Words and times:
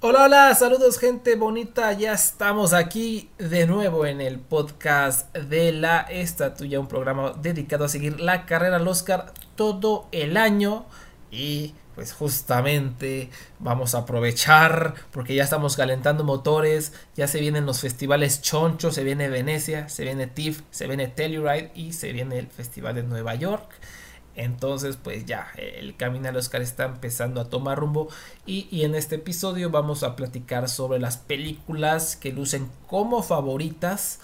Hola, 0.00 0.24
hola, 0.24 0.54
saludos 0.54 0.98
gente 0.98 1.36
bonita, 1.36 1.90
ya 1.94 2.12
estamos 2.12 2.74
aquí 2.74 3.30
de 3.38 3.66
nuevo 3.66 4.04
en 4.04 4.20
el 4.20 4.38
podcast 4.38 5.34
de 5.34 5.72
la 5.72 6.00
Estatuya, 6.00 6.78
un 6.78 6.86
programa 6.86 7.32
dedicado 7.40 7.86
a 7.86 7.88
seguir 7.88 8.20
la 8.20 8.44
carrera 8.44 8.76
al 8.76 8.86
Oscar 8.86 9.32
todo 9.54 10.06
el 10.12 10.36
año 10.36 10.84
y 11.30 11.72
pues 11.94 12.12
justamente 12.12 13.30
vamos 13.58 13.94
a 13.94 14.00
aprovechar 14.00 14.92
porque 15.12 15.34
ya 15.34 15.44
estamos 15.44 15.76
calentando 15.76 16.24
motores, 16.24 16.92
ya 17.14 17.26
se 17.26 17.40
vienen 17.40 17.64
los 17.64 17.80
festivales 17.80 18.42
choncho, 18.42 18.92
se 18.92 19.02
viene 19.02 19.30
Venecia, 19.30 19.88
se 19.88 20.04
viene 20.04 20.26
TIFF, 20.26 20.60
se 20.70 20.88
viene 20.88 21.08
Telluride 21.08 21.72
y 21.74 21.94
se 21.94 22.12
viene 22.12 22.38
el 22.38 22.48
Festival 22.48 22.96
de 22.96 23.02
Nueva 23.02 23.34
York. 23.34 23.70
Entonces, 24.36 24.98
pues 25.02 25.24
ya, 25.24 25.48
el 25.56 25.96
camino 25.96 26.28
al 26.28 26.36
Oscar 26.36 26.60
está 26.60 26.84
empezando 26.84 27.40
a 27.40 27.46
tomar 27.46 27.78
rumbo. 27.78 28.08
Y, 28.44 28.84
en 28.84 28.94
este 28.94 29.16
episodio 29.16 29.70
vamos 29.70 30.02
a 30.02 30.14
platicar 30.14 30.68
sobre 30.68 31.00
las 31.00 31.16
películas 31.16 32.16
que 32.16 32.32
lucen 32.32 32.70
como 32.86 33.22
favoritas 33.22 34.20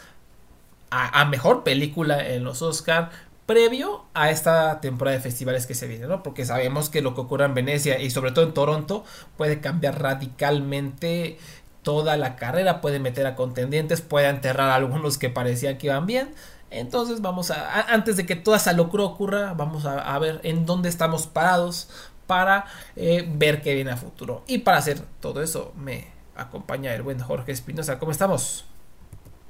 a, 0.91 1.25
mejor 1.25 1.65
película 1.65 2.29
en 2.29 2.45
los 2.45 2.61
Oscar 2.61 3.11
previo 3.47 4.05
a 4.13 4.31
esta 4.31 4.81
temporada 4.81 5.17
de 5.17 5.23
festivales 5.23 5.67
que 5.67 5.75
se 5.75 5.89
viene, 5.89 6.07
¿no? 6.07 6.23
Porque 6.23 6.45
sabemos 6.45 6.91
que 6.91 7.01
lo 7.01 7.15
que 7.15 7.23
ocurre 7.23 7.47
en 7.47 7.55
Venecia 7.55 7.99
y 7.99 8.11
sobre 8.11 8.31
todo 8.33 8.45
en 8.45 8.53
Toronto 8.53 9.05
puede 9.39 9.61
cambiar 9.61 10.01
radicalmente 10.03 11.39
toda 11.83 12.17
la 12.19 12.37
carrera, 12.37 12.81
puede 12.83 13.01
meter 13.01 13.27
a 13.27 13.35
contendientes, 13.35 14.03
puede 14.03 14.29
enterrar 14.29 14.69
a 14.69 14.75
algunos 14.75 15.17
que 15.17 15.31
parecían 15.31 15.79
que 15.79 15.89
iban 15.89 16.07
bien. 16.07 16.35
Entonces 16.73 17.21
vamos 17.21 17.51
a, 17.51 17.83
antes 17.93 18.17
de 18.17 18.27
que 18.27 18.37
toda 18.37 18.57
esa 18.57 18.73
locura 18.73 19.05
ocurra, 19.05 19.55
vamos 19.55 19.85
a, 19.87 20.19
ver 20.19 20.41
en 20.43 20.67
dónde 20.67 20.89
estamos 20.89 21.27
parados 21.27 21.89
para 22.27 22.67
eh, 22.97 23.27
ver 23.29 23.63
qué 23.63 23.75
viene 23.75 23.91
a 23.91 23.97
futuro. 23.97 24.43
Y 24.47 24.59
para 24.59 24.79
hacer 24.79 25.01
todo 25.21 25.43
eso 25.43 25.73
me 25.77 26.07
acompaña 26.35 26.95
el 26.95 27.03
buen 27.03 27.21
Jorge 27.21 27.53
Espinosa. 27.53 27.99
¿Cómo 27.99 28.13
estamos? 28.13 28.65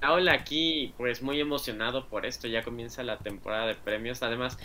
Hola, 0.09 0.33
aquí 0.33 0.93
pues 0.97 1.23
muy 1.23 1.39
emocionado 1.39 2.09
por 2.09 2.27
esto, 2.27 2.48
ya 2.48 2.65
comienza 2.65 3.05
la 3.05 3.19
temporada 3.19 3.67
de 3.67 3.77
premios, 3.77 4.20
además, 4.25 4.59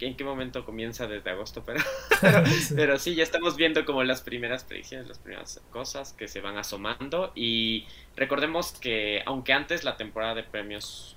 ¿en 0.00 0.16
qué 0.16 0.24
momento 0.24 0.64
comienza 0.64 1.06
desde 1.06 1.30
agosto? 1.30 1.62
Pero, 1.64 1.78
pero, 2.74 2.98
sí. 2.98 3.14
ya 3.14 3.22
estamos 3.22 3.54
viendo 3.54 3.84
como 3.84 4.02
las 4.02 4.20
primeras 4.20 4.64
predicciones, 4.64 5.06
las 5.06 5.18
primeras 5.18 5.62
cosas 5.70 6.12
que 6.12 6.26
se 6.26 6.40
van 6.40 6.58
asomando 6.58 7.30
y 7.36 7.86
recordemos 8.16 8.72
que 8.72 9.22
aunque 9.26 9.52
antes 9.52 9.84
la 9.84 9.96
temporada 9.96 10.34
de 10.34 10.42
premios 10.42 11.16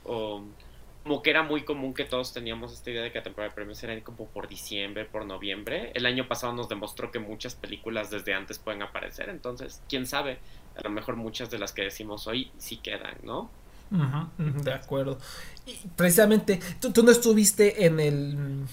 como 1.03 1.21
que 1.21 1.29
era 1.29 1.43
muy 1.43 1.63
común 1.63 1.93
que 1.93 2.05
todos 2.05 2.33
teníamos 2.33 2.73
esta 2.73 2.89
idea 2.89 3.03
de 3.03 3.11
que 3.11 3.19
la 3.19 3.23
temporada 3.23 3.49
de 3.49 3.55
premios 3.55 3.83
era 3.83 4.01
como 4.01 4.25
por 4.27 4.47
diciembre, 4.47 5.05
por 5.05 5.25
noviembre. 5.25 5.91
El 5.93 6.05
año 6.05 6.27
pasado 6.27 6.53
nos 6.53 6.69
demostró 6.69 7.11
que 7.11 7.19
muchas 7.19 7.55
películas 7.55 8.09
desde 8.09 8.33
antes 8.33 8.57
pueden 8.57 8.81
aparecer, 8.81 9.29
entonces, 9.29 9.81
quién 9.89 10.07
sabe, 10.07 10.39
a 10.77 10.81
lo 10.81 10.89
mejor 10.89 11.17
muchas 11.17 11.51
de 11.51 11.59
las 11.59 11.73
que 11.73 11.83
decimos 11.83 12.25
hoy 12.27 12.51
sí 12.57 12.77
quedan, 12.77 13.17
¿no? 13.23 13.49
de 14.37 14.73
acuerdo. 14.73 15.19
Y 15.67 15.75
precisamente, 15.95 16.59
tú, 16.79 17.03
no 17.03 17.11
estuviste 17.11 17.85
en 17.85 17.99
el, 17.99 18.65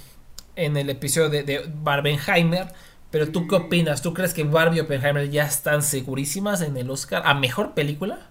en 0.56 0.76
el 0.78 0.88
episodio 0.88 1.28
de, 1.28 1.42
de 1.42 1.70
Barbenheimer, 1.82 2.68
pero 3.10 3.30
tú 3.30 3.46
qué 3.48 3.56
opinas? 3.56 4.02
¿Tú 4.02 4.14
crees 4.14 4.32
que 4.32 4.44
Barbie 4.44 4.78
y 4.78 4.80
Oppenheimer 4.80 5.28
ya 5.28 5.44
están 5.44 5.82
segurísimas 5.82 6.62
en 6.62 6.76
el 6.76 6.90
Oscar 6.90 7.22
a 7.26 7.34
mejor 7.34 7.74
película? 7.74 8.29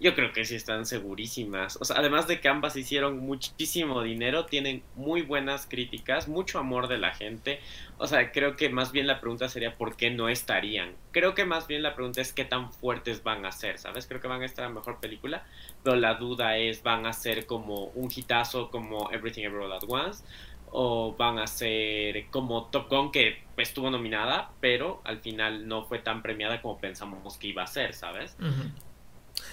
Yo 0.00 0.14
creo 0.14 0.32
que 0.32 0.44
sí 0.44 0.54
están 0.54 0.86
segurísimas. 0.86 1.76
O 1.80 1.84
sea, 1.84 1.96
además 1.96 2.28
de 2.28 2.40
que 2.40 2.48
ambas 2.48 2.76
hicieron 2.76 3.18
muchísimo 3.18 4.02
dinero, 4.02 4.46
tienen 4.46 4.82
muy 4.94 5.22
buenas 5.22 5.66
críticas, 5.66 6.28
mucho 6.28 6.60
amor 6.60 6.86
de 6.86 6.98
la 6.98 7.12
gente. 7.12 7.58
O 7.96 8.06
sea, 8.06 8.30
creo 8.30 8.54
que 8.54 8.68
más 8.68 8.92
bien 8.92 9.08
la 9.08 9.20
pregunta 9.20 9.48
sería 9.48 9.76
por 9.76 9.96
qué 9.96 10.10
no 10.10 10.28
estarían. 10.28 10.92
Creo 11.10 11.34
que 11.34 11.44
más 11.44 11.66
bien 11.66 11.82
la 11.82 11.96
pregunta 11.96 12.20
es 12.20 12.32
qué 12.32 12.44
tan 12.44 12.72
fuertes 12.72 13.24
van 13.24 13.44
a 13.44 13.50
ser, 13.50 13.78
¿sabes? 13.78 14.06
Creo 14.06 14.20
que 14.20 14.28
van 14.28 14.42
a 14.42 14.46
estar 14.46 14.64
a 14.64 14.68
mejor 14.68 15.00
película, 15.00 15.44
pero 15.82 15.96
la 15.96 16.14
duda 16.14 16.56
es, 16.56 16.84
¿van 16.84 17.04
a 17.04 17.12
ser 17.12 17.46
como 17.46 17.86
un 17.94 18.08
hitazo 18.14 18.70
como 18.70 19.10
Everything 19.10 19.44
Everywhere 19.44 19.74
At 19.74 19.84
Once? 19.88 20.24
o 20.70 21.14
van 21.16 21.38
a 21.38 21.46
ser 21.46 22.26
como 22.30 22.66
Top 22.66 22.90
Gun 22.90 23.10
que 23.10 23.42
estuvo 23.56 23.90
nominada, 23.90 24.50
pero 24.60 25.00
al 25.04 25.18
final 25.20 25.66
no 25.66 25.84
fue 25.84 25.98
tan 25.98 26.22
premiada 26.22 26.60
como 26.60 26.78
pensamos 26.78 27.38
que 27.38 27.48
iba 27.48 27.62
a 27.62 27.66
ser, 27.66 27.94
¿sabes? 27.94 28.36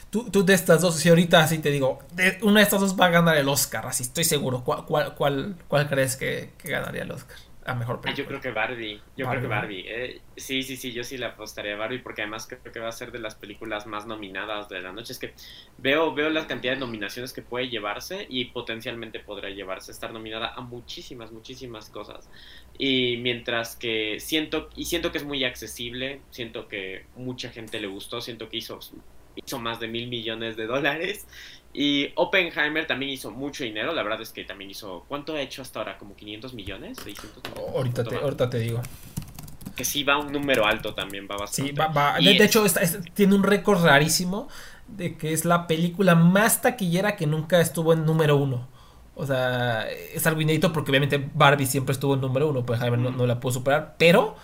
Tú, 0.10 0.46
de 0.46 0.54
estas 0.54 0.82
dos, 0.82 0.96
si 0.96 1.10
ahorita 1.10 1.42
así 1.42 1.60
te 1.60 1.72
digo, 1.72 2.00
de, 2.14 2.38
una 2.42 2.60
de 2.60 2.64
estas 2.64 2.80
dos 2.80 2.98
va 3.00 3.08
a 3.08 3.10
ganar 3.10 3.36
el 3.36 3.50
Oscar, 3.50 3.86
así 3.86 4.04
estoy 4.04 4.24
seguro. 4.24 4.64
¿Cuál, 4.64 4.86
cuál, 5.16 5.58
cuál, 5.68 5.90
crees 5.90 6.16
que, 6.16 6.52
ganaría 6.64 7.04
el 7.04 7.12
Oscar? 7.12 7.38
A 7.66 7.74
mejor 7.74 8.00
película. 8.00 8.24
Yo 8.24 8.28
creo 8.28 8.42
que 8.42 8.52
Barbie. 8.52 9.02
Yo 9.18 9.28
creo 9.28 9.42
que 9.42 9.48
Barbie. 9.48 9.86
Eh, 9.88 10.22
sí, 10.38 10.62
sí, 10.62 10.78
sí, 10.78 10.94
yo 10.94 11.04
sí 11.04 11.18
le 11.18 11.26
apostaría 11.26 11.74
a 11.74 11.78
Barbie 11.78 11.98
porque 11.98 12.22
además 12.22 12.46
creo 12.48 12.72
que 12.72 12.80
va 12.80 12.90
a 12.90 12.92
ser 12.92 13.12
de 13.12 13.18
las 13.18 13.34
películas 13.34 13.88
más 13.88 14.06
nominadas 14.06 14.70
de 14.70 14.82
la 14.82 14.92
noche. 14.92 15.14
Es 15.14 15.20
que 15.20 15.34
veo, 15.80 16.14
veo 16.14 16.30
la 16.30 16.46
cantidad 16.46 16.74
de 16.74 16.80
nominaciones 16.80 17.34
que 17.34 17.42
puede 17.42 17.68
llevarse 17.70 18.28
y 18.30 18.46
potencialmente 18.46 19.20
podría 19.20 19.50
llevarse, 19.50 19.92
estar 19.92 20.14
nominada 20.14 20.54
a 20.54 20.62
muchísimas, 20.62 21.32
muchísimas 21.32 21.90
cosas. 21.90 22.30
Y 22.78 23.18
mientras 23.18 23.76
que 23.76 24.20
siento, 24.20 24.70
y 24.76 24.86
siento 24.86 25.12
que 25.12 25.18
es 25.18 25.24
muy 25.24 25.44
accesible, 25.44 26.22
siento 26.30 26.68
que 26.68 27.08
mucha 27.16 27.50
gente 27.50 27.80
le 27.80 27.88
gustó, 27.88 28.22
siento 28.22 28.48
que 28.48 28.58
hizo 28.58 28.80
hizo 29.36 29.60
más 29.60 29.80
de 29.80 29.88
mil 29.88 30.08
millones 30.08 30.56
de 30.58 30.66
dólares. 30.66 31.26
Y 31.74 32.12
Oppenheimer 32.16 32.88
también 32.88 33.12
hizo 33.12 33.32
mucho 33.32 33.64
dinero. 33.64 33.94
La 33.94 34.02
verdad 34.02 34.22
es 34.22 34.30
que 34.32 34.46
también 34.46 34.72
hizo. 34.72 35.04
¿Cuánto 35.08 35.34
ha 35.34 35.42
hecho 35.42 35.62
hasta 35.62 35.80
ahora? 35.80 35.98
¿Como 35.98 36.16
500 36.16 36.54
millones? 36.54 36.98
Ahorita, 37.58 38.04
te, 38.04 38.16
ahorita 38.16 38.50
te 38.50 38.60
digo. 38.60 38.82
Que 39.76 39.84
sí 39.84 40.04
va 40.04 40.18
un 40.18 40.32
número 40.32 40.66
alto 40.66 40.94
también, 40.94 41.28
va 41.30 41.36
bastante. 41.36 41.72
Sí, 41.72 41.78
va, 41.78 42.18
De, 42.18 42.44
hecho, 42.44 42.64
tiene 43.14 43.36
un 43.36 43.44
récord 43.44 43.84
rarísimo 43.84 44.48
de 44.88 45.18
que 45.18 45.34
es 45.34 45.44
la 45.44 45.68
película 45.68 46.16
más 46.16 46.62
taquillera 46.62 47.18
que 47.18 47.28
nunca 47.28 47.60
estuvo 47.60 47.92
en 47.92 48.06
número 48.06 48.38
uno. 48.38 48.70
O 49.16 49.26
sea, 49.26 49.86
es 49.90 50.26
algo 50.28 50.40
inédito 50.40 50.72
porque 50.72 50.92
obviamente 50.92 51.30
Barbie 51.34 51.66
siempre 51.66 51.92
estuvo 51.92 52.14
en 52.14 52.22
número 52.22 52.50
uno, 52.50 52.66
pues 52.66 52.80
no, 52.80 53.12
no 53.12 53.26
la 53.26 53.40
pudo 53.42 53.54
superar. 53.54 53.96
Pero 53.98 54.36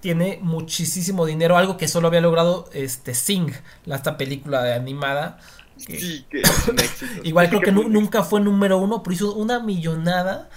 tiene 0.00 0.38
muchísimo 0.42 1.26
dinero, 1.26 1.56
algo 1.56 1.76
que 1.76 1.88
solo 1.88 2.08
había 2.08 2.20
logrado 2.20 2.68
este 2.72 3.14
Sing, 3.14 3.52
la, 3.84 3.96
esta 3.96 4.16
película 4.16 4.62
de 4.62 4.74
animada. 4.74 5.38
sí, 5.76 6.26
que 6.30 6.40
es 6.40 6.68
un 6.68 6.78
éxito. 6.78 7.22
Igual 7.24 7.48
creo 7.48 7.60
que 7.60 7.72
nunca 7.72 8.22
fue 8.22 8.40
número 8.40 8.78
uno, 8.78 9.02
pero 9.02 9.14
hizo 9.14 9.34
una 9.34 9.60
millonada. 9.60 10.48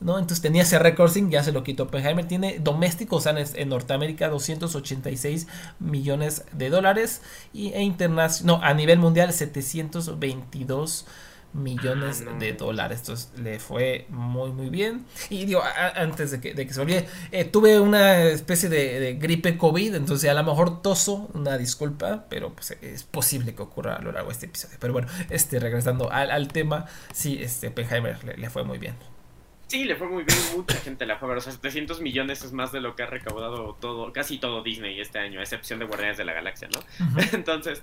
¿no? 0.00 0.18
Entonces 0.18 0.40
tenía 0.40 0.62
ese 0.62 0.78
récord 0.78 1.10
Sing, 1.10 1.30
ya 1.30 1.42
se 1.42 1.52
lo 1.52 1.64
quitó 1.64 1.84
Oppenheimer. 1.84 2.26
Tiene 2.26 2.58
domésticos 2.60 3.26
o 3.26 3.32
sea, 3.32 3.44
en, 3.54 3.68
Norteamérica 3.68 4.28
286 4.28 5.46
millones 5.80 6.44
de 6.52 6.70
dólares 6.70 7.22
y 7.52 7.72
e 7.72 7.82
internacional, 7.82 8.60
no, 8.60 8.64
a 8.64 8.74
nivel 8.74 8.98
mundial 8.98 9.32
722 9.32 11.04
millones 11.06 11.27
ah, 11.54 12.38
de 12.38 12.52
dólares. 12.52 13.00
Entonces 13.00 13.32
le 13.38 13.58
fue 13.58 14.06
muy, 14.08 14.50
muy 14.52 14.68
bien. 14.70 15.06
Y 15.30 15.44
digo, 15.44 15.62
antes 15.94 16.30
de 16.30 16.40
que, 16.40 16.54
de 16.54 16.66
que 16.66 16.72
se 16.72 16.80
olvide, 16.80 17.06
eh, 17.32 17.44
tuve 17.44 17.80
una 17.80 18.22
especie 18.24 18.68
de, 18.68 19.14
gripe 19.14 19.56
COVID, 19.56 19.94
entonces 19.94 20.30
a 20.30 20.34
lo 20.34 20.44
mejor 20.44 20.82
toso, 20.82 21.30
una 21.34 21.58
disculpa, 21.58 22.26
pero 22.28 22.52
pues 22.52 22.72
es 22.82 23.04
posible 23.04 23.54
que 23.54 23.62
ocurra 23.62 23.96
a 23.96 24.02
lo 24.02 24.12
largo 24.12 24.28
de 24.28 24.34
este 24.34 24.46
episodio. 24.46 24.76
Pero 24.80 24.92
bueno, 24.92 25.08
este, 25.30 25.58
regresando 25.58 26.10
al, 26.10 26.48
tema, 26.48 26.86
sí, 27.12 27.38
este, 27.40 27.70
Penheimer 27.70 28.38
le, 28.38 28.50
fue 28.50 28.64
muy 28.64 28.78
bien. 28.78 28.94
Sí, 29.66 29.84
le 29.84 29.96
fue 29.96 30.08
muy 30.08 30.24
bien, 30.24 30.38
mucha 30.56 30.76
gente 30.78 31.04
la 31.04 31.18
fue 31.18 31.28
a 31.28 31.30
ver. 31.30 31.38
O 31.38 31.40
sea, 31.42 31.52
700 31.52 32.00
millones 32.00 32.42
es 32.42 32.52
más 32.52 32.72
de 32.72 32.80
lo 32.80 32.96
que 32.96 33.02
ha 33.02 33.06
recaudado 33.06 33.76
todo, 33.78 34.12
casi 34.14 34.38
todo 34.38 34.62
Disney 34.62 34.98
este 34.98 35.18
año, 35.18 35.40
a 35.40 35.42
excepción 35.42 35.78
de 35.78 35.84
Guardianes 35.84 36.16
de 36.16 36.24
la 36.24 36.32
Galaxia, 36.32 36.68
¿no? 36.72 36.80
Entonces, 37.32 37.82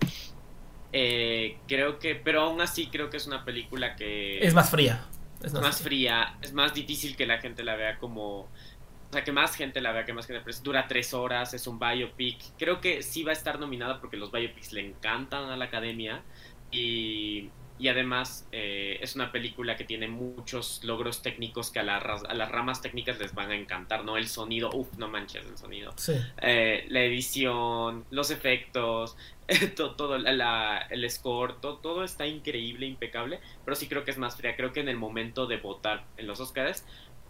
eh, 0.97 1.57
creo 1.67 1.99
que, 1.99 2.15
pero 2.15 2.43
aún 2.43 2.61
así 2.61 2.87
creo 2.87 3.09
que 3.09 3.17
es 3.17 3.27
una 3.27 3.43
película 3.43 3.97
que... 3.97 4.39
Es 4.39 4.53
más 4.53 4.69
fría. 4.69 5.05
Es 5.43 5.51
más, 5.51 5.81
fría. 5.81 6.37
es 6.41 6.53
más 6.53 6.73
difícil 6.73 7.17
que 7.17 7.25
la 7.25 7.39
gente 7.39 7.65
la 7.65 7.75
vea 7.75 7.97
como... 7.97 8.43
O 8.43 9.11
sea, 9.11 9.21
que 9.25 9.33
más 9.33 9.57
gente 9.57 9.81
la 9.81 9.91
vea, 9.91 10.05
que 10.05 10.13
más 10.13 10.25
gente... 10.25 10.49
Dura 10.63 10.87
tres 10.87 11.13
horas, 11.13 11.53
es 11.53 11.67
un 11.67 11.79
biopic. 11.79 12.41
Creo 12.57 12.79
que 12.79 13.03
sí 13.03 13.23
va 13.23 13.31
a 13.31 13.33
estar 13.33 13.59
nominada 13.59 13.99
porque 13.99 14.15
los 14.15 14.31
biopics 14.31 14.71
le 14.71 14.87
encantan 14.87 15.49
a 15.49 15.57
la 15.57 15.65
academia. 15.65 16.23
Y, 16.71 17.49
y 17.77 17.89
además 17.89 18.47
eh, 18.51 18.97
es 19.01 19.15
una 19.15 19.31
película 19.31 19.75
que 19.75 19.83
tiene 19.83 20.07
muchos 20.07 20.83
logros 20.83 21.21
técnicos 21.21 21.71
que 21.71 21.79
a, 21.79 21.81
a, 21.81 22.33
las 22.33 22.51
ramas 22.51 22.81
técnicas 22.81 23.19
les 23.19 23.33
van 23.33 23.51
a 23.51 23.55
encantar, 23.55 24.05
¿no? 24.05 24.15
El 24.15 24.27
sonido, 24.27 24.69
uff, 24.73 24.97
no 24.97 25.09
manches 25.09 25.45
el 25.45 25.57
sonido. 25.57 25.93
Eh, 26.41 26.85
la 26.87 27.01
edición, 27.03 28.05
los 28.11 28.31
efectos, 28.31 29.17
todo, 29.75 30.15
el 30.15 31.09
score, 31.09 31.59
todo, 31.59 32.03
está 32.03 32.25
increíble, 32.25 32.85
impecable, 32.85 33.39
pero 33.65 33.75
sí 33.75 33.87
creo 33.87 34.05
que 34.05 34.11
es 34.11 34.17
más 34.17 34.37
fría. 34.37 34.55
Creo 34.55 34.71
que 34.71 34.79
en 34.79 34.89
el 34.89 34.97
momento 34.97 35.45
de 35.45 35.57
votar 35.57 36.05
en 36.15 36.27
los 36.27 36.39
Oscars, 36.39 36.85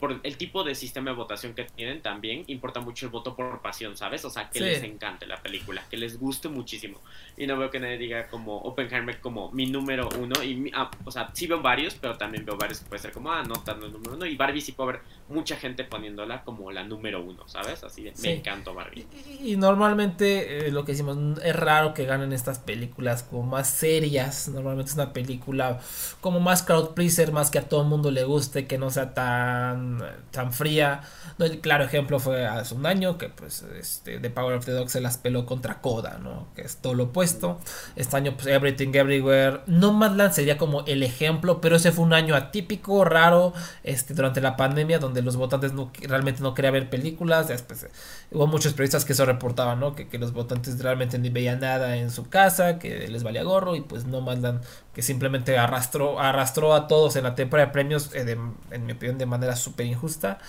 por 0.06 0.20
el 0.22 0.38
tipo 0.38 0.64
de 0.64 0.76
sistema 0.76 1.10
de 1.10 1.16
votación 1.16 1.56
que 1.56 1.64
tienen 1.64 2.00
también 2.00 2.44
importa 2.46 2.80
mucho 2.80 3.08
el 3.08 3.12
voto 3.12 3.36
por 3.36 3.60
pasión, 3.64 3.98
¿sabes? 3.98 4.24
O 4.24 4.30
sea, 4.30 4.52
que 4.52 4.60
les 4.60 4.84
encante 4.84 5.26
la 5.26 5.42
película, 5.42 5.84
que 5.90 5.98
les 5.98 6.20
guste 6.20 6.48
muchísimo. 6.48 7.02
Y 7.36 7.48
no 7.48 7.58
veo 7.58 7.72
que 7.72 7.80
nadie 7.80 7.98
diga 7.98 8.28
como 8.28 8.56
Oppenheimer 8.58 9.20
como 9.20 9.52
mi 9.52 9.66
número 9.66 10.08
uno. 10.20 10.44
Y 10.44 10.72
ah, 10.76 10.92
o 11.04 11.10
sea, 11.10 11.32
sí 11.34 11.48
veo 11.48 11.60
varios, 11.60 11.96
pero 11.96 12.18
también 12.18 12.46
veo 12.46 12.56
varios 12.56 12.82
que 12.82 12.86
puede 12.88 13.02
ser 13.02 13.14
como, 13.14 13.32
ah, 13.32 13.42
no 13.42 13.56
tanto 13.64 13.88
el 13.88 13.94
número 13.94 14.14
uno. 14.14 14.28
Y 14.28 14.36
Barbie 14.36 14.62
sí 14.62 14.74
puedo 14.74 14.92
ver 14.92 15.02
mucha 15.28 15.56
gente 15.56 15.84
poniéndola 15.84 16.44
como 16.44 16.72
la 16.72 16.84
número 16.84 17.24
uno, 17.24 17.48
¿sabes? 17.48 17.84
Así 17.84 18.04
de, 18.04 18.14
me 18.22 18.34
encantó 18.34 18.76
Barbie. 18.76 19.08
Y, 19.42 19.56
normalmente 19.56 20.68
eh, 20.68 20.72
lo 20.72 20.86
que 20.86 20.92
decimos, 20.92 21.18
es 21.44 21.56
raro 21.56 21.96
que 21.96 22.06
ganen 22.06 22.32
estas 22.32 22.60
películas 22.60 23.24
como 23.24 23.42
más 23.42 23.72
serias. 23.72 24.50
Normalmente 24.50 24.92
es 24.92 24.96
una 24.96 25.14
película 25.14 25.80
como 26.22 26.40
más 26.40 26.62
crowd 26.62 26.94
pleaser, 26.94 27.32
más 27.32 27.50
que 27.50 27.58
a 27.58 27.68
todo 27.68 27.82
el 27.82 27.88
mundo 27.88 28.12
le 28.12 28.24
guste, 28.24 28.68
que 28.68 28.78
no 28.78 28.92
sea 28.92 29.16
tan, 29.16 29.95
tan 30.32 30.54
fría. 30.54 31.02
El 31.40 31.60
claro 31.60 31.84
ejemplo 31.84 32.20
fue 32.20 32.46
hace 32.46 32.74
un 32.76 32.86
año 32.86 33.18
que 33.18 33.30
pues 33.30 33.64
este, 33.80 34.20
The 34.20 34.30
Power 34.30 34.56
of 34.56 34.66
the 34.66 34.72
Dog 34.72 34.90
se 34.90 35.02
las 35.02 35.18
peló 35.18 35.46
contra 35.46 35.82
Coda, 35.82 36.20
¿no? 36.22 36.48
Que 36.56 36.62
es 36.62 36.78
todo 36.78 36.94
lo 36.94 37.06
opuesto. 37.06 37.60
Este 37.96 38.16
año 38.16 38.34
pues 38.36 38.48
Everything 38.48 38.94
Everywhere. 38.94 39.62
No 39.68 39.94
Madland 39.94 40.34
sería 40.34 40.58
como 40.58 40.86
el 40.86 41.04
ejemplo, 41.04 41.62
pero 41.62 41.76
ese 41.76 41.92
fue 41.92 42.06
un 42.06 42.14
año 42.14 42.36
atípico, 42.36 43.04
raro, 43.06 43.54
este, 43.84 44.14
durante 44.14 44.42
la 44.42 44.56
pandemia, 44.56 45.00
donde 45.00 45.22
los 45.22 45.36
votantes 45.36 45.74
no, 45.74 45.92
realmente 46.02 46.42
no 46.42 46.54
querían 46.54 46.74
ver 46.74 46.90
películas. 46.90 47.48
Después 47.48 47.88
hubo 48.32 48.48
muchos 48.48 48.74
periodistas 48.74 49.06
que 49.06 49.14
eso 49.14 49.26
reportaban, 49.26 49.80
¿no? 49.80 49.96
Que, 49.96 50.08
los 50.18 50.34
votantes 50.34 50.82
realmente 50.82 51.20
ni 51.20 51.30
veían 51.30 51.60
nada 51.60 51.98
en 51.98 52.10
su 52.12 52.30
casa, 52.30 52.80
que 52.80 53.08
les 53.08 53.24
valía 53.24 53.44
gorro 53.44 53.76
y 53.76 53.82
pues 53.82 54.06
no 54.06 54.22
Madland 54.22 54.62
que 54.94 55.02
simplemente 55.02 55.58
arrastró, 55.58 56.20
arrastró 56.20 56.74
a 56.74 56.88
todos 56.88 57.16
en 57.18 57.24
la 57.24 57.36
temporada 57.36 57.68
de 57.68 57.74
premios, 57.74 58.14
eh, 58.14 58.38
en 58.72 58.86
mi 58.86 58.94
opinión, 58.94 59.18
de 59.18 59.26
manera 59.26 59.56
súper 59.56 59.86
injusta. 59.86 60.40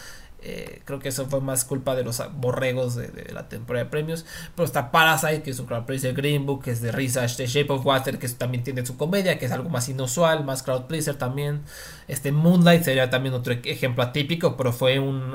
Eh, 0.48 0.82
creo 0.84 1.00
que 1.00 1.08
eso 1.08 1.26
fue 1.26 1.40
más 1.40 1.64
culpa 1.64 1.96
de 1.96 2.04
los 2.04 2.22
borregos 2.34 2.94
de, 2.94 3.32
la 3.32 3.48
temporada 3.48 3.84
de 3.84 3.90
premios. 3.90 4.24
Pero 4.54 4.64
está 4.64 4.92
Parasite, 4.92 5.42
que 5.42 5.50
es 5.50 5.58
un 5.58 5.66
crowd 5.66 5.84
pleaser, 5.84 6.14
Green 6.14 6.46
Book, 6.46 6.64
que 6.64 6.70
es 6.70 6.80
de 6.80 6.92
risa, 6.92 7.26
The 7.26 7.46
Shape 7.46 7.72
of 7.72 7.84
Water, 7.84 8.18
que 8.18 8.28
también 8.28 8.62
tiene 8.62 8.86
su 8.86 8.96
comedia, 8.96 9.38
que 9.38 9.46
es 9.46 9.52
algo 9.52 9.68
más 9.70 9.88
inusual, 9.88 10.44
más 10.44 10.62
crowd 10.62 10.84
pleaser 10.84 11.16
también. 11.16 11.62
Este 12.08 12.32
Moonlight 12.32 12.84
sería 12.84 13.10
también 13.10 13.34
otro 13.34 13.52
ejemplo 13.52 14.02
atípico, 14.02 14.56
pero 14.56 14.72
fue 14.72 14.98
un, 14.98 15.34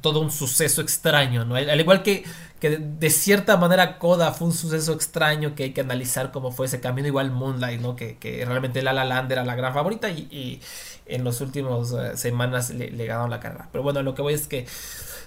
todo 0.00 0.20
un 0.20 0.30
suceso 0.30 0.80
extraño, 0.80 1.44
¿no? 1.44 1.56
Al, 1.56 1.80
igual 1.80 2.02
que, 2.02 2.24
que 2.60 2.78
de, 2.78 3.10
cierta 3.10 3.56
manera 3.56 3.98
Coda 3.98 4.32
fue 4.32 4.48
un 4.48 4.54
suceso 4.54 4.92
extraño 4.92 5.54
que 5.54 5.64
hay 5.64 5.72
que 5.72 5.80
analizar 5.80 6.30
cómo 6.30 6.52
fue 6.52 6.66
ese 6.66 6.80
camino, 6.80 7.08
igual 7.08 7.30
Moonlight, 7.30 7.80
¿no? 7.80 7.96
Que, 7.96 8.18
que 8.18 8.44
realmente 8.44 8.82
La 8.82 8.92
La 8.92 9.04
Land 9.04 9.32
era 9.32 9.44
la 9.44 9.56
gran 9.56 9.74
favorita 9.74 10.08
y 10.10 10.60
en 11.06 11.24
las 11.24 11.40
últimas 11.40 11.92
eh, 11.92 12.16
semanas 12.16 12.70
le, 12.70 12.90
le, 12.90 13.06
ganaron 13.06 13.30
la 13.30 13.40
carrera. 13.40 13.68
Pero 13.72 13.82
bueno, 13.82 14.02
lo 14.02 14.14
que 14.14 14.22
voy 14.22 14.34
es 14.34 14.46
que 14.46 14.66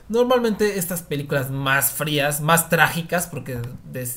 normalmente 0.08 0.78
estas 0.78 1.02
películas 1.02 1.50
más 1.50 1.92
frías, 1.92 2.42
más 2.42 2.70
trágicas, 2.70 3.28
porque 3.28 3.60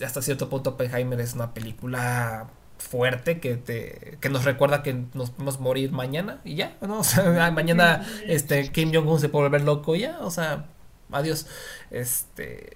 hasta 0.04 0.22
cierto 0.22 0.48
punto 0.48 0.70
Oppenheimer 0.70 1.20
es 1.20 1.34
una 1.34 1.54
película 1.54 2.48
fuerte 2.82 3.40
que 3.40 3.56
te 3.56 4.18
que 4.20 4.28
nos 4.28 4.44
recuerda 4.44 4.82
que 4.82 4.94
nos 5.14 5.30
podemos 5.30 5.60
morir 5.60 5.92
mañana 5.92 6.40
y 6.44 6.56
ya, 6.56 6.76
¿no? 6.80 6.98
O 7.02 7.04
sea, 7.04 7.50
mañana 7.50 8.06
este 8.26 8.70
Kim 8.70 8.92
Jong 8.92 9.08
Un 9.08 9.20
se 9.20 9.28
puede 9.28 9.46
volver 9.46 9.62
loco 9.62 9.94
y 9.94 10.00
ya, 10.00 10.18
o 10.20 10.30
sea, 10.30 10.66
adiós. 11.10 11.46
Este 11.90 12.70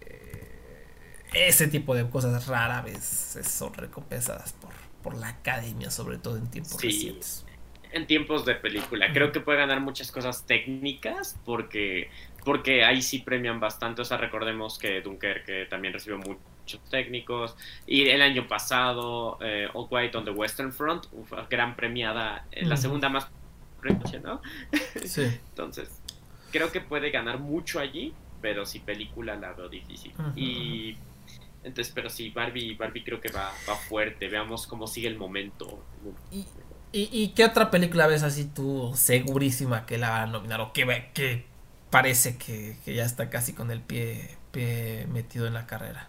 ese 1.35 1.69
tipo 1.69 1.95
de 1.95 2.09
cosas 2.09 2.47
rara 2.47 2.81
vez 2.83 3.39
son 3.47 3.75
recompensadas 3.75 4.55
por, 4.55 4.71
por 5.03 5.17
la 5.21 5.29
academia, 5.29 5.91
sobre 5.91 6.19
todo 6.19 6.37
en 6.37 6.47
tiempos 6.49 6.81
recientes 6.81 7.47
en 7.97 8.07
tiempos 8.07 8.45
de 8.45 8.55
película. 8.55 9.13
Creo 9.13 9.33
que 9.33 9.41
puede 9.41 9.59
ganar 9.59 9.81
muchas 9.81 10.13
cosas 10.13 10.47
técnicas 10.47 11.41
porque, 11.45 12.11
porque 12.45 12.85
ahí 12.85 13.01
sí 13.01 13.21
premian 13.21 13.59
bastante. 13.59 14.03
O 14.03 14.05
sea, 14.05 14.19
recordemos 14.19 14.79
que 14.79 15.01
Dunkerque 15.01 15.67
también 15.67 15.95
recibió 15.95 16.19
muchos 16.67 16.81
técnicos. 16.91 17.57
Y 17.87 18.09
el 18.09 18.21
año 18.21 18.49
pasado, 18.49 19.39
eh, 19.41 19.69
All 19.73 19.87
White 19.89 20.19
on 20.19 20.25
the 20.25 20.33
Western 20.33 20.73
Front, 20.73 21.07
gran 21.49 21.77
premiada, 21.77 22.47
eh, 22.51 22.65
la 22.65 22.77
segunda 22.77 23.09
más 23.09 23.29
premiada, 23.81 24.19
¿no? 24.19 24.43
Sí. 25.05 25.23
Entonces, 25.23 25.89
creo 26.51 26.73
que 26.73 26.81
puede 26.81 27.11
ganar 27.11 27.39
mucho 27.39 27.79
allí, 27.79 28.13
pero 28.43 28.67
si 28.67 28.81
película 28.81 29.37
la 29.37 29.53
veo 29.53 29.69
difícil. 29.69 30.13
Y 30.35 30.97
entonces, 31.63 31.93
pero 31.95 32.11
sí, 32.11 32.31
Barbie, 32.31 32.75
Barbie 32.75 33.05
creo 33.05 33.21
que 33.21 33.31
va, 33.31 33.53
va 33.69 33.77
fuerte. 33.77 34.29
Veamos 34.29 34.67
cómo 34.67 34.87
sigue 34.87 35.09
el 35.09 35.17
momento. 35.17 35.85
¿Y, 36.93 37.29
qué 37.29 37.45
otra 37.45 37.71
película 37.71 38.07
ves 38.07 38.23
así 38.23 38.47
tú 38.47 38.93
segurísima 38.97 39.85
que 39.85 39.99
la 39.99 40.11
van 40.11 40.23
a 40.23 40.33
nominar 40.33 40.61
o 40.61 40.73
que, 40.73 41.11
que 41.13 41.45
parece 41.91 42.39
que, 42.39 42.77
ya 42.87 43.05
está 43.05 43.29
casi 43.31 43.53
con 43.53 43.71
el 43.71 43.81
pie, 43.81 44.37
pie 44.51 45.07
metido 45.13 45.47
en 45.47 45.55
la 45.55 45.67
carrera? 45.67 46.09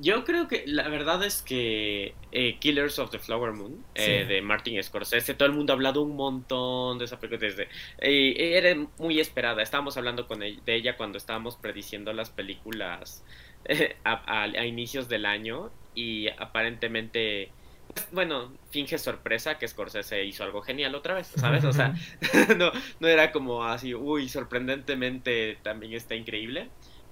Yo 0.00 0.24
creo 0.24 0.46
que 0.46 0.62
la 0.66 0.88
verdad 0.88 1.24
es 1.24 1.42
que 1.42 2.14
eh, 2.30 2.56
Killers 2.60 3.00
of 3.00 3.10
the 3.10 3.18
Flower 3.18 3.52
Moon 3.52 3.84
eh, 3.96 4.24
de 4.28 4.40
Martin 4.42 4.80
Scorsese, 4.82 5.34
todo 5.34 5.48
el 5.48 5.54
mundo 5.54 5.72
ha 5.72 5.74
hablado 5.74 6.02
un 6.02 6.14
montón 6.14 6.98
de 6.98 7.06
esa 7.06 7.18
película 7.18 7.48
desde... 7.48 7.68
Eh, 7.98 8.56
era 8.56 8.76
muy 8.98 9.18
esperada, 9.18 9.60
estábamos 9.60 9.96
hablando 9.96 10.28
con 10.28 10.38
de 10.38 10.60
ella 10.66 10.96
cuando 10.96 11.18
estábamos 11.18 11.56
prediciendo 11.56 12.12
las 12.12 12.30
películas 12.30 13.24
a, 14.04 14.64
inicios 14.64 15.08
del 15.08 15.26
año 15.26 15.70
y 15.94 16.28
aparentemente 16.28 17.50
bueno, 18.12 18.52
finge 18.70 18.98
sorpresa 18.98 19.58
que 19.58 19.66
Scorsese 19.66 20.24
hizo 20.24 20.44
algo 20.44 20.62
genial 20.62 20.94
otra 20.94 21.14
vez, 21.14 21.26
¿sabes? 21.34 21.64
O 21.64 21.72
sea, 21.72 21.94
no, 22.56 22.70
no 23.00 23.08
era 23.08 23.32
como 23.32 23.64
así, 23.64 23.94
uy, 23.94 24.28
sorprendentemente 24.28 25.58
también 25.62 25.94
está 25.94 26.14
increíble. 26.14 26.68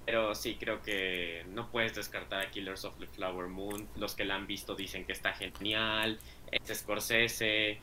Pero 0.07 0.35
sí, 0.35 0.57
creo 0.59 0.81
que 0.83 1.45
no 1.49 1.69
puedes 1.71 1.95
descartar 1.95 2.41
a 2.41 2.51
Killers 2.51 2.85
of 2.85 2.97
the 2.99 3.09
Flower 3.09 3.49
Moon. 3.49 3.89
Los 3.97 4.15
que 4.15 4.25
la 4.25 4.37
han 4.37 4.47
visto 4.47 4.75
dicen 4.77 5.05
que 5.05 5.13
está 5.13 5.33
genial. 5.33 6.19
Es 6.51 6.79
Scorsese, 6.79 7.81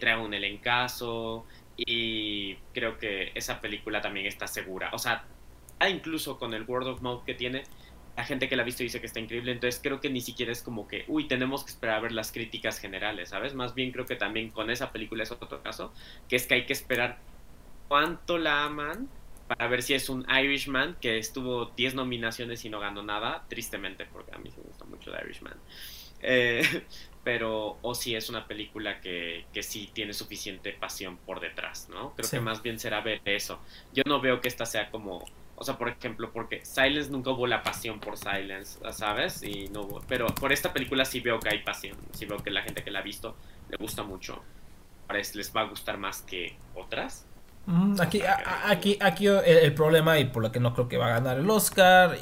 trae 0.00 0.18
un 0.18 0.34
elencazo. 0.34 1.46
Y 1.76 2.56
creo 2.74 2.98
que 2.98 3.30
esa 3.34 3.60
película 3.60 4.00
también 4.00 4.26
está 4.26 4.48
segura. 4.48 4.90
O 4.92 4.98
sea, 4.98 5.24
incluso 5.88 6.38
con 6.38 6.52
el 6.54 6.64
word 6.64 6.88
of 6.88 7.02
mouth 7.02 7.24
que 7.24 7.34
tiene, 7.34 7.62
la 8.16 8.24
gente 8.24 8.48
que 8.48 8.56
la 8.56 8.62
ha 8.62 8.66
visto 8.66 8.82
dice 8.82 9.00
que 9.00 9.06
está 9.06 9.20
increíble, 9.20 9.52
entonces 9.52 9.80
creo 9.82 10.00
que 10.00 10.10
ni 10.10 10.20
siquiera 10.20 10.52
es 10.52 10.62
como 10.62 10.86
que, 10.86 11.04
uy, 11.08 11.26
tenemos 11.26 11.64
que 11.64 11.70
esperar 11.70 11.96
a 11.96 12.00
ver 12.00 12.12
las 12.12 12.32
críticas 12.32 12.78
generales, 12.78 13.30
¿sabes? 13.30 13.54
Más 13.54 13.74
bien 13.74 13.92
creo 13.92 14.04
que 14.04 14.16
también 14.16 14.50
con 14.50 14.70
esa 14.70 14.92
película 14.92 15.22
es 15.22 15.30
otro 15.30 15.62
caso, 15.62 15.92
que 16.28 16.36
es 16.36 16.46
que 16.46 16.54
hay 16.54 16.66
que 16.66 16.74
esperar 16.74 17.18
cuánto 17.88 18.36
la 18.36 18.64
aman 18.64 19.08
para 19.50 19.66
ver 19.66 19.82
si 19.82 19.94
es 19.94 20.08
un 20.08 20.24
Irishman 20.30 20.96
que 21.00 21.18
estuvo 21.18 21.66
10 21.66 21.96
nominaciones 21.96 22.64
y 22.64 22.70
no 22.70 22.78
ganó 22.78 23.02
nada, 23.02 23.44
tristemente, 23.48 24.06
porque 24.06 24.32
a 24.32 24.38
mí 24.38 24.48
me 24.56 24.62
gusta 24.62 24.84
mucho 24.84 25.10
The 25.10 25.24
Irishman. 25.24 25.58
Eh, 26.22 26.62
pero 27.24 27.76
o 27.82 27.94
si 27.96 28.14
es 28.14 28.28
una 28.30 28.46
película 28.46 29.00
que, 29.00 29.46
que 29.52 29.64
sí 29.64 29.90
tiene 29.92 30.12
suficiente 30.12 30.72
pasión 30.72 31.16
por 31.16 31.40
detrás, 31.40 31.88
¿no? 31.88 32.14
Creo 32.14 32.30
que 32.30 32.38
más 32.38 32.62
bien 32.62 32.78
será 32.78 33.00
ver 33.00 33.22
eso. 33.24 33.60
Yo 33.92 34.04
no 34.06 34.20
veo 34.20 34.40
que 34.40 34.46
esta 34.46 34.66
sea 34.66 34.88
como 34.88 35.24
o 35.56 35.64
sea, 35.64 35.76
por 35.76 35.88
ejemplo, 35.88 36.30
porque 36.32 36.64
Silence 36.64 37.10
nunca 37.10 37.32
hubo 37.32 37.46
la 37.48 37.62
pasión 37.62 37.98
por 37.98 38.16
Silence, 38.16 38.78
¿sabes? 38.92 39.42
Y 39.42 39.68
no 39.68 40.00
pero 40.08 40.26
por 40.26 40.52
esta 40.52 40.72
película 40.72 41.04
sí 41.04 41.18
veo 41.18 41.40
que 41.40 41.48
hay 41.50 41.58
pasión, 41.58 41.98
sí 42.12 42.24
veo 42.24 42.38
que 42.38 42.50
la 42.50 42.62
gente 42.62 42.84
que 42.84 42.92
la 42.92 43.00
ha 43.00 43.02
visto 43.02 43.36
le 43.68 43.76
gusta 43.76 44.04
mucho. 44.04 44.44
Parece 45.08 45.36
les 45.36 45.54
va 45.54 45.62
a 45.62 45.64
gustar 45.64 45.98
más 45.98 46.22
que 46.22 46.56
otras. 46.76 47.26
Mm, 47.70 48.00
aquí, 48.00 48.20
aquí, 48.66 48.98
aquí 49.00 49.28
el, 49.28 49.72
problema 49.74 50.18
y 50.18 50.24
por 50.24 50.42
lo 50.42 50.50
que 50.50 50.58
no 50.58 50.74
creo 50.74 50.88
que 50.88 50.96
va 50.96 51.06
a 51.06 51.10
ganar 51.10 51.38
el 51.38 51.48
Oscar 51.48 52.18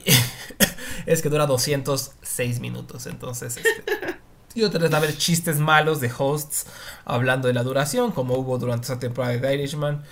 es 1.06 1.22
que 1.22 1.30
dura 1.30 1.46
206 1.46 2.60
minutos, 2.60 3.06
entonces 3.06 3.56
este, 3.56 3.82
yo 4.54 4.70
te 4.70 4.94
a 4.94 5.00
ver 5.00 5.16
chistes 5.16 5.58
malos 5.58 6.02
de 6.02 6.12
hosts 6.16 6.66
hablando 7.06 7.48
de 7.48 7.54
la 7.54 7.62
duración, 7.62 8.12
como 8.12 8.34
hubo 8.34 8.58
durante 8.58 8.84
esa 8.84 8.98
temporada 8.98 9.32
de 9.32 9.40
The 9.40 9.54
Irishman. 9.54 10.04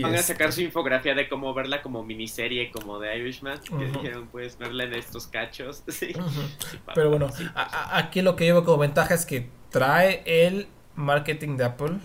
Van 0.00 0.14
a 0.14 0.22
sacar 0.22 0.52
su 0.52 0.60
infografía 0.60 1.16
de 1.16 1.28
cómo 1.28 1.52
verla 1.54 1.82
como 1.82 2.04
miniserie, 2.04 2.70
como 2.70 3.00
de 3.00 3.18
Irishman, 3.18 3.58
que 3.58 3.86
dijeron, 3.86 4.28
puedes 4.28 4.56
verla 4.56 4.84
en 4.84 4.94
estos 4.94 5.26
cachos. 5.26 5.82
Sí. 5.92 6.12
Pero 6.94 7.10
bueno, 7.10 7.28
aquí 7.54 8.22
lo 8.22 8.36
que 8.36 8.44
llevo 8.44 8.64
como 8.64 8.78
ventaja 8.78 9.14
es 9.14 9.26
que 9.26 9.48
trae 9.70 10.22
el 10.24 10.68
marketing 10.94 11.56
de 11.56 11.64
Apple. 11.64 11.98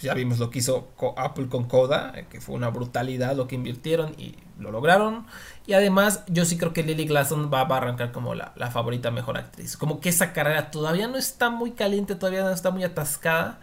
Ya 0.00 0.14
vimos 0.14 0.38
lo 0.38 0.50
que 0.50 0.58
hizo 0.58 0.92
Apple 1.16 1.48
con 1.48 1.64
Coda, 1.64 2.12
eh, 2.14 2.26
que 2.28 2.40
fue 2.40 2.54
una 2.54 2.68
brutalidad 2.68 3.34
lo 3.34 3.48
que 3.48 3.54
invirtieron 3.54 4.14
y 4.18 4.36
lo 4.58 4.70
lograron. 4.70 5.26
Y 5.66 5.72
además, 5.72 6.24
yo 6.28 6.44
sí 6.44 6.58
creo 6.58 6.72
que 6.72 6.82
Lily 6.82 7.06
Glasson 7.06 7.50
va, 7.52 7.62
a 7.62 7.76
arrancar 7.76 8.12
como 8.12 8.34
la, 8.34 8.52
la 8.56 8.70
favorita 8.70 9.10
mejor 9.10 9.38
actriz. 9.38 9.76
Como 9.76 10.00
que 10.00 10.08
esa 10.08 10.32
carrera 10.32 10.70
todavía 10.70 11.08
no 11.08 11.16
está 11.16 11.50
muy 11.50 11.72
caliente, 11.72 12.14
todavía 12.14 12.42
no 12.42 12.50
está 12.50 12.70
muy 12.70 12.84
atascada 12.84 13.58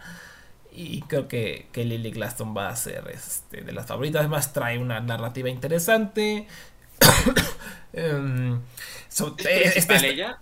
y 0.74 1.02
creo 1.02 1.28
que, 1.28 1.68
que 1.72 1.84
Lily 1.84 2.10
Glaston 2.10 2.56
va 2.56 2.68
a 2.68 2.76
ser 2.76 3.08
este, 3.12 3.62
de 3.62 3.72
las 3.72 3.86
favoritas. 3.86 4.20
Además, 4.20 4.52
trae 4.52 4.78
una 4.78 5.00
narrativa 5.00 5.48
interesante. 5.48 6.48
um, 7.92 8.60
ella? 9.38 9.72
E, 10.02 10.06
ella 10.10 10.38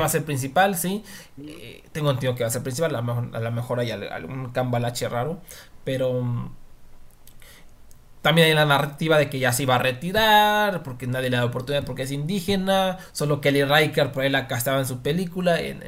va 0.00 0.06
a 0.06 0.08
ser 0.08 0.24
principal, 0.24 0.76
sí. 0.76 1.04
Eh, 1.40 1.84
tengo 1.92 2.10
entendido 2.10 2.34
que 2.34 2.44
va 2.44 2.48
a 2.48 2.52
ser 2.52 2.62
principal. 2.62 2.94
A 2.94 3.00
lo 3.40 3.52
mejor, 3.52 3.80
hay 3.80 3.90
algún 3.90 4.50
cambalache 4.50 5.08
raro. 5.08 5.40
Pero. 5.84 6.50
también 8.22 8.48
hay 8.48 8.54
la 8.54 8.66
narrativa 8.66 9.18
de 9.18 9.28
que 9.28 9.38
ya 9.38 9.52
se 9.52 9.64
iba 9.64 9.74
a 9.74 9.78
retirar, 9.78 10.82
porque 10.82 11.06
nadie 11.06 11.30
le 11.30 11.36
da 11.36 11.44
oportunidad 11.44 11.84
porque 11.84 12.02
es 12.02 12.12
indígena. 12.12 12.98
Solo 13.12 13.40
Kelly 13.40 13.64
Riker 13.64 14.12
por 14.12 14.22
ahí 14.22 14.30
la 14.30 14.46
castaba 14.48 14.78
en 14.78 14.86
su 14.86 15.02
película, 15.02 15.60
en, 15.60 15.82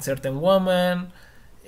Certain 0.00 0.38
Woman. 0.38 1.12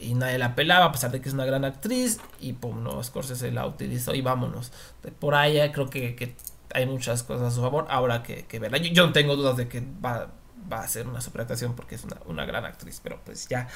Y 0.01 0.15
nadie 0.15 0.39
la 0.39 0.55
pelaba, 0.55 0.87
a 0.87 0.93
pesar 0.93 1.11
de 1.11 1.21
que 1.21 1.29
es 1.29 1.35
una 1.35 1.45
gran 1.45 1.65
actriz. 1.65 2.21
Y 2.41 2.53
pum, 2.55 2.83
no, 2.85 3.03
Scorsese 3.03 3.51
la 3.53 3.67
utilizó 3.67 4.15
y 4.15 4.23
vámonos. 4.23 4.73
Por 5.19 5.35
ahí 5.35 5.59
creo 5.73 5.91
que, 5.91 6.37
hay 6.75 6.87
muchas 6.87 7.23
cosas 7.23 7.49
a 7.49 7.51
su 7.51 7.61
favor. 7.63 7.87
Ahora 7.91 8.23
que, 8.23 8.45
que 8.47 8.59
verla. 8.59 8.79
Yo, 8.79 9.07
no 9.07 9.13
tengo 9.13 9.37
dudas 9.37 9.57
de 9.57 9.69
que 9.69 9.83
va, 10.05 10.29
va 10.71 10.81
a 10.83 10.89
ser 10.89 11.07
una 11.09 11.21
superactuación 11.21 11.75
porque 11.75 11.95
es 11.95 12.05
una, 12.05 12.17
una 12.27 12.45
gran 12.45 12.65
actriz. 12.65 13.01
Pero 13.03 13.21
pues 13.25 13.49
ya, 13.49 13.69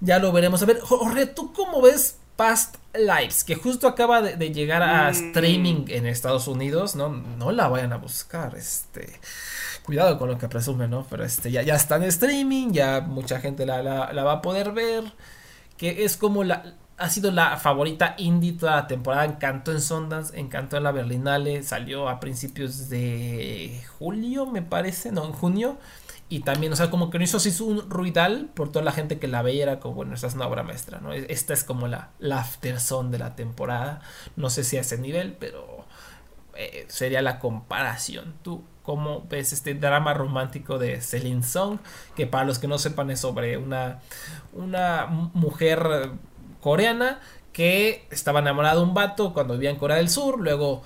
ya 0.00 0.18
lo 0.18 0.32
veremos. 0.32 0.62
A 0.62 0.66
ver, 0.66 0.80
Jorge, 0.80 1.26
¿tú 1.26 1.52
cómo 1.52 1.82
ves 1.82 2.18
Past 2.36 2.76
Lives, 2.94 3.44
que 3.44 3.54
justo 3.54 3.86
acaba 3.86 4.20
de, 4.20 4.52
llegar 4.52 4.82
a 4.82 5.10
mm. 5.10 5.14
streaming 5.14 5.84
en 5.88 6.06
Estados 6.06 6.48
Unidos, 6.48 6.96
no, 6.96 7.08
no 7.08 7.52
la 7.52 7.68
vayan 7.68 7.92
a 7.92 7.96
buscar, 7.96 8.56
este, 8.56 9.20
cuidado 9.84 10.18
con 10.18 10.28
lo 10.28 10.38
que 10.38 10.48
presumen, 10.48 10.90
¿no? 10.90 11.06
Pero 11.08 11.24
este, 11.24 11.50
ya, 11.50 11.62
ya 11.62 11.74
está 11.76 11.96
en 11.96 12.04
streaming, 12.04 12.72
ya 12.72 13.00
mucha 13.00 13.40
gente 13.40 13.66
la, 13.66 13.82
va 13.82 14.32
a 14.32 14.42
poder 14.42 14.72
ver, 14.72 15.04
que 15.76 16.04
es 16.04 16.16
como 16.16 16.42
la, 16.42 16.74
ha 16.96 17.08
sido 17.08 17.30
la 17.30 17.56
favorita 17.56 18.14
indie 18.18 18.52
toda 18.52 18.76
la 18.76 18.86
temporada, 18.88 19.24
encantó 19.24 19.70
en 19.70 19.80
Sundance, 19.80 20.38
encantó 20.38 20.76
en 20.76 20.84
la 20.84 20.92
Berlinale, 20.92 21.62
salió 21.62 22.08
a 22.08 22.18
principios 22.18 22.88
de 22.88 23.80
julio, 23.98 24.46
me 24.46 24.62
parece, 24.62 25.12
no, 25.12 25.24
en 25.24 25.32
junio, 25.32 25.78
y 26.28 26.40
también, 26.40 26.72
o 26.72 26.76
sea, 26.76 26.90
como 26.90 27.10
que 27.10 27.18
no 27.18 27.24
hizo 27.24 27.36
así 27.36 27.62
un 27.62 27.88
ruidal 27.90 28.50
por 28.54 28.70
toda 28.72 28.84
la 28.84 28.92
gente 28.92 29.18
que 29.18 29.28
la 29.28 29.42
veía, 29.42 29.64
era 29.64 29.80
como, 29.80 29.94
bueno, 29.94 30.14
esta 30.14 30.26
es 30.26 30.34
una 30.34 30.46
obra 30.46 30.62
maestra, 30.62 31.00
¿no? 31.00 31.12
Esta 31.12 31.52
es 31.52 31.64
como 31.64 31.86
la, 31.86 32.10
la 32.18 32.46
de 32.62 33.18
la 33.18 33.36
temporada. 33.36 34.00
No 34.36 34.48
sé 34.50 34.64
si 34.64 34.76
a 34.78 34.80
ese 34.80 34.98
nivel, 34.98 35.36
pero 35.38 35.84
eh, 36.56 36.86
sería 36.88 37.20
la 37.20 37.38
comparación. 37.38 38.34
¿Tú 38.42 38.64
cómo 38.82 39.26
ves 39.28 39.52
este 39.52 39.74
drama 39.74 40.14
romántico 40.14 40.78
de 40.78 41.00
Celine 41.02 41.42
Song? 41.42 41.78
Que 42.16 42.26
para 42.26 42.44
los 42.44 42.58
que 42.58 42.68
no 42.68 42.78
sepan 42.78 43.10
es 43.10 43.20
sobre 43.20 43.58
una, 43.58 44.00
una 44.54 45.06
mujer 45.06 46.10
coreana 46.60 47.20
que 47.52 48.06
estaba 48.10 48.40
enamorada 48.40 48.76
de 48.76 48.82
un 48.82 48.94
vato 48.94 49.32
cuando 49.34 49.54
vivía 49.54 49.70
en 49.70 49.76
Corea 49.76 49.98
del 49.98 50.08
Sur, 50.08 50.40
luego 50.40 50.82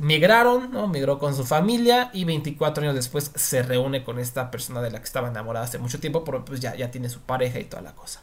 migraron, 0.00 0.72
¿no? 0.72 0.88
Migró 0.88 1.18
con 1.18 1.34
su 1.34 1.44
familia 1.44 2.10
y 2.12 2.24
24 2.24 2.82
años 2.82 2.94
después 2.94 3.32
se 3.34 3.62
reúne 3.62 4.04
con 4.04 4.18
esta 4.18 4.50
persona 4.50 4.80
de 4.82 4.90
la 4.90 4.98
que 4.98 5.04
estaba 5.04 5.28
enamorada 5.28 5.64
hace 5.64 5.78
mucho 5.78 6.00
tiempo, 6.00 6.24
pero 6.24 6.44
pues 6.44 6.60
ya, 6.60 6.74
ya 6.74 6.90
tiene 6.90 7.08
su 7.08 7.20
pareja 7.20 7.58
y 7.60 7.64
toda 7.64 7.82
la 7.82 7.94
cosa. 7.94 8.22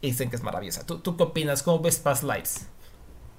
Y 0.00 0.08
dicen 0.08 0.30
que 0.30 0.36
es 0.36 0.42
maravillosa. 0.42 0.86
¿Tú, 0.86 0.98
tú 0.98 1.16
qué 1.16 1.24
opinas? 1.24 1.62
¿Cómo 1.62 1.80
ves 1.80 1.98
Past 1.98 2.22
Lives? 2.22 2.68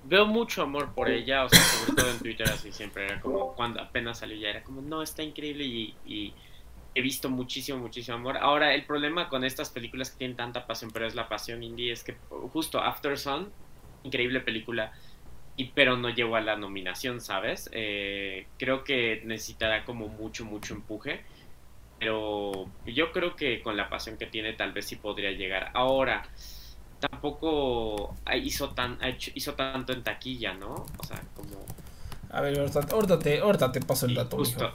Veo 0.08 0.28
mucho 0.28 0.62
amor 0.62 0.94
por 0.94 1.10
ella, 1.10 1.46
o 1.46 1.50
sea, 1.50 1.60
sobre 1.60 1.94
todo 1.94 2.12
en 2.12 2.20
Twitter 2.20 2.48
así 2.48 2.72
siempre 2.72 3.06
era 3.06 3.20
como, 3.20 3.54
cuando 3.56 3.82
apenas 3.82 4.20
salió 4.20 4.38
ya 4.38 4.50
era 4.50 4.64
como, 4.64 4.82
no, 4.82 5.02
está 5.02 5.24
increíble 5.24 5.64
y, 5.64 6.34
he 6.98 7.02
visto 7.02 7.30
muchísimo, 7.30 7.78
muchísimo 7.80 8.16
amor. 8.16 8.38
Ahora, 8.38 8.74
el 8.74 8.86
problema 8.86 9.28
con 9.28 9.44
estas 9.44 9.70
películas 9.70 10.12
que 10.12 10.18
tienen 10.20 10.38
tanta 10.38 10.66
pasión, 10.66 10.92
pero 10.94 11.06
es 11.06 11.14
la 11.14 11.28
pasión 11.28 11.62
indie, 11.62 11.92
es 11.92 12.06
que 12.06 12.16
justo 12.54 12.80
After 12.80 13.18
Sun, 13.18 13.52
increíble 14.04 14.40
película, 14.40 14.94
y 15.58 15.66
pero 15.66 15.98
no 15.98 16.10
llegó 16.10 16.36
a 16.36 16.42
la 16.42 16.56
nominación, 16.58 17.22
¿sabes? 17.22 17.70
Eh, 17.72 18.48
creo 18.58 18.84
que 18.84 19.22
necesitará 19.26 19.86
como 19.86 20.08
mucho, 20.08 20.46
mucho 20.46 20.74
empuje. 20.74 21.22
Pero 22.00 22.70
yo 22.86 23.12
creo 23.14 23.36
que 23.36 23.62
con 23.62 23.78
la 23.78 23.90
pasión 23.90 24.18
que 24.18 24.26
tiene 24.26 24.54
tal 24.54 24.74
vez 24.74 24.86
sí 24.86 24.98
podría 24.98 25.32
llegar. 25.32 25.72
Ahora, 25.74 26.28
tampoco 27.00 28.16
hizo, 28.44 28.70
tan, 28.72 29.00
hizo 29.34 29.54
tanto 29.54 29.94
en 29.94 30.04
taquilla, 30.04 30.54
¿no? 30.54 30.86
O 30.98 31.04
sea, 31.06 31.22
como... 31.36 31.66
A 32.32 32.42
ver, 32.42 32.60
ahorita 32.60 33.20
te, 33.20 33.40
ahorita 33.40 33.72
te 33.72 33.80
paso 33.80 34.08
el 34.08 34.16
dato. 34.16 34.38
Justo, 34.38 34.74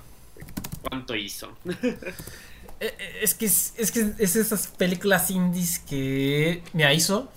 ¿Cuánto 0.82 1.14
hizo? 1.14 1.52
Eh, 2.82 2.94
eh, 2.99 3.18
es 3.20 3.34
que 3.34 3.44
es, 3.44 3.75
es 3.76 3.92
que 3.92 4.14
es 4.18 4.37
esas 4.37 4.68
películas 4.68 5.30
indies 5.30 5.80
que 5.80 6.62
me 6.72 6.94
hizo 6.94 7.30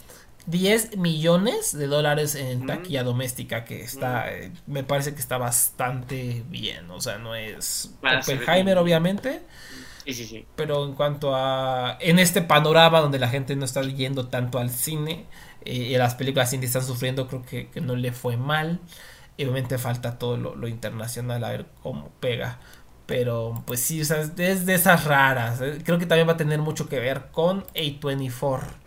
10 0.46 0.98
millones 0.98 1.78
de 1.78 1.88
dólares 1.88 2.36
en 2.36 2.66
taquilla 2.66 3.04
doméstica, 3.04 3.64
que 3.64 3.82
está, 3.82 4.32
eh, 4.34 4.52
me 4.68 4.84
parece 4.84 5.14
que 5.14 5.20
está 5.20 5.38
bastante 5.38 6.44
bien. 6.50 6.90
O 6.92 7.00
sea, 7.00 7.18
no 7.18 7.34
es 7.36 7.94
Oppenheimer, 8.02 8.78
obviamente. 8.78 9.42
Sí, 10.06 10.14
sí, 10.14 10.26
sí. 10.26 10.46
Pero 10.56 10.86
en 10.86 10.94
cuanto 10.96 11.34
a. 11.34 11.98
En 12.02 12.20
este 12.20 12.42
panorama 12.42 13.00
donde 13.00 13.20
la 13.20 13.30
gente 13.30 13.56
no 13.56 13.64
está 13.64 13.82
yendo 13.84 14.28
tanto 14.28 14.60
al 14.60 14.70
cine 14.70 15.26
eh, 15.64 15.76
y 15.76 15.98
las 15.98 16.16
películas 16.16 16.52
indie 16.52 16.68
están 16.68 16.84
sufriendo, 16.84 17.28
creo 17.28 17.44
que, 17.44 17.70
no 17.82 17.96
le 17.96 18.12
fue 18.12 18.36
mal. 18.36 18.82
Y 19.38 19.44
obviamente 19.46 19.78
falta 19.78 20.20
todo 20.20 20.38
lo, 20.38 20.68
internacional 20.68 21.44
a 21.44 21.50
ver 21.50 21.66
cómo 21.82 22.12
pega. 22.20 22.60
Pero 23.06 23.64
pues 23.66 23.80
sí, 23.80 24.02
o 24.02 24.06
sea, 24.06 24.22
es 24.22 24.66
de 24.66 24.74
esas 24.74 25.06
raras. 25.06 25.62
Eh. 25.62 25.80
Creo 25.86 26.00
que 26.00 26.06
también 26.06 26.28
va 26.28 26.34
a 26.34 26.38
tener 26.38 26.60
mucho 26.60 26.90
que 26.90 27.00
ver 27.00 27.28
con 27.32 27.66
A24 27.68 28.83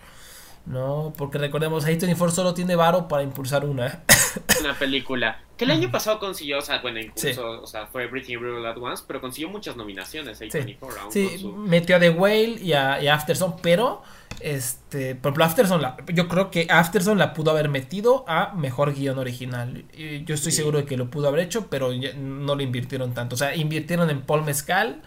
no, 0.66 1.12
porque 1.16 1.38
recordemos, 1.38 1.86
A24 1.86 2.30
solo 2.30 2.52
tiene 2.52 2.74
varo 2.74 3.06
para 3.06 3.22
impulsar 3.22 3.64
una. 3.64 4.02
Una 4.60 4.78
película. 4.78 5.40
Que 5.56 5.64
el 5.64 5.70
año 5.70 5.90
pasado 5.90 6.18
consiguió, 6.18 6.58
o 6.58 6.60
sea, 6.60 6.80
bueno, 6.82 7.00
incluso, 7.00 7.62
o 7.62 7.66
sea, 7.66 7.86
fue 7.86 8.04
Everything 8.04 8.34
Everywhere 8.34 8.68
at 8.68 8.76
Once, 8.76 9.02
pero 9.06 9.20
consiguió 9.20 9.48
muchas 9.48 9.76
nominaciones 9.76 10.40
A24. 10.40 11.10
Sí, 11.10 11.50
metió 11.56 11.96
a 11.96 12.00
The 12.00 12.10
Whale 12.10 12.58
y 12.60 12.74
a, 12.74 13.02
y 13.02 13.08
Afterson, 13.08 13.56
pero, 13.62 14.02
este, 14.40 15.14
por 15.14 15.30
ejemplo, 15.30 15.44
Afterson, 15.44 15.80
la, 15.80 15.96
yo 16.12 16.28
creo 16.28 16.50
que 16.50 16.66
Afterson 16.68 17.16
la 17.16 17.32
pudo 17.32 17.52
haber 17.52 17.70
metido 17.70 18.24
a 18.28 18.52
mejor 18.54 18.92
guion 18.92 19.18
original. 19.18 19.84
Yo 20.24 20.34
estoy 20.34 20.52
seguro 20.52 20.78
de 20.78 20.84
que 20.84 20.98
lo 20.98 21.08
pudo 21.08 21.28
haber 21.28 21.40
hecho, 21.40 21.68
pero 21.70 21.90
no 22.16 22.54
lo 22.54 22.62
invirtieron 22.62 23.14
tanto. 23.14 23.36
O 23.36 23.38
sea, 23.38 23.54
invirtieron 23.54 24.10
en 24.10 24.20
Paul 24.22 24.44
Mescal 24.44 25.00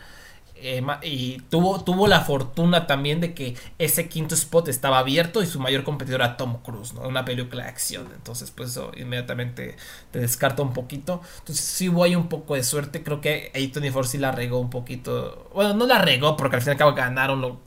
y 1.03 1.39
tuvo, 1.49 1.83
tuvo 1.83 2.07
la 2.07 2.21
fortuna 2.21 2.87
también 2.87 3.21
de 3.21 3.33
que 3.33 3.55
ese 3.77 4.09
quinto 4.09 4.35
spot 4.35 4.67
estaba 4.67 4.99
abierto 4.99 5.41
y 5.41 5.45
su 5.45 5.59
mayor 5.59 5.83
competidor 5.83 6.21
era 6.21 6.37
Tom 6.37 6.61
Cruise, 6.61 6.93
¿no? 6.93 7.01
Una 7.01 7.25
película 7.25 7.63
de 7.63 7.69
acción. 7.69 8.07
Entonces, 8.13 8.51
pues 8.51 8.71
eso 8.71 8.91
inmediatamente 8.97 9.75
te 10.11 10.19
descarta 10.19 10.61
un 10.61 10.73
poquito. 10.73 11.21
Entonces, 11.39 11.63
sí 11.63 11.89
hubo 11.89 12.03
ahí 12.03 12.15
un 12.15 12.29
poco 12.29 12.55
de 12.55 12.63
suerte. 12.63 13.03
Creo 13.03 13.21
que 13.21 13.51
A24 13.53 14.03
sí 14.05 14.17
la 14.17 14.31
regó 14.31 14.59
un 14.59 14.69
poquito. 14.69 15.49
Bueno, 15.53 15.73
no 15.73 15.85
la 15.87 15.99
regó 15.99 16.35
porque 16.37 16.57
al 16.57 16.61
fin 16.61 16.69
y 16.69 16.71
al 16.71 16.77
cabo 16.77 16.93
ganaron 16.93 17.59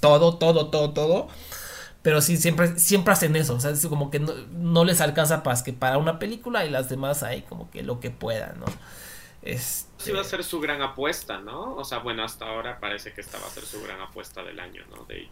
todo, 0.00 0.36
todo, 0.36 0.68
todo, 0.68 0.90
todo. 0.92 1.28
Pero 2.02 2.20
sí, 2.22 2.36
siempre, 2.36 2.78
siempre 2.78 3.12
hacen 3.12 3.36
eso. 3.36 3.54
O 3.54 3.60
sea, 3.60 3.70
es 3.70 3.86
como 3.86 4.10
que 4.10 4.20
no, 4.20 4.32
no 4.52 4.84
les 4.84 5.00
alcanza 5.00 5.42
más 5.44 5.62
que 5.62 5.72
para 5.72 5.98
una 5.98 6.18
película 6.18 6.64
y 6.64 6.70
las 6.70 6.88
demás 6.88 7.22
ahí 7.22 7.42
como 7.42 7.70
que 7.70 7.82
lo 7.82 8.00
que 8.00 8.10
puedan, 8.10 8.60
¿no? 8.60 8.66
Este... 9.48 9.88
Sí 9.96 10.12
va 10.12 10.20
a 10.20 10.24
ser 10.24 10.44
su 10.44 10.60
gran 10.60 10.82
apuesta, 10.82 11.38
¿no? 11.38 11.74
O 11.74 11.84
sea, 11.84 11.98
bueno, 11.98 12.22
hasta 12.22 12.44
ahora 12.44 12.78
parece 12.78 13.14
que 13.14 13.22
esta 13.22 13.38
va 13.38 13.46
a 13.46 13.50
ser 13.50 13.64
su 13.64 13.82
gran 13.82 13.98
apuesta 14.00 14.42
del 14.42 14.60
año, 14.60 14.82
¿no? 14.94 15.04
De 15.06 15.26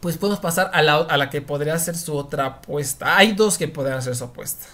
Pues 0.00 0.16
podemos 0.16 0.40
pasar 0.40 0.70
a 0.72 0.80
la, 0.80 0.96
a 0.96 1.16
la 1.18 1.28
que 1.28 1.42
podría 1.42 1.78
ser 1.78 1.94
su 1.96 2.16
otra 2.16 2.46
apuesta. 2.46 3.16
Hay 3.16 3.32
dos 3.32 3.58
que 3.58 3.68
podrían 3.68 4.02
ser 4.02 4.16
su 4.16 4.24
apuesta. 4.24 4.66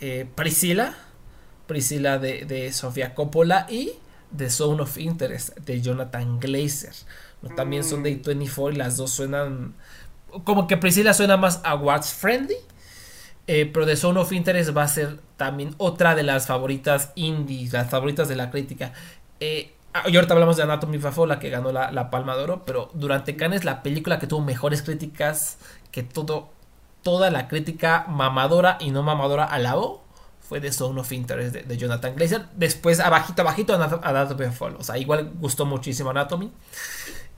Eh, 0.00 0.28
Priscila, 0.34 0.94
Priscila 1.66 2.18
de, 2.18 2.70
Sofía 2.72 3.14
Coppola 3.14 3.66
y 3.70 3.92
The 4.36 4.50
Zone 4.50 4.82
of 4.82 4.98
Interest 4.98 5.56
de 5.60 5.80
Jonathan 5.80 6.38
Glazer. 6.38 6.94
También 7.56 7.84
son 7.84 8.02
de 8.02 8.14
24 8.16 8.70
mm. 8.70 8.74
y 8.74 8.78
las 8.78 8.98
dos 8.98 9.12
suenan... 9.12 9.74
Como 10.44 10.66
que 10.66 10.76
Priscila 10.76 11.14
suena 11.14 11.36
más 11.38 11.60
awards 11.64 12.12
friendly 12.12 12.56
eh, 13.46 13.70
pero 13.72 13.84
The 13.84 13.96
Zone 13.96 14.20
of 14.20 14.32
Interest 14.32 14.74
va 14.76 14.84
a 14.84 14.88
ser 14.88 15.18
también 15.36 15.74
otra 15.78 16.14
de 16.14 16.22
las 16.22 16.46
favoritas 16.46 17.12
indies, 17.14 17.72
las 17.72 17.90
favoritas 17.90 18.28
de 18.28 18.36
la 18.36 18.50
crítica. 18.50 18.92
Eh, 19.40 19.74
ah, 19.92 20.04
y 20.06 20.16
ahorita 20.16 20.34
hablamos 20.34 20.56
de 20.56 20.62
Anatomy 20.62 20.98
of 20.98 21.18
la 21.26 21.38
que 21.38 21.50
ganó 21.50 21.72
la, 21.72 22.10
Palma 22.10 22.36
de 22.36 22.42
Oro, 22.42 22.62
pero 22.64 22.90
durante 22.94 23.36
Cannes 23.36 23.64
la 23.64 23.82
película 23.82 24.18
que 24.18 24.26
tuvo 24.26 24.42
mejores 24.42 24.82
críticas 24.82 25.58
que 25.90 26.02
todo, 26.02 26.50
toda 27.02 27.30
la 27.30 27.48
crítica 27.48 28.06
mamadora 28.08 28.78
y 28.80 28.90
no 28.90 29.02
mamadora 29.02 29.44
alabó 29.44 30.04
fue 30.40 30.60
The 30.60 30.72
Zone 30.72 31.00
of 31.00 31.10
Interest 31.10 31.54
de, 31.54 31.76
Jonathan 31.76 32.14
Glazer. 32.16 32.46
Después, 32.54 33.00
abajito, 33.00 33.40
abajito, 33.42 33.74
Anatomy 33.74 34.44
of 34.44 34.56
Fall. 34.56 34.76
O 34.78 34.84
sea, 34.84 34.98
igual 34.98 35.32
gustó 35.40 35.64
muchísimo 35.64 36.10
Anatomy. 36.10 36.52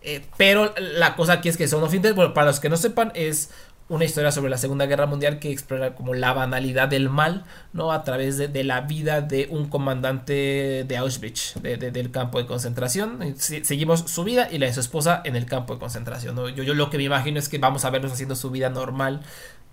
Eh, 0.03 0.27
pero 0.37 0.75
la 0.77 1.15
cosa 1.15 1.35
aquí 1.35 1.49
es 1.49 1.57
que 1.57 1.69
Zone 1.69 1.87
of 1.87 1.95
Interest, 1.95 2.17
bueno, 2.17 2.35
para 2.35 2.49
los 2.49 2.59
que 2.59 2.69
no 2.69 2.77
sepan, 2.77 3.13
es 3.15 3.51
una 3.89 4.05
historia 4.05 4.33
sobre 4.33 4.51
la 4.51 4.59
Segunda 4.59 4.87
Guerra 4.87 5.07
Mundial 5.07 5.39
que 5.39 5.51
explora 5.51 5.95
como 5.95 6.15
la 6.15 6.33
banalidad 6.33 6.89
del 6.89 7.09
mal, 7.09 7.45
¿no? 7.73 7.93
A 7.93 8.03
través 8.03 8.37
de, 8.37 8.65
la 8.65 8.81
vida 8.81 9.21
de 9.21 9.47
un 9.51 9.69
comandante 9.69 10.85
de 10.87 10.97
Auschwitz, 10.97 11.55
del 11.63 12.11
campo 12.11 12.39
de 12.39 12.47
concentración. 12.47 13.35
seguimos 13.37 14.01
su 14.01 14.25
vida 14.25 14.49
y 14.51 14.59
la 14.59 14.67
de 14.67 14.73
su 14.73 14.81
esposa 14.81 15.21
en 15.25 15.37
el 15.37 15.47
campo 15.47 15.75
de 15.75 15.81
concentración, 15.81 16.35
¿no? 16.35 16.49
Yo, 16.49 16.65
yo 16.65 16.75
lo 16.75 16.91
que 16.91 16.97
me 16.97 17.05
imagino 17.05 17.39
es 17.39 17.49
que 17.49 17.59
vamos 17.59 17.85
a 17.85 17.91
verlos 17.91 18.13
haciendo 18.13 18.35
su 18.35 18.51
vida 18.51 18.71
normal 18.71 19.23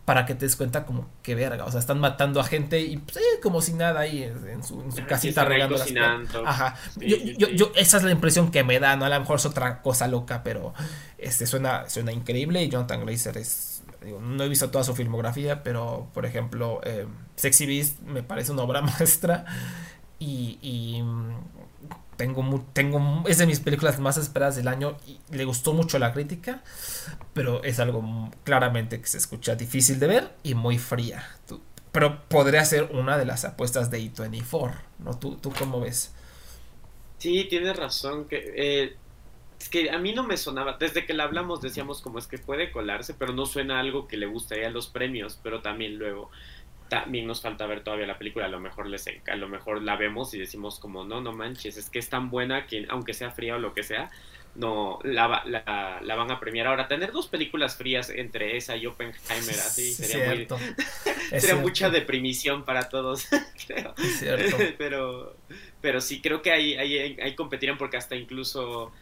para 0.05 0.25
que 0.25 0.36
te 0.36 0.46
des 0.46 0.55
cuenta 0.58 0.86
como 0.86 1.10
que 1.22 1.34
verga, 1.34 1.63
o 1.63 1.72
sea, 1.72 1.79
están 1.79 2.00
matando 2.00 2.41
a 2.41 2.43
gente 2.43 2.82
y 2.82 2.98
pues, 2.98 3.17
eh, 3.17 3.39
como 3.41 3.62
si 3.62 3.74
nada 3.74 4.01
ahí 4.01 4.24
en 4.24 4.62
su, 4.62 4.84
casita 5.08 5.46
regando 5.46 5.77
las 5.77 5.88
Ajá. 6.46 6.75
yo, 6.98 7.15
yo, 7.17 7.48
yo, 7.48 7.72
esa 7.75 7.98
es 7.98 8.03
la 8.03 8.12
impresión 8.12 8.51
que 8.51 8.65
me 8.65 8.79
da, 8.79 8.98
¿no? 8.98 9.05
A 9.05 9.10
lo 9.10 9.20
mejor 9.20 9.38
es 9.38 9.46
otra 9.46 9.82
cosa 9.82 10.08
loca, 10.08 10.43
pero 10.43 10.74
este 11.17 11.48
suena, 11.48 11.89
suena 11.89 12.12
increíble 12.12 12.62
y 12.62 12.70
Jonathan 12.70 13.05
Glazer 13.05 13.38
es 13.38 13.73
no 14.03 14.43
he 14.43 14.50
visto 14.50 14.69
toda 14.69 14.83
su 14.83 14.95
filmografía, 14.95 15.63
pero 15.63 16.10
por 16.13 16.25
ejemplo, 16.25 16.81
eh, 16.83 17.07
Sexy 17.36 17.65
Beast 17.65 18.00
me 18.01 18.24
parece 18.24 18.51
una 18.51 18.63
obra 18.63 18.81
maestra 19.00 19.45
y, 20.19 21.01
mm, 21.01 21.33
tengo, 22.17 22.65
tengo, 22.74 23.24
es 23.27 23.39
de 23.39 23.45
mis 23.45 23.60
películas 23.60 24.00
más 24.00 24.17
esperadas 24.17 24.55
del 24.55 24.67
año 24.67 24.98
y 25.07 25.19
le 25.36 25.45
gustó 25.45 25.74
mucho 25.74 26.00
la 26.00 26.13
crítica, 26.13 26.63
pero 27.33 27.63
es 27.63 27.79
algo 27.79 28.29
claramente 28.43 29.01
que 29.01 29.07
se 29.07 29.17
escucha 29.17 29.55
difícil 29.55 30.00
de 30.00 30.07
ver 30.07 30.31
y 30.43 30.53
muy 30.53 30.77
fría. 30.77 31.27
pero 31.91 32.27
podría 32.27 32.65
ser 32.65 32.89
una 32.93 33.17
de 33.17 33.25
las 33.25 33.45
apuestas 33.45 33.91
de 33.91 34.00
E24, 34.00 34.74
¿no? 35.00 35.17
¿Tú, 35.17 35.36
tú 35.38 35.51
cómo 35.57 35.81
ves? 35.81 36.12
Sí, 37.19 37.45
tienes 37.50 37.75
razón, 37.77 38.25
que 38.25 38.53
eh, 38.55 38.98
es 39.63 39.70
que 39.70 39.91
a 39.91 39.98
mí 39.98 40.12
no 40.12 40.24
me 40.24 40.36
sonaba, 40.36 40.75
desde 40.77 41.05
que 41.05 41.13
la 41.13 41.24
hablamos 41.24 41.62
decíamos 41.62 42.01
como 42.01 42.20
es 42.20 42.27
que 42.27 42.38
puede 42.38 42.70
colarse, 42.70 43.13
pero 43.13 43.32
no 43.32 43.46
suena 43.46 43.79
algo 43.79 44.10
que 44.10 44.17
le 44.17 44.25
gustaría 44.25 44.67
a 44.67 44.72
los 44.72 44.88
premios, 44.88 45.39
pero 45.41 45.62
también 45.62 45.98
luego 45.98 46.29
también 46.89 47.25
nos 47.25 47.41
falta 47.41 47.65
ver 47.65 47.82
todavía 47.82 48.05
la 48.05 48.17
película, 48.17 48.48
a 48.48 48.50
lo 48.50 48.60
mejor 48.60 48.88
les 48.88 49.08
a 49.08 49.36
lo 49.38 49.48
mejor 49.48 49.82
la 49.82 49.96
vemos 49.96 50.34
y 50.34 50.39
decimos 50.39 50.79
como 50.79 51.05
no, 51.05 51.22
no 51.22 51.32
manches, 51.32 51.77
es 51.77 51.89
que 51.89 52.00
es 52.00 52.10
tan 52.10 52.29
buena 52.29 52.67
que 52.67 52.86
aunque 52.89 53.13
sea 53.13 53.32
fría 53.32 53.55
o 53.55 53.58
lo 53.58 53.74
que 53.74 53.84
sea, 53.84 54.12
no 54.55 55.00
la, 55.03 55.43
la, 55.46 56.15
van 56.15 56.29
a 56.29 56.39
premiar. 56.41 56.67
Ahora, 56.67 56.88
tener 56.88 57.12
dos 57.12 57.27
películas 57.27 57.77
frías 57.77 58.10
entre 58.10 58.58
esa 58.58 58.75
y 58.75 58.86
Oppenheimer 58.86 59.55
así 59.55 59.93
sería 59.93 60.27
muy 60.27 60.48
sería 61.39 61.55
mucha 61.55 61.89
deprimición 61.89 62.65
para 62.65 62.89
todos, 62.89 63.27
creo. 63.65 63.96
Pero 64.77 65.38
pero 65.82 66.00
sí 66.00 66.22
creo 66.22 66.41
que 66.41 66.51
ahí, 66.51 66.75
ahí, 66.75 67.17
ahí 67.22 67.36
competirían 67.36 67.77
porque 67.77 67.98
hasta 67.98 68.15
incluso 68.15 68.93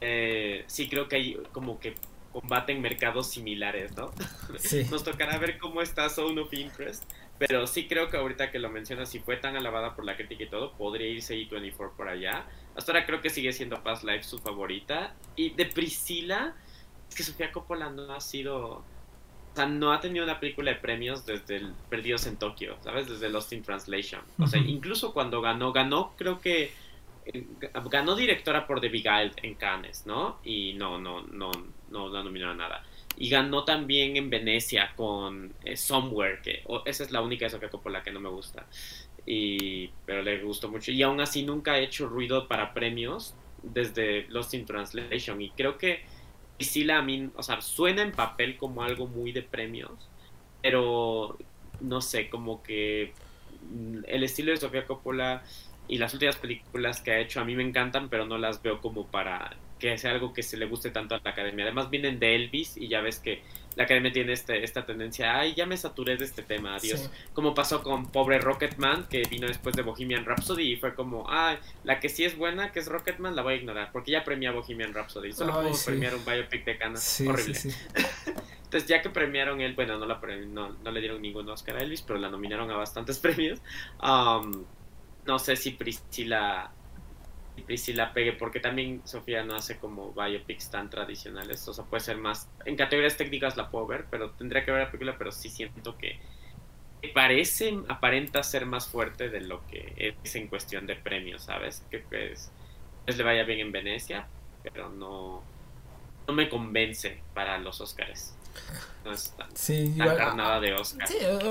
eh, 0.00 0.64
sí 0.66 0.88
creo 0.88 1.08
que 1.08 1.16
hay 1.16 1.38
como 1.52 1.80
que 1.80 1.94
combaten 2.32 2.80
mercados 2.80 3.28
similares, 3.28 3.96
¿no? 3.96 4.12
Nos 4.90 5.04
tocará 5.04 5.38
ver 5.38 5.58
cómo 5.58 5.82
está 5.82 6.08
Zone 6.08 6.40
of 6.40 6.52
Interest, 6.52 7.04
pero 7.38 7.66
sí 7.66 7.86
creo 7.86 8.08
que 8.08 8.16
ahorita 8.16 8.50
que 8.50 8.58
lo 8.58 8.68
mencionas, 8.68 9.08
si 9.08 9.20
fue 9.20 9.36
tan 9.36 9.56
alabada 9.56 9.94
por 9.94 10.04
la 10.04 10.16
crítica 10.16 10.44
y 10.44 10.48
todo, 10.48 10.72
podría 10.72 11.08
irse 11.08 11.34
E24 11.34 11.92
por 11.96 12.08
allá. 12.08 12.44
Hasta 12.76 12.92
ahora 12.92 13.06
creo 13.06 13.20
que 13.20 13.30
sigue 13.30 13.52
siendo 13.52 13.82
Past 13.82 14.04
Life 14.04 14.24
su 14.24 14.38
favorita. 14.38 15.14
Y 15.36 15.50
de 15.50 15.66
Priscila, 15.66 16.54
es 17.08 17.14
que 17.14 17.22
Sofía 17.22 17.52
Coppola 17.52 17.90
no 17.90 18.12
ha 18.12 18.20
sido... 18.20 18.84
O 19.52 19.54
sea, 19.54 19.66
no 19.66 19.92
ha 19.92 20.00
tenido 20.00 20.24
una 20.24 20.38
película 20.38 20.72
de 20.72 20.76
premios 20.76 21.26
desde 21.26 21.56
el 21.56 21.72
Perdidos 21.88 22.26
en 22.26 22.36
Tokio, 22.36 22.76
¿sabes? 22.84 23.08
Desde 23.08 23.28
Lost 23.28 23.52
in 23.52 23.62
Translation. 23.62 24.20
O 24.38 24.46
sea, 24.46 24.60
incluso 24.60 25.12
cuando 25.12 25.40
ganó, 25.40 25.72
ganó 25.72 26.12
creo 26.16 26.40
que 26.40 26.70
ganó 27.90 28.14
directora 28.16 28.66
por 28.66 28.80
The 28.80 28.88
Beguiled 28.88 29.32
en 29.42 29.54
Cannes, 29.54 30.06
¿no? 30.06 30.38
Y 30.44 30.74
no, 30.74 30.98
no, 30.98 31.22
no, 31.22 31.50
no, 31.90 32.08
no 32.08 32.22
nominó 32.24 32.50
a 32.50 32.54
nada. 32.54 32.84
Y 33.16 33.28
ganó 33.28 33.64
también 33.64 34.16
en 34.16 34.30
Venecia 34.30 34.92
con 34.96 35.52
eh, 35.64 35.76
Somewhere, 35.76 36.40
que 36.42 36.62
esa 36.84 37.04
es 37.04 37.10
la 37.10 37.20
única 37.20 37.46
de 37.46 37.50
Sofía 37.50 37.68
Coppola 37.68 38.02
que 38.02 38.12
no 38.12 38.20
me 38.20 38.28
gusta. 38.28 38.66
Y, 39.26 39.90
pero 40.06 40.22
le 40.22 40.42
gustó 40.42 40.68
mucho. 40.68 40.92
Y 40.92 41.02
aún 41.02 41.20
así 41.20 41.42
nunca 41.42 41.72
ha 41.72 41.78
hecho 41.78 42.08
ruido 42.08 42.48
para 42.48 42.72
premios 42.72 43.34
desde 43.62 44.26
Lost 44.28 44.54
in 44.54 44.64
Translation. 44.64 45.42
Y 45.42 45.50
creo 45.50 45.76
que 45.76 46.02
Priscila 46.56 46.98
a 46.98 47.02
mí, 47.02 47.30
o 47.36 47.42
sea, 47.42 47.60
suena 47.60 48.02
en 48.02 48.12
papel 48.12 48.56
como 48.56 48.82
algo 48.82 49.06
muy 49.06 49.32
de 49.32 49.42
premios, 49.42 50.08
pero 50.62 51.38
no 51.80 52.00
sé, 52.00 52.28
como 52.28 52.62
que 52.62 53.12
mm, 53.70 53.98
el 54.06 54.24
estilo 54.24 54.50
de 54.50 54.56
Sofía 54.56 54.86
Coppola 54.86 55.42
y 55.88 55.98
las 55.98 56.12
últimas 56.12 56.36
películas 56.36 57.00
que 57.00 57.12
ha 57.12 57.18
hecho 57.18 57.40
a 57.40 57.44
mí 57.44 57.56
me 57.56 57.62
encantan, 57.62 58.08
pero 58.08 58.26
no 58.26 58.38
las 58.38 58.62
veo 58.62 58.80
como 58.80 59.06
para 59.06 59.56
que 59.78 59.96
sea 59.96 60.10
algo 60.10 60.32
que 60.32 60.42
se 60.42 60.56
le 60.56 60.66
guste 60.66 60.90
tanto 60.90 61.14
a 61.14 61.20
la 61.22 61.30
academia. 61.30 61.64
Además 61.64 61.88
vienen 61.88 62.18
de 62.18 62.34
Elvis 62.34 62.76
y 62.76 62.88
ya 62.88 63.00
ves 63.00 63.20
que 63.20 63.42
la 63.76 63.84
academia 63.84 64.10
tiene 64.10 64.32
este, 64.32 64.64
esta 64.64 64.84
tendencia, 64.84 65.38
ay, 65.38 65.54
ya 65.54 65.64
me 65.64 65.76
saturé 65.76 66.16
de 66.16 66.24
este 66.24 66.42
tema, 66.42 66.74
adiós. 66.74 67.08
Como 67.32 67.54
pasó 67.54 67.80
con 67.80 68.10
pobre 68.10 68.40
Rocketman, 68.40 69.06
que 69.08 69.22
vino 69.30 69.46
después 69.46 69.76
de 69.76 69.82
Bohemian 69.82 70.24
Rhapsody 70.24 70.72
y 70.72 70.76
fue 70.76 70.94
como, 70.94 71.26
ay, 71.28 71.58
la 71.84 72.00
que 72.00 72.08
sí 72.08 72.24
es 72.24 72.36
buena, 72.36 72.72
que 72.72 72.80
es 72.80 72.86
Rocketman, 72.86 73.36
la 73.36 73.42
voy 73.42 73.54
a 73.54 73.56
ignorar, 73.56 73.90
porque 73.92 74.10
ya 74.10 74.24
premia 74.24 74.50
Bohemian 74.50 74.92
Rhapsody. 74.92 75.32
Solo 75.32 75.52
puedo 75.52 75.72
premiar 75.86 76.16
un 76.16 76.24
biopic 76.24 76.64
de 76.64 76.76
Canas. 76.76 77.20
Horrible. 77.20 77.54
Entonces, 78.64 78.86
ya 78.86 79.00
que 79.00 79.08
premiaron 79.08 79.60
él, 79.60 79.74
bueno, 79.74 79.96
no, 79.96 80.06
la 80.06 80.20
no, 80.48 80.76
no, 80.84 80.90
le 80.90 81.00
dieron 81.00 81.22
ningún 81.22 81.48
Oscar 81.48 81.76
a 81.76 81.80
Elvis, 81.80 82.02
pero 82.02 82.18
la 82.18 82.28
nominaron 82.28 82.70
a 82.70 82.76
bastantes 82.76 83.18
premios. 83.20 83.60
Um, 84.02 84.64
no 85.28 85.38
sé 85.38 85.54
si 85.54 85.72
Priscila 85.72 86.72
Priscila 87.66 88.12
pegue, 88.12 88.32
porque 88.32 88.60
también 88.60 89.02
Sofía 89.04 89.44
no 89.44 89.54
hace 89.54 89.78
como 89.78 90.12
biopics 90.12 90.70
tan 90.70 90.88
tradicionales, 90.88 91.66
o 91.68 91.74
sea, 91.74 91.84
puede 91.84 92.00
ser 92.02 92.16
más, 92.16 92.48
en 92.64 92.76
categorías 92.76 93.16
técnicas 93.16 93.56
la 93.56 93.68
puedo 93.68 93.86
ver, 93.86 94.06
pero 94.10 94.30
tendría 94.30 94.64
que 94.64 94.70
ver 94.70 94.84
la 94.84 94.90
película, 94.90 95.16
pero 95.18 95.32
sí 95.32 95.48
siento 95.48 95.98
que 95.98 96.18
parece, 97.12 97.76
aparenta 97.88 98.42
ser 98.42 98.64
más 98.64 98.88
fuerte 98.88 99.28
de 99.28 99.40
lo 99.40 99.66
que 99.66 100.14
es 100.22 100.36
en 100.36 100.46
cuestión 100.46 100.86
de 100.86 100.96
premios, 100.96 101.42
¿sabes? 101.42 101.84
Que 101.90 101.98
pues, 101.98 102.50
pues 103.04 103.18
le 103.18 103.24
vaya 103.24 103.44
bien 103.44 103.60
en 103.60 103.72
Venecia, 103.72 104.28
pero 104.62 104.88
no, 104.88 105.42
no 106.26 106.34
me 106.34 106.48
convence 106.48 107.20
para 107.34 107.58
los 107.58 107.80
Oscars 107.80 108.37
sí, 109.54 109.94
nada 109.96 110.60
de 110.60 110.74
Oscar. 110.74 111.08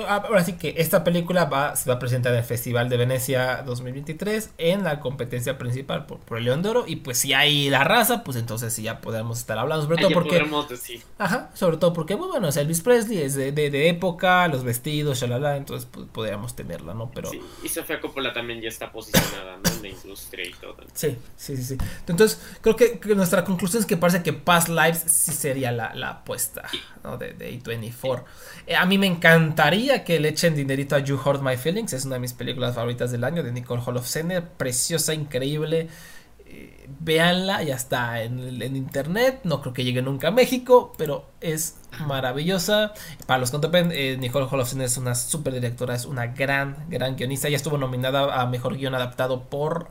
ahora 0.07 0.43
sí 0.43 0.53
que 0.53 0.75
esta 0.77 1.03
película 1.03 1.45
va, 1.45 1.75
se 1.75 1.89
va 1.89 1.95
a 1.95 1.99
presentar 1.99 2.33
en 2.33 2.39
el 2.39 2.45
Festival 2.45 2.89
de 2.89 2.97
Venecia 2.97 3.63
2023 3.63 4.51
en 4.57 4.83
la 4.83 4.99
competencia 4.99 5.57
principal 5.57 6.05
por, 6.05 6.37
el 6.37 6.45
León 6.45 6.61
de 6.61 6.69
Oro. 6.69 6.85
Y 6.87 6.97
pues 6.97 7.17
si 7.19 7.33
hay 7.33 7.69
la 7.69 7.83
raza, 7.83 8.23
pues 8.23 8.37
entonces 8.37 8.73
sí 8.73 8.83
ya 8.83 9.01
podemos 9.01 9.39
estar 9.39 9.57
hablando. 9.57 9.83
Sobre 9.83 10.01
todo 10.01 10.11
porque. 10.11 10.45
Ajá, 11.17 11.51
sobre 11.53 11.77
todo 11.77 11.93
porque, 11.93 12.15
bueno, 12.15 12.47
es 12.47 12.57
Elvis 12.57 12.81
Presley, 12.81 13.21
es 13.21 13.35
de, 13.35 13.51
de, 13.51 13.89
época, 13.89 14.47
los 14.47 14.63
vestidos, 14.63 15.19
shalala, 15.19 15.57
entonces 15.57 15.87
pues, 15.91 16.07
podríamos 16.11 16.55
tenerla, 16.55 16.93
¿no? 16.93 17.11
Pero. 17.13 17.29
Sí, 17.29 17.41
y 17.63 17.69
Sofía 17.69 17.99
Coppola 17.99 18.33
también 18.33 18.61
ya 18.61 18.69
está 18.69 18.91
posicionada, 18.91 19.57
¿no? 19.57 19.69
En 19.69 19.81
la 19.81 19.87
industria 19.89 20.47
y 20.47 20.53
todo. 20.53 20.77
Sí, 20.93 21.17
sí, 21.35 21.57
sí, 21.57 21.63
sí. 21.63 21.77
Entonces, 22.07 22.39
creo 22.61 22.75
que, 22.75 22.99
nuestra 23.15 23.43
conclusión 23.43 23.81
es 23.81 23.87
que 23.87 23.97
parece 23.97 24.23
que 24.23 24.33
Past 24.33 24.69
Lives 24.69 25.03
sí 25.07 25.31
sería 25.31 25.71
la, 25.71 25.93
la 25.93 26.09
apuesta, 26.09 26.69
¿no? 27.03 27.17
De, 27.17 27.33
de 27.33 27.59
A24. 27.59 28.23
Eh, 28.67 28.75
a 28.75 28.85
mí 28.85 28.97
me 28.97 29.07
encantaría 29.07 30.03
que 30.03 30.19
le 30.19 30.29
echen 30.29 30.55
dinerito 30.55 30.95
a 30.95 30.99
You 30.99 31.19
Hurt 31.23 31.41
My 31.41 31.57
Feelings, 31.57 31.93
es 31.93 32.05
una 32.05 32.15
de 32.15 32.21
mis 32.21 32.33
películas 32.33 32.75
favoritas 32.75 33.11
del 33.11 33.23
año, 33.23 33.43
de 33.43 33.51
Nicole 33.51 33.81
Holofcener, 33.85 34.43
preciosa, 34.43 35.13
increíble. 35.13 35.89
Eh, 36.45 36.87
véanla, 36.99 37.61
ya 37.63 37.75
está 37.75 38.21
en, 38.21 38.39
internet, 38.75 39.41
no 39.43 39.61
creo 39.61 39.73
que 39.73 39.83
llegue 39.83 40.01
nunca 40.01 40.29
a 40.29 40.31
México, 40.31 40.93
pero 40.97 41.25
es 41.41 41.77
maravillosa. 42.05 42.93
Para 43.25 43.39
los 43.39 43.51
que 43.51 43.57
no 43.57 43.69
eh, 43.73 44.17
Nicole 44.17 44.47
Holofcener 44.49 44.85
es 44.85 44.97
una 44.97 45.15
super 45.15 45.53
directora, 45.53 45.95
es 45.95 46.05
una 46.05 46.27
gran, 46.27 46.85
gran 46.89 47.15
guionista. 47.15 47.49
Ya 47.49 47.57
estuvo 47.57 47.77
nominada 47.77 48.41
a 48.41 48.45
Mejor 48.47 48.77
Guión 48.77 48.95
Adaptado 48.95 49.43
por 49.43 49.89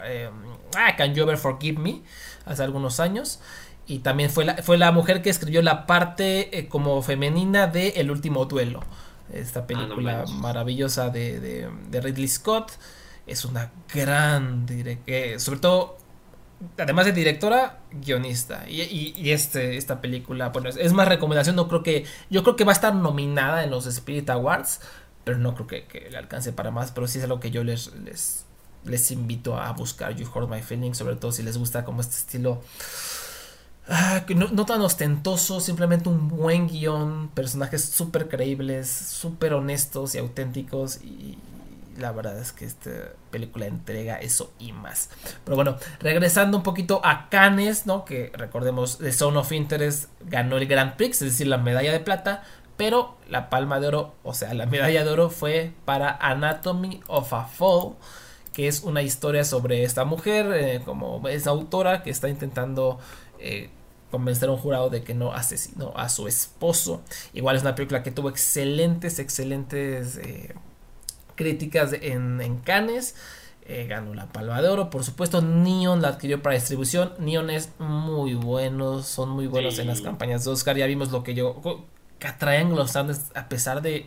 ah, 0.76 0.96
Can 0.96 1.14
You 1.14 1.24
Ever 1.24 1.38
Forgive 1.38 1.78
Me 1.78 2.02
hace 2.46 2.62
algunos 2.62 3.00
años 3.00 3.40
y 3.86 4.00
también 4.00 4.30
fue 4.30 4.44
la, 4.44 4.56
fue 4.62 4.78
la 4.78 4.90
mujer 4.90 5.22
que 5.22 5.30
escribió 5.30 5.62
la 5.62 5.86
parte 5.86 6.58
eh, 6.58 6.68
como 6.68 7.00
femenina 7.02 7.68
de 7.68 7.88
El 7.90 8.10
último 8.10 8.44
duelo. 8.46 8.80
Esta 9.32 9.60
ah, 9.60 9.66
película 9.66 10.24
maravillosa 10.40 11.10
de, 11.10 11.40
de, 11.40 12.00
Ridley 12.00 12.28
Scott. 12.28 12.72
Es 13.26 13.44
una 13.44 13.72
gran 13.92 14.66
directora, 14.66 15.38
sobre 15.38 15.60
todo, 15.60 15.98
además 16.78 17.06
de 17.06 17.12
directora, 17.12 17.80
guionista. 17.92 18.64
Y, 18.68 18.82
y, 19.16 19.30
este, 19.30 19.76
esta 19.76 20.00
película, 20.00 20.50
bueno, 20.50 20.68
es, 20.68 20.92
más 20.92 21.08
recomendación, 21.08 21.56
no 21.56 21.66
creo 21.68 21.82
que, 21.82 22.04
yo 22.30 22.42
creo 22.42 22.54
que 22.54 22.64
va 22.64 22.72
a 22.72 22.74
estar 22.74 22.94
nominada 22.94 23.64
en 23.64 23.70
los 23.70 23.86
Spirit 23.86 24.30
Awards, 24.30 24.80
pero 25.24 25.38
no 25.38 25.54
creo 25.54 25.66
que, 25.66 25.84
que 25.86 26.08
le 26.08 26.18
alcance 26.18 26.52
para 26.52 26.70
más, 26.70 26.92
pero 26.92 27.08
sí 27.08 27.18
es 27.18 27.24
algo 27.24 27.40
que 27.40 27.50
yo 27.50 27.64
les, 27.64 27.92
les, 27.96 28.46
les 28.84 29.10
invito 29.10 29.58
a 29.58 29.72
buscar, 29.72 30.14
You 30.14 30.28
Heard 30.32 30.48
My 30.48 30.62
Feelings, 30.62 30.98
sobre 30.98 31.16
todo 31.16 31.32
si 31.32 31.42
les 31.42 31.58
gusta 31.58 31.84
como 31.84 32.00
este 32.00 32.14
estilo 32.14 32.62
Ah, 33.88 34.24
no, 34.34 34.66
tan 34.66 34.80
ostentoso, 34.80 35.60
simplemente 35.60 36.08
un 36.08 36.28
buen 36.28 36.66
guion, 36.66 37.28
personajes 37.28 37.84
súper 37.84 38.28
creíbles, 38.28 38.90
súper 38.90 39.54
honestos 39.54 40.16
y 40.16 40.18
auténticos 40.18 41.00
y 41.02 41.38
la 41.96 42.12
verdad 42.12 42.38
es 42.38 42.52
que 42.52 42.64
esta 42.64 42.90
película 43.30 43.66
entrega 43.66 44.16
eso 44.16 44.52
y 44.58 44.72
más. 44.72 45.10
Pero 45.44 45.56
bueno, 45.56 45.76
regresando 46.00 46.56
un 46.56 46.62
poquito 46.62 47.00
a 47.04 47.28
Cannes, 47.28 47.86
¿no? 47.86 48.04
Que 48.04 48.32
recordemos, 48.34 48.98
The 48.98 49.12
Zone 49.12 49.38
of 49.38 49.52
Interest 49.52 50.10
ganó 50.20 50.56
el 50.56 50.66
Grand 50.66 50.96
Prix, 50.96 51.22
es 51.22 51.32
decir, 51.32 51.46
la 51.46 51.58
medalla 51.58 51.92
de 51.92 52.00
plata, 52.00 52.42
pero 52.76 53.16
la 53.28 53.48
palma 53.50 53.80
de 53.80 53.88
oro, 53.88 54.14
o 54.22 54.34
sea, 54.34 54.52
la 54.52 54.66
medalla 54.66 55.04
de 55.04 55.10
oro 55.10 55.30
fue 55.30 55.72
para 55.84 56.16
Anatomy 56.20 57.00
of 57.06 57.32
a 57.32 57.44
Fall, 57.44 57.94
que 58.52 58.68
es 58.68 58.82
una 58.82 59.02
historia 59.02 59.44
sobre 59.44 59.84
esta 59.84 60.04
mujer, 60.04 60.50
eh, 60.52 60.82
como 60.84 61.26
es 61.28 61.46
autora 61.46 62.02
que 62.02 62.10
está 62.10 62.28
intentando 62.28 62.98
eh, 63.38 63.70
convencer 64.10 64.48
a 64.48 64.52
un 64.52 64.58
jurado 64.58 64.90
de 64.90 65.02
que 65.02 65.14
no 65.14 65.32
asesinó 65.32 65.92
a 65.96 66.08
su 66.08 66.28
esposo. 66.28 67.02
Igual 67.34 67.56
es 67.56 67.62
una 67.62 67.74
película 67.74 68.02
que 68.02 68.10
tuvo 68.10 68.28
excelentes, 68.30 69.18
excelentes 69.18 70.16
eh, 70.16 70.54
críticas 71.34 71.92
en, 71.92 72.40
en 72.40 72.58
Cannes. 72.58 73.14
Eh, 73.68 73.86
ganó 73.88 74.14
la 74.14 74.28
Palma 74.28 74.62
de 74.62 74.68
Oro. 74.68 74.90
Por 74.90 75.02
supuesto, 75.02 75.42
Neon 75.42 76.00
la 76.00 76.08
adquirió 76.08 76.40
para 76.40 76.54
distribución. 76.54 77.14
Neon 77.18 77.50
es 77.50 77.70
muy 77.78 78.34
bueno, 78.34 79.02
son 79.02 79.30
muy 79.30 79.48
buenos 79.48 79.78
en 79.80 79.88
las 79.88 80.00
campañas 80.00 80.44
de 80.44 80.52
Oscar. 80.52 80.76
Ya 80.76 80.86
vimos 80.86 81.10
lo 81.10 81.24
que 81.24 81.34
yo 81.34 81.60
que 82.18 82.28
Triangle 82.32 82.86
Sanders, 82.88 83.32
a 83.34 83.48
pesar 83.48 83.82
de 83.82 84.06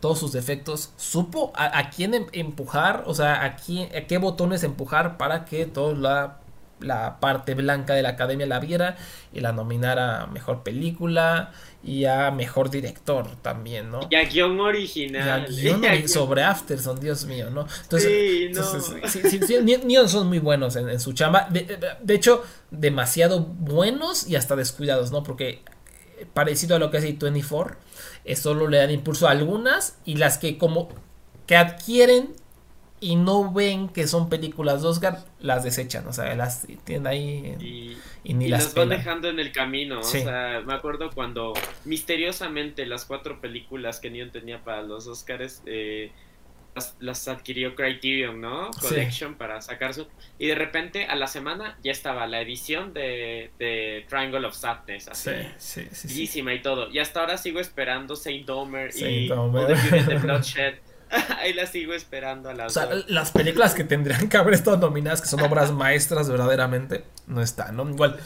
todos 0.00 0.18
sus 0.18 0.32
defectos, 0.32 0.92
supo 0.96 1.52
a, 1.54 1.90
quién 1.90 2.14
em, 2.14 2.26
empujar, 2.32 3.04
o 3.06 3.14
sea, 3.14 3.44
a, 3.44 3.56
quién, 3.56 3.94
a 3.94 4.06
qué 4.06 4.18
botones 4.18 4.62
empujar 4.62 5.16
para 5.16 5.44
que 5.44 5.66
toda 5.66 5.94
la, 5.94 6.40
la 6.80 7.20
parte 7.20 7.54
blanca 7.54 7.94
de 7.94 8.02
la 8.02 8.10
academia 8.10 8.46
la 8.46 8.60
viera 8.60 8.96
y 9.32 9.40
la 9.40 9.52
nominara 9.52 10.22
a 10.22 10.26
mejor 10.26 10.62
película 10.62 11.52
y 11.82 12.04
a 12.04 12.30
mejor 12.30 12.70
director 12.70 13.36
también, 13.42 13.90
¿no? 13.90 14.00
Y 14.10 14.16
a 14.16 14.24
guion 14.24 14.60
original. 14.60 15.46
Y 15.50 15.68
a 15.68 15.74
guion 15.74 16.08
sobre 16.08 16.42
Afterson, 16.42 17.00
Dios 17.00 17.24
mío, 17.26 17.50
¿no? 17.50 17.66
Entonces, 17.82 18.10
sí, 18.10 18.48
no. 18.52 19.08
sí, 19.08 19.40
sí, 19.40 20.08
son 20.08 20.28
muy 20.28 20.38
buenos 20.38 20.76
en, 20.76 21.00
su 21.00 21.12
chamba. 21.12 21.48
De, 21.50 21.78
de, 22.00 22.14
hecho, 22.14 22.44
demasiado 22.70 23.40
buenos 23.40 24.28
y 24.28 24.36
hasta 24.36 24.56
descuidados, 24.56 25.12
¿no? 25.12 25.22
Porque 25.22 25.62
parecido 26.32 26.76
a 26.76 26.78
lo 26.78 26.90
que 26.90 26.98
hace 26.98 27.12
24, 27.12 27.76
solo 28.34 28.68
le 28.68 28.78
dan 28.78 28.90
impulso 28.90 29.28
a 29.28 29.30
algunas 29.30 29.96
y 30.04 30.16
las 30.16 30.38
que 30.38 30.58
como 30.58 30.88
que 31.46 31.56
adquieren 31.56 32.34
y 33.00 33.16
no 33.16 33.52
ven 33.52 33.88
que 33.88 34.06
son 34.06 34.28
películas 34.28 34.82
de 34.82 34.88
Oscar, 34.88 35.24
las 35.40 35.64
desechan, 35.64 36.06
o 36.06 36.12
sea, 36.12 36.34
las 36.34 36.66
tienen 36.84 37.06
ahí 37.06 37.96
y, 38.24 38.34
ni 38.34 38.48
las, 38.48 38.74
van 38.74 38.88
dejando 38.88 39.28
en 39.28 39.38
el 39.38 39.52
camino, 39.52 40.00
o 40.00 40.04
sea, 40.04 40.62
me 40.66 40.74
acuerdo 40.74 41.10
cuando 41.10 41.52
misteriosamente 41.84 42.86
las 42.86 43.04
cuatro 43.04 43.40
películas 43.40 44.00
que 44.00 44.10
Neon 44.10 44.30
tenía 44.30 44.64
para 44.64 44.82
los 44.82 45.06
Oscars 45.06 45.62
eh, 45.66 46.10
las, 47.00 47.28
adquirió 47.28 47.74
Criterion, 47.74 48.40
¿no? 48.40 48.70
Collection 48.80 49.34
para 49.34 49.60
sacar 49.60 49.94
su... 49.94 50.06
Y 50.38 50.46
de 50.46 50.54
repente 50.54 51.06
a 51.06 51.16
la 51.16 51.26
semana 51.26 51.78
ya 51.82 51.92
estaba 51.92 52.26
la 52.26 52.40
edición 52.40 52.92
de, 52.92 53.50
de 53.58 54.04
Triangle 54.08 54.46
of 54.46 54.54
Sadness, 54.54 55.08
así. 55.08 55.30
Sí, 55.58 55.88
sí, 55.90 56.26
sí, 56.26 56.40
y 56.40 56.58
todo. 56.60 56.90
Y 56.90 56.98
hasta 56.98 57.20
ahora 57.20 57.38
sigo 57.38 57.60
esperando 57.60 58.16
Saint 58.16 58.48
Omer 58.50 58.90
y 58.94 59.28
The 59.28 60.18
Bloodshed. 60.22 60.74
Ahí 61.38 61.52
las 61.52 61.70
sigo 61.70 61.94
esperando 61.94 62.50
a 62.50 62.54
las. 62.54 62.76
O 62.76 62.80
sea, 62.80 62.88
las 63.08 63.30
películas 63.30 63.74
que 63.74 63.84
tendrían 63.84 64.28
que 64.28 64.36
haber 64.36 64.54
estado 64.54 64.76
nominadas, 64.76 65.20
que 65.20 65.28
son 65.28 65.40
obras 65.42 65.72
maestras 65.72 66.28
verdaderamente, 66.28 67.04
no 67.26 67.42
están, 67.42 67.76
¿no? 67.76 67.88
Igual, 67.88 68.18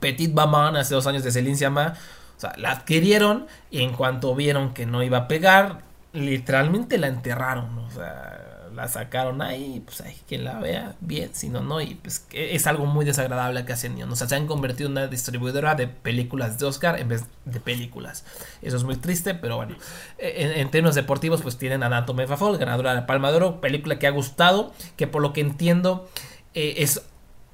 Petit 0.00 0.32
Baman 0.32 0.76
hace 0.76 0.94
dos 0.94 1.06
años 1.06 1.22
de 1.22 1.30
Celine 1.30 1.56
Sciamma, 1.56 1.94
o 2.36 2.40
sea, 2.40 2.54
la 2.56 2.72
adquirieron 2.72 3.46
y 3.70 3.82
en 3.82 3.92
cuanto 3.92 4.34
vieron 4.34 4.72
que 4.72 4.86
no 4.86 5.02
iba 5.02 5.18
a 5.18 5.28
pegar, 5.28 5.82
literalmente 6.12 6.98
la 6.98 7.08
enterraron, 7.08 7.78
o 7.78 7.90
sea, 7.90 8.47
la 8.78 8.86
sacaron 8.86 9.42
ahí, 9.42 9.82
pues 9.84 10.00
hay 10.02 10.16
quien 10.28 10.44
la 10.44 10.60
vea 10.60 10.94
bien, 11.00 11.30
si 11.32 11.48
no, 11.48 11.62
no, 11.62 11.80
y 11.80 11.96
pues 11.96 12.24
es 12.32 12.66
algo 12.68 12.86
muy 12.86 13.04
desagradable 13.04 13.64
que 13.64 13.72
hacen, 13.72 14.00
o 14.00 14.14
sea, 14.14 14.28
se 14.28 14.36
han 14.36 14.46
convertido 14.46 14.86
en 14.86 14.92
una 14.92 15.08
distribuidora 15.08 15.74
de 15.74 15.88
películas 15.88 16.60
de 16.60 16.66
Oscar 16.66 17.00
en 17.00 17.08
vez 17.08 17.24
de 17.44 17.58
películas. 17.58 18.24
Eso 18.62 18.76
es 18.76 18.84
muy 18.84 18.94
triste, 18.94 19.34
pero 19.34 19.56
bueno, 19.56 19.76
en, 20.18 20.70
términos 20.70 20.94
deportivos, 20.94 21.42
pues 21.42 21.58
tienen 21.58 21.82
Anatomy 21.82 22.22
of 22.22 22.30
a 22.30 22.36
Fall, 22.36 22.56
ganadora 22.56 22.94
de 22.94 23.02
Palma 23.02 23.30
de 23.32 23.36
Oro, 23.38 23.60
película 23.60 23.98
que 23.98 24.06
ha 24.06 24.10
gustado, 24.10 24.72
que 24.96 25.08
por 25.08 25.22
lo 25.22 25.32
que 25.32 25.40
entiendo 25.40 26.08
eh, 26.54 26.76
es 26.78 27.02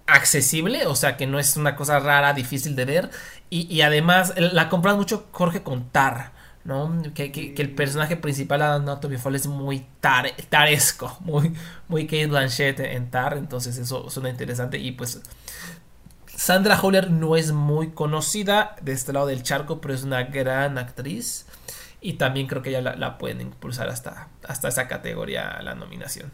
accesible, 0.07 0.85
o 0.87 0.95
sea 0.95 1.17
que 1.17 1.27
no 1.27 1.39
es 1.39 1.57
una 1.57 1.75
cosa 1.75 2.01
rara, 2.01 2.35
difícil 2.35 2.77
de 2.77 2.85
ver, 2.85 3.11
y, 3.49 3.63
y 3.75 3.81
además 3.81 4.35
la 4.37 4.69
compran 4.69 4.97
mucho 4.97 5.27
Jorge 5.33 5.63
con 5.63 5.89
Tar. 5.89 6.33
¿No? 6.65 7.03
Que, 7.15 7.31
que, 7.31 7.55
el 7.57 7.75
personaje 7.75 8.17
principal 8.17 8.61
de 8.61 8.67
Anatomy 8.67 9.19
Fall 9.19 9.35
es 9.37 9.47
muy 9.47 9.87
taresco, 10.01 11.17
muy, 11.21 11.55
muy 11.89 12.07
Kate 12.07 12.27
Blanchett 12.27 12.81
en 12.81 13.11
Tar, 13.11 13.37
entonces 13.37 13.77
eso 13.77 14.09
suena 14.11 14.31
interesante 14.31 14.79
y 14.79 14.93
pues 14.93 15.23
Sandra 16.27 16.81
Holler 16.81 17.11
no 17.11 17.37
es 17.37 17.53
muy 17.53 17.91
conocida 17.91 18.77
de 18.83 18.93
este 18.93 19.13
lado 19.13 19.27
del 19.27 19.43
charco, 19.43 19.81
pero 19.81 19.95
es 19.95 20.03
una 20.03 20.25
gran 20.25 20.79
actriz 20.79 21.47
y 22.01 22.15
también 22.15 22.47
creo 22.47 22.63
que 22.63 22.71
ya 22.71 22.81
la, 22.81 23.19
pueden 23.19 23.41
impulsar 23.41 23.89
hasta, 23.89 24.29
hasta 24.47 24.69
esa 24.69 24.89
categoría 24.89 25.61
la 25.63 25.75
nominación. 25.75 26.33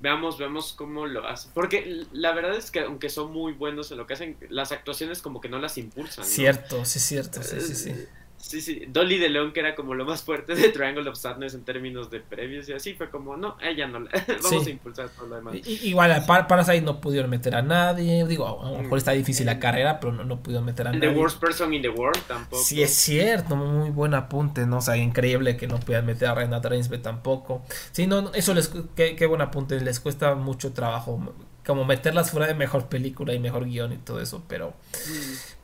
Veamos, 0.00 0.36
veamos 0.36 0.74
cómo 0.74 1.06
lo 1.06 1.26
hace. 1.26 1.48
Porque 1.54 2.04
la 2.12 2.32
verdad 2.32 2.54
es 2.54 2.70
que 2.70 2.80
aunque 2.80 3.08
son 3.08 3.32
muy 3.32 3.54
buenos 3.54 3.90
en 3.90 3.96
lo 3.96 4.06
que 4.06 4.12
hacen, 4.12 4.36
las 4.50 4.70
actuaciones 4.70 5.22
como 5.22 5.40
que 5.40 5.48
no 5.48 5.58
las 5.58 5.78
impulsan. 5.78 6.26
Cierto, 6.26 6.84
sí, 6.84 7.00
cierto, 7.00 7.42
sí, 7.42 7.60
sí, 7.60 7.74
sí. 7.74 8.06
Sí, 8.46 8.60
sí, 8.60 8.82
Dolly 8.88 9.18
de 9.18 9.30
León, 9.30 9.54
que 9.54 9.60
era 9.60 9.74
como 9.74 9.94
lo 9.94 10.04
más 10.04 10.22
fuerte 10.22 10.54
de 10.54 10.68
Triangle 10.68 11.08
of 11.08 11.16
Sadness 11.16 11.54
en 11.54 11.64
términos 11.64 12.10
de 12.10 12.20
premios 12.20 12.68
y 12.68 12.74
así, 12.74 12.92
fue 12.92 13.08
como, 13.08 13.38
no, 13.38 13.56
ella 13.62 13.86
no, 13.86 14.00
vamos 14.42 14.66
a 14.66 14.70
impulsar 14.70 15.08
todo 15.08 15.28
lo 15.28 15.36
demás. 15.36 15.56
igual, 15.64 16.22
para 16.26 16.46
Parasite 16.46 16.82
no 16.82 17.00
pudieron 17.00 17.30
meter 17.30 17.54
a 17.54 17.62
nadie, 17.62 18.26
digo, 18.26 18.46
a 18.62 18.70
lo 18.70 18.82
mejor 18.82 18.98
está 18.98 19.12
difícil 19.12 19.46
la 19.46 19.58
carrera, 19.58 19.98
pero 19.98 20.12
no, 20.12 20.42
pudieron 20.42 20.66
meter 20.66 20.86
a 20.86 20.92
nadie. 20.92 21.08
The 21.08 21.18
Worst 21.18 21.40
Person 21.40 21.72
in 21.72 21.80
the 21.80 21.88
World 21.88 22.20
tampoco. 22.28 22.62
Sí, 22.62 22.82
es 22.82 22.94
cierto, 22.94 23.56
muy 23.56 23.88
buen 23.88 24.12
apunte, 24.12 24.66
¿no? 24.66 24.76
O 24.76 24.82
sea, 24.82 24.98
increíble 24.98 25.56
que 25.56 25.66
no 25.66 25.80
puedan 25.80 26.04
meter 26.04 26.28
a 26.28 26.34
Renata 26.34 26.68
Reinsbe 26.68 26.98
tampoco. 26.98 27.62
Sí, 27.92 28.06
no, 28.06 28.30
eso 28.34 28.52
les, 28.52 28.70
qué, 28.94 29.16
qué 29.16 29.24
buen 29.24 29.40
apunte, 29.40 29.80
les 29.80 30.00
cuesta 30.00 30.34
mucho 30.34 30.74
trabajo 30.74 31.34
como 31.66 31.84
meterlas 31.84 32.30
fuera 32.30 32.46
de 32.46 32.54
mejor 32.54 32.88
película 32.88 33.32
y 33.32 33.38
mejor 33.38 33.64
guion 33.64 33.92
y 33.92 33.96
todo 33.96 34.20
eso, 34.20 34.44
pero 34.46 34.74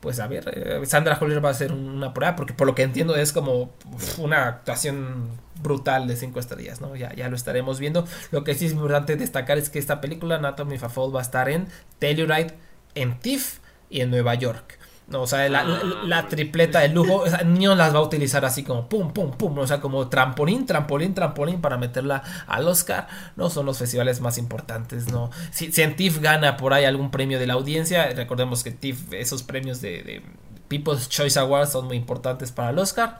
pues 0.01 0.19
a 0.19 0.27
ver, 0.27 0.51
eh, 0.53 0.85
Sandra 0.85 1.17
Holler 1.19 1.43
va 1.43 1.49
a 1.49 1.53
ser 1.53 1.71
una 1.71 2.13
prueba, 2.13 2.35
porque 2.35 2.53
por 2.53 2.67
lo 2.67 2.75
que 2.75 2.81
entiendo 2.81 3.15
es 3.15 3.31
como 3.31 3.71
una 4.17 4.47
actuación 4.47 5.29
brutal 5.61 6.07
de 6.07 6.15
cinco 6.15 6.39
estrellas, 6.39 6.81
¿no? 6.81 6.95
Ya, 6.95 7.13
ya 7.13 7.29
lo 7.29 7.35
estaremos 7.35 7.79
viendo. 7.79 8.05
Lo 8.31 8.43
que 8.43 8.55
sí 8.55 8.65
es 8.65 8.71
importante 8.73 9.15
destacar 9.15 9.57
es 9.57 9.69
que 9.69 9.79
esta 9.79 10.01
película, 10.01 10.35
Anatomy 10.35 10.75
of 10.75 10.83
a 10.83 10.89
Fall, 10.89 11.15
va 11.15 11.19
a 11.19 11.23
estar 11.23 11.49
en 11.49 11.67
Telluride, 11.99 12.55
en 12.95 13.19
TIFF 13.19 13.59
y 13.89 14.01
en 14.01 14.09
Nueva 14.09 14.33
York. 14.35 14.79
No, 15.07 15.23
o 15.23 15.27
sea, 15.27 15.49
la, 15.49 15.65
ah, 16.13 16.27
tripleta 16.29 16.79
de 16.79 16.87
lujo, 16.87 17.17
o 17.17 17.27
sea, 17.27 17.43
las 17.43 17.93
va 17.93 17.99
a 17.99 18.01
utilizar 18.01 18.45
así 18.45 18.63
como 18.63 18.87
pum, 18.87 19.11
pum, 19.11 19.31
pum, 19.31 19.57
o 19.57 19.67
sea, 19.67 19.81
como 19.81 20.07
trampolín, 20.07 20.65
trampolín, 20.65 21.13
trampolín 21.13 21.59
para 21.59 21.77
meterla 21.77 22.23
al 22.47 22.67
Oscar. 22.67 23.07
No 23.35 23.49
son 23.49 23.65
los 23.65 23.77
festivales 23.77 24.21
más 24.21 24.37
importantes, 24.37 25.11
¿no? 25.11 25.29
Si, 25.51 25.71
si 25.73 25.81
en 25.81 25.97
TIFF 25.97 26.19
gana 26.19 26.55
por 26.55 26.73
ahí 26.73 26.85
algún 26.85 27.11
premio 27.11 27.39
de 27.39 27.47
la 27.47 27.55
audiencia, 27.55 28.09
recordemos 28.15 28.63
que 28.63 28.71
TIFF, 28.71 29.13
esos 29.13 29.43
premios 29.43 29.81
de 29.81 30.23
People's 30.71 31.09
Choice 31.09 31.37
Awards 31.37 31.73
son 31.73 31.87
muy 31.87 31.97
importantes 31.97 32.53
para 32.53 32.69
el 32.69 32.79
Oscar. 32.79 33.19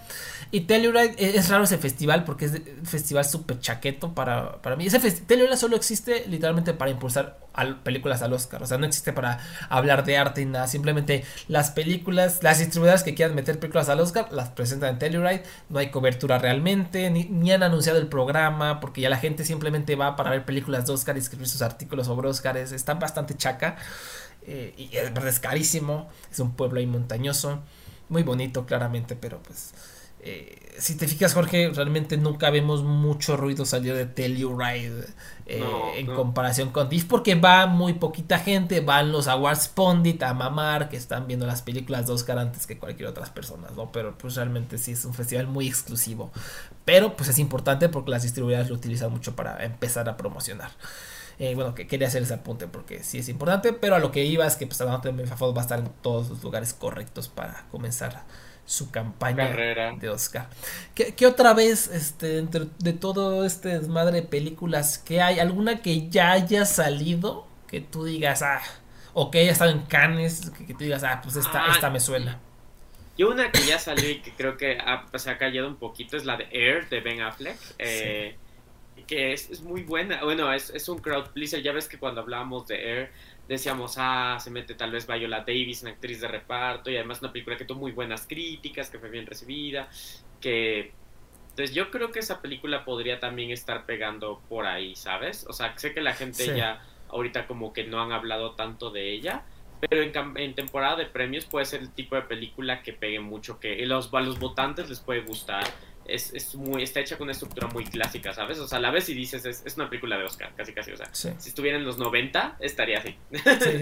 Y 0.51 0.61
Telluride 0.61 1.15
e, 1.17 1.37
es 1.37 1.49
raro 1.49 1.63
ese 1.63 1.77
festival 1.77 2.25
porque 2.25 2.45
es 2.45 2.53
un 2.53 2.85
festival 2.85 3.23
súper 3.23 3.59
chaqueto 3.59 4.13
para, 4.13 4.61
para 4.61 4.75
mí. 4.75 4.85
Ese 4.85 4.99
Telluride 4.99 5.55
solo 5.55 5.77
existe 5.77 6.25
literalmente 6.27 6.73
para 6.73 6.91
impulsar 6.91 7.39
películas 7.83 8.21
al 8.21 8.33
Oscar. 8.33 8.61
O 8.61 8.67
sea, 8.67 8.77
no 8.77 8.85
existe 8.85 9.13
para 9.13 9.39
hablar 9.69 10.03
de 10.03 10.17
arte 10.17 10.45
ni 10.45 10.51
nada. 10.51 10.67
Simplemente 10.67 11.23
las 11.47 11.71
películas, 11.71 12.43
las 12.43 12.59
distribuidoras 12.59 13.03
que 13.03 13.15
quieran 13.15 13.35
meter 13.35 13.59
películas 13.59 13.87
al 13.89 14.01
Oscar 14.01 14.27
las 14.31 14.49
presentan 14.49 14.91
en 14.91 14.99
Telluride. 14.99 15.43
No 15.69 15.79
hay 15.79 15.89
cobertura 15.89 16.37
realmente, 16.37 17.09
ni, 17.09 17.25
ni, 17.25 17.51
han 17.51 17.63
anunciado 17.63 17.99
el 17.99 18.07
programa 18.07 18.79
porque 18.81 19.01
ya 19.01 19.09
la 19.09 19.17
gente 19.17 19.45
simplemente 19.45 19.95
va 19.95 20.15
para 20.15 20.31
ver 20.31 20.43
películas 20.43 20.85
de 20.85 20.93
Oscar 20.93 21.15
y 21.15 21.19
escribir 21.19 21.47
sus 21.47 21.61
artículos 21.61 22.07
sobre 22.07 22.27
Oscars. 22.27 22.73
Están 22.73 22.99
bastante 22.99 23.35
chaca. 23.37 23.77
Eh, 24.43 24.73
y 24.77 24.97
es 24.97 25.11
es 25.23 25.39
carísimo, 25.39 26.09
es 26.31 26.39
un 26.39 26.55
pueblo 26.55 26.79
ahí 26.79 26.87
montañoso, 26.87 27.61
muy 28.09 28.23
bonito 28.23 28.65
claramente, 28.65 29.15
pero 29.15 29.41
pues 29.43 29.71
eh, 30.23 30.61
si 30.77 30.95
te 30.95 31.07
fijas 31.07 31.33
Jorge, 31.33 31.71
realmente 31.73 32.15
nunca 32.17 32.49
vemos 32.51 32.83
mucho 32.83 33.37
ruido 33.37 33.65
salir 33.65 33.95
de 33.95 34.05
Telluride 34.05 35.05
eh, 35.47 35.63
en 35.97 36.05
comparación 36.07 36.69
con 36.69 36.89
DIF 36.89 37.05
porque 37.05 37.35
va 37.35 37.65
muy 37.65 37.93
poquita 37.93 38.37
gente, 38.37 38.81
van 38.81 39.11
los 39.11 39.27
Awards 39.27 39.67
Pondit 39.67 40.21
a 40.21 40.33
mamar, 40.33 40.89
que 40.89 40.97
están 40.97 41.27
viendo 41.27 41.47
las 41.47 41.63
películas 41.63 42.07
de 42.07 42.13
Oscar 42.13 42.37
antes 42.37 42.67
que 42.67 42.77
cualquier 42.77 43.09
otra 43.09 43.25
persona, 43.25 43.67
¿no? 43.75 43.91
Pero 43.91 44.15
pues 44.17 44.35
realmente 44.35 44.77
sí 44.77 44.91
es 44.91 45.05
un 45.05 45.13
festival 45.13 45.47
muy 45.47 45.67
exclusivo, 45.67 46.31
pero 46.85 47.15
pues 47.15 47.29
es 47.29 47.39
importante 47.39 47.89
porque 47.89 48.11
las 48.11 48.23
distribuidoras 48.23 48.69
lo 48.69 48.75
utilizan 48.75 49.11
mucho 49.11 49.35
para 49.35 49.63
empezar 49.65 50.07
a 50.07 50.17
promocionar. 50.17 50.71
Eh, 51.39 51.55
bueno, 51.55 51.73
que 51.73 51.87
quería 51.87 52.07
hacer 52.07 52.21
ese 52.21 52.35
apunte 52.35 52.67
porque 52.67 53.03
sí 53.03 53.17
es 53.17 53.27
importante, 53.27 53.73
pero 53.73 53.95
a 53.95 53.99
lo 53.99 54.11
que 54.11 54.23
iba 54.25 54.45
es 54.45 54.55
que 54.55 54.67
pues 54.67 54.79
va 54.81 54.93
a 54.93 55.61
estar 55.61 55.79
en 55.79 55.89
todos 56.03 56.29
los 56.29 56.43
lugares 56.43 56.75
correctos 56.75 57.29
para 57.29 57.65
comenzar 57.71 58.23
su 58.65 58.91
campaña 58.91 59.47
de 59.99 60.09
Oscar. 60.09 60.47
¿Qué, 60.95 61.25
otra 61.25 61.53
vez, 61.53 61.87
este, 61.87 62.37
entre, 62.37 62.67
de 62.79 62.93
todo 62.93 63.45
este 63.45 63.79
desmadre 63.79 64.21
de 64.21 64.27
películas, 64.27 64.97
que 64.97 65.21
hay? 65.21 65.39
¿Alguna 65.39 65.81
que 65.81 66.09
ya 66.09 66.31
haya 66.31 66.65
salido? 66.65 67.47
Que 67.67 67.81
tú 67.81 68.05
digas, 68.05 68.41
ah, 68.41 68.61
o 69.13 69.31
que 69.31 69.39
haya 69.39 69.51
estado 69.51 69.71
en 69.71 69.81
Cannes, 69.81 70.51
que, 70.51 70.73
tú 70.73 70.83
digas, 70.83 71.03
ah, 71.03 71.19
pues 71.21 71.35
esta, 71.35 71.65
ah, 71.65 71.71
esta 71.73 71.89
me 71.89 71.99
suena. 71.99 72.39
Y 73.17 73.23
una 73.23 73.51
que 73.51 73.65
ya 73.65 73.77
salió 73.77 74.09
y 74.09 74.21
que 74.21 74.31
creo 74.31 74.57
que 74.57 74.77
pues, 75.09 75.23
se 75.23 75.29
ha 75.29 75.37
callado 75.37 75.67
un 75.67 75.75
poquito 75.75 76.17
es 76.17 76.25
la 76.25 76.37
de 76.37 76.47
Air 76.51 76.87
de 76.89 77.01
Ben 77.01 77.21
Affleck. 77.21 77.57
Eh, 77.77 78.35
que 79.05 79.33
es, 79.33 79.61
muy 79.61 79.83
buena. 79.83 80.23
Bueno, 80.23 80.53
es, 80.53 80.69
es 80.69 80.87
un 80.87 80.99
crowd 80.99 81.31
pleaser. 81.31 81.61
Ya 81.61 81.73
ves 81.73 81.87
que 81.87 81.99
cuando 81.99 82.21
hablábamos 82.21 82.67
de 82.67 82.75
Air 82.75 83.11
decíamos, 83.51 83.95
ah, 83.97 84.37
se 84.39 84.49
mete 84.49 84.75
tal 84.75 84.91
vez 84.91 85.05
Viola 85.05 85.39
Davis, 85.39 85.81
una 85.81 85.91
actriz 85.91 86.21
de 86.21 86.27
reparto, 86.29 86.89
y 86.89 86.95
además 86.95 87.21
una 87.21 87.33
película 87.33 87.57
que 87.57 87.65
tuvo 87.65 87.79
muy 87.79 87.91
buenas 87.91 88.25
críticas, 88.25 88.89
que 88.89 88.97
fue 88.97 89.09
bien 89.09 89.25
recibida, 89.25 89.89
que... 90.39 90.93
Entonces 91.49 91.75
yo 91.75 91.91
creo 91.91 92.11
que 92.11 92.19
esa 92.19 92.41
película 92.41 92.85
podría 92.85 93.19
también 93.19 93.51
estar 93.51 93.85
pegando 93.85 94.41
por 94.47 94.65
ahí, 94.65 94.95
¿sabes? 94.95 95.45
O 95.49 95.53
sea, 95.53 95.77
sé 95.77 95.93
que 95.93 95.99
la 95.99 96.13
gente 96.13 96.55
ya 96.55 96.81
ahorita 97.09 97.45
como 97.45 97.73
que 97.73 97.83
no 97.83 98.01
han 98.01 98.13
hablado 98.13 98.55
tanto 98.55 98.89
de 98.89 99.11
ella, 99.11 99.43
pero 99.81 100.01
en, 100.01 100.55
temporada 100.55 100.95
de 100.95 101.07
premios 101.07 101.43
puede 101.43 101.65
ser 101.65 101.81
el 101.81 101.91
tipo 101.91 102.15
de 102.15 102.21
película 102.21 102.81
que 102.81 102.93
pegue 102.93 103.19
mucho, 103.19 103.59
que 103.59 103.85
los, 103.85 104.13
a 104.13 104.21
los 104.21 104.39
votantes 104.39 104.87
les 104.87 105.01
puede 105.01 105.21
gustar. 105.23 105.65
Es, 106.05 106.33
es, 106.33 106.55
muy, 106.55 106.83
está 106.83 106.99
hecha 106.99 107.17
con 107.17 107.25
una 107.25 107.31
estructura 107.31 107.67
muy 107.67 107.85
clásica, 107.85 108.33
¿sabes? 108.33 108.59
O 108.59 108.67
sea, 108.67 108.79
la 108.79 108.91
vez 108.91 109.05
si 109.05 109.13
dices, 109.13 109.45
es, 109.45 109.63
es 109.65 109.75
una 109.75 109.89
película 109.89 110.17
de 110.17 110.25
Oscar, 110.25 110.51
casi 110.55 110.73
casi, 110.73 110.91
o 110.91 110.97
sea, 110.97 111.09
si 111.13 111.29
estuviera 111.29 111.77
en 111.77 111.85
los 111.85 111.97
90, 111.97 112.57
estaría 112.59 112.99
así, 112.99 113.15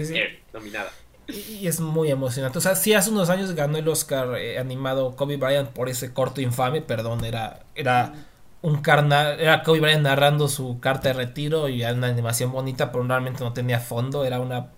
sí, 0.04 0.20
nominada. 0.52 0.90
Y, 1.30 1.68
es 1.68 1.78
muy 1.78 2.10
emocionante. 2.10 2.58
O 2.58 2.60
sea, 2.60 2.74
sí, 2.74 2.92
hace 2.92 3.10
unos 3.10 3.30
años 3.30 3.52
ganó 3.52 3.78
el 3.78 3.88
Oscar 3.88 4.36
eh, 4.36 4.58
animado 4.58 5.14
Kobe 5.14 5.36
Bryant 5.36 5.68
por 5.70 5.88
ese 5.88 6.12
corto 6.12 6.40
infame, 6.40 6.82
perdón, 6.82 7.24
era, 7.24 7.60
era 7.76 8.14
un 8.62 8.82
carnal, 8.82 9.40
era 9.40 9.62
Kobe 9.62 9.80
Bryant 9.80 10.02
narrando 10.02 10.48
su 10.48 10.80
carta 10.80 11.08
de 11.08 11.14
retiro 11.14 11.68
y 11.68 11.82
era 11.82 11.94
una 11.94 12.08
animación 12.08 12.52
bonita, 12.52 12.92
pero 12.92 13.04
realmente 13.04 13.44
no 13.44 13.52
tenía 13.52 13.80
fondo, 13.80 14.24
era 14.24 14.40
una 14.40 14.70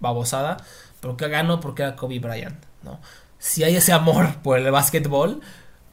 babosada, 0.00 0.58
pero 1.00 1.16
que 1.16 1.28
ganó 1.28 1.60
porque 1.60 1.82
era 1.82 1.96
Kobe 1.96 2.18
Bryant, 2.18 2.62
¿no? 2.82 3.00
Si 3.38 3.64
hay 3.64 3.76
ese 3.76 3.92
amor 3.92 4.42
por 4.42 4.58
el 4.58 4.70
básquetbol, 4.70 5.40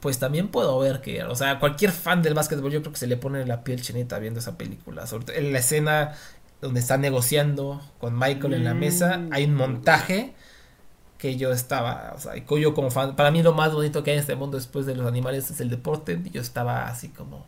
pues 0.00 0.18
también 0.18 0.48
puedo 0.48 0.78
ver 0.78 1.00
que, 1.00 1.24
o 1.24 1.34
sea, 1.34 1.58
cualquier 1.58 1.90
fan 1.90 2.22
del 2.22 2.34
básquetbol 2.34 2.70
yo 2.70 2.80
creo 2.80 2.92
que 2.92 2.98
se 2.98 3.06
le 3.06 3.16
pone 3.16 3.44
la 3.46 3.64
piel 3.64 3.80
chinita 3.82 4.18
viendo 4.18 4.40
esa 4.40 4.56
película, 4.56 5.06
sobre 5.06 5.38
en 5.38 5.52
la 5.52 5.58
escena 5.58 6.14
donde 6.60 6.80
está 6.80 6.96
negociando 6.96 7.80
con 8.00 8.18
Michael 8.18 8.54
en 8.54 8.64
la 8.64 8.74
mesa, 8.74 9.20
hay 9.30 9.44
un 9.44 9.54
montaje 9.54 10.34
que 11.18 11.36
yo 11.36 11.52
estaba, 11.52 12.12
o 12.16 12.20
sea, 12.20 12.34
yo 12.36 12.74
como 12.74 12.90
fan, 12.90 13.16
para 13.16 13.30
mí 13.30 13.42
lo 13.42 13.52
más 13.52 13.72
bonito 13.72 14.02
que 14.02 14.10
hay 14.10 14.16
en 14.16 14.20
este 14.20 14.36
mundo 14.36 14.56
después 14.56 14.86
de 14.86 14.94
los 14.94 15.06
animales 15.06 15.50
es 15.50 15.60
el 15.60 15.70
deporte, 15.70 16.20
y 16.24 16.30
yo 16.30 16.40
estaba 16.40 16.86
así 16.86 17.08
como 17.08 17.44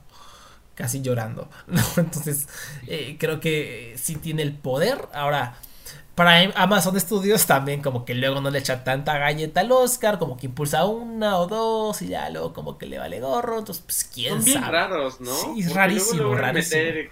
casi 0.74 1.02
llorando, 1.02 1.48
¿no? 1.66 1.82
Entonces, 1.96 2.48
eh, 2.86 3.16
creo 3.18 3.38
que 3.38 3.94
sí 3.96 4.16
tiene 4.16 4.42
el 4.42 4.54
poder. 4.54 4.98
Ahora, 5.12 5.54
para 6.20 6.52
Amazon 6.62 7.00
Studios 7.00 7.46
también 7.46 7.80
como 7.80 8.04
que 8.04 8.14
luego 8.14 8.42
no 8.42 8.50
le 8.50 8.58
echa 8.58 8.84
tanta 8.84 9.16
galleta 9.16 9.62
al 9.62 9.72
Oscar, 9.72 10.18
como 10.18 10.36
que 10.36 10.48
impulsa 10.48 10.84
una 10.84 11.38
o 11.38 11.46
dos 11.46 12.02
y 12.02 12.08
ya 12.08 12.28
luego 12.28 12.52
como 12.52 12.76
que 12.76 12.84
le 12.84 12.98
vale 12.98 13.20
gorro, 13.20 13.60
entonces 13.60 13.82
pues 13.82 14.04
quién 14.04 14.34
Son 14.34 14.44
bien 14.44 14.62
raros, 14.62 15.18
¿no? 15.22 15.34
Sí, 15.34 15.66
rarísimo, 15.72 16.34
rarísimo. 16.34 17.08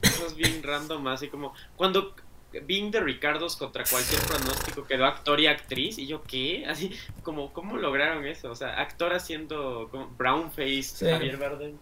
cosas 0.00 0.36
bien 0.36 0.62
random, 0.62 1.08
así 1.08 1.26
como 1.26 1.52
cuando 1.74 2.14
Being 2.52 2.92
de 2.92 3.00
Ricardos 3.00 3.56
contra 3.56 3.82
cualquier 3.82 4.20
pronóstico 4.20 4.84
quedó 4.84 5.06
actor 5.06 5.40
y 5.40 5.48
actriz. 5.48 5.98
Y 5.98 6.06
yo, 6.06 6.22
¿qué? 6.22 6.64
Así, 6.68 6.92
como, 7.24 7.52
¿cómo 7.52 7.76
lograron 7.78 8.24
eso? 8.26 8.48
O 8.48 8.54
sea, 8.54 8.80
actor 8.80 9.12
haciendo 9.12 9.88
como 9.90 10.06
Brownface, 10.10 11.10
Javier 11.10 11.36
Bardem. 11.36 11.78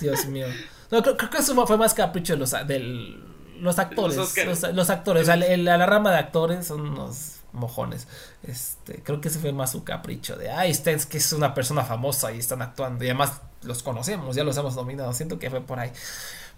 Dios 0.00 0.26
mío. 0.26 0.48
No, 0.90 1.02
creo, 1.02 1.16
que 1.16 1.38
eso 1.38 1.66
fue 1.66 1.76
más 1.76 1.94
capricho 1.94 2.32
de 2.32 2.38
los, 2.40 2.50
del, 2.66 3.29
los 3.60 3.78
actores. 3.78 4.16
Los, 4.16 4.90
actores. 4.90 5.22
O 5.22 5.26
sea, 5.26 5.36
la 5.36 5.86
rama 5.86 6.10
de 6.10 6.18
actores 6.18 6.66
son 6.66 6.80
unos 6.82 7.36
mojones. 7.52 8.06
Este, 8.42 9.02
creo 9.02 9.20
que 9.20 9.28
ese 9.28 9.38
fue 9.38 9.52
más 9.52 9.72
su 9.72 9.84
capricho 9.84 10.36
de, 10.36 10.50
ay, 10.50 10.70
es 10.70 11.06
que 11.06 11.18
es 11.18 11.32
una 11.32 11.54
persona 11.54 11.84
famosa 11.84 12.32
y 12.32 12.38
están 12.38 12.62
actuando. 12.62 13.04
Y 13.04 13.08
además 13.08 13.40
los 13.62 13.82
conocemos, 13.82 14.36
ya 14.36 14.44
los 14.44 14.56
hemos 14.56 14.76
nominado. 14.76 15.12
Siento 15.12 15.38
que 15.38 15.50
fue 15.50 15.60
por 15.60 15.78
ahí. 15.78 15.92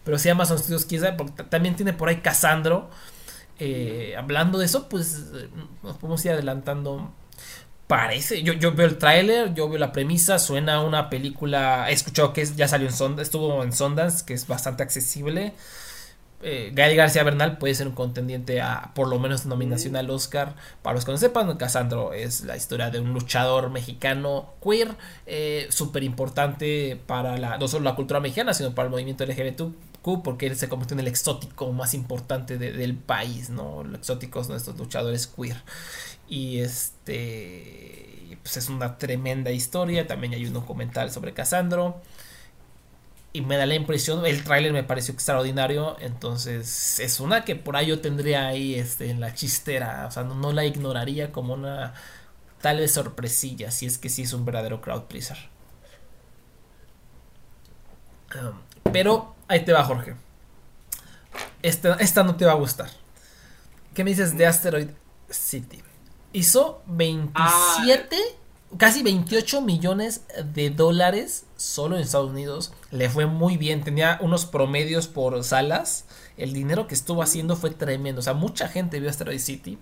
Pero 0.04 0.18
si 0.18 0.28
Amazon 0.28 0.58
Studios 0.58 0.84
quizá, 0.84 1.16
porque 1.16 1.44
también 1.44 1.76
tiene 1.76 1.92
por 1.92 2.08
ahí 2.08 2.16
Casandro 2.20 2.90
eh, 3.58 4.14
hablando 4.16 4.58
de 4.58 4.64
eso, 4.64 4.88
pues 4.88 5.26
eh, 5.34 5.48
nos 5.82 5.96
podemos 5.96 6.24
ir 6.24 6.32
adelantando. 6.32 7.12
Parece, 7.86 8.42
yo, 8.42 8.54
yo 8.54 8.72
veo 8.72 8.86
el 8.86 8.96
tráiler, 8.96 9.52
yo 9.54 9.68
veo 9.68 9.78
la 9.78 9.92
premisa, 9.92 10.38
suena 10.38 10.80
una 10.80 11.10
película, 11.10 11.90
he 11.90 11.92
escuchado 11.92 12.32
que 12.32 12.44
ya 12.46 12.66
salió 12.66 12.88
en 12.88 12.94
Sundance, 12.94 13.22
estuvo 13.22 13.62
en 13.62 13.72
Sundance, 13.72 14.24
que 14.24 14.32
es 14.34 14.46
bastante 14.46 14.82
accesible. 14.82 15.52
Eh, 16.44 16.72
Gael 16.74 16.96
García 16.96 17.22
Bernal 17.22 17.57
puede 17.59 17.74
ser 17.74 17.87
un 17.87 17.94
contendiente 17.94 18.61
a 18.61 18.90
por 18.94 19.07
lo 19.07 19.20
menos 19.20 19.46
nominación 19.46 19.94
al 19.94 20.11
Oscar. 20.11 20.57
Para 20.83 20.94
los 20.94 21.05
que 21.05 21.12
no 21.12 21.18
sepan, 21.18 21.57
Casandro 21.57 22.12
es 22.12 22.42
la 22.42 22.57
historia 22.57 22.90
de 22.90 22.98
un 22.98 23.12
luchador 23.12 23.70
mexicano 23.70 24.52
queer, 24.61 24.96
eh, 25.26 25.68
súper 25.70 26.02
importante 26.02 27.00
para 27.07 27.38
la, 27.38 27.59
no 27.59 27.68
solo 27.68 27.85
la 27.85 27.94
cultura 27.94 28.18
mexicana, 28.18 28.55
sino 28.55 28.74
para 28.74 28.87
el 28.87 28.90
movimiento 28.90 29.24
LGBTQ, 29.24 30.22
porque 30.24 30.48
él 30.48 30.57
se 30.57 30.68
convirtió 30.68 30.94
en 30.94 31.00
el 31.00 31.09
exótico 31.09 31.70
más 31.72 31.94
importante 31.94 32.59
del 32.59 32.96
país, 32.96 33.48
¿no? 33.48 33.85
Los 33.85 34.00
exóticos, 34.00 34.48
nuestros 34.48 34.76
luchadores 34.76 35.28
queer. 35.28 35.62
Y 36.28 36.59
este, 36.59 38.38
pues 38.42 38.57
es 38.57 38.68
una 38.68 38.98
tremenda 38.98 39.52
historia. 39.52 40.09
También 40.09 40.35
hay 40.35 40.44
un 40.44 40.55
documental 40.55 41.12
sobre 41.12 41.35
Casandro 41.35 42.00
y 43.32 43.40
me 43.40 43.56
da 43.56 43.64
la 43.64 43.74
impresión, 43.74 44.26
el 44.26 44.44
tráiler 44.44 44.72
me 44.72 44.84
pareció 44.84 45.14
extraordinario, 45.14 45.96
entonces 46.00 47.00
es 47.00 47.18
una 47.18 47.44
que 47.44 47.56
por 47.56 47.76
ahí 47.76 47.86
yo 47.86 48.00
tendría 48.00 48.46
ahí 48.46 48.74
este, 48.74 49.10
en 49.10 49.20
la 49.20 49.34
chistera, 49.34 50.06
o 50.06 50.10
sea, 50.10 50.22
no, 50.22 50.52
la 50.52 50.66
ignoraría 50.66 51.32
como 51.32 51.54
una 51.54 51.94
tal 52.60 52.78
vez 52.78 52.92
sorpresilla, 52.92 53.70
si 53.70 53.86
es 53.86 53.96
que 53.96 54.10
sí 54.10 54.22
es 54.22 54.32
un 54.34 54.44
verdadero 54.44 54.82
crowd 54.82 55.04
pleaser. 55.04 55.38
Um, 58.34 58.60
pero 58.92 59.34
ahí 59.48 59.64
te 59.64 59.72
va 59.72 59.84
Jorge. 59.84 60.14
Esta, 61.62 61.94
esta 61.94 62.22
no 62.22 62.36
te 62.36 62.44
va 62.44 62.52
a 62.52 62.56
gustar. 62.56 62.90
¿Qué 63.94 64.04
me 64.04 64.10
dices 64.10 64.36
de 64.36 64.46
Asteroid 64.46 64.88
City? 65.30 65.82
Hizo 66.32 66.82
27 66.86 68.16
casi 68.78 69.02
28 69.02 69.61
millones 69.62 70.22
de 70.54 70.70
dólares 70.70 71.44
solo 71.56 71.96
en 71.96 72.02
Estados 72.02 72.30
Unidos. 72.30 72.72
Le 72.90 73.08
fue 73.08 73.26
muy 73.26 73.56
bien, 73.56 73.85
tenía 73.85 74.18
unos 74.20 74.46
promedios 74.46 75.08
por 75.08 75.42
salas. 75.44 76.06
El 76.37 76.52
dinero 76.52 76.87
que 76.87 76.94
estuvo 76.94 77.22
haciendo 77.22 77.56
fue 77.56 77.70
tremendo. 77.70 78.20
O 78.20 78.22
sea, 78.22 78.35
mucha 78.35 78.68
gente 78.68 79.00
vio 79.00 79.11
Asteroid 79.11 79.38
City. 79.38 79.78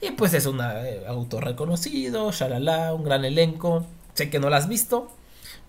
Y 0.00 0.10
pues 0.12 0.34
es 0.34 0.46
un 0.46 0.60
eh, 0.60 1.04
autor 1.06 1.44
reconocido, 1.44 2.32
shalala, 2.32 2.92
un 2.92 3.04
gran 3.04 3.24
elenco. 3.24 3.86
Sé 4.14 4.30
que 4.30 4.40
no 4.40 4.50
la 4.50 4.56
has 4.56 4.68
visto, 4.68 5.10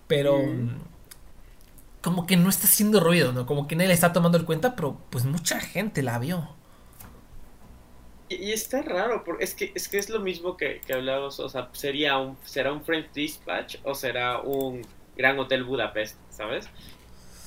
pero 0.06 0.38
mm, 0.38 0.80
como 2.02 2.26
que 2.26 2.36
no 2.36 2.48
está 2.50 2.66
haciendo 2.66 3.00
ruido, 3.00 3.32
¿no? 3.32 3.46
Como 3.46 3.66
que 3.68 3.76
nadie 3.76 3.88
le 3.88 3.94
está 3.94 4.12
tomando 4.12 4.36
el 4.36 4.44
cuenta, 4.44 4.74
pero 4.74 4.98
pues 5.10 5.24
mucha 5.24 5.60
gente 5.60 6.02
la 6.02 6.18
vio. 6.18 6.48
Y, 8.40 8.52
está 8.52 8.82
raro, 8.82 9.24
porque 9.24 9.44
es 9.44 9.54
que 9.54 9.72
es 9.74 9.88
que 9.88 9.98
es 9.98 10.08
lo 10.10 10.20
mismo 10.20 10.56
que, 10.56 10.80
que 10.86 10.92
hablamos, 10.92 11.40
o 11.40 11.48
sea, 11.48 11.68
sería 11.72 12.18
un, 12.18 12.36
será 12.44 12.72
un 12.72 12.84
French 12.84 13.12
Dispatch 13.12 13.76
o 13.84 13.94
será 13.94 14.40
un 14.40 14.82
Gran 15.16 15.38
Hotel 15.38 15.64
Budapest, 15.64 16.18
¿sabes? 16.30 16.68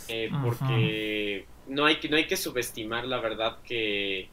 Eh, 0.08 0.30
porque 0.42 1.46
no 1.68 1.86
hay 1.86 1.98
que 1.98 2.10
no 2.10 2.16
hay 2.16 2.28
que 2.28 2.38
subestimar 2.38 3.06
la 3.06 3.20
verdad 3.20 3.58
que 3.66 4.30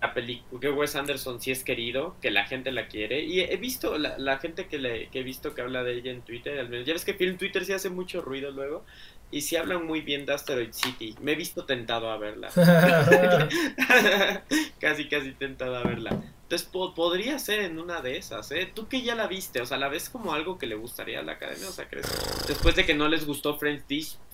la 0.00 0.14
película 0.14 0.60
que 0.60 0.70
Wes 0.70 0.94
Anderson 0.94 1.40
sí 1.40 1.50
es 1.50 1.64
querido, 1.64 2.14
que 2.22 2.30
la 2.30 2.46
gente 2.46 2.70
la 2.70 2.86
quiere 2.86 3.22
y 3.22 3.40
he 3.40 3.56
visto 3.56 3.98
la, 3.98 4.16
la 4.18 4.38
gente 4.38 4.66
que 4.66 4.78
le 4.78 5.08
que 5.08 5.20
he 5.20 5.22
visto 5.24 5.54
que 5.54 5.62
habla 5.62 5.82
de 5.82 5.94
ella 5.94 6.12
en 6.12 6.22
Twitter, 6.22 6.58
al 6.58 6.68
menos 6.68 6.86
ya 6.86 6.92
ves 6.92 7.04
que 7.04 7.16
en 7.18 7.38
Twitter 7.38 7.64
sí 7.64 7.72
hace 7.72 7.90
mucho 7.90 8.22
ruido 8.22 8.50
luego 8.52 8.84
y 9.30 9.42
si 9.42 9.56
hablan 9.56 9.86
muy 9.86 10.00
bien 10.00 10.26
de 10.26 10.34
Asteroid 10.34 10.72
City. 10.72 11.14
Me 11.20 11.32
he 11.32 11.36
visto 11.36 11.64
tentado 11.64 12.10
a 12.10 12.18
verla. 12.18 12.48
casi, 14.80 15.08
casi 15.08 15.32
tentado 15.32 15.76
a 15.76 15.82
verla. 15.82 16.20
Entonces 16.50 16.68
podría 16.68 17.38
ser 17.38 17.60
en 17.60 17.78
una 17.78 18.00
de 18.00 18.16
esas, 18.16 18.50
¿eh? 18.50 18.68
Tú 18.74 18.88
que 18.88 19.02
ya 19.02 19.14
la 19.14 19.28
viste, 19.28 19.60
o 19.60 19.66
sea, 19.66 19.78
¿la 19.78 19.88
ves 19.88 20.10
como 20.10 20.32
algo 20.32 20.58
que 20.58 20.66
le 20.66 20.74
gustaría 20.74 21.20
a 21.20 21.22
la 21.22 21.32
academia? 21.32 21.68
O 21.68 21.72
sea, 21.72 21.88
¿crees? 21.88 22.08
Después 22.48 22.74
de 22.74 22.84
que 22.84 22.92
no 22.92 23.06
les 23.06 23.24
gustó 23.24 23.56
French, 23.56 23.84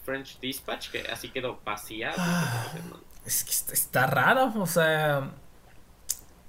French 0.03 0.41
Dispatch, 0.41 0.89
que 0.89 1.01
así 1.13 1.29
quedó 1.29 1.61
vacía. 1.63 2.15
Ah, 2.17 2.73
es 3.27 3.45
que 3.45 3.75
está 3.75 4.07
raro, 4.07 4.51
o 4.59 4.67
sea... 4.67 5.31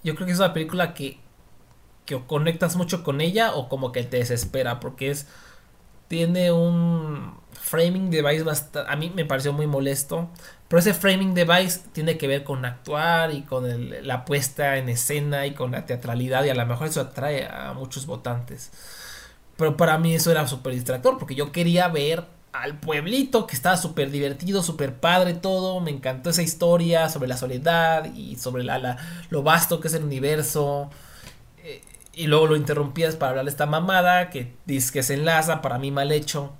Yo 0.04 0.16
creo 0.16 0.26
que 0.26 0.32
es 0.32 0.40
una 0.40 0.54
película 0.54 0.94
que, 0.94 1.20
que 2.06 2.18
conectas 2.26 2.78
mucho 2.78 3.04
con 3.04 3.20
ella 3.20 3.54
o 3.54 3.68
como 3.68 3.92
que 3.92 4.04
te 4.04 4.18
desespera, 4.18 4.80
porque 4.80 5.10
es... 5.10 5.28
Tiene 6.08 6.52
un 6.52 7.38
framing 7.52 8.10
device 8.10 8.44
a 8.88 8.96
mí 8.96 9.12
me 9.14 9.26
pareció 9.26 9.54
muy 9.54 9.68
molesto. 9.68 10.30
Pero 10.68 10.80
ese 10.80 10.94
framing 10.94 11.34
device 11.34 11.80
tiene 11.94 12.18
que 12.18 12.28
ver 12.28 12.44
con 12.44 12.66
actuar 12.66 13.34
y 13.34 13.44
con 13.44 13.66
la 14.06 14.26
puesta 14.26 14.78
en 14.78 14.90
escena 14.90 15.46
y 15.46 15.54
con 15.54 15.72
la 15.72 15.86
teatralidad 15.86 16.44
y 16.44 16.50
a 16.50 16.56
lo 16.56 16.66
mejor 16.66 16.88
eso 16.88 17.02
atrae 17.02 17.48
a 17.48 17.74
muchos 17.74 18.06
votantes. 18.06 18.72
Pero 19.56 19.78
para 19.78 19.98
mí 19.98 20.14
eso 20.14 20.30
era 20.30 20.46
súper 20.48 20.74
distractor 20.74 21.18
porque 21.18 21.36
yo 21.36 21.52
quería 21.52 21.88
ver 21.88 22.26
al 22.52 22.80
pueblito 22.80 23.48
que 23.48 23.56
estaba 23.56 23.78
súper 23.78 24.12
divertido, 24.12 24.62
súper 24.62 24.96
padre 24.96 25.34
todo. 25.36 25.80
Me 25.80 25.92
encantó 25.92 26.30
esa 26.30 26.42
historia 26.42 27.08
sobre 27.10 27.30
la 27.30 27.38
soledad 27.38 28.14
y 28.14 28.36
sobre 28.36 28.64
la, 28.64 28.98
lo 29.30 29.44
vasto 29.44 29.80
que 29.80 29.88
es 29.88 29.94
el 29.94 30.04
universo. 30.04 30.90
Eh, 31.64 31.82
y 32.18 32.28
luego 32.28 32.48
lo 32.48 32.56
interrumpías 32.56 33.16
para 33.16 33.30
hablar 33.30 33.46
de 33.46 33.52
esta 33.52 33.66
mamada 33.66 34.30
que 34.30 34.54
dice 34.66 34.92
que 34.92 35.04
se 35.04 35.14
enlaza, 35.14 35.62
para 35.62 35.78
mí 35.78 35.92
mal 35.92 36.12
hecho 36.12 36.54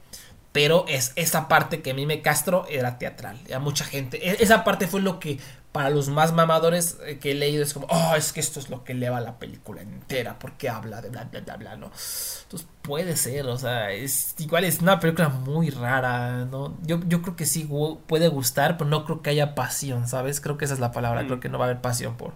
pero 0.58 0.86
es 0.88 1.14
esa 1.16 1.48
parte 1.48 1.84
que 1.84 1.92
a 1.92 1.94
mí 1.94 2.08
me 2.08 2.24
castro 2.24 2.66
era 2.68 2.98
teatral. 2.98 3.38
A 3.54 3.60
mucha 3.60 3.86
gente. 3.86 4.28
E, 4.28 4.44
esa 4.44 4.64
parte 4.64 4.88
fue 4.88 5.02
lo 5.02 5.20
que 5.20 5.38
para 5.72 5.92
los 5.92 6.10
más 6.10 6.34
mamadores 6.34 6.98
eh, 7.06 7.20
que 7.20 7.30
he 7.30 7.36
leído 7.36 7.62
es 7.62 7.76
como, 7.76 7.86
oh, 7.92 8.16
es 8.16 8.34
que 8.34 8.40
esto 8.40 8.60
es 8.60 8.72
lo 8.72 8.84
que 8.84 8.94
eleva 8.94 9.22
la 9.22 9.38
película 9.38 9.84
entera, 9.84 10.40
porque 10.40 10.68
habla 10.68 11.00
de 11.04 11.12
bla, 11.12 11.26
bla, 11.26 11.42
bla, 11.42 11.58
bla, 11.58 11.76
¿no? 11.76 11.86
Entonces 11.86 12.68
puede 12.82 13.16
ser, 13.18 13.46
o 13.46 13.60
sea, 13.60 13.92
es 13.92 14.34
igual 14.40 14.64
es 14.64 14.82
una 14.82 15.00
película 15.00 15.30
muy 15.30 15.70
rara, 15.70 16.46
¿no? 16.46 16.76
Yo, 16.82 17.02
yo 17.08 17.22
creo 17.22 17.36
que 17.36 17.46
sí 17.46 17.70
puede 18.08 18.28
gustar, 18.28 18.78
pero 18.80 18.90
no 18.90 19.06
creo 19.06 19.22
que 19.22 19.30
haya 19.30 19.54
pasión, 19.54 20.08
¿sabes? 20.08 20.42
Creo 20.42 20.58
que 20.58 20.66
esa 20.66 20.74
es 20.74 20.80
la 20.80 20.92
palabra, 20.92 21.26
creo 21.26 21.38
mm. 21.38 21.42
que 21.42 21.50
no 21.50 21.60
va 21.60 21.66
a 21.66 21.68
haber 21.70 21.82
pasión 21.84 22.18
por, 22.18 22.34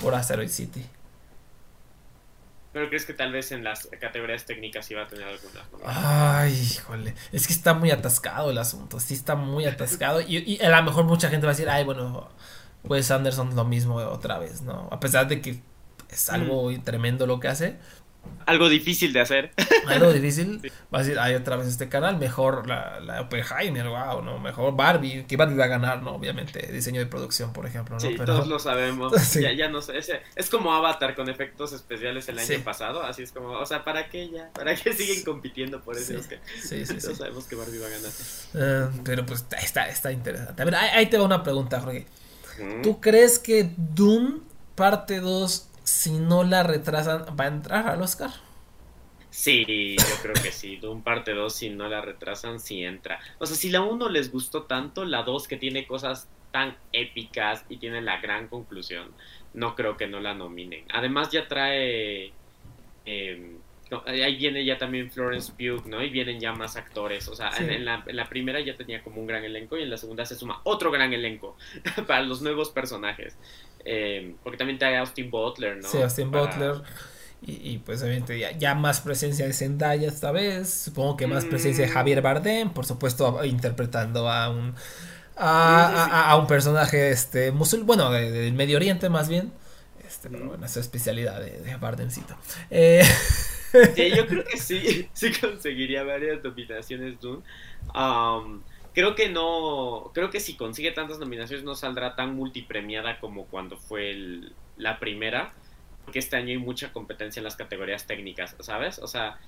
por 0.00 0.14
Asteroid 0.14 0.48
City. 0.48 0.86
Pero 2.78 2.90
crees 2.90 3.06
que 3.06 3.12
tal 3.12 3.32
vez 3.32 3.50
en 3.50 3.64
las 3.64 3.88
categorías 4.00 4.44
técnicas 4.44 4.88
iba 4.92 5.02
a 5.02 5.08
tener 5.08 5.26
alguna. 5.26 5.64
Ay, 5.84 6.52
híjole. 6.52 7.12
Es 7.32 7.48
que 7.48 7.52
está 7.52 7.74
muy 7.74 7.90
atascado 7.90 8.52
el 8.52 8.58
asunto. 8.58 9.00
Sí, 9.00 9.14
está 9.14 9.34
muy 9.34 9.64
atascado. 9.64 10.20
y, 10.20 10.36
y, 10.36 10.62
a 10.62 10.68
lo 10.68 10.84
mejor 10.84 11.02
mucha 11.02 11.28
gente 11.28 11.44
va 11.44 11.50
a 11.50 11.56
decir, 11.56 11.68
ay, 11.68 11.82
bueno, 11.82 12.28
pues 12.86 13.10
Anderson 13.10 13.56
lo 13.56 13.64
mismo 13.64 13.96
otra 13.96 14.38
vez, 14.38 14.62
¿no? 14.62 14.88
A 14.92 15.00
pesar 15.00 15.26
de 15.26 15.40
que 15.40 15.60
es 16.08 16.30
algo 16.30 16.70
tremendo 16.84 17.26
lo 17.26 17.40
que 17.40 17.48
hace 17.48 17.78
algo 18.48 18.70
difícil 18.70 19.12
de 19.12 19.20
hacer. 19.20 19.52
Algo 19.88 20.12
difícil. 20.12 20.60
Va 20.92 21.00
a 21.00 21.02
decir, 21.02 21.18
hay 21.18 21.34
otra 21.34 21.56
vez 21.56 21.66
este 21.68 21.88
canal, 21.88 22.18
mejor 22.18 22.66
la, 22.66 22.98
la 23.00 23.20
Oppenheimer, 23.22 23.88
wow, 23.88 24.22
¿no? 24.22 24.38
Mejor 24.38 24.74
Barbie, 24.74 25.24
que 25.26 25.36
Barbie 25.36 25.56
va 25.56 25.64
a 25.64 25.68
ganar, 25.68 26.02
¿no? 26.02 26.14
Obviamente, 26.14 26.70
diseño 26.72 27.00
de 27.00 27.06
producción, 27.06 27.52
por 27.52 27.66
ejemplo, 27.66 27.96
¿no? 27.96 28.00
Sí, 28.00 28.16
todos 28.16 28.48
lo 28.48 28.58
sabemos. 28.58 29.12
Ya, 29.38 29.52
ya 29.52 29.68
no 29.68 29.82
sé, 29.82 29.98
es, 29.98 30.50
como 30.50 30.72
Avatar 30.72 31.14
con 31.14 31.28
efectos 31.28 31.72
especiales 31.72 32.28
el 32.28 32.38
año 32.38 32.64
pasado, 32.64 33.02
así 33.02 33.22
es 33.22 33.30
como, 33.30 33.50
o 33.50 33.66
sea, 33.66 33.84
¿para 33.84 34.08
qué 34.08 34.30
ya? 34.30 34.50
¿Para 34.52 34.74
qué 34.74 34.92
siguen 34.92 35.22
compitiendo 35.22 35.80
por 35.80 35.96
eso? 35.96 36.14
Sí, 36.22 36.36
sí, 36.60 36.86
sí, 36.86 36.94
todos 37.00 37.18
sabemos 37.18 37.44
que 37.44 37.54
Barbie 37.54 37.78
va 37.78 37.86
a 37.86 37.90
ganar. 37.90 38.10
Eh, 38.54 39.00
pero 39.04 39.26
pues 39.26 39.44
está, 39.60 39.88
está 39.88 40.10
interesante. 40.10 40.60
A 40.60 40.64
ver, 40.64 40.74
ahí, 40.74 41.06
te 41.06 41.18
va 41.18 41.24
una 41.24 41.42
pregunta, 41.42 41.80
Jorge. 41.80 42.06
¿Tú 42.82 43.00
crees 43.00 43.38
que 43.38 43.70
Doom 43.76 44.40
parte 44.74 45.20
2 45.20 45.67
si 45.88 46.12
no 46.12 46.44
la 46.44 46.62
retrasan, 46.62 47.24
¿va 47.38 47.44
a 47.44 47.48
entrar 47.48 47.88
al 47.88 48.02
Oscar? 48.02 48.30
Sí, 49.30 49.96
yo 49.96 50.22
creo 50.22 50.34
que 50.34 50.52
sí. 50.52 50.76
Doom 50.76 51.02
parte 51.02 51.32
2, 51.32 51.52
si 51.52 51.70
no 51.70 51.88
la 51.88 52.00
retrasan, 52.00 52.60
sí 52.60 52.84
entra. 52.84 53.18
O 53.38 53.46
sea, 53.46 53.56
si 53.56 53.70
la 53.70 53.80
1 53.80 54.08
les 54.08 54.30
gustó 54.30 54.64
tanto, 54.64 55.04
la 55.04 55.22
2 55.22 55.48
que 55.48 55.56
tiene 55.56 55.86
cosas 55.86 56.28
tan 56.50 56.76
épicas 56.92 57.64
y 57.68 57.78
tiene 57.78 58.00
la 58.00 58.20
gran 58.20 58.48
conclusión, 58.48 59.12
no 59.54 59.74
creo 59.74 59.96
que 59.96 60.06
no 60.06 60.20
la 60.20 60.34
nominen. 60.34 60.84
Además 60.92 61.30
ya 61.30 61.48
trae... 61.48 62.32
Ahí 64.06 64.36
viene 64.36 64.64
ya 64.64 64.76
también 64.76 65.10
Florence 65.10 65.52
Pugh, 65.52 65.86
¿no? 65.86 66.02
Y 66.02 66.10
vienen 66.10 66.40
ya 66.40 66.52
más 66.52 66.76
actores. 66.76 67.28
O 67.28 67.34
sea, 67.34 67.50
en, 67.58 67.84
la, 67.84 68.04
en, 68.06 68.16
la, 68.16 68.28
primera 68.28 68.60
ya 68.60 68.76
tenía 68.76 69.02
como 69.02 69.20
un 69.20 69.26
gran 69.26 69.44
elenco 69.44 69.78
y 69.78 69.82
en 69.82 69.90
la 69.90 69.96
segunda 69.96 70.26
se 70.26 70.34
suma 70.34 70.60
otro 70.64 70.90
gran 70.90 71.12
elenco 71.12 71.56
para 72.06 72.22
los 72.22 72.42
nuevos 72.42 72.70
personajes. 72.70 73.36
Eh, 73.84 74.34
porque 74.42 74.58
también 74.58 74.78
trae 74.78 74.98
Austin 74.98 75.30
Butler, 75.30 75.78
¿no? 75.78 75.88
Sí, 75.88 75.98
Austin 75.98 76.30
Butler. 76.30 76.82
Y, 77.40 77.78
pues 77.78 78.02
obviamente 78.02 78.56
ya, 78.58 78.74
más 78.74 79.00
presencia 79.00 79.46
de 79.46 79.52
Zendaya 79.52 80.08
esta 80.08 80.32
vez. 80.32 80.68
Supongo 80.70 81.16
que 81.16 81.26
más 81.28 81.44
presencia 81.44 81.84
de 81.84 81.90
mm. 81.90 81.94
Javier 81.94 82.20
Bardem, 82.20 82.70
por 82.70 82.84
supuesto 82.84 83.44
interpretando 83.44 84.28
a 84.28 84.50
un 84.50 84.74
a, 85.36 86.36
un 86.40 86.48
personaje 86.48 87.10
este 87.10 87.52
musul 87.52 87.84
bueno 87.84 88.10
del 88.10 88.52
Medio 88.54 88.76
Oriente 88.76 89.08
más 89.08 89.28
bien. 89.28 89.52
Este, 90.04 90.28
pero 90.28 90.46
mm. 90.46 90.48
bueno, 90.48 90.66
esa 90.66 90.80
especialidad 90.80 91.40
de, 91.40 91.60
de 91.60 91.76
Bardemcito. 91.76 92.36
Eh, 92.70 93.04
yo 93.72 94.26
creo 94.26 94.44
que 94.44 94.56
sí, 94.58 95.08
sí 95.12 95.32
conseguiría 95.40 96.02
varias 96.02 96.42
nominaciones 96.42 97.20
Dune. 97.20 97.42
Um, 97.94 98.62
creo 98.92 99.14
que 99.14 99.28
no, 99.28 100.10
creo 100.14 100.30
que 100.30 100.40
si 100.40 100.56
consigue 100.56 100.90
tantas 100.92 101.18
nominaciones 101.18 101.64
no 101.64 101.74
saldrá 101.74 102.16
tan 102.16 102.34
multipremiada 102.34 103.20
como 103.20 103.46
cuando 103.46 103.76
fue 103.76 104.40
la 104.76 104.98
primera, 104.98 105.52
porque 106.04 106.18
este 106.18 106.36
año 106.36 106.48
hay 106.48 106.58
mucha 106.58 106.92
competencia 106.92 107.40
en 107.40 107.44
las 107.44 107.56
categorías 107.56 108.06
técnicas, 108.06 108.56
¿sabes? 108.60 108.98
O 108.98 109.06
sea, 109.06 109.38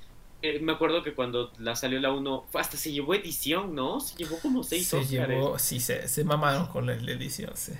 eh, 0.43 0.59
me 0.61 0.73
acuerdo 0.73 1.03
que 1.03 1.15
cuando 1.15 1.53
la 1.59 1.77
salió 1.77 2.01
la 2.01 2.13
1, 2.13 2.47
hasta 2.55 2.77
se 2.77 2.93
llevó 2.93 3.15
edición, 3.15 3.75
¿no? 3.75 4.01
Se 4.01 4.17
llevó 4.17 4.39
como 4.39 4.63
seis 4.63 4.87
se 4.87 5.05
Llevó, 5.05 5.59
sí, 5.59 5.81
se, 5.81 6.09
se 6.09 6.25
mamaron 6.25 6.67
con 6.67 6.89
el 6.89 7.05
de 7.05 7.13
edición, 7.13 7.53
sí. 7.55 7.73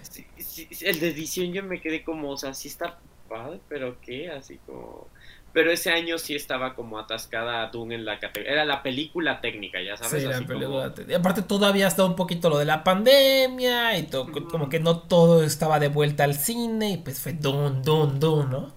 El 0.83 1.01
de 1.01 1.09
edición 1.09 1.53
yo 1.53 1.63
me 1.63 1.81
quedé 1.81 2.05
como, 2.05 2.31
o 2.31 2.37
sea, 2.37 2.53
sí 2.53 2.69
está 2.69 2.99
padre, 3.31 3.61
pero 3.69 3.99
¿qué? 4.01 4.31
Así 4.31 4.59
como 4.67 5.09
pero 5.53 5.71
ese 5.71 5.91
año 5.91 6.19
sí 6.19 6.35
estaba 6.35 6.75
como 6.75 6.99
atascada 6.99 7.67
Dune 7.69 7.95
en 7.95 8.05
la 8.05 8.19
categoría. 8.19 8.53
Era 8.53 8.65
la 8.65 8.83
película 8.83 9.41
técnica, 9.41 9.81
ya 9.83 9.97
sabes. 9.97 10.23
Sí, 10.23 10.29
la 10.29 10.41
película 10.41 10.93
Y 11.09 11.15
aparte 11.15 11.43
todavía 11.43 11.89
estaba 11.89 12.09
un 12.09 12.17
poquito 12.17 12.49
lo 12.49 12.59
de 12.59 12.65
la 12.65 12.85
pandemia 12.85 13.99
y 13.99 14.05
todo, 14.05 14.31
como 14.31 14.69
que 14.69 14.81
no 14.81 15.01
todo 15.01 15.43
estaba 15.43 15.81
de 15.81 15.89
vuelta 15.89 16.25
al 16.25 16.35
cine 16.35 16.93
y 16.93 16.97
pues 16.99 17.21
fue 17.21 17.33
Dune, 17.33 17.81
Dune, 17.83 18.19
Dune, 18.19 18.51
¿no? 18.51 18.75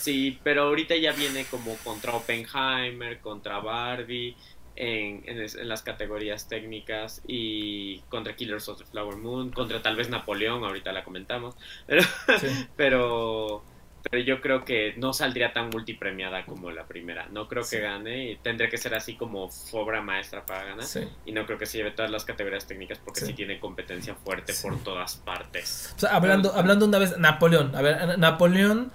Sí, 0.00 0.38
pero 0.42 0.62
ahorita 0.62 0.96
ya 0.96 1.12
viene 1.12 1.44
como 1.44 1.76
contra 1.84 2.14
Oppenheimer, 2.14 3.20
contra 3.20 3.60
Barbie, 3.60 4.34
en, 4.74 5.22
en, 5.26 5.68
las 5.68 5.82
categorías 5.82 6.48
técnicas 6.48 7.20
y 7.26 7.98
contra 8.08 8.34
Killers 8.34 8.68
of 8.70 8.78
the 8.78 8.86
Flower 8.86 9.16
Moon, 9.16 9.50
contra 9.50 9.82
tal 9.82 9.96
vez 9.96 10.08
Napoleón, 10.08 10.64
ahorita 10.64 10.90
la 10.92 11.04
comentamos. 11.04 11.54
Pero, 11.86 12.02
pero 12.76 13.62
pero 14.02 14.22
yo 14.22 14.40
creo 14.40 14.64
que 14.64 14.94
no 14.96 15.12
saldría 15.12 15.52
tan 15.52 15.68
multipremiada 15.70 16.44
como 16.46 16.70
la 16.70 16.86
primera. 16.86 17.28
No 17.30 17.48
creo 17.48 17.62
que 17.68 17.80
gane 17.80 18.30
y 18.30 18.36
tendría 18.36 18.70
que 18.70 18.78
ser 18.78 18.94
así 18.94 19.14
como 19.14 19.50
obra 19.72 20.00
maestra 20.00 20.46
para 20.46 20.64
ganar. 20.64 20.86
Y 21.26 21.32
no 21.32 21.44
creo 21.46 21.58
que 21.58 21.66
se 21.66 21.78
lleve 21.78 21.90
todas 21.90 22.10
las 22.10 22.24
categorías 22.24 22.66
técnicas 22.66 22.98
porque 22.98 23.20
sí, 23.20 23.34
tiene 23.34 23.60
competencia 23.60 24.14
fuerte 24.14 24.54
por 24.62 24.82
todas 24.82 25.16
partes. 25.16 25.92
O 25.96 26.00
sea, 26.00 26.10
hablando, 26.10 26.52
hablando 26.54 26.86
una 26.86 26.98
vez, 26.98 27.18
Napoleón. 27.18 27.74
A 27.76 27.82
ver, 27.82 28.18
Napoleón. 28.18 28.90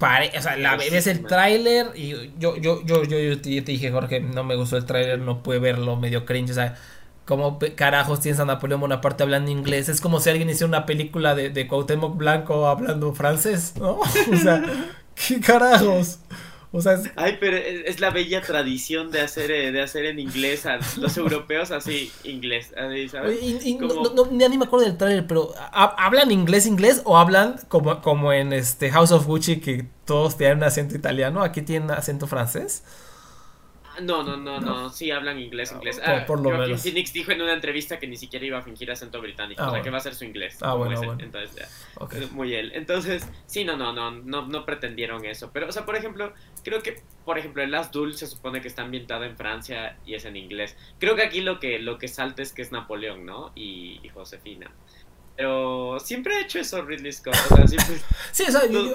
o 0.00 0.40
sea, 0.40 0.56
la, 0.56 0.76
ves 0.76 1.06
el 1.08 1.26
tráiler 1.26 1.88
y 1.96 2.10
yo, 2.38 2.56
yo, 2.56 2.82
yo, 2.82 2.82
yo, 2.84 3.02
yo, 3.04 3.40
te, 3.40 3.60
dije, 3.60 3.90
Jorge, 3.90 4.20
no 4.20 4.44
me 4.44 4.54
gustó 4.54 4.76
el 4.76 4.84
tráiler, 4.84 5.18
no 5.18 5.42
pude 5.42 5.58
verlo, 5.58 5.96
medio 5.96 6.24
cringe, 6.24 6.52
o 6.52 6.54
sea, 6.54 6.76
¿Cómo 7.28 7.58
carajos 7.76 8.20
tienes 8.20 8.40
a 8.40 8.46
Napoleón 8.46 8.80
Bonaparte 8.80 9.22
hablando 9.22 9.50
inglés? 9.50 9.90
Es 9.90 10.00
como 10.00 10.18
si 10.18 10.30
alguien 10.30 10.48
hiciera 10.48 10.66
una 10.66 10.86
película 10.86 11.34
de, 11.34 11.50
de 11.50 11.68
Cuauhtémoc 11.68 12.16
Blanco 12.16 12.66
hablando 12.66 13.12
francés, 13.12 13.74
¿no? 13.78 14.00
O 14.32 14.36
sea, 14.42 14.64
¿qué 15.14 15.38
carajos? 15.38 16.20
O 16.72 16.80
sea, 16.80 16.98
Ay, 17.16 17.36
pero 17.38 17.58
es, 17.58 18.00
la 18.00 18.08
bella 18.08 18.40
tradición 18.40 19.10
de 19.10 19.20
hacer, 19.20 19.50
eh, 19.50 19.72
de 19.72 19.82
hacer 19.82 20.06
en 20.06 20.18
inglés 20.18 20.64
a 20.64 20.78
los 20.96 21.18
europeos 21.18 21.70
así, 21.70 22.10
inglés, 22.24 22.72
¿sabes? 23.10 23.12
no, 24.14 24.24
ni 24.30 24.56
me 24.56 24.64
acuerdo 24.64 24.86
del 24.86 24.96
trailer, 24.96 25.26
pero 25.26 25.52
¿hablan 25.72 26.30
inglés 26.30 26.64
inglés 26.64 27.02
o 27.04 27.18
hablan 27.18 27.56
como, 27.68 28.00
como 28.00 28.32
en 28.32 28.54
este 28.54 28.90
House 28.90 29.12
of 29.12 29.26
Gucci 29.26 29.60
que 29.60 29.86
todos 30.06 30.38
tienen 30.38 30.58
un 30.58 30.64
acento 30.64 30.96
italiano? 30.96 31.42
¿Aquí 31.42 31.60
tienen 31.60 31.90
acento 31.90 32.26
francés? 32.26 32.84
No, 34.00 34.22
no, 34.22 34.36
no, 34.36 34.60
no, 34.60 34.90
sí 34.90 35.10
hablan 35.10 35.38
inglés, 35.38 35.72
inglés. 35.72 36.00
Ah, 36.04 36.24
por, 36.26 36.40
lo 36.40 36.50
menos. 36.56 36.82
Phoenix 36.82 37.12
dijo 37.12 37.32
en 37.32 37.42
una 37.42 37.52
entrevista 37.52 37.98
que 37.98 38.06
ni 38.06 38.16
siquiera 38.16 38.44
iba 38.44 38.58
a 38.58 38.62
fingir 38.62 38.90
acento 38.90 39.20
británico, 39.20 39.62
ah, 39.62 39.68
o 39.68 39.72
sea, 39.72 39.82
que 39.82 39.90
va 39.90 39.98
a 39.98 40.00
ser 40.00 40.14
su 40.14 40.24
inglés. 40.24 40.58
Ah, 40.60 40.74
bueno, 40.74 40.96
bueno. 40.96 41.16
Entonces, 41.20 41.68
muy 42.32 42.54
él. 42.54 42.72
Entonces, 42.74 43.26
sí, 43.46 43.64
no, 43.64 43.76
no, 43.76 43.92
no, 43.92 44.10
no, 44.10 44.46
no 44.46 44.64
pretendieron 44.64 45.24
eso. 45.24 45.50
Pero, 45.52 45.68
o 45.68 45.72
sea, 45.72 45.84
por 45.84 45.96
ejemplo, 45.96 46.32
creo 46.64 46.82
que, 46.82 47.02
por 47.24 47.38
ejemplo, 47.38 47.62
el 47.62 47.70
Last 47.70 47.92
Duel 47.92 48.14
se 48.14 48.26
supone 48.26 48.60
que 48.60 48.68
está 48.68 48.82
ambientado 48.82 49.24
en 49.24 49.36
Francia 49.36 49.96
y 50.06 50.14
es 50.14 50.24
en 50.24 50.36
inglés. 50.36 50.76
Creo 50.98 51.16
que 51.16 51.22
aquí 51.22 51.40
lo 51.40 51.60
que, 51.60 51.78
lo 51.78 51.98
que 51.98 52.08
salta 52.08 52.42
es 52.42 52.52
que 52.52 52.62
es 52.62 52.72
Napoleón, 52.72 53.26
¿no? 53.26 53.52
y 53.54 54.00
Josefina. 54.14 54.70
Pero 55.38 56.00
siempre 56.00 56.34
he 56.34 56.40
hecho 56.42 56.58
eso 56.58 56.82
Ridley 56.82 57.12
Scott. 57.12 57.36
O 57.48 57.54
sea, 57.54 57.68
siempre, 57.68 58.00
sí, 58.32 58.42
o 58.48 58.50
sea, 58.50 58.66
yo, 58.66 58.92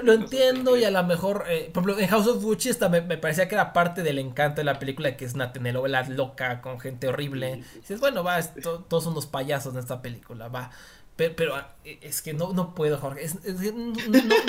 lo, 0.00 0.12
entiendo 0.12 0.76
y 0.76 0.84
a 0.84 0.92
lo 0.92 1.02
mejor, 1.02 1.44
eh, 1.48 1.70
por 1.74 1.82
ejemplo, 1.82 2.04
en 2.04 2.08
House 2.08 2.28
of 2.28 2.40
Gucci 2.40 2.68
esta 2.68 2.88
me, 2.88 3.02
parecía 3.02 3.48
que 3.48 3.56
era 3.56 3.72
parte 3.72 4.04
del 4.04 4.20
encanto 4.20 4.60
de 4.60 4.64
la 4.64 4.78
película, 4.78 5.16
que 5.16 5.24
es 5.24 5.34
una 5.34 5.52
telenovela 5.52 6.04
loca 6.04 6.62
con 6.62 6.78
gente 6.78 7.08
horrible. 7.08 7.62
Y 7.74 7.78
dices, 7.80 7.98
bueno, 7.98 8.22
va, 8.22 8.40
todos 8.40 9.02
son 9.02 9.14
unos 9.14 9.26
payasos 9.26 9.74
en 9.74 9.80
esta 9.80 10.00
película, 10.00 10.46
va. 10.46 10.70
Pero, 11.16 11.34
pero, 11.34 11.54
ah, 11.56 11.74
es 11.84 12.20
que 12.20 12.34
no, 12.34 12.52
no 12.52 12.74
puedo, 12.74 12.98
Jorge. 12.98 13.24
Es, 13.24 13.36
no, 13.42 13.94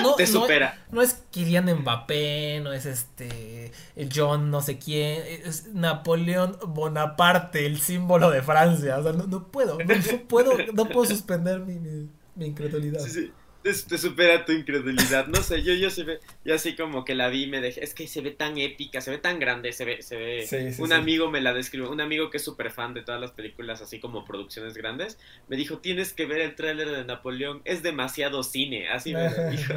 no, 0.04 0.16
Te 0.16 0.28
supera. 0.28 0.86
No, 0.92 1.02
es 1.02 1.24
Kylian 1.32 1.74
Mbappé, 1.80 2.60
no 2.62 2.74
es 2.74 2.86
este 2.86 3.72
John 4.14 4.52
no 4.52 4.62
sé 4.62 4.78
quién, 4.78 5.24
es 5.46 5.68
Napoleón 5.74 6.58
Bonaparte, 6.68 7.66
el 7.66 7.80
símbolo 7.80 8.30
de 8.30 8.42
Francia. 8.42 8.98
O 8.98 9.04
sea, 9.04 9.14
no, 9.14 9.48
puedo, 9.48 9.78
no, 9.78 10.28
puedo, 10.28 10.52
no 10.74 10.90
puedo 10.90 11.06
suspender 11.06 11.62
mi, 11.62 11.80
mi, 11.80 12.10
mi 12.36 12.46
incredulidad. 12.48 13.00
Sí, 13.00 13.12
sí 13.12 13.32
te, 13.74 13.98
supera 13.98 14.46
tu 14.46 14.52
incredulidad. 14.52 15.28
No 15.28 15.42
sé, 15.42 15.64
yo, 15.64 15.74
yo 15.74 15.90
se 15.90 16.04
ve, 16.04 16.20
yo 16.46 16.56
así 16.56 16.76
como 16.76 17.04
que 17.06 17.16
la 17.16 17.28
vi 17.30 17.44
y 17.44 17.48
me 17.48 17.62
dejé, 17.62 17.84
es 17.84 17.94
que 17.94 18.08
se 18.08 18.22
ve 18.22 18.32
tan 18.32 18.58
épica, 18.58 19.02
se 19.02 19.12
ve 19.12 19.18
tan 19.18 19.40
grande, 19.40 19.74
se 19.74 19.86
ve, 19.86 20.02
se 20.02 20.16
ve. 20.16 20.76
un 20.80 20.94
amigo 20.94 21.30
me 21.30 21.42
la 21.42 21.54
describió, 21.54 21.92
un 21.92 22.02
amigo 22.02 22.30
que 22.30 22.38
es 22.38 22.44
súper 22.44 22.72
fan 22.72 22.94
de 22.94 23.02
todas 23.02 23.20
las 23.20 23.32
películas, 23.32 23.82
así 23.82 24.00
como 24.00 24.26
producciones 24.26 24.76
grandes, 24.76 25.18
me 25.48 25.58
dijo, 25.58 25.80
tienes 25.80 26.14
que 26.14 26.26
ver 26.26 26.42
el 26.42 26.56
tráiler 26.56 26.90
de 26.90 27.06
Napoleón, 27.06 27.62
es 27.66 27.84
demasiado 27.84 28.44
cine, 28.44 28.90
así 28.90 29.14
me 29.14 29.28
dijo. 29.52 29.74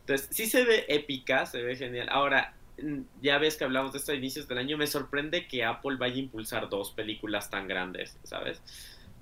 entonces, 0.00 0.28
sí 0.30 0.46
se 0.46 0.64
ve 0.64 0.84
épica, 0.88 1.46
se 1.46 1.62
ve 1.62 1.76
genial. 1.76 2.08
Ahora, 2.10 2.54
mm, 2.80 3.00
ya 3.20 3.38
ves 3.38 3.56
que 3.56 3.64
hablamos 3.64 3.92
de 3.92 3.98
esto 3.98 4.12
a 4.12 4.14
inicios 4.14 4.48
del 4.48 4.58
año, 4.58 4.76
me 4.76 4.86
sorprende 4.86 5.46
que 5.46 5.64
Apple 5.64 5.96
vaya 5.98 6.16
a 6.16 6.18
impulsar 6.18 6.68
dos 6.68 6.92
películas 6.92 7.50
tan 7.50 7.66
grandes, 7.68 8.16
¿sabes? 8.24 8.62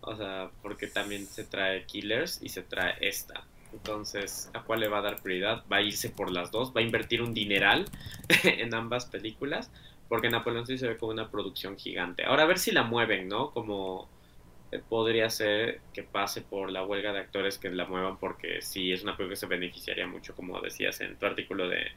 O 0.03 0.17
sea, 0.17 0.51
porque 0.63 0.87
también 0.87 1.27
se 1.27 1.45
trae 1.45 1.85
Killers 1.85 2.41
y 2.43 2.49
se 2.49 2.63
trae 2.63 2.95
esta. 3.01 3.45
Entonces, 3.73 4.51
¿a 4.55 4.63
cuál 4.63 4.81
le 4.81 4.89
va 4.89 4.99
a 4.99 5.03
dar 5.03 5.23
prioridad? 5.23 5.65
Va 5.73 5.79
a 5.79 5.83
irse 5.83 6.11
por 6.11 6.31
las 6.31 6.51
dos, 6.51 6.75
va 6.75 6.81
a 6.81 6.85
invertir 6.85 7.23
un 7.23 7.35
dineral 7.35 7.85
en 8.45 8.75
ambas 8.75 9.07
películas, 9.07 9.71
porque 10.09 10.31
Napoleón 10.31 10.67
sí 10.67 10.79
se 10.79 10.89
ve 10.89 10.97
como 10.97 11.13
una 11.13 11.31
producción 11.31 11.77
gigante. 11.77 12.25
Ahora 12.25 12.43
a 12.43 12.47
ver 12.47 12.59
si 12.59 12.73
la 12.73 12.83
mueven, 12.83 13.29
¿no? 13.29 13.51
Como, 13.53 14.09
eh, 14.73 14.81
podría 14.89 15.29
ser 15.31 15.81
que 15.93 16.05
pase 16.05 16.43
por 16.43 16.71
la 16.71 16.85
huelga 16.85 17.13
de 17.13 17.19
actores 17.19 17.59
que 17.59 17.71
la 17.71 17.87
muevan 17.87 18.19
porque 18.19 18.63
sí 18.63 18.93
es 18.93 19.03
una 19.03 19.17
película 19.17 19.35
que 19.35 19.41
se 19.41 19.47
beneficiaría 19.47 20.07
mucho, 20.07 20.35
como 20.35 20.61
decías 20.61 21.01
en 21.01 21.17
tu 21.17 21.27
artículo 21.27 21.69
de, 21.69 21.89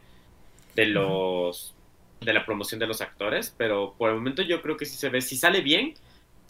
de 0.75 0.87
los 0.87 1.75
de 2.21 2.33
la 2.33 2.45
promoción 2.45 2.79
de 2.79 2.87
los 2.87 3.01
actores, 3.01 3.53
pero 3.57 3.95
por 3.97 4.09
el 4.09 4.15
momento 4.15 4.41
yo 4.41 4.61
creo 4.61 4.77
que 4.77 4.85
si 4.85 4.95
se 4.95 5.09
ve, 5.09 5.21
si 5.21 5.35
sale 5.35 5.61
bien, 5.61 5.93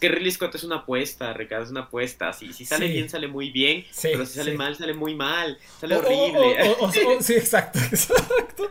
que 0.03 0.09
Ridley 0.09 0.31
Scott 0.31 0.53
es 0.55 0.65
una 0.65 0.79
apuesta, 0.79 1.31
Ricardo, 1.31 1.63
es 1.63 1.71
una 1.71 1.83
apuesta. 1.83 2.33
Si, 2.33 2.51
si 2.51 2.65
sale 2.65 2.89
bien, 2.89 3.09
sale 3.09 3.29
muy 3.29 3.51
bien, 3.51 3.85
pero 4.01 4.25
si 4.25 4.33
sale 4.33 4.53
mal, 4.53 4.75
sale 4.75 4.93
muy 4.93 5.15
mal, 5.15 5.57
sale 5.79 5.95
horrible. 5.95 6.75
sí, 7.21 7.35
exacto, 7.35 7.79
exacto. 7.91 8.69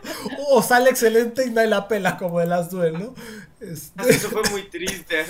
O 0.51 0.61
sale 0.61 0.91
excelente 0.91 1.43
y 1.47 1.49
nadie 1.49 1.69
la 1.69 1.87
pela 1.87 2.17
como 2.17 2.39
de 2.39 2.45
las 2.45 2.69
duel, 2.69 2.93
¿no? 2.93 3.15
Este 3.59 4.09
Eso 4.11 4.29
fue 4.29 4.43
muy 4.51 4.61
triste, 4.69 5.25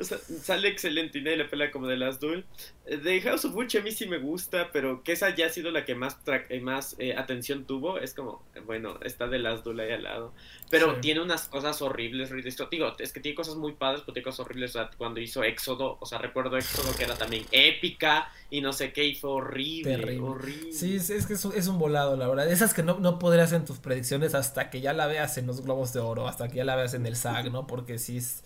sale 0.00 0.68
excelente 0.68 1.18
y 1.18 1.22
nadie 1.22 1.36
la 1.38 1.48
pela 1.48 1.70
como 1.70 1.86
de 1.86 1.96
las 1.96 2.20
duel. 2.20 2.44
De 2.86 3.20
House 3.20 3.44
of 3.44 3.52
Gucci 3.52 3.78
a 3.78 3.82
mí 3.82 3.90
sí 3.90 4.06
me 4.06 4.18
gusta, 4.18 4.70
pero 4.72 5.02
que 5.02 5.12
esa 5.12 5.34
ya 5.34 5.46
ha 5.46 5.50
sido 5.50 5.70
la 5.70 5.84
que 5.84 5.94
más, 5.94 6.16
eh, 6.48 6.60
más 6.60 6.96
eh, 6.98 7.14
atención 7.16 7.64
tuvo. 7.64 7.98
Es 7.98 8.14
como, 8.14 8.42
bueno, 8.66 8.98
está 9.02 9.26
de 9.26 9.38
las 9.38 9.64
duel 9.64 9.80
ahí 9.80 9.92
al 9.92 10.04
lado. 10.04 10.32
Pero 10.70 10.96
tiene 11.00 11.20
unas 11.20 11.48
cosas 11.48 11.80
horribles, 11.82 12.30
Ridley 12.30 12.54
Digo, 12.70 12.94
es 12.98 13.12
que 13.12 13.20
tiene 13.20 13.34
cosas 13.34 13.56
muy 13.56 13.72
padres, 13.72 14.02
pero 14.02 14.12
tiene 14.12 14.24
cosas 14.24 14.40
horribles. 14.40 14.76
cuando 14.96 15.20
hizo 15.20 15.42
Éxodo, 15.42 15.96
o 16.00 16.06
sea, 16.06 16.18
recuerdo 16.18 16.56
Éxodo 16.56 16.94
que 16.96 17.04
era 17.04 17.16
también 17.16 17.44
épica 17.52 18.30
y 18.50 18.60
no 18.60 18.72
sé 18.72 18.92
qué, 18.92 19.04
y 19.04 19.14
fue 19.14 19.30
horrible. 19.30 20.18
horrible. 20.20 20.72
Sí, 20.72 20.96
es, 20.96 21.26
que 21.26 21.34
es 21.34 21.68
un, 21.68 21.78
volado, 21.78 22.16
la 22.16 22.28
verdad. 22.28 22.50
Esas 22.50 22.74
que 22.74 22.82
no, 22.82 22.98
no 22.98 23.18
podrías 23.18 23.52
en 23.52 23.64
tus 23.64 23.78
predicciones 23.78 24.34
hasta 24.34 24.70
que 24.70 24.80
ya 24.80 24.92
la 24.92 25.06
veas 25.06 25.38
en 25.38 25.46
los 25.46 25.62
Globos 25.62 25.92
de 25.92 26.00
Oro, 26.00 26.28
hasta 26.28 26.48
que 26.48 26.56
ya 26.56 26.64
la 26.64 26.76
veas 26.76 26.94
en 26.94 27.06
el 27.06 27.16
SAG, 27.16 27.50
¿no? 27.50 27.66
Porque 27.66 27.98
sí 27.98 28.18
es, 28.18 28.42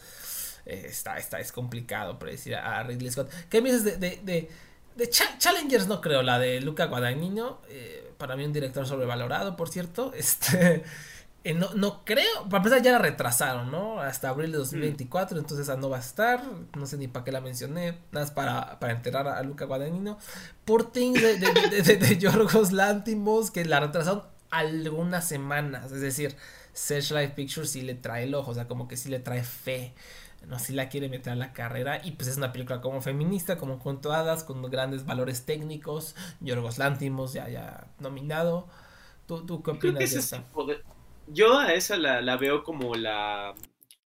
eh, 0.66 0.86
está, 0.88 1.16
está, 1.18 1.40
es 1.40 1.52
complicado 1.52 2.18
predecir 2.18 2.54
a 2.54 2.82
Ridley 2.82 3.10
Scott. 3.10 3.30
¿Qué 3.48 3.60
me 3.60 3.72
dices 3.72 3.84
de, 3.84 3.96
de, 3.98 4.50
de, 4.96 5.10
Challengers? 5.10 5.86
No 5.88 6.00
creo, 6.00 6.22
la 6.22 6.38
de 6.38 6.60
Luca 6.60 6.86
Guadagnino. 6.86 7.60
Eh, 7.68 8.12
para 8.18 8.36
mí 8.36 8.44
un 8.44 8.52
director 8.52 8.86
sobrevalorado, 8.86 9.56
por 9.56 9.68
cierto. 9.68 10.12
Este... 10.16 10.84
Eh, 11.44 11.54
no, 11.54 11.74
no 11.74 12.04
creo, 12.04 12.44
para 12.44 12.58
empezar 12.58 12.82
ya 12.82 12.92
la 12.92 12.98
retrasaron, 12.98 13.72
¿no? 13.72 14.00
Hasta 14.00 14.28
abril 14.28 14.52
de 14.52 14.58
2024, 14.58 15.34
mm. 15.34 15.40
entonces 15.40 15.66
esa 15.66 15.76
no 15.76 15.90
va 15.90 15.96
a 15.96 16.00
estar, 16.00 16.40
no 16.76 16.86
sé 16.86 16.96
ni 16.98 17.08
para 17.08 17.24
qué 17.24 17.32
la 17.32 17.40
mencioné, 17.40 17.98
nada 18.12 18.26
más 18.26 18.30
para, 18.30 18.78
para 18.78 18.92
enterar 18.92 19.26
a, 19.26 19.42
Luca 19.42 19.64
Guadagnino. 19.64 20.18
Porting 20.64 21.14
de, 21.14 21.38
de, 21.38 21.82
de, 21.82 21.96
de, 21.96 22.18
Yorgos 22.18 22.70
Lántimos, 22.70 23.50
que 23.50 23.64
la 23.64 23.80
retrasaron 23.80 24.22
algunas 24.50 25.26
semanas, 25.26 25.90
es 25.90 26.00
decir, 26.00 26.36
Searchlight 26.74 27.34
Pictures 27.34 27.70
sí 27.70 27.82
le 27.82 27.94
trae 27.94 28.24
el 28.24 28.34
ojo, 28.36 28.52
o 28.52 28.54
sea, 28.54 28.68
como 28.68 28.86
que 28.86 28.96
sí 28.96 29.08
le 29.08 29.18
trae 29.18 29.42
fe, 29.42 29.94
no 30.46 30.58
sí 30.58 30.72
la 30.72 30.88
quiere 30.88 31.08
meter 31.08 31.32
a 31.32 31.36
la 31.36 31.52
carrera, 31.52 32.00
y 32.04 32.12
pues 32.12 32.28
es 32.28 32.36
una 32.36 32.52
película 32.52 32.80
como 32.80 33.00
feminista, 33.00 33.58
como 33.58 33.78
con 33.78 34.00
todas, 34.00 34.44
con 34.44 34.62
grandes 34.70 35.04
valores 35.06 35.46
técnicos, 35.46 36.14
Yorgos 36.40 36.78
Lántimos 36.78 37.32
ya, 37.32 37.48
ya 37.48 37.86
nominado. 37.98 38.68
¿Tú, 39.26 39.46
tú 39.46 39.62
qué 39.62 39.70
opinas 39.72 39.98
de 39.98 40.04
eso? 40.04 40.44
Yo 41.28 41.58
a 41.58 41.72
esa 41.72 41.96
la, 41.96 42.36
veo 42.36 42.62
como 42.62 42.94
la. 42.94 43.54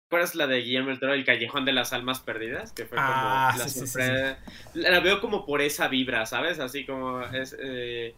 ¿Cuál 0.08 0.22
es 0.22 0.34
la 0.34 0.46
de 0.46 0.60
Guillermo 0.60 0.90
del 0.90 1.00
Toro, 1.00 1.14
El 1.14 1.24
Callejón 1.24 1.64
de 1.64 1.72
las 1.72 1.92
Almas 1.92 2.20
Perdidas? 2.20 2.72
Que 2.72 2.84
fue 2.84 2.96
como 2.96 3.08
ah, 3.10 3.54
la 3.56 3.68
sorpresa. 3.68 4.38
La 4.74 5.00
veo 5.00 5.20
como 5.20 5.46
por 5.46 5.62
esa 5.62 5.88
vibra, 5.88 6.26
¿sabes? 6.26 6.58
Así 6.58 6.84
como 6.84 7.22
es. 7.22 7.56
Eh, 7.58 8.14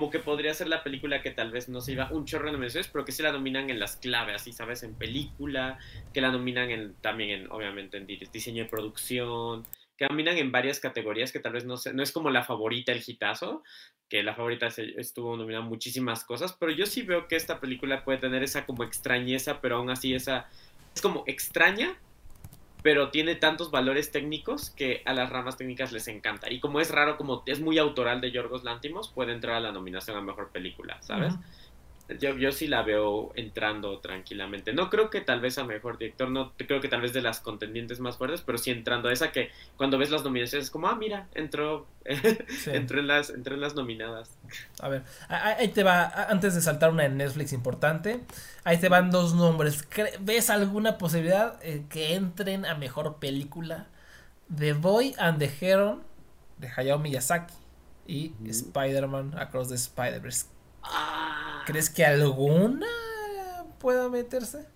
como 0.00 0.10
que 0.10 0.18
podría 0.18 0.54
ser 0.54 0.68
la 0.68 0.82
película 0.82 1.20
que 1.20 1.30
tal 1.30 1.50
vez 1.50 1.68
no 1.68 1.82
se 1.82 1.92
iba 1.92 2.10
un 2.10 2.24
chorro 2.24 2.46
de 2.46 2.52
nominaciones, 2.52 2.88
pero 2.88 3.04
que 3.04 3.12
sí 3.12 3.22
la 3.22 3.32
nominan 3.32 3.68
en 3.68 3.78
las 3.78 3.96
claves, 3.96 4.34
así, 4.34 4.50
¿sabes? 4.50 4.82
En 4.82 4.94
película, 4.94 5.78
que 6.14 6.22
la 6.22 6.32
nominan 6.32 6.70
en, 6.70 6.94
también 7.02 7.42
en, 7.42 7.52
obviamente, 7.52 7.98
en 7.98 8.06
diseño 8.06 8.64
de 8.64 8.70
producción, 8.70 9.66
que 9.98 10.06
nominan 10.06 10.38
en 10.38 10.52
varias 10.52 10.80
categorías 10.80 11.32
que 11.32 11.38
tal 11.38 11.52
vez 11.52 11.66
no, 11.66 11.76
sé, 11.76 11.92
no 11.92 12.02
es 12.02 12.12
como 12.12 12.30
la 12.30 12.44
favorita, 12.44 12.92
el 12.92 13.02
hitazo, 13.06 13.62
que 14.08 14.22
la 14.22 14.34
favorita 14.34 14.68
estuvo 14.96 15.36
nominada 15.36 15.66
muchísimas 15.66 16.24
cosas, 16.24 16.56
pero 16.58 16.72
yo 16.72 16.86
sí 16.86 17.02
veo 17.02 17.28
que 17.28 17.36
esta 17.36 17.60
película 17.60 18.02
puede 18.02 18.16
tener 18.16 18.42
esa 18.42 18.64
como 18.64 18.84
extrañeza, 18.84 19.60
pero 19.60 19.76
aún 19.76 19.90
así 19.90 20.14
esa 20.14 20.48
es 20.94 21.02
como 21.02 21.24
extraña, 21.26 22.00
pero 22.82 23.10
tiene 23.10 23.34
tantos 23.34 23.70
valores 23.70 24.10
técnicos 24.10 24.70
que 24.70 25.02
a 25.04 25.12
las 25.12 25.30
ramas 25.30 25.56
técnicas 25.56 25.92
les 25.92 26.08
encanta. 26.08 26.50
Y 26.50 26.60
como 26.60 26.80
es 26.80 26.90
raro, 26.90 27.16
como 27.16 27.42
es 27.46 27.60
muy 27.60 27.78
autoral 27.78 28.20
de 28.20 28.30
Yorgos 28.30 28.64
Lántimos, 28.64 29.08
puede 29.08 29.32
entrar 29.32 29.56
a 29.56 29.60
la 29.60 29.72
nominación 29.72 30.16
a 30.16 30.20
Mejor 30.20 30.50
Película, 30.50 31.00
¿sabes? 31.02 31.34
Yo, 32.18 32.36
yo 32.36 32.50
sí 32.50 32.66
la 32.66 32.82
veo 32.82 33.32
entrando 33.34 33.98
tranquilamente. 34.00 34.72
No 34.72 34.90
creo 34.90 35.10
que 35.10 35.20
tal 35.20 35.40
vez 35.40 35.58
a 35.58 35.64
mejor 35.64 35.98
director, 35.98 36.30
no 36.30 36.52
creo 36.56 36.80
que 36.80 36.88
tal 36.88 37.00
vez 37.00 37.12
de 37.12 37.22
las 37.22 37.40
contendientes 37.40 38.00
más 38.00 38.16
fuertes, 38.16 38.40
pero 38.40 38.58
sí 38.58 38.70
entrando 38.70 39.08
a 39.08 39.12
esa 39.12 39.30
que 39.30 39.50
cuando 39.76 39.98
ves 39.98 40.10
las 40.10 40.24
nominaciones 40.24 40.66
es 40.66 40.70
como, 40.70 40.88
ah, 40.88 40.96
mira, 40.96 41.28
entró, 41.34 41.86
entró, 42.66 43.00
en 43.00 43.06
las, 43.06 43.30
entró 43.30 43.54
en 43.54 43.60
las 43.60 43.74
nominadas. 43.74 44.30
A 44.80 44.88
ver, 44.88 45.02
ahí 45.28 45.68
te 45.68 45.84
va, 45.84 46.06
antes 46.28 46.54
de 46.54 46.60
saltar 46.60 46.90
una 46.90 47.04
en 47.04 47.16
Netflix 47.16 47.52
importante, 47.52 48.20
ahí 48.64 48.78
te 48.78 48.88
van 48.88 49.10
dos 49.10 49.34
nombres. 49.34 49.86
¿Ves 50.20 50.50
alguna 50.50 50.98
posibilidad 50.98 51.58
eh, 51.62 51.84
que 51.88 52.14
entren 52.14 52.66
a 52.66 52.74
mejor 52.74 53.18
película? 53.18 53.86
The 54.54 54.72
Boy 54.72 55.14
and 55.18 55.38
the 55.38 55.50
Heron 55.60 56.02
de 56.58 56.68
Hayao 56.74 56.98
Miyazaki 56.98 57.54
y 58.06 58.32
Spider-Man 58.44 59.34
Across 59.38 59.68
the 59.68 59.76
Spider-Verse. 59.76 60.46
Ah. 60.82 61.62
¿Crees 61.66 61.90
que 61.90 62.04
alguna 62.04 62.86
pueda 63.78 64.08
meterse? 64.08 64.66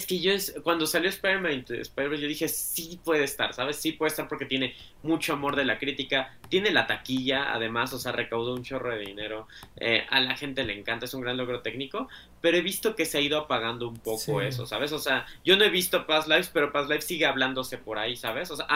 Es 0.00 0.06
que 0.06 0.18
yo, 0.18 0.32
cuando 0.62 0.86
salió 0.86 1.10
Spider-Man, 1.10 1.66
yo 1.66 2.26
dije, 2.26 2.48
sí 2.48 2.98
puede 3.04 3.24
estar, 3.24 3.52
¿sabes? 3.52 3.76
Sí 3.76 3.92
puede 3.92 4.08
estar 4.08 4.28
porque 4.28 4.46
tiene 4.46 4.74
mucho 5.02 5.34
amor 5.34 5.56
de 5.56 5.66
la 5.66 5.78
crítica, 5.78 6.38
tiene 6.48 6.70
la 6.70 6.86
taquilla, 6.86 7.52
además, 7.52 7.92
o 7.92 7.98
sea, 7.98 8.12
recaudó 8.12 8.54
un 8.54 8.62
chorro 8.62 8.94
de 8.94 9.00
dinero, 9.00 9.46
eh, 9.76 10.06
a 10.08 10.20
la 10.20 10.38
gente 10.38 10.64
le 10.64 10.78
encanta, 10.78 11.04
es 11.04 11.12
un 11.12 11.20
gran 11.20 11.36
logro 11.36 11.60
técnico, 11.60 12.08
pero 12.40 12.56
he 12.56 12.62
visto 12.62 12.96
que 12.96 13.04
se 13.04 13.18
ha 13.18 13.20
ido 13.20 13.38
apagando 13.38 13.88
un 13.88 13.98
poco 13.98 14.40
eso, 14.40 14.64
¿sabes? 14.64 14.92
O 14.92 14.98
sea, 14.98 15.26
yo 15.44 15.58
no 15.58 15.64
he 15.64 15.68
visto 15.68 16.06
Past 16.06 16.28
Lives, 16.28 16.48
pero 16.48 16.72
Past 16.72 16.88
Lives 16.88 17.04
sigue 17.04 17.26
hablándose 17.26 17.76
por 17.76 17.98
ahí, 17.98 18.16
¿sabes? 18.16 18.50
O 18.50 18.56
sea, 18.56 18.66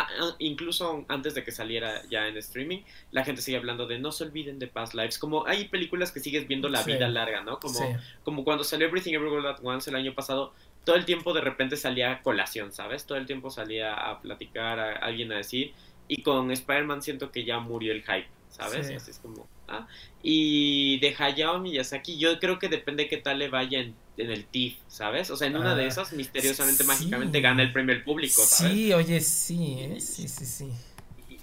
incluso 0.40 1.06
antes 1.08 1.34
de 1.34 1.42
que 1.42 1.52
saliera 1.52 2.02
ya 2.10 2.28
en 2.28 2.36
streaming, 2.36 2.82
la 3.12 3.24
gente 3.24 3.40
sigue 3.40 3.56
hablando 3.56 3.86
de 3.86 3.98
no 3.98 4.12
se 4.12 4.24
olviden 4.24 4.58
de 4.58 4.66
Past 4.66 4.92
Lives, 4.92 5.18
como 5.18 5.46
hay 5.46 5.68
películas 5.68 6.12
que 6.12 6.20
sigues 6.20 6.46
viendo 6.46 6.68
la 6.68 6.82
vida 6.82 7.08
larga, 7.08 7.40
¿no? 7.40 7.58
Como, 7.60 7.80
como 8.24 8.44
cuando 8.44 8.62
salió 8.62 8.86
Everything 8.86 9.14
Everywhere 9.14 9.48
At 9.48 9.60
Once 9.62 9.88
el 9.88 9.96
año 9.96 10.14
pasado, 10.14 10.52
todo 10.84 10.96
el 10.96 11.04
tiempo 11.04 11.32
de 11.32 11.40
repente 11.40 11.76
salía 11.76 12.12
a 12.12 12.22
colación, 12.22 12.72
¿sabes? 12.72 13.06
Todo 13.06 13.18
el 13.18 13.26
tiempo 13.26 13.50
salía 13.50 13.94
a 13.94 14.20
platicar, 14.20 14.78
a 14.78 14.92
alguien 14.96 15.32
a 15.32 15.36
decir. 15.36 15.72
Y 16.08 16.22
con 16.22 16.50
Spider-Man 16.50 17.02
siento 17.02 17.32
que 17.32 17.44
ya 17.44 17.58
murió 17.58 17.92
el 17.92 18.02
hype, 18.02 18.28
¿sabes? 18.50 18.90
Así 18.90 19.10
es 19.10 19.18
como. 19.18 19.48
¿ah? 19.68 19.86
Y 20.22 21.00
de 21.00 21.14
Hayao 21.18 21.60
Miyazaki, 21.60 22.18
yo 22.18 22.38
creo 22.38 22.58
que 22.58 22.68
depende 22.68 23.08
qué 23.08 23.16
tal 23.16 23.38
le 23.38 23.48
vaya 23.48 23.80
en, 23.80 23.94
el 24.16 24.44
TIFF, 24.44 24.76
¿sabes? 24.86 25.30
O 25.30 25.36
sea, 25.36 25.48
en 25.48 25.56
una 25.56 25.74
de 25.74 25.84
ah, 25.84 25.88
esas, 25.88 26.12
misteriosamente, 26.12 26.84
mágicamente 26.84 27.40
gana 27.40 27.62
el 27.62 27.72
premio 27.72 27.94
el 27.94 28.04
público, 28.04 28.42
¿sabes? 28.42 28.72
Sí, 28.72 28.92
oye, 28.92 29.20
sí, 29.20 29.76
¿eh? 29.80 30.00
sí, 30.00 30.28
sí, 30.28 30.44
sí 30.44 30.70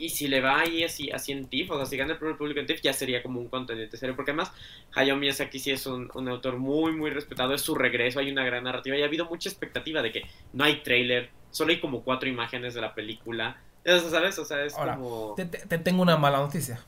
y 0.01 0.09
si 0.09 0.27
le 0.27 0.41
va 0.41 0.61
ahí 0.61 0.83
así, 0.83 1.11
así 1.11 1.31
en 1.31 1.45
TIFF, 1.45 1.69
o 1.69 1.77
sea, 1.77 1.85
si 1.85 1.95
gana 1.95 2.13
el 2.13 2.17
primer 2.17 2.35
público 2.35 2.59
en 2.59 2.65
TIFF, 2.65 2.81
ya 2.81 2.91
sería 2.91 3.21
como 3.21 3.39
un 3.39 3.49
contendiente 3.49 3.97
serio, 3.97 4.15
porque 4.15 4.31
además 4.31 4.51
Hayao 4.95 5.15
Miyazaki 5.15 5.59
sí 5.59 5.69
es 5.69 5.85
un, 5.85 6.09
autor 6.27 6.57
muy, 6.57 6.91
muy 6.93 7.11
respetado, 7.11 7.53
es 7.53 7.61
su 7.61 7.75
regreso, 7.75 8.19
hay 8.19 8.31
una 8.31 8.43
gran 8.43 8.63
narrativa 8.63 8.97
y 8.97 9.03
ha 9.03 9.05
habido 9.05 9.25
mucha 9.25 9.47
expectativa 9.47 10.01
de 10.01 10.11
que 10.11 10.23
no 10.53 10.63
hay 10.63 10.81
trailer, 10.81 11.29
solo 11.51 11.69
hay 11.69 11.79
como 11.79 12.01
cuatro 12.01 12.27
imágenes 12.27 12.73
de 12.73 12.81
la 12.81 12.95
película, 12.95 13.61
¿sabes? 13.85 14.39
O 14.39 14.45
sea, 14.45 14.63
es 14.65 14.73
como... 14.73 15.35
Te, 15.35 15.45
tengo 15.77 16.01
una 16.01 16.17
mala 16.17 16.39
noticia, 16.39 16.83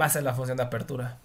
va 0.00 0.06
a 0.06 0.08
ser 0.08 0.22
la 0.22 0.32
función 0.32 0.56
de 0.56 0.62
apertura, 0.62 1.18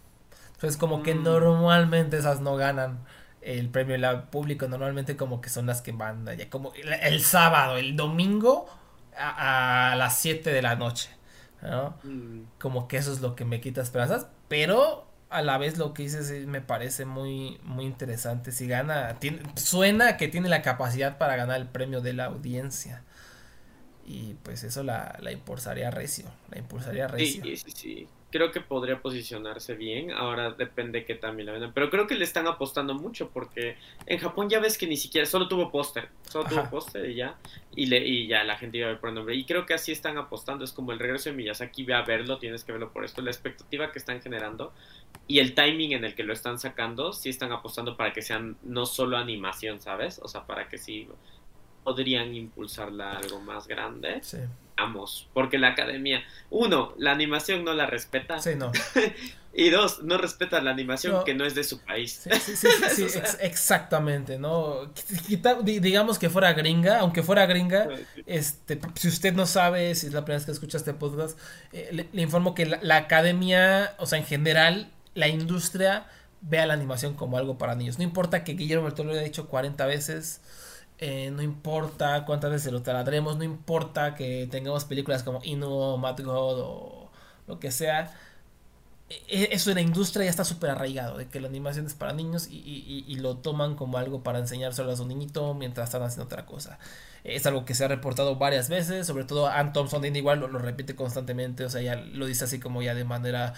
entonces 0.55 0.75
como 0.75 1.01
que 1.01 1.15
mm. 1.15 1.23
normalmente 1.23 2.17
esas 2.17 2.41
no 2.41 2.57
ganan 2.57 3.05
el 3.41 3.69
premio 3.69 3.97
del 3.97 4.23
público 4.23 4.67
normalmente 4.67 5.15
como 5.15 5.39
que 5.39 5.47
son 5.47 5.65
las 5.65 5.81
que 5.81 5.93
van 5.93 6.27
allá, 6.27 6.49
como 6.49 6.73
el 6.73 7.21
sábado, 7.21 7.77
el 7.77 7.95
domingo 7.95 8.67
a, 9.19 9.95
las 9.97 10.19
7 10.19 10.51
de 10.51 10.61
la 10.61 10.75
noche. 10.75 11.09
¿no? 11.61 11.97
Mm. 12.03 12.43
Como 12.59 12.87
que 12.87 12.97
eso 12.97 13.11
es 13.11 13.21
lo 13.21 13.35
que 13.35 13.45
me 13.45 13.61
quita 13.61 13.81
esperanzas. 13.81 14.27
Pero 14.47 15.07
a 15.29 15.41
la 15.41 15.57
vez 15.57 15.77
lo 15.77 15.93
que 15.93 16.03
dices 16.03 16.47
me 16.47 16.61
parece 16.61 17.05
muy, 17.05 17.59
muy 17.63 17.85
interesante. 17.85 18.51
Si 18.51 18.67
gana, 18.67 19.19
tiene, 19.19 19.41
suena 19.55 20.17
que 20.17 20.27
tiene 20.27 20.49
la 20.49 20.61
capacidad 20.61 21.17
para 21.17 21.35
ganar 21.35 21.59
el 21.59 21.67
premio 21.67 22.01
de 22.01 22.13
la 22.13 22.25
audiencia. 22.25 23.03
Y 24.05 24.35
pues 24.43 24.63
eso 24.63 24.83
la, 24.83 25.17
la 25.21 25.31
impulsaría 25.31 25.91
recio. 25.91 26.25
La 26.49 26.57
impulsaría 26.57 27.07
recio. 27.07 27.43
Sí, 27.43 27.57
sí, 27.57 27.71
sí 27.71 28.07
creo 28.31 28.51
que 28.51 28.61
podría 28.61 29.01
posicionarse 29.01 29.75
bien. 29.75 30.11
Ahora 30.11 30.51
depende 30.51 31.05
que 31.05 31.15
también 31.15 31.47
la 31.47 31.53
vendan. 31.53 31.73
Pero 31.73 31.89
creo 31.89 32.07
que 32.07 32.15
le 32.15 32.23
están 32.23 32.47
apostando 32.47 32.93
mucho 32.93 33.29
porque 33.29 33.77
en 34.05 34.19
Japón 34.19 34.49
ya 34.49 34.59
ves 34.59 34.77
que 34.77 34.87
ni 34.87 34.97
siquiera, 34.97 35.25
solo 35.25 35.47
tuvo 35.47 35.71
póster. 35.71 36.09
Solo 36.27 36.47
tuvo 36.47 36.69
póster 36.69 37.09
y 37.09 37.15
ya. 37.15 37.37
Y, 37.75 37.87
le, 37.87 38.05
y 38.05 38.27
ya 38.27 38.43
la 38.43 38.57
gente 38.57 38.77
iba 38.77 38.87
a 38.87 38.91
ver 38.91 38.99
por 38.99 39.09
el 39.09 39.15
nombre. 39.15 39.35
Y 39.35 39.45
creo 39.45 39.65
que 39.65 39.73
así 39.73 39.91
están 39.91 40.17
apostando. 40.17 40.63
Es 40.63 40.71
como 40.71 40.91
el 40.91 40.99
regreso 40.99 41.29
de 41.29 41.35
Miyazaki. 41.35 41.83
Ve 41.83 41.93
a 41.93 42.03
verlo, 42.03 42.37
tienes 42.37 42.63
que 42.63 42.71
verlo 42.71 42.91
por 42.91 43.03
esto. 43.03 43.21
La 43.21 43.31
expectativa 43.31 43.91
que 43.91 43.99
están 43.99 44.21
generando 44.21 44.73
y 45.27 45.39
el 45.39 45.55
timing 45.55 45.93
en 45.93 46.05
el 46.05 46.15
que 46.15 46.23
lo 46.23 46.33
están 46.33 46.59
sacando, 46.59 47.13
sí 47.13 47.29
están 47.29 47.51
apostando 47.51 47.97
para 47.97 48.13
que 48.13 48.21
sean 48.21 48.57
no 48.63 48.85
solo 48.85 49.17
animación, 49.17 49.79
¿sabes? 49.79 50.19
O 50.23 50.27
sea, 50.27 50.45
para 50.45 50.67
que 50.67 50.77
sí 50.77 51.07
podrían 51.83 52.35
impulsarla 52.35 53.13
algo 53.13 53.39
más 53.39 53.67
grande. 53.67 54.19
Sí 54.21 54.37
porque 55.33 55.57
la 55.57 55.69
academia, 55.69 56.23
uno, 56.49 56.93
la 56.97 57.11
animación 57.11 57.63
no 57.63 57.73
la 57.73 57.85
respeta. 57.85 58.39
Sí, 58.39 58.51
no. 58.55 58.71
y 59.53 59.69
dos, 59.69 60.03
no 60.03 60.17
respeta 60.17 60.61
la 60.61 60.71
animación 60.71 61.23
que 61.23 61.33
no 61.33 61.45
es 61.45 61.55
de 61.55 61.63
su 61.63 61.79
país. 61.79 62.27
Sí, 62.39 62.55
sí, 62.55 62.67
sí, 63.09 63.19
exactamente, 63.41 64.37
¿no? 64.37 64.91
digamos 65.63 66.19
que 66.19 66.29
fuera 66.29 66.53
gringa, 66.53 66.99
aunque 66.99 67.23
fuera 67.23 67.45
gringa, 67.45 67.89
este, 68.25 68.79
si 68.95 69.07
usted 69.07 69.33
no 69.33 69.45
sabe, 69.45 69.95
si 69.95 70.07
es 70.07 70.13
la 70.13 70.23
primera 70.23 70.37
vez 70.37 70.45
que 70.45 70.51
escucha 70.51 70.77
este 70.77 70.93
podcast, 70.93 71.37
eh, 71.73 72.07
le, 72.11 72.21
informo 72.21 72.53
que 72.55 72.65
la, 72.65 72.97
academia, 72.97 73.95
o 73.97 74.05
sea, 74.05 74.19
en 74.19 74.25
general, 74.25 74.91
la 75.15 75.27
industria 75.27 76.05
ve 76.41 76.59
a 76.59 76.65
la 76.65 76.73
animación 76.73 77.15
como 77.15 77.37
algo 77.37 77.57
para 77.57 77.75
niños. 77.75 77.97
No 77.97 78.03
importa 78.03 78.43
que 78.43 78.53
Guillermo 78.53 78.85
del 78.85 78.93
Toro 78.93 79.09
lo 79.09 79.15
haya 79.15 79.23
dicho 79.23 79.47
40 79.47 79.85
veces, 79.87 80.41
eh, 80.99 81.31
no 81.31 81.41
importa 81.41 82.25
cuántas 82.25 82.51
veces 82.51 82.71
lo 82.71 82.81
taladremos, 82.81 83.37
no 83.37 83.43
importa 83.43 84.15
que 84.15 84.47
tengamos 84.51 84.85
películas 84.85 85.23
como 85.23 85.41
Inu, 85.43 85.97
Mad 85.97 86.21
God 86.21 86.59
o 86.59 87.09
lo 87.47 87.59
que 87.59 87.71
sea 87.71 88.13
e, 89.09 89.49
eso 89.51 89.71
en 89.71 89.75
la 89.75 89.81
industria 89.81 90.25
ya 90.25 90.29
está 90.29 90.45
súper 90.45 90.69
arraigado, 90.69 91.17
de 91.17 91.27
que 91.27 91.39
la 91.39 91.47
animación 91.47 91.85
es 91.85 91.95
para 91.95 92.13
niños 92.13 92.47
y, 92.49 93.15
lo 93.19 93.37
toman 93.37 93.75
como 93.75 93.97
algo 93.97 94.23
para 94.23 94.39
enseñárselo 94.39 94.91
a 94.91 94.95
su 94.95 95.05
niñito 95.05 95.53
mientras 95.53 95.89
están 95.89 96.03
haciendo 96.03 96.25
otra 96.25 96.45
cosa. 96.45 96.79
Es 97.23 97.45
algo 97.45 97.65
que 97.65 97.75
se 97.75 97.83
ha 97.85 97.87
reportado 97.87 98.37
varias 98.37 98.69
veces, 98.69 99.07
sobre 99.07 99.25
todo 99.25 99.47
Ann 99.47 99.73
Thompson 99.73 100.05
igual 100.15 100.39
lo, 100.39 100.47
lo, 100.47 100.59
repite 100.59 100.95
constantemente, 100.95 101.65
o 101.65 101.69
sea, 101.69 101.81
ya 101.81 101.95
lo 101.95 102.25
dice 102.27 102.45
así 102.45 102.59
como 102.59 102.81
ya 102.81 102.95
de 102.95 103.03
manera 103.03 103.53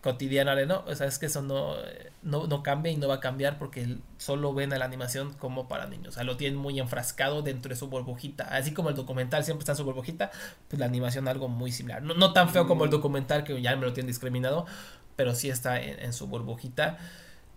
cotidiana 0.00 0.56
de 0.56 0.66
no, 0.66 0.82
o 0.86 0.94
sea, 0.96 1.06
es 1.06 1.18
que 1.18 1.26
eso 1.26 1.40
no, 1.40 1.76
no, 2.22 2.48
no, 2.48 2.62
cambia 2.64 2.90
y 2.90 2.96
no 2.96 3.06
va 3.06 3.14
a 3.14 3.20
cambiar 3.20 3.56
porque 3.56 3.98
solo 4.18 4.52
ven 4.52 4.72
a 4.72 4.78
la 4.78 4.84
animación 4.84 5.32
como 5.34 5.68
para 5.68 5.86
niños, 5.86 6.08
o 6.08 6.12
sea, 6.12 6.24
lo 6.24 6.36
tienen 6.36 6.58
muy 6.58 6.80
enfrascado 6.80 7.42
dentro 7.42 7.68
de 7.68 7.76
su 7.76 7.86
burbujita, 7.86 8.44
así 8.44 8.72
como 8.72 8.88
el 8.88 8.96
documental 8.96 9.44
siempre 9.44 9.62
está 9.62 9.72
en 9.72 9.76
su 9.76 9.84
burbujita, 9.84 10.32
pues 10.68 10.80
la 10.80 10.86
animación 10.86 11.28
algo 11.28 11.46
muy 11.46 11.70
similar, 11.70 12.02
no, 12.02 12.14
no 12.14 12.32
tan 12.32 12.48
feo 12.48 12.66
como 12.66 12.84
el 12.84 12.90
documental 12.90 13.44
que 13.44 13.62
ya 13.62 13.76
me 13.76 13.82
lo 13.86 13.92
tienen 13.92 14.08
discriminado, 14.08 14.66
pero 15.14 15.36
sí 15.36 15.50
está 15.50 15.80
en, 15.80 16.12
su 16.12 16.26
burbujita, 16.26 16.98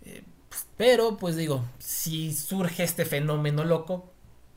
eh, 0.06 0.24
pero 0.78 1.18
pues 1.18 1.36
digo, 1.36 1.66
si 1.80 2.32
surge 2.32 2.84
este 2.84 3.06
fenómeno 3.06 3.64
loco, 3.64 4.14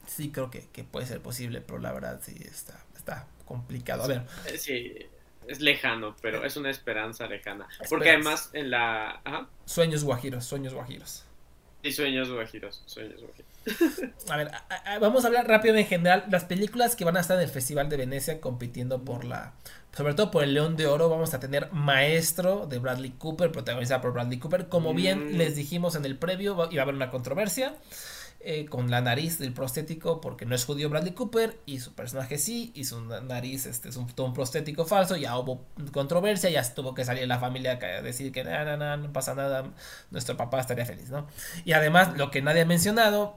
sí 0.07 0.31
creo 0.31 0.51
que, 0.51 0.69
que 0.69 0.85
puede 0.85 1.07
ser 1.07 1.23
posible, 1.23 1.63
pero 1.63 1.79
la 1.79 1.93
verdad 1.93 2.21
sí 2.23 2.37
está, 2.39 2.85
está 2.95 3.27
complicado, 3.47 4.03
a 4.03 4.09
ver. 4.09 4.27
Eh, 4.45 4.59
sí 4.59 5.09
es 5.51 5.61
lejano, 5.61 6.15
pero 6.23 6.45
es 6.45 6.57
una 6.57 6.71
esperanza 6.71 7.27
lejana. 7.27 7.67
Porque 7.89 8.11
además 8.11 8.51
en 8.53 8.71
la... 8.71 9.21
Sueños 9.65 10.05
guajiros, 10.05 10.45
sueños 10.45 10.73
guajiros. 10.73 11.25
Sí, 11.83 11.93
sueños 11.93 12.31
guajiros, 12.31 12.83
sueños 12.87 13.21
guajiros. 13.21 13.51
A 14.31 14.37
ver, 14.37 14.51
vamos 15.01 15.25
a 15.25 15.27
hablar 15.27 15.49
rápido 15.49 15.75
en 15.75 15.87
general. 15.87 16.25
Las 16.31 16.45
películas 16.45 16.95
que 16.95 17.05
van 17.05 17.17
a 17.17 17.21
estar 17.21 17.37
en 17.37 17.43
el 17.43 17.51
Festival 17.51 17.89
de 17.89 17.97
Venecia 17.97 18.41
compitiendo 18.41 19.05
por 19.05 19.25
la... 19.25 19.55
Sobre 19.93 20.15
todo 20.15 20.31
por 20.31 20.45
el 20.45 20.55
León 20.55 20.77
de 20.77 20.87
Oro, 20.87 21.09
vamos 21.09 21.35
a 21.35 21.41
tener 21.41 21.73
Maestro 21.73 22.67
de 22.67 22.79
Bradley 22.79 23.11
Cooper, 23.11 23.51
protagonizada 23.51 24.01
por 24.01 24.13
Bradley 24.13 24.39
Cooper. 24.39 24.69
Como 24.69 24.95
bien 24.95 25.33
mm. 25.33 25.37
les 25.37 25.57
dijimos 25.57 25.97
en 25.97 26.05
el 26.05 26.17
previo, 26.17 26.69
iba 26.71 26.83
a 26.83 26.85
haber 26.85 26.95
una 26.95 27.11
controversia. 27.11 27.75
Eh, 28.43 28.65
con 28.65 28.91
la 28.91 29.03
nariz 29.03 29.39
del 29.39 29.53
prostético 29.53 30.23
porque 30.23 30.47
no 30.47 30.55
es 30.55 30.65
judío 30.65 30.89
Bradley 30.89 31.13
Cooper 31.13 31.59
y 31.67 31.81
su 31.81 31.93
personaje 31.93 32.39
sí 32.39 32.73
y 32.75 32.85
su 32.85 32.99
nariz 33.03 33.67
este 33.67 33.91
es 33.91 33.97
un, 33.97 34.07
un 34.17 34.33
prostético 34.33 34.87
falso 34.87 35.15
ya 35.15 35.37
hubo 35.37 35.67
controversia 35.93 36.49
ya 36.49 36.63
tuvo 36.75 36.95
que 36.95 37.05
salir 37.05 37.29
la 37.29 37.39
familia 37.39 37.73
a 37.73 38.01
decir 38.01 38.33
que 38.33 38.43
nada 38.43 38.97
no 38.97 39.13
pasa 39.13 39.35
nada 39.35 39.71
nuestro 40.11 40.39
papá 40.39 40.59
estaría 40.59 40.87
feliz 40.87 41.11
no 41.11 41.27
y 41.67 41.73
además 41.73 42.17
lo 42.17 42.31
que 42.31 42.41
nadie 42.41 42.63
ha 42.63 42.65
mencionado 42.65 43.37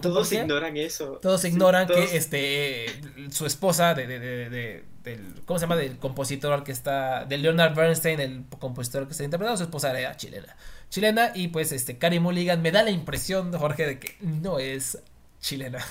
todos 0.00 0.32
ignoran 0.32 0.76
eso. 0.76 1.18
Todos 1.20 1.44
ignoran 1.44 1.86
que 1.86 2.16
este 2.16 2.86
su 3.30 3.46
esposa 3.46 3.94
de, 3.94 4.06
de, 4.06 4.18
de, 4.18 4.84
del 5.02 5.42
¿cómo 5.44 5.58
se 5.58 5.64
llama? 5.64 5.76
del 5.76 5.98
compositor 5.98 6.52
al 6.52 6.64
que 6.64 6.72
está 6.72 7.24
de 7.24 7.38
Leonard 7.38 7.74
Bernstein, 7.74 8.20
el 8.20 8.44
compositor 8.58 9.06
que 9.06 9.12
está 9.12 9.24
interpretando, 9.24 9.58
su 9.58 9.64
esposa 9.64 9.98
era 9.98 10.16
chilena. 10.16 10.56
Chilena 10.94 11.32
y 11.34 11.48
pues 11.48 11.72
este 11.72 11.98
Carrie 11.98 12.20
Mulligan 12.20 12.62
me 12.62 12.70
da 12.70 12.84
la 12.84 12.92
impresión, 12.92 13.52
Jorge, 13.52 13.84
de 13.84 13.98
que 13.98 14.16
no 14.20 14.60
es 14.60 14.96
chilena. 15.40 15.84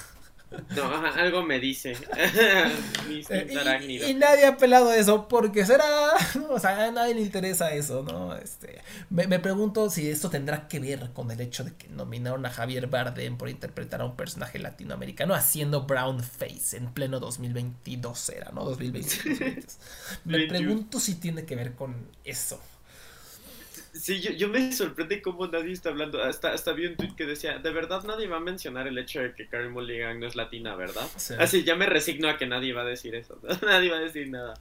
No, 0.74 0.86
algo 0.86 1.44
me 1.44 1.60
dice. 1.60 1.92
y, 3.10 4.14
nadie 4.14 4.46
ha 4.46 4.56
pelado 4.56 4.94
eso 4.94 5.28
porque 5.28 5.66
será. 5.66 5.84
O 6.50 6.58
sea, 6.58 6.86
a 6.86 6.92
nadie 6.92 7.16
le 7.16 7.22
interesa 7.22 7.74
eso, 7.74 8.04
¿no? 8.04 8.34
Este, 8.34 8.80
me, 9.10 9.28
me, 9.28 9.40
pregunto 9.40 9.90
si 9.90 10.10
esto 10.10 10.30
tendrá 10.30 10.70
que 10.70 10.80
ver 10.80 11.10
con 11.12 11.30
el 11.32 11.42
hecho 11.42 11.66
de 11.66 11.74
que 11.74 11.90
nominaron 11.90 12.46
a 12.46 12.50
Javier 12.50 12.88
Bardem 12.88 13.38
por 13.38 13.50
interpretar 13.50 14.00
a 14.00 14.06
un 14.06 14.16
personaje 14.16 14.58
latinoamericano 14.58 15.34
haciendo 15.34 15.82
brown 15.82 16.24
face 16.24 16.78
en 16.78 16.94
pleno 16.94 17.20
2022 17.20 18.30
era, 18.30 18.52
¿no? 18.54 18.64
2022. 18.64 19.78
me 20.24 20.48
pregunto 20.48 21.02
si 21.02 21.16
tiene 21.16 21.44
que 21.44 21.58
ver 21.58 21.74
con 21.74 22.08
eso. 22.24 22.62
Sí, 23.94 24.22
yo, 24.22 24.32
yo, 24.32 24.50
me 24.50 24.72
sorprende 24.72 25.22
cómo 25.22 25.46
nadie 25.48 25.72
está 25.72 25.90
hablando. 25.90 26.22
Hasta, 26.22 26.52
hasta 26.52 26.74
vi 26.74 26.88
un 26.88 26.96
tweet 26.96 27.16
que 27.16 27.26
decía: 27.26 27.60
De 27.60 27.72
verdad 27.72 28.04
nadie 28.04 28.28
va 28.28 28.38
a 28.38 28.40
mencionar 28.40 28.88
el 28.88 28.98
hecho 28.98 29.22
de 29.22 29.34
que 29.34 29.48
Karen 29.48 29.72
Mulligan 29.72 30.20
no 30.20 30.26
es 30.26 30.36
latina, 30.36 30.76
¿verdad? 30.76 31.08
Así 31.40 31.64
ya 31.64 31.76
me 31.76 31.86
resigno 31.86 32.28
a 32.28 32.38
que 32.38 32.48
nadie 32.48 32.74
va 32.74 32.82
a 32.82 32.86
decir 32.86 33.14
eso. 33.14 33.40
nadie 33.62 33.92
va 33.92 33.98
a 33.98 34.02
decir 34.02 34.30
nada. 34.30 34.56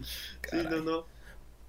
Sí, 0.51 0.59
no, 0.71 0.81
no. 0.83 1.07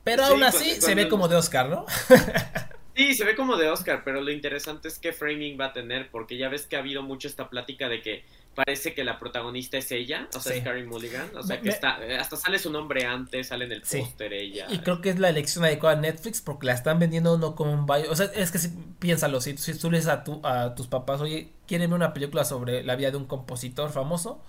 Pero 0.03 0.25
aún 0.25 0.43
así 0.43 0.81
se 0.81 0.93
ve 0.93 1.07
como 1.07 1.29
de 1.29 1.37
Oscar, 1.37 1.69
¿no? 1.69 1.85
sí, 2.95 3.13
se 3.13 3.25
ve 3.25 3.35
como 3.35 3.57
de 3.57 3.69
Oscar, 3.69 4.03
pero 4.03 4.21
lo 4.21 4.31
interesante 4.31 4.87
es 4.87 4.99
qué 4.99 5.13
framing 5.13 5.59
va 5.59 5.65
a 5.65 5.73
tener, 5.73 6.09
porque 6.09 6.37
ya 6.37 6.49
ves 6.49 6.65
que 6.65 6.75
ha 6.75 6.79
habido 6.79 7.03
mucho 7.03 7.27
esta 7.27 7.49
plática 7.49 7.89
de 7.89 8.01
que 8.01 8.23
parece 8.53 8.93
que 8.93 9.03
la 9.03 9.17
protagonista 9.19 9.77
es 9.77 9.91
ella, 9.91 10.27
o 10.35 10.39
sea, 10.39 10.55
es 10.55 10.63
Carrie 10.63 10.83
Mulligan, 10.83 11.35
o 11.35 11.43
sea, 11.43 11.59
que 11.59 11.69
está, 11.69 12.05
eh, 12.05 12.17
hasta 12.17 12.37
sale 12.37 12.59
su 12.59 12.71
nombre 12.71 13.05
antes, 13.05 13.47
sale 13.47 13.65
en 13.65 13.71
el 13.71 13.81
póster 13.81 14.31
ella. 14.33 14.67
Y 14.69 14.79
creo 14.79 15.01
que 15.01 15.09
es 15.09 15.19
la 15.19 15.29
elección 15.29 15.65
adecuada 15.65 15.95
de 15.95 16.03
Netflix 16.03 16.41
porque 16.41 16.67
la 16.67 16.73
están 16.73 16.99
vendiendo 16.99 17.37
no 17.37 17.55
como 17.55 17.73
un 17.73 17.85
bio, 17.85 18.11
o 18.11 18.15
sea, 18.15 18.27
es 18.35 18.51
que 18.51 18.59
si, 18.59 18.69
piénsalo, 18.99 19.41
si, 19.41 19.57
si 19.57 19.77
tú 19.77 19.89
le 19.89 19.97
dices 19.97 20.11
a, 20.11 20.23
tu, 20.23 20.39
a 20.45 20.75
tus 20.75 20.87
papás, 20.87 21.21
oye, 21.21 21.49
¿quieren 21.67 21.89
ver 21.89 21.95
una 21.95 22.13
película 22.13 22.45
sobre 22.45 22.83
la 22.83 22.95
vida 22.95 23.11
de 23.11 23.17
un 23.17 23.25
compositor 23.25 23.91
famoso? 23.91 24.41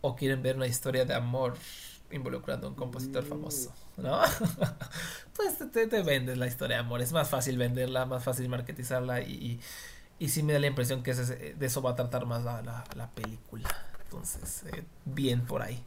¿O 0.00 0.14
quieren 0.14 0.42
ver 0.42 0.54
una 0.54 0.68
historia 0.68 1.04
de 1.04 1.14
amor 1.14 1.56
involucrando 2.10 2.66
a 2.66 2.70
un 2.70 2.76
compositor 2.76 3.24
famoso? 3.24 3.74
¿No? 3.96 4.20
pues 5.36 5.58
te, 5.72 5.86
te, 5.86 6.02
vendes 6.02 6.38
la 6.38 6.46
historia 6.46 6.76
de 6.76 6.82
amor, 6.82 7.02
es 7.02 7.12
más 7.12 7.28
fácil 7.28 7.58
venderla, 7.58 8.06
más 8.06 8.24
fácil 8.24 8.48
marketizarla 8.48 9.22
y 9.22 9.60
y 10.18 10.28
sí 10.28 10.42
me 10.42 10.52
da 10.52 10.58
la 10.58 10.66
impresión 10.66 11.02
que 11.02 11.14
de 11.14 11.66
eso 11.66 11.82
va 11.82 11.92
a 11.92 11.96
tratar 11.96 12.26
más 12.26 12.44
la, 12.44 12.62
la, 12.62 13.10
película. 13.10 13.68
Entonces, 14.04 14.64
eh, 14.72 14.84
bien 15.04 15.46
por 15.46 15.62
ahí. 15.62 15.80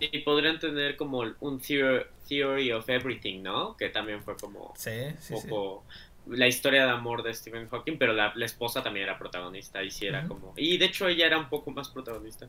Y 0.00 0.18
podrían 0.20 0.58
tener 0.58 0.96
como 0.96 1.24
un 1.40 1.60
theory, 1.60 2.72
of 2.72 2.88
everything, 2.88 3.42
¿no? 3.42 3.76
Que 3.76 3.88
también 3.88 4.22
fue 4.22 4.36
como 4.36 4.72
sí, 4.76 4.90
sí, 5.18 5.34
un 5.34 5.42
poco 5.42 5.84
la 6.28 6.46
historia 6.46 6.84
de 6.84 6.90
amor 6.90 7.22
de 7.22 7.34
Stephen 7.34 7.68
Hawking, 7.68 7.96
pero 7.98 8.12
la, 8.12 8.32
esposa 8.40 8.82
también 8.82 9.04
era 9.04 9.18
protagonista 9.18 9.82
y 9.82 9.90
sí 9.90 10.06
era 10.06 10.26
como... 10.26 10.54
Y 10.56 10.78
de 10.78 10.86
hecho 10.86 11.08
ella 11.08 11.26
era 11.26 11.38
un 11.38 11.48
poco 11.48 11.70
más 11.70 11.88
protagonista 11.88 12.48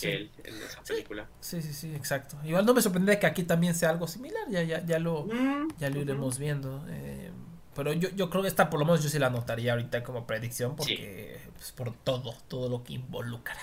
que 0.00 0.14
él 0.14 0.30
en 0.44 0.54
esa 0.56 0.82
película. 0.82 1.26
Sí, 1.40 1.62
sí, 1.62 1.72
sí, 1.72 1.94
exacto. 1.94 2.36
Igual 2.44 2.66
no 2.66 2.74
me 2.74 2.82
sorprende 2.82 3.18
que 3.18 3.26
aquí 3.26 3.42
también 3.44 3.74
sea 3.74 3.90
algo 3.90 4.06
similar, 4.06 4.44
ya, 4.50 4.62
ya, 4.62 4.84
ya 4.84 4.98
lo, 4.98 5.24
mm, 5.24 5.68
ya 5.78 5.90
lo 5.90 6.00
iremos 6.00 6.38
viendo. 6.38 6.84
Eh, 6.88 7.30
pero 7.74 7.92
yo, 7.92 8.08
yo 8.10 8.30
creo 8.30 8.42
que 8.42 8.48
esta 8.48 8.70
por 8.70 8.80
lo 8.80 8.86
menos 8.86 9.02
yo 9.02 9.08
sí 9.08 9.18
la 9.18 9.26
anotaría 9.26 9.72
ahorita 9.72 10.02
como 10.02 10.26
predicción 10.26 10.76
porque 10.76 11.40
pues, 11.54 11.72
por 11.72 11.92
todo, 11.92 12.34
todo 12.48 12.68
lo 12.68 12.82
que 12.82 12.94
involucra. 12.94 13.56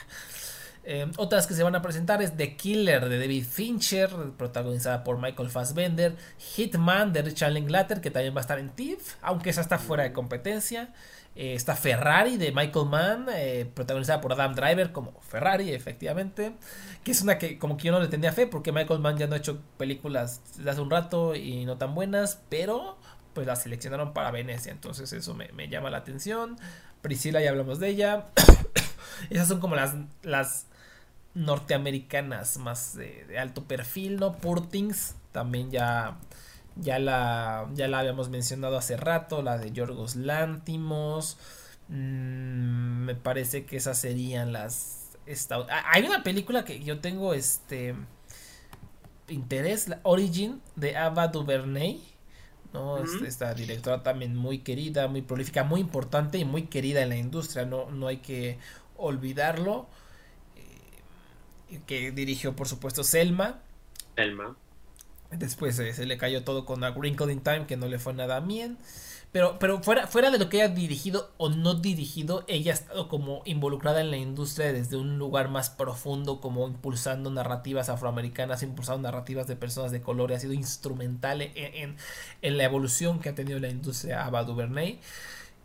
Eh, 0.86 1.09
otras 1.17 1.47
que 1.47 1.53
se 1.53 1.63
van 1.63 1.75
a 1.75 1.81
presentar 1.81 2.21
es 2.21 2.36
The 2.36 2.57
Killer 2.57 3.07
de 3.07 3.19
David 3.19 3.45
Fincher, 3.45 4.09
protagonizada 4.38 5.03
por 5.03 5.17
Michael 5.19 5.49
Fassbender, 5.49 6.15
Hitman 6.38 7.13
de 7.13 7.21
Richard 7.21 7.53
Linklater, 7.53 8.01
que 8.01 8.11
también 8.11 8.36
va 8.36 8.39
a 8.39 8.41
estar 8.41 8.59
en 8.59 8.69
TIFF, 8.69 9.15
aunque 9.21 9.49
esa 9.49 9.61
está 9.61 9.77
fuera 9.77 10.03
de 10.03 10.11
competencia. 10.11 10.93
Eh, 11.36 11.55
está 11.55 11.75
Ferrari 11.75 12.38
de 12.38 12.51
Michael 12.51 12.86
Mann, 12.86 13.27
eh, 13.34 13.67
protagonizada 13.73 14.21
por 14.21 14.34
Adam 14.34 14.53
Driver 14.53 14.91
como 14.91 15.19
Ferrari, 15.21 15.71
efectivamente. 15.71 16.53
Que 17.03 17.11
es 17.11 17.21
una 17.21 17.38
que 17.38 17.57
como 17.57 17.77
que 17.77 17.86
yo 17.86 17.91
no 17.91 17.99
le 17.99 18.07
tenía 18.07 18.31
fe 18.31 18.45
porque 18.45 18.71
Michael 18.71 18.99
Mann 18.99 19.17
ya 19.17 19.27
no 19.27 19.34
ha 19.34 19.38
hecho 19.38 19.59
películas 19.77 20.41
desde 20.57 20.69
hace 20.69 20.81
un 20.81 20.91
rato 20.91 21.36
y 21.36 21.65
no 21.65 21.77
tan 21.77 21.95
buenas, 21.95 22.39
pero 22.49 22.97
pues 23.34 23.47
la 23.47 23.55
seleccionaron 23.55 24.13
para 24.13 24.31
Venecia. 24.31 24.71
Entonces 24.71 25.11
eso 25.11 25.34
me, 25.34 25.67
llama 25.69 25.89
la 25.89 25.97
atención. 25.97 26.57
Priscila, 27.01 27.41
ya 27.41 27.49
hablamos 27.49 27.79
de 27.79 27.89
ella. 27.89 28.27
Esas 29.31 29.47
son 29.47 29.59
como 29.59 29.75
las, 29.75 29.95
las 30.21 30.67
norteamericanas 31.36 32.57
más 32.57 32.95
de, 32.95 33.38
alto 33.39 33.63
perfil, 33.65 34.17
¿no? 34.17 34.34
Purtings, 34.34 35.15
también 35.31 35.71
ya, 35.71 36.17
ya, 36.75 36.99
la, 36.99 37.69
ya 37.73 37.88
la 37.88 37.99
habíamos 37.99 38.29
mencionado 38.29 38.77
hace 38.77 38.97
rato, 38.97 39.41
la 39.41 39.57
de 39.57 39.71
Yorgos 39.71 40.15
Lántimos. 40.15 41.38
Mm, 41.89 43.05
me 43.05 43.15
parece 43.15 43.65
que 43.65 43.77
esas 43.77 43.97
serían 43.97 44.53
las... 44.53 45.17
Esta, 45.25 45.65
hay 45.91 46.03
una 46.03 46.21
película 46.21 46.65
que 46.65 46.84
yo 46.84 46.99
tengo 46.99 47.34
este 47.34 47.95
interés, 49.29 49.88
la 49.88 49.99
Origin 50.03 50.61
de 50.75 50.97
Ava 50.97 51.29
DuVernay 51.29 52.01
¿no? 52.73 52.97
Esta 52.97 53.53
directora 53.53 54.03
también 54.03 54.36
muy 54.36 54.59
querida, 54.59 55.07
muy 55.07 55.21
prolífica, 55.21 55.63
muy 55.63 55.79
importante 55.79 56.39
y 56.39 56.45
muy 56.45 56.63
querida 56.63 57.01
en 57.01 57.09
la 57.09 57.17
industria, 57.17 57.65
no, 57.65 57.89
no 57.91 58.07
hay 58.07 58.17
que 58.17 58.57
olvidarlo. 58.97 59.88
Eh, 61.74 61.82
que 61.86 62.11
dirigió 62.11 62.55
por 62.55 62.67
supuesto 62.67 63.03
Selma. 63.03 63.61
Selma. 64.15 64.55
Después 65.32 65.76
se 65.76 66.05
le 66.05 66.17
cayó 66.17 66.43
todo 66.43 66.65
con 66.65 66.84
A 66.84 66.91
Wrinkle 66.91 67.34
in 67.34 67.41
Time, 67.41 67.65
que 67.65 67.76
no 67.76 67.88
le 67.88 67.97
fue 67.97 68.13
nada 68.13 68.39
bien. 68.39 68.78
Pero, 69.32 69.57
pero 69.57 69.82
fuera, 69.82 70.05
fuera 70.05 70.30
de 70.30 70.38
lo 70.38 70.47
que 70.47 70.61
haya 70.61 70.71
dirigido 70.71 71.32
o 71.38 71.49
no 71.49 71.74
dirigido, 71.74 72.45
ella 72.47 72.71
ha 72.71 72.76
estado 72.76 73.07
como 73.07 73.41
involucrada 73.45 73.99
en 73.99 74.11
la 74.11 74.17
industria 74.17 74.71
desde 74.71 74.95
un 74.95 75.17
lugar 75.17 75.49
más 75.49 75.71
profundo, 75.71 76.39
como 76.39 76.67
impulsando 76.67 77.32
narrativas 77.32 77.89
afroamericanas, 77.89 78.61
impulsando 78.61 79.01
narrativas 79.01 79.47
de 79.47 79.55
personas 79.55 79.91
de 79.91 80.03
color, 80.03 80.30
y 80.30 80.34
ha 80.36 80.39
sido 80.39 80.53
instrumental 80.53 81.41
en, 81.41 81.95
en, 82.43 82.57
la 82.57 82.63
evolución 82.63 83.19
que 83.19 83.30
ha 83.30 83.36
tenido 83.36 83.59
la 83.59 83.69
industria 83.69 84.24
Ava 84.24 84.43
DuVernay. 84.43 84.99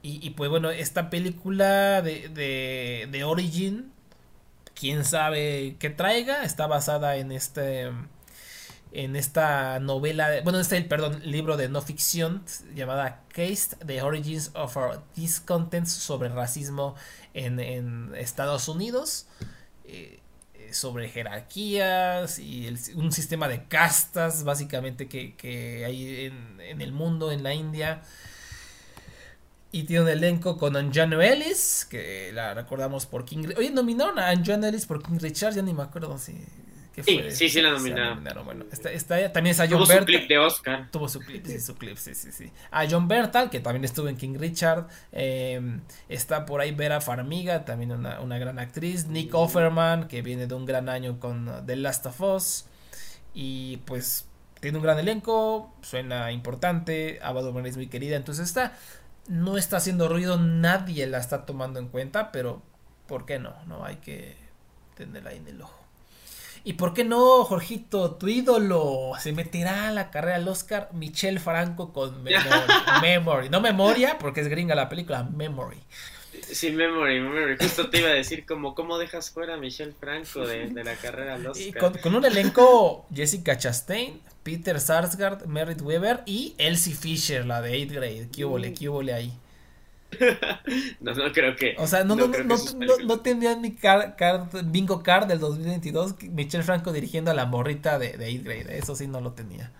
Y, 0.00 0.26
y 0.26 0.30
pues 0.30 0.48
bueno, 0.48 0.70
esta 0.70 1.10
película 1.10 2.00
de, 2.00 2.30
de, 2.30 3.06
de 3.10 3.24
Origin, 3.24 3.92
quién 4.78 5.04
sabe 5.04 5.76
qué 5.78 5.90
traiga, 5.90 6.44
está 6.44 6.66
basada 6.66 7.16
en 7.16 7.32
este 7.32 7.90
en 8.92 9.16
esta 9.16 9.80
novela, 9.80 10.40
bueno, 10.44 10.60
este, 10.60 10.80
perdón, 10.82 11.20
libro 11.24 11.58
de 11.58 11.68
no 11.68 11.82
ficción 11.82 12.42
llamada 12.74 13.22
Case, 13.28 13.76
The 13.84 14.00
Origins 14.02 14.50
of 14.54 14.74
Our 14.76 15.02
Discontents 15.14 15.92
sobre 15.92 16.30
racismo 16.30 16.94
en, 17.34 18.14
Estados 18.14 18.66
Unidos, 18.66 19.26
eh, 19.84 20.20
sobre 20.72 21.10
jerarquías 21.10 22.38
y 22.38 22.68
un 22.94 23.12
sistema 23.12 23.46
de 23.48 23.64
castas, 23.64 24.44
básicamente, 24.44 25.06
que, 25.06 25.84
hay 25.84 26.32
en, 26.60 26.80
el 26.80 26.92
mundo, 26.92 27.30
en 27.30 27.42
la 27.42 27.52
India. 27.52 28.02
Y 29.70 29.82
tiene 29.82 30.04
un 30.04 30.08
elenco 30.08 30.56
con 30.56 30.76
Anjano 30.76 31.20
Ellis, 31.20 31.86
que 31.90 32.30
la 32.32 32.54
recordamos 32.54 33.04
por 33.06 33.24
King... 33.24 33.48
Oye, 33.56 33.70
nominaron 33.70 34.18
a 34.18 34.30
Anjano 34.30 34.66
Ellis 34.66 34.86
por 34.86 35.02
King 35.02 35.18
Richard, 35.20 35.54
ya 35.54 35.62
ni 35.62 35.74
me 35.74 35.82
acuerdo 35.82 36.16
si 36.16 36.34
sí, 37.02 37.20
sí, 37.30 37.48
sí 37.48 37.60
la 37.60 37.70
nominaron. 37.70 38.24
Bueno, 38.44 38.64
está, 38.70 39.32
también 39.32 39.52
está 39.52 39.64
John 39.68 39.84
Tuvo 39.84 39.86
su 39.86 40.04
clip 40.04 40.28
de 40.28 40.38
Oscar. 40.38 40.88
Tuvo 40.90 41.08
su 41.08 41.20
clip, 41.20 41.44
sí, 41.46 41.60
su 41.60 41.74
clip, 41.74 41.96
sí, 41.96 42.14
sí, 42.14 42.32
sí. 42.32 42.50
A 42.70 42.88
John 42.88 43.08
Bertal, 43.08 43.50
que 43.50 43.60
también 43.60 43.84
estuvo 43.84 44.08
en 44.08 44.16
King 44.16 44.36
Richard. 44.38 44.86
Em, 45.12 45.80
está 46.08 46.46
por 46.46 46.60
ahí 46.60 46.72
Vera 46.72 47.00
Farmiga, 47.00 47.64
también 47.64 47.92
una, 47.92 48.20
una, 48.20 48.38
gran 48.38 48.58
actriz. 48.58 49.06
Nick 49.06 49.34
Offerman, 49.34 50.08
que 50.08 50.22
viene 50.22 50.46
de 50.46 50.54
un 50.54 50.66
gran 50.66 50.88
año 50.88 51.18
con 51.18 51.66
The 51.66 51.76
Last 51.76 52.06
of 52.06 52.20
Us. 52.20 52.66
Y 53.34 53.78
pues 53.78 54.26
tiene 54.60 54.78
un 54.78 54.82
gran 54.82 54.98
elenco, 54.98 55.72
suena 55.82 56.32
importante. 56.32 57.18
Abado 57.22 57.58
es 57.64 57.76
muy 57.76 57.86
querida, 57.86 58.16
entonces 58.16 58.46
está. 58.46 58.76
No 59.28 59.56
está 59.56 59.76
haciendo 59.76 60.08
ruido, 60.08 60.38
nadie 60.38 61.06
la 61.06 61.18
está 61.18 61.46
tomando 61.46 61.78
en 61.78 61.88
cuenta, 61.88 62.32
pero 62.32 62.62
¿por 63.06 63.26
qué 63.26 63.38
no? 63.38 63.54
No 63.66 63.84
hay 63.84 63.96
que 63.96 64.36
tenerla 64.96 65.30
ahí 65.30 65.36
en 65.36 65.48
el 65.48 65.62
ojo. 65.62 65.78
¿Y 66.64 66.74
por 66.74 66.92
qué 66.92 67.04
no, 67.04 67.44
Jorgito, 67.44 68.16
tu 68.16 68.28
ídolo? 68.28 69.12
Se 69.18 69.32
meterá 69.32 69.88
a 69.88 69.92
la 69.92 70.10
carrera 70.10 70.36
al 70.36 70.48
Oscar 70.48 70.90
Michelle 70.92 71.40
Franco 71.40 71.92
con 71.92 72.22
Memory. 73.02 73.48
No 73.48 73.60
Memoria, 73.60 74.18
porque 74.18 74.40
es 74.40 74.48
gringa 74.48 74.74
la 74.74 74.88
película, 74.88 75.22
Memory. 75.22 75.78
Sí, 76.42 76.70
Memory, 76.70 77.20
Memory. 77.20 77.56
Justo 77.58 77.90
te 77.90 78.00
iba 78.00 78.10
a 78.10 78.12
decir 78.12 78.44
como, 78.44 78.74
¿cómo 78.74 78.98
dejas 78.98 79.30
fuera 79.30 79.54
a 79.54 79.56
Michelle 79.56 79.94
Franco 79.98 80.46
de, 80.46 80.70
la 80.84 80.94
carrera 80.94 81.34
al 81.34 81.46
Oscar? 81.46 81.94
Y 81.96 82.00
con, 82.00 82.14
un 82.14 82.24
elenco 82.24 83.06
Jessica 83.14 83.56
Chastain, 83.56 84.20
Peter 84.48 84.80
Sarsgaard, 84.80 85.46
Merritt 85.46 85.82
Weber 85.82 86.22
y 86.24 86.54
Elsie 86.56 86.94
Fisher, 86.94 87.44
la 87.44 87.60
de 87.60 87.84
8 87.84 87.94
Grade. 87.96 88.28
¿Qué 88.34 88.46
hubo, 88.46 88.56
qué 88.56 88.88
hubo 88.88 89.00
ahí? 89.00 89.30
no, 91.00 91.12
no 91.12 91.32
creo 91.34 91.54
que. 91.54 91.74
O 91.76 91.86
sea, 91.86 92.02
no, 92.02 92.16
no, 92.16 92.28
no, 92.28 92.56
no, 93.04 93.20
tendrían 93.20 93.60
mi 93.60 93.76
bingo 94.64 95.02
card 95.02 95.26
del 95.26 95.38
2022 95.38 96.22
Michelle 96.30 96.64
Franco 96.64 96.94
dirigiendo 96.94 97.30
a 97.30 97.34
la 97.34 97.44
morrita 97.44 97.98
de, 97.98 98.16
de 98.16 98.38
grade. 98.38 98.78
Eso 98.78 98.96
sí 98.96 99.06
no 99.06 99.20
lo 99.20 99.32
tenía. 99.32 99.70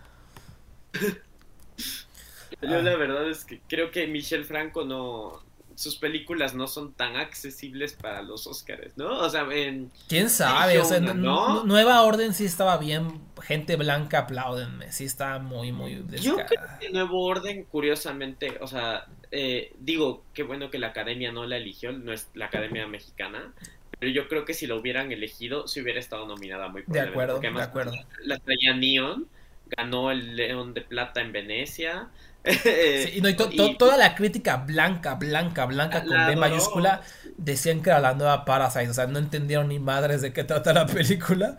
Yo 2.61 2.83
la 2.83 2.97
verdad 2.97 3.27
es 3.31 3.47
que 3.47 3.63
creo 3.71 3.91
que 3.91 4.07
Michelle 4.07 4.45
Franco 4.45 4.85
no, 4.85 5.43
sus 5.79 5.95
películas 5.95 6.57
no 6.57 6.67
son 6.67 6.93
tan 6.93 7.15
accesibles 7.15 7.93
para 7.93 8.21
los 8.23 8.49
Oscars, 8.49 8.97
¿no? 8.97 9.21
O 9.21 9.31
sea, 9.31 9.47
en... 9.53 9.93
¿Quién 10.09 10.29
sabe? 10.29 10.77
o 10.81 10.85
sea, 10.85 10.99
Nueva 10.99 12.03
Orden 12.03 12.35
sí 12.35 12.45
estaba 12.47 12.79
bien, 12.79 13.21
gente 13.43 13.77
blanca 13.77 14.19
apláudenme, 14.19 14.91
sí 14.91 15.05
estaba 15.05 15.39
muy, 15.39 15.71
muy 15.71 16.05
Yo 16.21 16.35
creo 16.35 16.61
que 16.81 16.91
Nuevo 16.91 17.25
Orden, 17.25 17.63
curiosamente, 17.63 18.59
o 18.61 18.67
sea, 18.67 19.07
eh, 19.31 19.73
digo, 19.79 20.25
qué 20.35 20.43
bueno 20.43 20.69
que 20.69 20.81
la 20.81 20.89
Academia 20.89 21.31
no 21.31 21.47
la 21.47 21.59
eligió, 21.59 21.93
no 21.93 22.13
es 22.13 22.29
la 22.35 22.47
Academia 22.47 22.89
Mexicana, 22.89 23.53
pero 24.01 24.11
yo 24.11 24.27
creo 24.27 24.45
que 24.45 24.55
si 24.55 24.67
lo 24.67 24.81
hubieran 24.81 25.13
elegido, 25.13 25.69
si 25.69 25.81
hubiera 25.81 26.01
estado 26.01 26.27
nominada 26.27 26.67
muy 26.67 26.83
De 26.89 27.03
acuerdo, 27.03 27.39
de 27.39 27.63
acuerdo. 27.63 27.93
La 28.25 28.37
traía 28.41 28.75
Neon, 28.75 29.29
ganó 29.77 30.11
el 30.11 30.35
León 30.35 30.75
de 30.75 30.81
Plata 30.81 31.21
en 31.21 31.31
Venecia, 31.31 32.09
y, 32.45 33.21
no, 33.21 33.35
toda 33.79 33.97
la 33.97 34.15
crítica 34.15 34.57
blanca, 34.57 35.15
blanca, 35.15 35.67
blanca 35.67 36.05
con 36.05 36.27
B 36.27 36.37
mayúscula 36.37 37.03
decían 37.37 37.83
que 37.83 37.91
era 37.91 38.01
la 38.01 38.15
nueva 38.15 38.45
Parasite. 38.45 38.91
O 38.91 38.95
sea, 38.95 39.07
no 39.07 39.19
entendieron 39.19 39.69
ni 39.69 39.79
madres 39.79 40.23
de 40.23 40.33
qué 40.33 40.45
trata 40.45 40.73
la 40.73 40.87
película, 40.87 41.57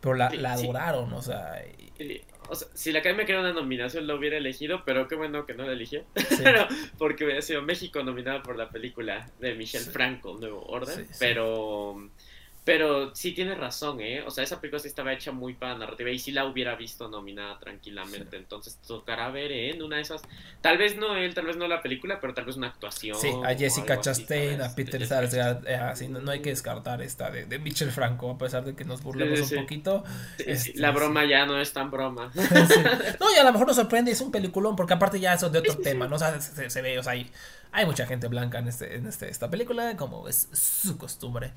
pero 0.00 0.14
la, 0.14 0.26
adoraron. 0.26 1.12
O 1.12 1.22
sea, 1.22 1.62
si 2.74 2.92
la 2.92 3.00
Academia 3.00 3.24
quería 3.26 3.40
una 3.40 3.52
nominación, 3.52 4.06
lo 4.06 4.16
hubiera 4.16 4.36
elegido, 4.36 4.82
pero 4.84 5.08
qué 5.08 5.14
bueno 5.14 5.46
que 5.46 5.54
no 5.54 5.64
la 5.64 5.72
eligió. 5.72 6.04
porque 6.98 7.24
hubiera 7.24 7.42
sido 7.42 7.62
México 7.62 8.02
nominada 8.02 8.42
por 8.42 8.56
la 8.56 8.68
película 8.70 9.30
de 9.40 9.54
Michelle 9.54 9.84
Franco, 9.84 10.36
Nuevo 10.38 10.62
Orden. 10.64 11.06
pero 11.18 12.10
pero 12.64 13.14
sí 13.14 13.32
tiene 13.32 13.54
razón, 13.54 14.00
¿eh? 14.00 14.22
O 14.26 14.30
sea, 14.30 14.42
esa 14.42 14.58
película 14.58 14.80
sí 14.80 14.88
estaba 14.88 15.12
hecha 15.12 15.32
muy 15.32 15.52
para 15.52 15.76
narrativa 15.76 16.10
y 16.10 16.18
sí 16.18 16.32
la 16.32 16.46
hubiera 16.46 16.74
visto 16.76 17.08
nominada 17.08 17.58
tranquilamente. 17.58 18.38
Entonces 18.38 18.78
tocará 18.86 19.30
ver 19.30 19.52
¿eh? 19.52 19.70
en 19.70 19.82
una 19.82 19.96
de 19.96 20.02
esas. 20.02 20.22
Tal 20.62 20.78
vez 20.78 20.96
no 20.96 21.14
él, 21.14 21.34
tal 21.34 21.44
vez 21.44 21.58
no 21.58 21.68
la 21.68 21.82
película, 21.82 22.20
pero 22.22 22.32
tal 22.32 22.46
vez 22.46 22.56
una 22.56 22.68
actuación. 22.68 23.18
Sí, 23.18 23.28
a 23.44 23.54
Jessica 23.54 24.00
Chastain, 24.00 24.62
a 24.62 24.74
Peter 24.74 25.06
Sarsgaard. 25.06 25.66
Eh, 25.66 26.08
no, 26.08 26.30
hay 26.30 26.40
que 26.40 26.48
descartar 26.48 27.02
esta 27.02 27.30
de, 27.30 27.44
de 27.44 27.58
Michel 27.58 27.90
Franco, 27.90 28.30
a 28.30 28.38
pesar 28.38 28.64
de 28.64 28.74
que 28.74 28.86
nos 28.86 29.02
burlemos 29.02 29.52
un 29.52 29.60
poquito. 29.60 30.02
Este, 30.38 30.78
la 30.78 30.90
broma 30.90 31.26
ya 31.26 31.44
no 31.44 31.60
es 31.60 31.70
tan 31.74 31.90
broma. 31.90 32.32
no, 33.20 33.30
y 33.30 33.38
a 33.38 33.44
lo 33.44 33.52
mejor 33.52 33.66
nos 33.66 33.76
sorprende, 33.76 34.10
es 34.10 34.22
un 34.22 34.30
peliculón, 34.30 34.74
porque 34.74 34.94
aparte 34.94 35.20
ya 35.20 35.34
eso 35.34 35.50
de 35.50 35.58
otro 35.58 35.76
tema, 35.76 36.08
¿no? 36.08 36.16
O 36.16 36.18
sea, 36.18 36.40
se, 36.40 36.70
se 36.70 36.82
ve, 36.82 36.98
o 36.98 37.02
sea, 37.02 37.12
hay 37.12 37.30
hay 37.74 37.86
mucha 37.86 38.06
gente 38.06 38.28
blanca 38.28 38.60
en, 38.60 38.68
este, 38.68 38.94
en 38.94 39.06
este, 39.06 39.28
esta 39.28 39.50
película, 39.50 39.96
como 39.96 40.28
es 40.28 40.48
su 40.52 40.96
costumbre. 40.96 41.50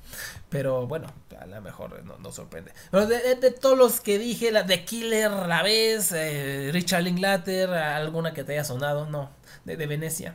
Pero 0.48 0.88
bueno, 0.88 1.06
a 1.40 1.46
lo 1.46 1.62
mejor 1.62 2.02
no, 2.04 2.32
sorprende. 2.32 2.72
Pero 2.90 3.06
de, 3.06 3.50
todos 3.52 3.78
los 3.78 4.00
que 4.00 4.18
dije, 4.18 4.50
la 4.50 4.64
de 4.64 4.84
Killer, 4.84 5.30
la 5.30 5.62
vez, 5.62 6.10
eh, 6.10 6.70
Richard 6.72 7.04
Linklater, 7.04 7.70
alguna 7.70 8.34
que 8.34 8.42
te 8.42 8.54
haya 8.54 8.64
sonado, 8.64 9.06
no. 9.06 9.30
De, 9.64 9.76
Venecia. 9.76 10.34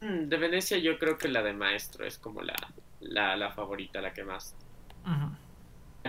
Mm, 0.00 0.28
de 0.28 0.36
Venecia 0.38 0.78
yo 0.78 0.98
creo 0.98 1.18
que 1.18 1.28
la 1.28 1.42
de 1.42 1.52
Maestro 1.52 2.06
es 2.06 2.16
como 2.16 2.40
la, 2.40 2.56
la, 3.00 3.50
favorita, 3.52 4.00
la 4.00 4.14
que 4.14 4.24
más 4.24 4.54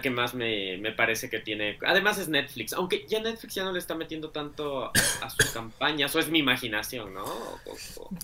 que 0.01 0.09
más 0.09 0.33
me, 0.33 0.91
parece 0.91 1.29
que 1.29 1.39
tiene. 1.39 1.77
Además 1.85 2.17
es 2.17 2.27
Netflix, 2.27 2.73
aunque 2.73 3.05
ya 3.07 3.21
Netflix 3.21 3.55
ya 3.55 3.63
no 3.63 3.71
le 3.71 3.79
está 3.79 3.95
metiendo 3.95 4.29
tanto 4.29 4.91
a, 4.91 5.29
su 5.29 5.53
campaña, 5.53 6.07
eso 6.07 6.19
es 6.19 6.29
mi 6.29 6.39
imaginación, 6.39 7.13
¿no? 7.13 7.25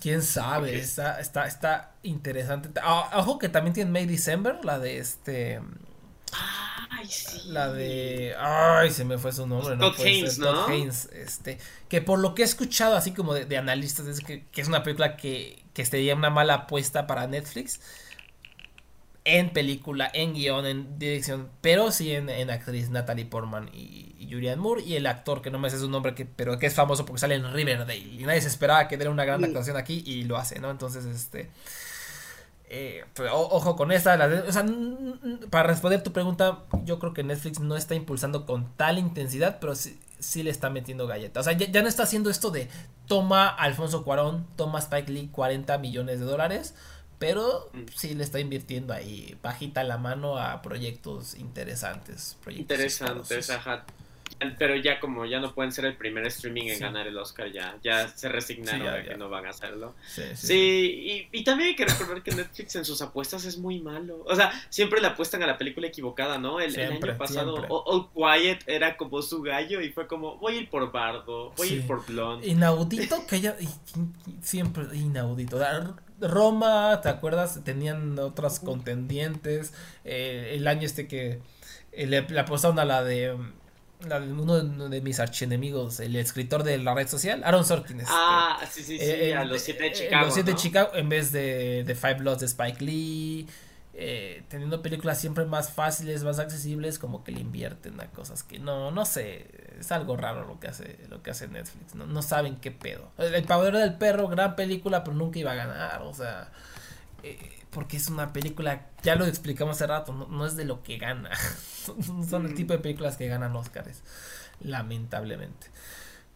Quién 0.00 0.22
sabe, 0.22 0.78
está, 0.78 1.18
está, 1.20 1.46
está 1.46 1.94
interesante. 2.02 2.68
Ah, 2.82 3.10
ojo 3.16 3.38
que 3.38 3.48
también 3.48 3.74
tiene 3.74 3.90
May 3.90 4.06
December, 4.06 4.64
la 4.64 4.78
de 4.78 4.98
este. 4.98 5.60
Ay, 6.90 7.06
sí. 7.08 7.48
La 7.48 7.72
de. 7.72 8.34
Ay, 8.38 8.90
se 8.90 9.04
me 9.04 9.16
fue 9.18 9.32
su 9.32 9.46
nombre, 9.46 9.76
¿no? 9.76 9.92
Todd 9.92 10.04
Haynes, 10.04 10.38
¿no? 10.38 10.66
Haynes, 10.66 11.08
este. 11.12 11.58
Que 11.88 12.02
por 12.02 12.18
lo 12.18 12.34
que 12.34 12.42
he 12.42 12.44
escuchado, 12.44 12.96
así 12.96 13.12
como 13.12 13.34
de, 13.34 13.56
analistas, 13.56 14.06
es 14.06 14.20
que, 14.20 14.44
es 14.54 14.68
una 14.68 14.82
película 14.82 15.16
que, 15.16 15.62
que 15.72 15.86
sería 15.86 16.14
una 16.14 16.30
mala 16.30 16.54
apuesta 16.54 17.06
para 17.06 17.26
Netflix 17.26 17.80
en 19.24 19.50
película, 19.50 20.10
en 20.12 20.34
guion, 20.34 20.66
en 20.66 20.98
dirección, 20.98 21.48
pero 21.60 21.92
sí 21.92 22.12
en, 22.12 22.50
actriz 22.50 22.90
Natalie 22.90 23.24
Portman 23.24 23.70
y, 23.72 24.16
y, 24.18 24.28
Julianne 24.30 24.60
Moore 24.60 24.82
y 24.82 24.96
el 24.96 25.06
actor 25.06 25.42
que 25.42 25.50
no 25.50 25.58
me 25.58 25.70
sé 25.70 25.78
su 25.78 25.88
nombre, 25.88 26.14
que, 26.14 26.26
pero 26.26 26.58
que 26.58 26.66
es 26.66 26.74
famoso 26.74 27.06
porque 27.06 27.20
sale 27.20 27.36
en 27.36 27.52
Riverdale 27.52 27.96
y 27.96 28.24
nadie 28.24 28.40
se 28.40 28.48
esperaba 28.48 28.88
que 28.88 28.96
diera 28.96 29.10
una 29.10 29.24
gran 29.24 29.44
actuación 29.44 29.76
aquí 29.76 30.02
y 30.04 30.24
lo 30.24 30.36
hace, 30.36 30.58
¿no? 30.58 30.70
Entonces, 30.70 31.04
este... 31.04 31.50
Eh, 32.74 33.04
pues, 33.12 33.28
ojo 33.30 33.76
con 33.76 33.92
esta, 33.92 34.14
o 34.48 34.50
sea, 34.50 34.64
para 35.50 35.68
responder 35.68 36.02
tu 36.02 36.14
pregunta, 36.14 36.60
yo 36.84 36.98
creo 36.98 37.12
que 37.12 37.22
Netflix 37.22 37.60
no 37.60 37.76
está 37.76 37.94
impulsando 37.94 38.46
con 38.46 38.74
tal 38.78 38.98
intensidad, 38.98 39.58
pero 39.60 39.74
sí, 39.74 40.00
sí 40.20 40.42
le 40.42 40.50
está 40.50 40.70
metiendo 40.70 41.06
galletas. 41.06 41.42
O 41.42 41.44
sea, 41.44 41.52
ya, 41.52 41.70
ya, 41.70 41.82
no 41.82 41.88
está 41.88 42.04
haciendo 42.04 42.30
esto 42.30 42.50
de 42.50 42.70
toma 43.06 43.46
Alfonso 43.46 44.04
Cuarón, 44.04 44.46
toma 44.56 44.78
Spike 44.78 45.12
Lee 45.12 45.28
40 45.30 45.76
millones 45.76 46.18
de 46.18 46.24
dólares 46.24 46.74
pero 47.22 47.70
mm. 47.72 47.84
sí 47.94 48.14
le 48.16 48.24
está 48.24 48.40
invirtiendo 48.40 48.92
ahí 48.92 49.36
bajita 49.40 49.84
la 49.84 49.96
mano 49.96 50.38
a 50.38 50.60
proyectos 50.60 51.36
interesantes. 51.36 52.36
interesantes, 52.48 53.48
ajá. 53.48 53.86
pero 54.58 54.74
ya 54.74 54.98
como 54.98 55.24
ya 55.24 55.38
no 55.38 55.54
pueden 55.54 55.70
ser 55.70 55.84
el 55.84 55.96
primer 55.96 56.26
streaming 56.26 56.64
en 56.64 56.80
ganar 56.80 57.06
el 57.06 57.16
Oscar, 57.16 57.52
ya, 57.52 57.78
ya 57.80 58.08
se 58.08 58.28
resignaron 58.28 58.88
a 58.88 59.04
que 59.04 59.16
no 59.16 59.28
van 59.28 59.46
a 59.46 59.50
hacerlo. 59.50 59.94
Sí, 60.34 61.28
y, 61.30 61.44
también 61.44 61.68
hay 61.70 61.76
que 61.76 61.84
recordar 61.84 62.24
que 62.24 62.32
Netflix 62.32 62.74
en 62.74 62.84
sus 62.84 63.00
apuestas 63.02 63.44
es 63.44 63.56
muy 63.56 63.78
malo. 63.78 64.24
O 64.26 64.34
sea, 64.34 64.50
siempre 64.68 65.00
le 65.00 65.06
apuestan 65.06 65.44
a 65.44 65.46
la 65.46 65.56
película 65.56 65.86
equivocada, 65.86 66.38
¿no? 66.38 66.58
El, 66.58 66.76
año 66.76 66.98
pasado, 67.16 67.54
All, 67.68 68.08
Quiet 68.12 68.64
era 68.66 68.96
como 68.96 69.22
su 69.22 69.42
gallo 69.42 69.80
y 69.80 69.90
fue 69.90 70.08
como, 70.08 70.38
voy 70.38 70.54
a 70.54 70.56
ir 70.62 70.70
por 70.70 70.90
Bardo, 70.90 71.52
voy 71.56 71.68
a 71.68 71.72
ir 71.72 71.86
por 71.86 72.04
Blonde. 72.04 72.48
Inaudito 72.48 73.24
que 73.28 73.36
ella, 73.36 73.56
siempre 74.40 74.86
inaudito. 74.92 75.60
Roma, 76.22 77.00
¿te 77.02 77.08
acuerdas? 77.08 77.60
Tenían 77.64 78.18
otras 78.18 78.60
contendientes. 78.60 79.72
Eh, 80.04 80.52
el 80.54 80.66
año 80.66 80.82
este 80.82 81.06
que 81.08 81.40
eh, 81.92 82.06
le, 82.06 82.22
le 82.22 82.40
apostaron 82.40 82.78
a 82.78 82.84
la 82.84 83.02
de 83.04 83.36
uno 84.10 84.88
de 84.88 85.00
mis 85.00 85.20
archienemigos, 85.20 86.00
el 86.00 86.16
escritor 86.16 86.62
de 86.64 86.78
la 86.78 86.94
red 86.94 87.08
social, 87.08 87.42
Aaron 87.44 87.64
Sorkin. 87.64 88.00
Este, 88.00 88.12
ah, 88.14 88.60
sí, 88.70 88.82
sí, 88.82 88.98
sí, 88.98 89.04
eh, 89.04 89.34
a 89.34 89.44
los 89.44 89.62
siete 89.62 89.84
de 89.84 89.92
Chicago. 89.92 90.24
los 90.24 90.34
siete 90.34 90.50
de 90.52 90.56
Chicago, 90.56 90.90
en 90.94 91.08
vez 91.08 91.32
de, 91.32 91.84
de 91.84 91.94
Five 91.94 92.14
Bloods 92.14 92.40
de 92.40 92.46
Spike 92.46 92.84
Lee. 92.84 93.46
Eh, 93.94 94.42
teniendo 94.48 94.80
películas 94.80 95.20
siempre 95.20 95.44
más 95.44 95.70
fáciles, 95.70 96.24
más 96.24 96.38
accesibles, 96.38 96.98
como 96.98 97.22
que 97.22 97.30
le 97.30 97.40
invierten 97.40 98.00
a 98.00 98.06
cosas 98.06 98.42
que 98.42 98.58
no, 98.58 98.90
no 98.90 99.04
sé, 99.04 99.46
es 99.78 99.92
algo 99.92 100.16
raro 100.16 100.46
lo 100.46 100.60
que 100.60 100.68
hace, 100.68 100.98
lo 101.08 101.22
que 101.22 101.30
hace 101.30 101.48
Netflix, 101.48 101.94
no, 101.94 102.06
no 102.06 102.22
saben 102.22 102.56
qué 102.56 102.70
pedo. 102.70 103.10
El, 103.18 103.34
el 103.34 103.44
Poder 103.44 103.76
del 103.76 103.94
Perro, 103.94 104.28
gran 104.28 104.56
película, 104.56 105.04
pero 105.04 105.16
nunca 105.16 105.38
iba 105.38 105.52
a 105.52 105.56
ganar, 105.56 106.02
o 106.02 106.14
sea, 106.14 106.50
eh, 107.22 107.38
porque 107.70 107.96
es 107.96 108.08
una 108.08 108.32
película, 108.32 108.86
ya 109.02 109.14
lo 109.14 109.24
explicamos 109.24 109.76
hace 109.76 109.86
rato, 109.86 110.12
no, 110.12 110.46
es 110.46 110.56
de 110.56 110.64
lo 110.64 110.82
que 110.82 110.98
gana. 110.98 111.30
son, 112.28 112.46
el 112.46 112.52
mm. 112.52 112.54
tipo 112.54 112.72
de 112.74 112.80
películas 112.80 113.16
que 113.16 113.28
ganan 113.28 113.56
Oscars, 113.56 114.02
lamentablemente. 114.60 115.68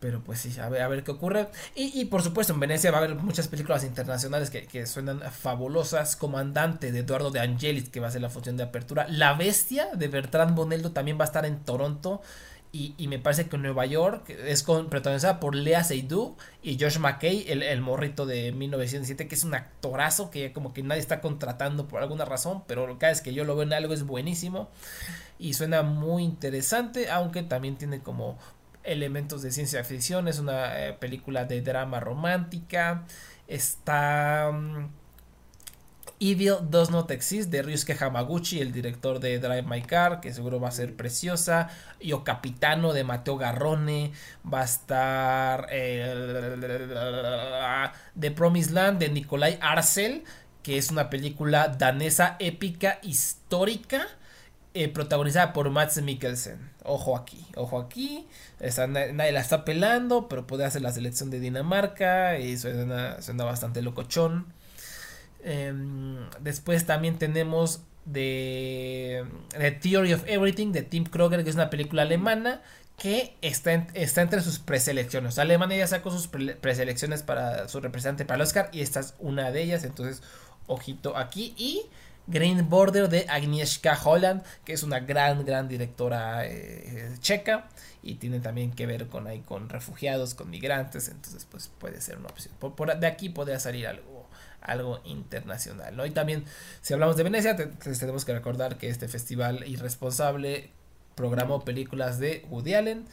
Pero 0.00 0.22
pues 0.22 0.40
sí, 0.40 0.58
a 0.60 0.68
ver, 0.68 0.82
a 0.82 0.88
ver 0.88 1.02
qué 1.04 1.10
ocurre. 1.10 1.48
Y, 1.74 2.04
por 2.04 2.22
supuesto, 2.22 2.52
en 2.52 2.60
Venecia 2.60 2.90
va 2.90 2.98
a 2.98 3.00
haber 3.02 3.16
muchas 3.16 3.48
películas 3.48 3.82
internacionales 3.82 4.50
que, 4.50 4.66
que, 4.66 4.86
suenan 4.86 5.20
fabulosas. 5.32 6.16
Comandante 6.16 6.92
de 6.92 6.98
Eduardo 6.98 7.30
de 7.30 7.40
Angelis, 7.40 7.88
que 7.88 7.98
va 7.98 8.08
a 8.08 8.10
ser 8.10 8.20
la 8.20 8.28
función 8.28 8.58
de 8.58 8.64
apertura. 8.64 9.06
La 9.08 9.32
Bestia 9.32 9.88
de 9.94 10.08
Bertrand 10.08 10.54
Bonello 10.54 10.92
también 10.92 11.18
va 11.18 11.24
a 11.24 11.26
estar 11.26 11.46
en 11.46 11.60
Toronto. 11.60 12.20
Y, 12.98 13.08
me 13.08 13.18
parece 13.18 13.48
que 13.48 13.56
Nueva 13.56 13.86
York 13.86 14.28
es 14.28 14.62
protagonizada 14.62 15.40
por 15.40 15.54
Lea 15.54 15.82
Seydoux 15.82 16.36
y 16.62 16.78
Josh 16.78 16.98
McKay, 16.98 17.46
el, 17.48 17.62
el, 17.62 17.80
morrito 17.80 18.26
de 18.26 18.52
1907, 18.52 19.28
que 19.28 19.34
es 19.34 19.44
un 19.44 19.54
actorazo 19.54 20.30
que 20.30 20.52
como 20.52 20.74
que 20.74 20.82
nadie 20.82 21.00
está 21.00 21.22
contratando 21.22 21.88
por 21.88 22.02
alguna 22.02 22.26
razón, 22.26 22.64
pero 22.66 22.98
cada 22.98 23.12
vez 23.12 23.22
que 23.22 23.32
yo 23.32 23.44
lo 23.44 23.56
veo 23.56 23.62
en 23.62 23.72
algo 23.72 23.94
es 23.94 24.02
buenísimo 24.02 24.68
y 25.38 25.54
suena 25.54 25.82
muy 25.82 26.22
interesante, 26.22 27.10
aunque 27.10 27.42
también 27.42 27.76
tiene 27.76 28.00
como 28.00 28.36
elementos 28.84 29.40
de 29.40 29.52
ciencia 29.52 29.82
ficción, 29.82 30.28
es 30.28 30.38
una 30.38 30.86
eh, 30.86 30.92
película 30.92 31.46
de 31.46 31.62
drama 31.62 32.00
romántica, 32.00 33.04
está... 33.48 34.50
Mm, 34.52 34.88
Evil 36.18 36.56
Does 36.70 36.90
Not 36.90 37.10
Exist 37.10 37.50
de 37.50 37.62
Ryusuke 37.62 37.96
Hamaguchi, 37.98 38.60
el 38.60 38.72
director 38.72 39.20
de 39.20 39.38
Drive 39.38 39.62
My 39.62 39.82
Car, 39.82 40.20
que 40.20 40.32
seguro 40.32 40.60
va 40.60 40.68
a 40.68 40.72
ser 40.72 40.96
preciosa. 40.96 41.68
Yo 42.00 42.24
Capitano 42.24 42.92
de 42.92 43.04
Mateo 43.04 43.36
Garrone. 43.36 44.12
Va 44.50 44.62
a 44.62 44.64
estar 44.64 45.66
eh, 45.70 46.14
The 48.18 48.30
Promised 48.30 48.72
Land 48.72 48.98
de 48.98 49.08
Nikolai 49.10 49.58
Arcel, 49.60 50.24
que 50.62 50.78
es 50.78 50.90
una 50.90 51.10
película 51.10 51.68
danesa 51.68 52.36
épica 52.38 52.98
histórica. 53.02 54.06
Eh, 54.72 54.88
protagonizada 54.88 55.52
por 55.54 55.70
Mads 55.70 56.02
Mikkelsen. 56.02 56.70
Ojo 56.82 57.16
aquí, 57.16 57.46
ojo 57.56 57.78
aquí. 57.80 58.26
nadie 58.60 59.32
la 59.32 59.40
está 59.40 59.64
pelando, 59.64 60.28
pero 60.28 60.46
puede 60.46 60.66
hacer 60.66 60.82
la 60.82 60.92
selección 60.92 61.30
de 61.30 61.40
Dinamarca. 61.40 62.38
Y 62.38 62.58
suena, 62.58 63.20
suena 63.22 63.44
bastante 63.44 63.80
locochón. 63.80 64.46
Em, 65.48 66.28
después 66.40 66.86
también 66.86 67.18
tenemos 67.18 67.80
The, 68.12 69.24
Theory 69.80 70.12
of 70.12 70.24
Everything 70.26 70.72
de 70.72 70.82
Tim 70.82 71.04
Kroger, 71.04 71.44
que 71.44 71.50
es 71.50 71.54
una 71.54 71.70
película 71.70 72.02
alemana 72.02 72.62
que 72.98 73.36
está, 73.42 73.72
está 73.94 74.22
entre 74.22 74.40
sus 74.40 74.58
preselecciones. 74.58 75.38
Alemania 75.38 75.78
ya 75.78 75.86
sacó 75.86 76.10
sus 76.10 76.26
preselecciones 76.26 77.22
para 77.22 77.68
su 77.68 77.80
representante 77.80 78.24
para 78.24 78.36
el 78.36 78.42
Oscar 78.42 78.70
y 78.72 78.80
esta 78.80 78.98
es 78.98 79.14
una 79.20 79.52
de 79.52 79.62
ellas. 79.62 79.84
Entonces, 79.84 80.20
ojito 80.66 81.16
aquí. 81.16 81.54
Y 81.56 81.82
Green 82.26 82.68
Border 82.68 83.08
de 83.08 83.26
Agnieszka 83.28 83.96
Holland, 84.02 84.42
que 84.64 84.72
es 84.72 84.82
una 84.82 84.98
gran, 84.98 85.44
gran 85.44 85.68
directora 85.68 86.44
eh, 86.44 87.14
checa 87.20 87.68
y 88.02 88.14
tiene 88.14 88.40
también 88.40 88.72
que 88.72 88.86
ver 88.86 89.06
con 89.06 89.28
ahí 89.28 89.42
con 89.42 89.68
refugiados, 89.68 90.34
con 90.34 90.50
migrantes. 90.50 91.08
Entonces, 91.08 91.46
pues 91.48 91.70
puede 91.78 92.00
ser 92.00 92.18
una 92.18 92.28
opción. 92.30 92.52
Por, 92.58 92.98
de 92.98 93.06
aquí 93.06 93.28
podría 93.28 93.60
salir 93.60 93.86
algo 93.86 94.15
algo 94.66 95.00
internacional. 95.04 95.96
¿no? 95.96 96.04
Y 96.04 96.10
también, 96.10 96.44
si 96.82 96.92
hablamos 96.92 97.16
de 97.16 97.22
Venecia, 97.22 97.56
tenemos 97.56 98.24
que 98.24 98.34
recordar 98.34 98.76
que 98.78 98.88
este 98.88 99.08
festival 99.08 99.66
irresponsable 99.66 100.70
programó 101.14 101.64
películas 101.64 102.18
de 102.18 102.44
Woody 102.50 102.74
Allen 102.74 103.06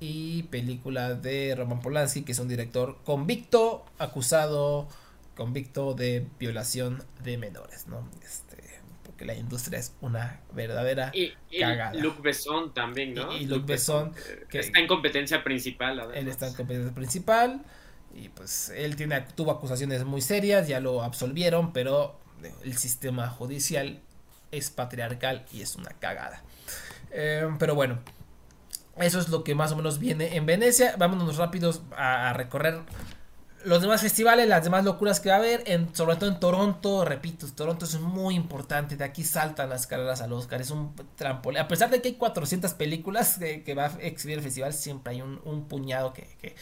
y 0.00 0.44
películas 0.44 1.20
de 1.22 1.54
Roman 1.56 1.80
Polanski, 1.80 2.22
que 2.22 2.32
es 2.32 2.38
un 2.38 2.48
director 2.48 2.98
convicto, 3.04 3.84
acusado, 3.98 4.88
convicto 5.36 5.94
de 5.94 6.26
violación 6.38 7.04
de 7.22 7.36
menores, 7.36 7.86
¿no? 7.86 8.08
Este, 8.22 8.56
porque 9.04 9.26
la 9.26 9.34
industria 9.34 9.78
es 9.78 9.94
una 10.00 10.40
verdadera 10.54 11.12
y, 11.14 11.34
cagada. 11.58 11.92
Luc 11.94 12.22
Besson 12.22 12.72
también, 12.72 13.14
¿no? 13.14 13.36
Y, 13.36 13.44
Luc, 13.44 13.66
Besson, 13.66 14.14
que 14.48 14.60
está 14.60 14.78
en 14.78 14.86
competencia 14.86 15.44
principal. 15.44 16.12
Él 16.14 16.28
está 16.28 16.48
en 16.48 16.54
competencia 16.54 16.94
principal. 16.94 17.62
Y 18.14 18.28
pues 18.28 18.70
él 18.70 18.96
tiene, 18.96 19.20
tuvo 19.34 19.52
acusaciones 19.52 20.04
muy 20.04 20.20
serias, 20.20 20.68
ya 20.68 20.80
lo 20.80 21.02
absolvieron, 21.02 21.72
pero 21.72 22.18
el 22.64 22.76
sistema 22.76 23.28
judicial 23.28 24.00
es 24.50 24.70
patriarcal 24.70 25.44
y 25.52 25.62
es 25.62 25.76
una 25.76 25.90
cagada. 25.90 26.42
Eh, 27.12 27.48
pero 27.58 27.74
bueno, 27.74 27.98
eso 28.96 29.20
es 29.20 29.28
lo 29.28 29.44
que 29.44 29.54
más 29.54 29.72
o 29.72 29.76
menos 29.76 29.98
viene 29.98 30.36
en 30.36 30.46
Venecia. 30.46 30.94
Vámonos 30.98 31.36
rápidos 31.36 31.82
a, 31.96 32.32
recorrer 32.32 32.80
los 33.64 33.82
demás 33.82 34.00
festivales, 34.00 34.48
las 34.48 34.64
demás 34.64 34.84
locuras 34.84 35.20
que 35.20 35.28
va 35.28 35.36
a 35.36 35.38
haber, 35.38 35.62
en, 35.66 35.94
sobre 35.94 36.16
todo 36.16 36.30
en 36.30 36.40
Toronto, 36.40 37.04
repito, 37.04 37.46
Toronto 37.54 37.84
es 37.84 38.00
muy 38.00 38.34
importante, 38.34 38.96
de 38.96 39.04
aquí 39.04 39.22
saltan 39.22 39.68
las 39.68 39.86
carreras 39.86 40.22
al 40.22 40.32
Oscar, 40.32 40.62
es 40.62 40.70
un 40.70 40.94
trampolín, 41.14 41.60
a 41.60 41.68
pesar 41.68 41.90
de 41.90 42.00
que 42.00 42.08
hay 42.08 42.14
400 42.14 42.72
películas 42.72 43.38
que, 43.38 43.74
va 43.74 43.88
a 43.88 43.98
exhibir 44.00 44.38
el 44.38 44.42
festival, 44.42 44.72
siempre 44.72 45.12
hay 45.12 45.20
un, 45.20 45.66
puñado 45.68 46.14
que 46.14 46.56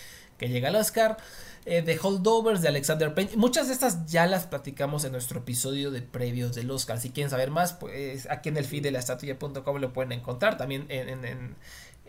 llega 0.46 0.68
al 0.68 0.76
Oscar. 0.76 1.16
Eh, 1.64 1.82
The 1.82 1.98
Holdovers 2.00 2.62
de 2.62 2.68
Alexander 2.68 3.12
Payne. 3.12 3.32
Muchas 3.36 3.66
de 3.66 3.74
estas 3.74 4.06
ya 4.06 4.26
las 4.26 4.46
platicamos 4.46 5.04
en 5.04 5.12
nuestro 5.12 5.40
episodio 5.40 5.90
de 5.90 6.00
previos 6.00 6.54
del 6.54 6.70
Oscar. 6.70 7.00
Si 7.00 7.10
quieren 7.10 7.28
saber 7.28 7.50
más, 7.50 7.74
pues 7.74 8.26
aquí 8.30 8.48
en 8.48 8.56
el 8.56 8.64
feed 8.64 8.84
de 8.84 8.90
la 8.90 9.00
estatua.com 9.00 9.76
lo 9.76 9.92
pueden 9.92 10.12
encontrar. 10.12 10.56
También 10.56 10.86
en, 10.88 11.56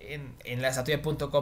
en 0.09 0.61
la 0.61 0.73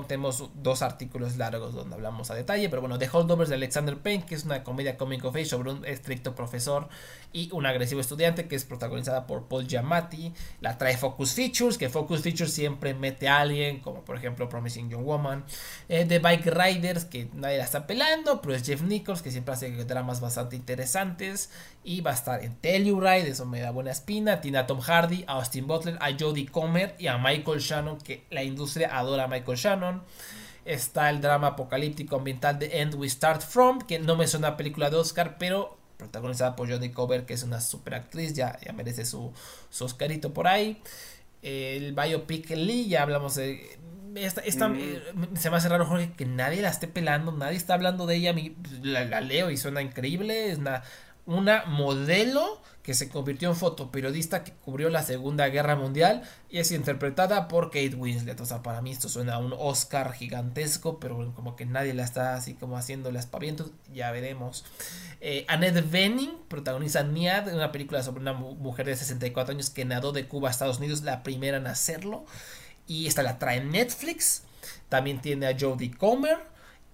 tenemos 0.08 0.50
dos 0.56 0.82
artículos 0.82 1.38
largos 1.38 1.74
donde 1.74 1.96
hablamos 1.96 2.32
a 2.32 2.36
detalle, 2.36 2.70
pero 2.70 2.82
bueno, 2.82 2.98
The 3.00 3.10
Holdovers 3.12 3.50
de 3.50 3.56
Alexander 3.56 3.98
Payne, 3.98 4.26
que 4.26 4.36
es 4.36 4.44
una 4.44 4.64
comedia 4.64 4.98
comic 4.98 5.24
of 5.24 5.36
age 5.36 5.46
sobre 5.46 5.72
un 5.72 5.86
estricto 5.86 6.36
profesor 6.36 6.90
y 7.32 7.50
un 7.54 7.66
agresivo 7.66 8.02
estudiante, 8.02 8.48
que 8.48 8.56
es 8.56 8.66
protagonizada 8.66 9.28
por 9.28 9.48
Paul 9.48 9.68
Giamatti, 9.68 10.34
la 10.62 10.78
trae 10.78 10.98
Focus 10.98 11.34
Features, 11.34 11.78
que 11.78 11.90
Focus 11.90 12.22
Features 12.22 12.52
siempre 12.52 12.94
mete 12.94 13.28
a 13.28 13.40
alguien, 13.40 13.80
como 13.80 14.04
por 14.04 14.18
ejemplo 14.18 14.50
Promising 14.50 14.90
Young 14.90 15.06
Woman, 15.06 15.46
eh, 15.90 16.06
The 16.06 16.20
Bike 16.20 16.48
Riders, 16.48 17.06
que 17.06 17.30
nadie 17.34 17.58
la 17.58 17.64
está 17.64 17.88
pelando, 17.88 18.42
pero 18.42 18.56
es 18.56 18.66
Jeff 18.66 18.82
Nichols, 18.82 19.22
que 19.22 19.32
siempre 19.32 19.54
hace 19.54 19.72
dramas 19.86 20.20
bastante 20.20 20.56
interesantes, 20.56 21.50
y 21.88 22.02
va 22.02 22.12
a 22.12 22.16
estar 22.16 22.44
en 22.44 22.54
Telluride, 22.58 23.30
eso 23.30 23.46
me 23.46 23.62
da 23.62 23.72
buena 23.72 23.92
espina, 23.92 24.42
tiene 24.42 24.58
a 24.58 24.68
Tom 24.68 24.82
Hardy, 24.82 25.24
a 25.26 25.36
Austin 25.36 25.68
Butler, 25.68 25.98
a 26.02 26.10
Jodie 26.20 26.46
Comer 26.46 26.94
y 27.00 27.08
a 27.08 27.18
Michael 27.18 27.62
Shannon, 27.62 27.98
que 28.00 28.26
la 28.30 28.44
industria 28.44 28.90
adora 28.98 29.24
a 29.24 29.28
Michael 29.30 29.58
Shannon. 29.58 30.04
Está 30.66 31.10
el 31.10 31.22
drama 31.22 31.48
apocalíptico 31.48 32.18
ambiental 32.18 32.60
de 32.60 32.82
End 32.82 32.96
We 32.96 33.08
Start 33.08 33.42
From, 33.42 33.80
que 33.80 34.00
no 34.00 34.18
me 34.18 34.28
suena 34.28 34.50
a 34.50 34.58
película 34.58 34.90
de 34.90 34.98
Oscar, 34.98 35.38
pero 35.38 35.78
protagonizada 35.96 36.58
por 36.58 36.70
Jodie 36.70 36.92
Comer, 36.92 37.26
que 37.26 37.36
es 37.36 37.44
una 37.44 37.62
super 37.62 37.96
actriz, 37.96 38.34
ya, 38.34 38.60
ya 38.66 38.74
merece 38.74 39.06
su, 39.06 39.32
su 39.70 39.86
Oscarito 39.86 40.34
por 40.34 40.50
ahí. 40.50 40.82
El 41.42 41.94
biopic 41.94 42.50
Lee, 42.50 42.90
ya 42.90 43.04
hablamos 43.04 43.36
de 43.36 43.80
esta, 44.16 44.42
esta, 44.42 44.68
mm. 44.68 44.76
eh, 44.78 45.02
se 45.36 45.50
me 45.50 45.58
hace 45.58 45.70
raro, 45.70 45.86
Jorge, 45.86 46.12
que 46.18 46.26
nadie 46.26 46.62
la 46.62 46.70
esté 46.70 46.88
pelando, 46.88 47.32
nadie 47.32 47.58
está 47.58 47.76
hablando 47.76 48.06
de 48.06 48.16
ella. 48.16 48.36
La, 48.82 49.06
la 49.06 49.22
leo 49.22 49.52
y 49.52 49.58
suena 49.58 49.82
increíble. 49.82 50.52
Es 50.52 50.58
una, 50.58 50.84
una 51.28 51.66
modelo 51.66 52.62
que 52.82 52.94
se 52.94 53.10
convirtió 53.10 53.50
en 53.50 53.58
fotoperiodista 53.58 54.46
que 54.46 54.54
cubrió 54.54 54.90
la 54.90 55.04
Segunda 55.04 55.50
Guerra 55.50 55.76
Mundial 55.76 56.24
y 56.50 56.60
es 56.60 56.72
interpretada 56.72 57.50
por 57.50 57.66
Kate 57.66 57.96
Winslet. 57.96 58.40
O 58.40 58.46
sea, 58.46 58.64
para 58.64 58.82
mí 58.82 58.92
esto 58.92 59.10
suena 59.10 59.36
a 59.36 59.40
un 59.40 59.54
Oscar 59.58 60.14
gigantesco, 60.14 60.98
pero 60.98 61.34
como 61.36 61.58
que 61.58 61.66
nadie 61.66 61.94
la 61.94 62.06
está 62.06 62.36
así 62.36 62.54
como 62.54 62.78
haciendo 62.78 63.12
las 63.12 63.26
pavientos, 63.26 63.72
ya 63.94 64.10
veremos. 64.12 64.64
Eh, 65.20 65.44
Annette 65.50 65.92
Bening 65.92 66.32
protagoniza 66.48 67.04
Niad, 67.04 67.54
una 67.54 67.74
película 67.74 68.02
sobre 68.04 68.22
una 68.22 68.32
mujer 68.32 68.86
de 68.86 68.96
64 68.96 69.54
años 69.54 69.70
que 69.70 69.84
nadó 69.84 70.14
de 70.14 70.30
Cuba 70.30 70.48
a 70.48 70.52
Estados 70.52 70.78
Unidos, 70.78 71.04
la 71.04 71.24
primera 71.24 71.58
en 71.58 71.68
hacerlo. 71.68 72.26
y 72.88 73.08
esta 73.08 73.22
la 73.22 73.38
trae 73.38 73.62
Netflix. 73.62 74.44
También 74.88 75.20
tiene 75.22 75.48
a 75.48 75.58
Jodie 75.60 75.92
Comer 75.92 76.38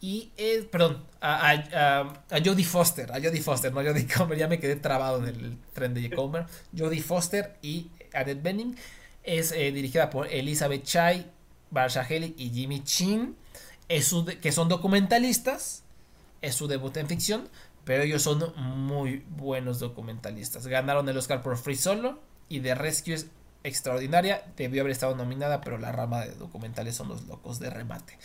y, 0.06 0.34
perdón, 0.70 1.02
a, 1.22 2.14
Jodie 2.44 2.66
Foster, 2.66 3.10
a 3.14 3.22
Jodie 3.22 3.42
Foster, 3.42 3.72
no 3.72 3.82
Jodie 3.82 4.06
Comer, 4.06 4.38
ya 4.38 4.50
me 4.50 4.60
quedé 4.60 4.76
trabado 4.76 5.26
en 5.26 5.34
el 5.34 5.58
tren 5.72 5.94
de 5.94 6.10
Comer. 6.12 6.46
Jodie 6.78 7.02
Foster 7.02 7.58
y 7.62 7.90
Annette 8.14 8.44
Bening. 8.44 8.76
Es 9.24 9.54
eh, 9.54 9.72
dirigida 9.72 10.10
por 10.10 10.28
Elizabeth 10.28 10.84
Chai, 10.84 11.32
Barsha 11.72 12.02
Haley 12.02 12.36
y 12.38 12.50
Jimmy 12.50 12.84
Chin. 12.84 13.38
Es 13.88 14.14
que 14.42 14.52
son 14.52 14.68
documentalistas. 14.68 15.84
Es 16.42 16.56
su 16.56 16.68
debut 16.68 16.98
en 16.98 17.08
ficción. 17.08 17.48
Pero 17.86 18.04
ellos 18.04 18.24
son 18.24 18.54
muy 18.58 19.24
buenos 19.30 19.80
documentalistas. 19.80 20.68
Ganaron 20.68 21.08
el 21.08 21.18
Oscar 21.18 21.42
por 21.42 21.56
Free 21.56 21.78
Solo. 21.78 22.20
Y 22.50 22.60
The 22.60 22.76
Rescue 22.76 23.14
es 23.14 23.28
extraordinaria. 23.64 24.44
Debió 24.58 24.82
haber 24.82 24.92
estado 24.92 25.16
nominada. 25.16 25.62
Pero 25.62 25.78
la 25.78 25.94
rama 25.94 26.26
de 26.26 26.36
documentales 26.36 26.94
son 26.94 27.08
los 27.08 27.26
locos 27.26 27.62
de 27.62 27.70
remate. 27.70 28.18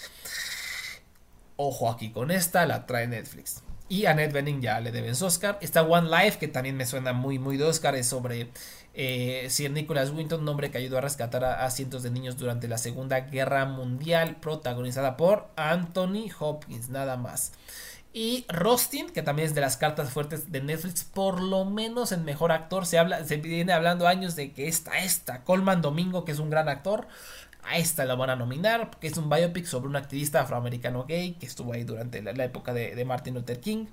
Ojo 1.60 1.90
aquí 1.90 2.10
con 2.10 2.30
esta. 2.30 2.64
La 2.66 2.86
trae 2.86 3.08
Netflix. 3.08 3.62
Y 3.88 4.06
a 4.06 4.12
Annette 4.12 4.32
Bening 4.32 4.60
ya 4.60 4.80
le 4.80 4.92
deben 4.92 5.16
su 5.16 5.26
Oscar. 5.26 5.58
Está 5.60 5.82
One 5.82 6.08
Life, 6.08 6.38
que 6.38 6.46
también 6.46 6.76
me 6.76 6.86
suena 6.86 7.12
muy, 7.12 7.40
muy 7.40 7.56
de 7.56 7.64
Oscar. 7.64 7.96
Es 7.96 8.06
sobre 8.06 8.48
eh, 8.94 9.48
Sir 9.50 9.72
Nicholas 9.72 10.10
Winton, 10.10 10.42
un 10.42 10.48
hombre 10.48 10.70
que 10.70 10.78
ayudó 10.78 10.98
a 10.98 11.00
rescatar 11.00 11.44
a, 11.44 11.68
cientos 11.70 12.04
de 12.04 12.10
niños 12.10 12.36
durante 12.36 12.68
la 12.68 12.78
Segunda 12.78 13.18
Guerra 13.20 13.64
Mundial, 13.64 14.36
protagonizada 14.36 15.16
por 15.16 15.48
Anthony 15.56 16.30
Hopkins, 16.38 16.90
nada 16.90 17.16
más. 17.16 17.52
Y 18.12 18.46
Rostin, 18.48 19.10
que 19.10 19.22
también 19.22 19.48
es 19.48 19.54
de 19.54 19.60
las 19.60 19.76
cartas 19.76 20.10
fuertes 20.10 20.52
de 20.52 20.60
Netflix, 20.60 21.02
por 21.02 21.40
lo 21.40 21.64
menos 21.64 22.12
el 22.12 22.22
mejor 22.22 22.52
actor. 22.52 22.86
Se, 22.86 22.98
habla, 22.98 23.24
se 23.24 23.38
viene 23.38 23.72
hablando 23.72 24.06
años 24.06 24.36
de 24.36 24.52
que 24.52 24.68
esta, 24.68 24.98
esta, 24.98 25.44
Colman 25.44 25.82
Domingo, 25.82 26.24
que 26.24 26.32
es 26.32 26.38
un 26.38 26.50
gran 26.50 26.68
actor, 26.68 27.08
a 27.68 27.76
esta 27.76 28.04
la 28.04 28.14
van 28.14 28.30
a 28.30 28.36
nominar, 28.36 28.90
porque 28.90 29.06
es 29.08 29.16
un 29.16 29.28
biopic 29.28 29.64
sobre 29.66 29.88
un 29.88 29.96
activista 29.96 30.40
afroamericano 30.40 31.04
gay 31.04 31.32
que 31.32 31.46
estuvo 31.46 31.72
ahí 31.72 31.84
durante 31.84 32.22
la, 32.22 32.44
época 32.44 32.72
de, 32.72 32.94
de 32.94 33.04
Martin 33.04 33.34
Luther 33.34 33.60
King. 33.60 33.86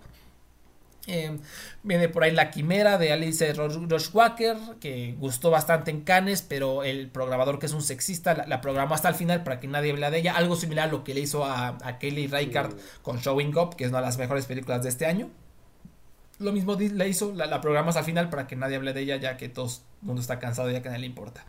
Eh, 1.08 1.38
viene 1.84 2.10
por 2.10 2.24
ahí 2.24 2.32
La 2.32 2.50
Quimera 2.50 2.98
de 2.98 3.12
Alice 3.12 3.54
Roche 3.54 4.10
Walker, 4.12 4.58
que 4.80 5.16
gustó 5.20 5.52
bastante 5.52 5.92
en 5.92 6.02
Cannes, 6.02 6.42
pero 6.42 6.84
el 6.84 7.10
programador 7.10 7.60
que 7.60 7.68
es 7.68 7.74
un 7.74 7.84
sexista 7.84 8.46
la, 8.48 8.62
programó 8.62 8.96
hasta 8.96 9.10
el 9.10 9.16
final 9.16 9.44
para 9.44 9.60
que 9.60 9.68
nadie 9.68 9.92
hable 9.92 10.10
de 10.10 10.18
ella. 10.18 10.36
Algo 10.36 10.56
similar 10.56 10.90
a 10.90 10.92
lo 10.92 11.04
que 11.04 11.14
le 11.14 11.22
hizo 11.22 11.46
a, 11.46 11.78
Kelly 12.00 12.28
Reichardt 12.28 12.78
con 13.02 13.20
Showing 13.20 13.56
Up, 13.58 13.76
que 13.76 13.84
es 13.84 13.90
una 13.90 14.00
de 14.00 14.06
las 14.06 14.18
mejores 14.18 14.46
películas 14.46 14.84
de 14.84 14.90
este 14.90 15.06
año. 15.06 15.30
Lo 16.40 16.52
mismo 16.52 16.76
le 16.76 17.08
hizo, 17.08 17.34
la, 17.34 17.46
la 17.46 17.62
el 17.62 18.04
final 18.04 18.30
para 18.30 18.46
que 18.46 18.56
nadie 18.56 18.76
hable 18.76 18.92
de 18.92 19.02
ella, 19.02 19.16
ya 19.18 19.38
que 19.38 19.48
todo 19.48 19.68
el 19.68 19.72
mundo 20.02 20.22
está 20.22 20.40
cansado, 20.40 20.70
ya 20.70 20.82
que 20.82 20.90
a 20.90 20.92
nadie 20.92 21.02
le 21.02 21.08
importa. 21.08 21.46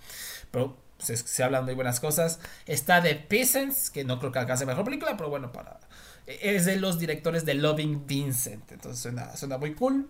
Pero 0.53 0.77
se, 0.99 1.17
se 1.17 1.43
hablan 1.43 1.65
muy 1.65 1.75
buenas 1.75 2.01
cosas. 2.01 2.39
Está 2.67 3.03
The 3.03 3.15
Peasants, 3.15 3.91
que 3.91 4.05
no 4.05 4.19
creo 4.19 4.33
que 4.33 4.39
alcance 4.39 4.67
mejor 4.67 4.85
película, 4.85 5.17
pero 5.17 5.31
bueno, 5.31 5.53
para 5.53 5.79
es 6.27 6.65
de 6.65 6.77
los 6.77 6.99
directores 6.99 7.45
de 7.45 7.55
Loving 7.55 8.07
Vincent. 8.07 8.73
Entonces 8.73 9.01
suena, 9.01 9.37
suena 9.37 9.59
muy 9.59 9.75
cool. 9.75 10.09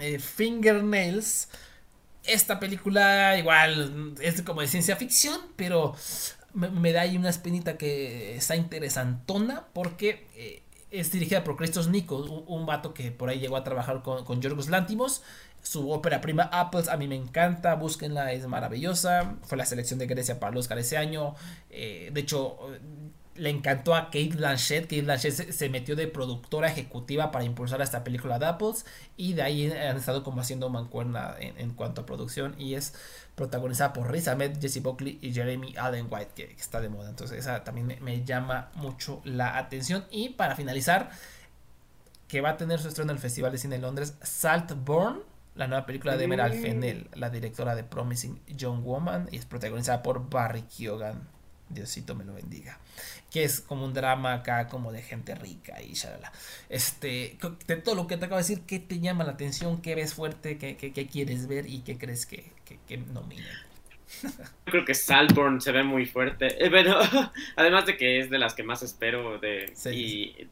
Eh, 0.00 0.18
Fingernails. 0.18 1.48
Esta 2.24 2.58
película 2.58 3.38
igual 3.38 4.14
es 4.20 4.40
como 4.42 4.62
de 4.62 4.66
ciencia 4.66 4.96
ficción, 4.96 5.40
pero 5.56 5.94
me, 6.54 6.92
da 6.92 7.02
ahí 7.02 7.18
una 7.18 7.28
espinita 7.28 7.76
que 7.76 8.36
está 8.36 8.56
interesantona 8.56 9.66
porque 9.74 10.26
eh, 10.34 10.62
es 10.90 11.12
dirigida 11.12 11.44
por 11.44 11.56
Christos 11.56 11.88
Nikos, 11.88 12.30
un, 12.46 12.64
vato 12.64 12.94
que 12.94 13.10
por 13.10 13.28
ahí 13.28 13.40
llegó 13.40 13.56
a 13.58 13.64
trabajar 13.64 14.02
con, 14.02 14.24
con 14.24 14.40
Yorgos 14.40 14.68
Lántimos. 14.68 15.22
Su 15.64 15.90
ópera 15.90 16.20
prima 16.20 16.42
Apples 16.52 16.88
a 16.88 16.98
mí 16.98 17.08
me 17.08 17.16
encanta, 17.16 17.74
búsquenla, 17.74 18.32
es 18.32 18.46
maravillosa. 18.46 19.36
Fue 19.44 19.56
la 19.56 19.64
selección 19.64 19.98
de 19.98 20.06
Grecia 20.06 20.38
para 20.38 20.52
el 20.52 20.58
Oscar 20.58 20.78
ese 20.78 20.98
año. 20.98 21.34
Eh, 21.70 22.10
de 22.12 22.20
hecho, 22.20 22.58
le 23.36 23.48
encantó 23.48 23.94
a 23.94 24.06
Kate 24.06 24.34
Blanchett. 24.36 24.82
Kate 24.82 25.00
Blanchett 25.00 25.52
se, 25.52 25.68
metió 25.70 25.96
de 25.96 26.06
productora 26.06 26.68
ejecutiva 26.68 27.30
para 27.30 27.46
impulsar 27.46 27.80
esta 27.80 28.04
película 28.04 28.38
de 28.38 28.44
Apples. 28.44 28.84
Y 29.16 29.32
de 29.32 29.40
ahí 29.40 29.72
han 29.72 29.96
estado 29.96 30.22
como 30.22 30.42
haciendo 30.42 30.68
mancuerna 30.68 31.34
en, 31.38 31.70
cuanto 31.70 32.02
a 32.02 32.06
producción. 32.06 32.54
Y 32.58 32.74
es 32.74 32.92
protagonizada 33.34 33.94
por 33.94 34.12
Riz 34.12 34.28
Ahmed, 34.28 34.60
Jesse 34.60 34.82
Buckley 34.82 35.18
y 35.22 35.32
Jeremy 35.32 35.74
Allen 35.78 36.08
White, 36.10 36.32
que, 36.34 36.52
está 36.52 36.82
de 36.82 36.90
moda. 36.90 37.08
Entonces, 37.08 37.38
esa 37.38 37.64
también 37.64 37.98
me, 38.02 38.22
llama 38.22 38.70
mucho 38.74 39.22
la 39.24 39.56
atención. 39.56 40.04
Y 40.10 40.28
para 40.28 40.56
finalizar, 40.56 41.08
que 42.28 42.42
va 42.42 42.50
a 42.50 42.56
tener 42.58 42.80
su 42.80 42.88
estreno 42.88 43.12
en 43.12 43.16
el 43.16 43.22
Festival 43.22 43.50
de 43.50 43.56
Cine 43.56 43.76
de 43.76 43.80
Londres, 43.80 44.14
Saltburn. 44.20 45.22
La 45.54 45.66
nueva 45.68 45.86
película 45.86 46.16
de 46.16 46.26
Meral 46.26 46.52
Fennell, 46.52 47.08
la 47.14 47.30
directora 47.30 47.74
de 47.76 47.84
Promising 47.84 48.40
Young 48.48 48.82
Woman, 48.82 49.28
y 49.30 49.36
es 49.36 49.46
protagonizada 49.46 50.02
por 50.02 50.28
Barry 50.28 50.62
Keoghan. 50.62 51.28
Diosito 51.68 52.14
me 52.14 52.24
lo 52.24 52.34
bendiga 52.34 52.78
que 53.34 53.42
es 53.42 53.60
como 53.60 53.84
un 53.84 53.92
drama 53.92 54.32
acá 54.32 54.68
como 54.68 54.92
de 54.92 55.02
gente 55.02 55.34
rica 55.34 55.82
y 55.82 55.94
shalala. 55.94 56.30
Este, 56.68 57.36
de 57.66 57.76
todo 57.78 57.96
lo 57.96 58.06
que 58.06 58.16
te 58.16 58.26
acabo 58.26 58.36
de 58.36 58.44
decir, 58.44 58.60
¿qué 58.64 58.78
te 58.78 59.00
llama 59.00 59.24
la 59.24 59.32
atención? 59.32 59.82
¿Qué 59.82 59.96
ves 59.96 60.14
fuerte? 60.14 60.56
¿Qué, 60.56 60.76
qué, 60.76 61.06
quieres 61.08 61.48
ver? 61.48 61.68
¿Y 61.68 61.80
qué 61.80 61.98
crees 61.98 62.26
que, 62.26 62.52
que, 62.64 62.78
que? 62.86 63.02
Creo 64.66 64.84
que 64.84 64.94
Salborn 64.94 65.60
se 65.60 65.72
ve 65.72 65.82
muy 65.82 66.06
fuerte. 66.06 66.64
Eh, 66.64 66.70
bueno, 66.70 66.96
además 67.56 67.86
de 67.86 67.96
que 67.96 68.20
es 68.20 68.30
de 68.30 68.38
las 68.38 68.54
que 68.54 68.62
más 68.62 68.84
espero 68.84 69.38
de 69.40 69.72
y 69.92 70.46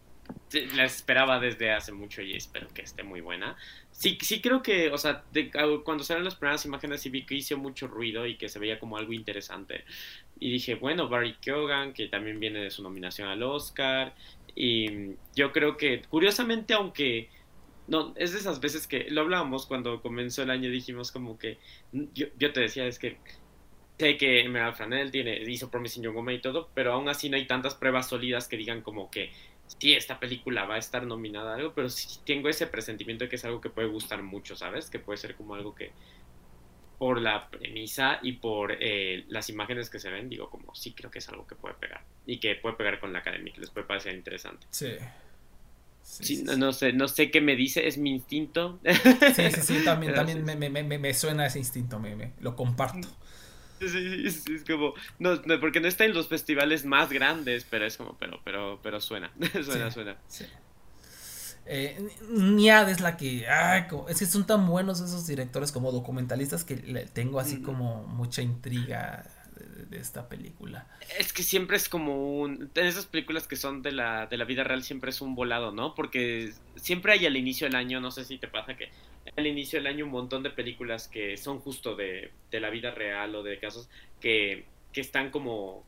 la 0.74 0.84
esperaba 0.84 1.38
desde 1.38 1.72
hace 1.72 1.92
mucho 1.92 2.20
y 2.20 2.34
espero 2.34 2.66
que 2.74 2.82
esté 2.82 3.04
muy 3.04 3.20
buena. 3.20 3.56
Sí, 3.92 4.18
sí 4.20 4.40
creo 4.40 4.62
que, 4.62 4.90
o 4.90 4.98
sea, 4.98 5.22
cuando 5.84 6.02
salieron 6.02 6.24
las 6.24 6.34
primeras 6.34 6.64
imágenes 6.64 7.02
sí 7.02 7.10
vi 7.10 7.24
que 7.24 7.34
hizo 7.36 7.56
mucho 7.56 7.86
ruido 7.86 8.26
y 8.26 8.36
que 8.36 8.48
se 8.48 8.58
veía 8.58 8.80
como 8.80 8.96
algo 8.96 9.12
interesante. 9.12 9.84
Y 10.40 10.50
dije, 10.50 10.74
bueno, 10.74 11.08
Barry 11.08 11.34
Keoghan, 11.40 11.92
que 11.92 12.08
también 12.08 12.40
viene 12.40 12.60
de 12.60 12.70
su 12.70 12.82
nominación 12.82 13.28
al 13.28 13.42
Oscar. 13.42 14.14
Y 14.56 15.14
yo 15.36 15.52
creo 15.52 15.76
que, 15.76 16.02
curiosamente, 16.08 16.74
aunque 16.74 17.28
no, 17.86 18.14
es 18.16 18.32
de 18.32 18.38
esas 18.38 18.60
veces 18.60 18.86
que 18.86 19.06
lo 19.10 19.20
hablábamos 19.20 19.66
cuando 19.66 20.00
comenzó 20.02 20.42
el 20.42 20.50
año, 20.50 20.70
dijimos 20.70 21.12
como 21.12 21.38
que, 21.38 21.58
yo, 21.92 22.26
yo 22.38 22.52
te 22.52 22.60
decía, 22.60 22.86
es 22.86 22.98
que 22.98 23.18
sé 23.98 24.16
que 24.16 24.40
Emerald 24.40 24.74
Franel 24.74 25.10
tiene, 25.10 25.42
hizo 25.46 25.70
Promising 25.70 26.02
Young 26.02 26.16
Woman 26.16 26.34
y 26.34 26.40
todo, 26.40 26.70
pero 26.74 26.92
aún 26.92 27.08
así 27.08 27.28
no 27.28 27.36
hay 27.36 27.46
tantas 27.46 27.74
pruebas 27.74 28.08
sólidas 28.08 28.48
que 28.48 28.56
digan 28.56 28.82
como 28.82 29.10
que 29.10 29.30
sí, 29.78 29.94
esta 29.94 30.18
película 30.18 30.64
va 30.64 30.76
a 30.76 30.78
estar 30.78 31.04
nominada 31.04 31.52
a 31.52 31.56
algo, 31.56 31.72
pero 31.74 31.88
sí 31.88 32.20
tengo 32.24 32.48
ese 32.48 32.66
presentimiento 32.66 33.24
de 33.24 33.30
que 33.30 33.36
es 33.36 33.44
algo 33.44 33.60
que 33.60 33.70
puede 33.70 33.88
gustar 33.88 34.22
mucho, 34.22 34.56
¿sabes? 34.56 34.90
Que 34.90 34.98
puede 34.98 35.18
ser 35.18 35.34
como 35.34 35.54
algo 35.54 35.74
que, 35.74 35.92
por 37.02 37.20
la 37.20 37.50
premisa 37.50 38.20
y 38.22 38.34
por 38.34 38.76
eh, 38.78 39.24
las 39.28 39.48
imágenes 39.48 39.90
que 39.90 39.98
se 39.98 40.08
ven, 40.08 40.28
digo, 40.28 40.48
como 40.48 40.72
sí 40.72 40.92
creo 40.92 41.10
que 41.10 41.18
es 41.18 41.28
algo 41.28 41.46
que 41.46 41.56
puede 41.56 41.74
pegar 41.74 42.04
y 42.26 42.38
que 42.38 42.54
puede 42.54 42.76
pegar 42.76 43.00
con 43.00 43.12
la 43.12 43.18
academia, 43.18 43.52
que 43.52 43.60
les 43.60 43.70
puede 43.70 43.86
parecer 43.86 44.14
interesante. 44.14 44.68
Sí. 44.70 44.92
Sí, 46.02 46.44
no, 46.44 46.72
sé, 46.72 46.92
no 46.92 47.08
sé 47.08 47.30
qué 47.32 47.40
me 47.40 47.56
dice, 47.56 47.88
es 47.88 47.98
mi 47.98 48.10
instinto. 48.10 48.78
Sí, 49.34 49.50
sí, 49.50 49.60
sí, 49.62 49.84
también, 49.84 50.14
también 50.16 50.44
me, 50.44 50.54
me, 50.54 50.68
me, 50.68 50.98
me, 50.98 51.14
suena 51.14 51.46
ese 51.46 51.58
instinto, 51.58 51.98
me, 51.98 52.32
lo 52.40 52.54
comparto. 52.54 53.08
Sí, 53.88 54.22
es, 54.24 54.46
es 54.48 54.64
como, 54.64 54.94
no, 55.18 55.40
porque 55.60 55.80
no 55.80 55.88
está 55.88 56.04
en 56.04 56.14
los 56.14 56.28
festivales 56.28 56.84
más 56.84 57.10
grandes, 57.10 57.66
pero 57.68 57.84
es 57.86 57.96
como, 57.96 58.16
pero, 58.18 58.40
pero, 58.44 58.80
pero 58.82 59.00
suena, 59.00 59.32
suena, 59.64 59.90
suena. 59.90 60.16
Sí. 60.28 60.44
Eh, 61.64 62.08
Niad 62.28 62.90
es 62.90 63.00
la 63.00 63.16
que. 63.16 63.46
es 64.08 64.18
que 64.18 64.26
son 64.26 64.46
tan 64.46 64.66
buenos 64.66 65.00
esos 65.00 65.26
directores 65.26 65.70
como 65.70 65.92
documentalistas 65.92 66.64
que 66.64 66.76
le 66.76 67.06
tengo 67.06 67.38
así 67.38 67.62
como 67.62 68.02
mucha 68.04 68.42
intriga 68.42 69.24
de, 69.88 69.98
esta 69.98 70.28
película. 70.28 70.86
Es 71.18 71.32
que 71.32 71.42
siempre 71.42 71.76
es 71.76 71.88
como 71.88 72.40
un. 72.40 72.70
En 72.74 72.86
esas 72.86 73.06
películas 73.06 73.46
que 73.46 73.56
son 73.56 73.82
de 73.82 73.92
la, 73.92 74.26
de 74.26 74.36
la 74.36 74.44
vida 74.44 74.64
real 74.64 74.82
siempre 74.82 75.10
es 75.10 75.20
un 75.20 75.34
volado, 75.34 75.72
¿no? 75.72 75.94
Porque 75.94 76.52
siempre 76.76 77.12
hay 77.12 77.26
al 77.26 77.36
inicio 77.36 77.66
del 77.66 77.76
año, 77.76 78.00
no 78.00 78.10
sé 78.10 78.24
si 78.24 78.38
te 78.38 78.48
pasa 78.48 78.76
que 78.76 78.90
al 79.36 79.46
inicio 79.46 79.78
del 79.78 79.86
año 79.86 80.04
un 80.04 80.10
montón 80.10 80.42
de 80.42 80.50
películas 80.50 81.08
que 81.08 81.36
son 81.36 81.60
justo 81.60 81.94
de, 81.94 82.32
de 82.50 82.60
la 82.60 82.70
vida 82.70 82.90
real 82.90 83.34
o 83.34 83.42
de 83.42 83.58
casos 83.58 83.88
que, 84.20 84.64
que 84.92 85.00
están 85.00 85.30
como 85.30 85.84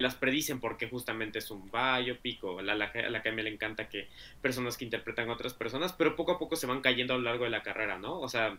las 0.00 0.14
predicen 0.14 0.60
porque 0.60 0.88
justamente 0.88 1.38
es 1.38 1.50
un 1.50 1.70
biopic 1.70 2.42
o 2.42 2.62
la, 2.62 2.74
la, 2.74 2.90
la 3.10 3.22
que 3.22 3.28
a 3.28 3.32
mí 3.32 3.42
le 3.42 3.50
encanta 3.50 3.88
que 3.88 4.08
personas 4.40 4.78
que 4.78 4.86
interpretan 4.86 5.28
a 5.28 5.34
otras 5.34 5.52
personas, 5.52 5.92
pero 5.92 6.16
poco 6.16 6.32
a 6.32 6.38
poco 6.38 6.56
se 6.56 6.66
van 6.66 6.80
cayendo 6.80 7.14
a 7.14 7.18
lo 7.18 7.24
largo 7.24 7.44
de 7.44 7.50
la 7.50 7.62
carrera, 7.62 7.98
¿no? 7.98 8.18
O 8.18 8.28
sea, 8.28 8.58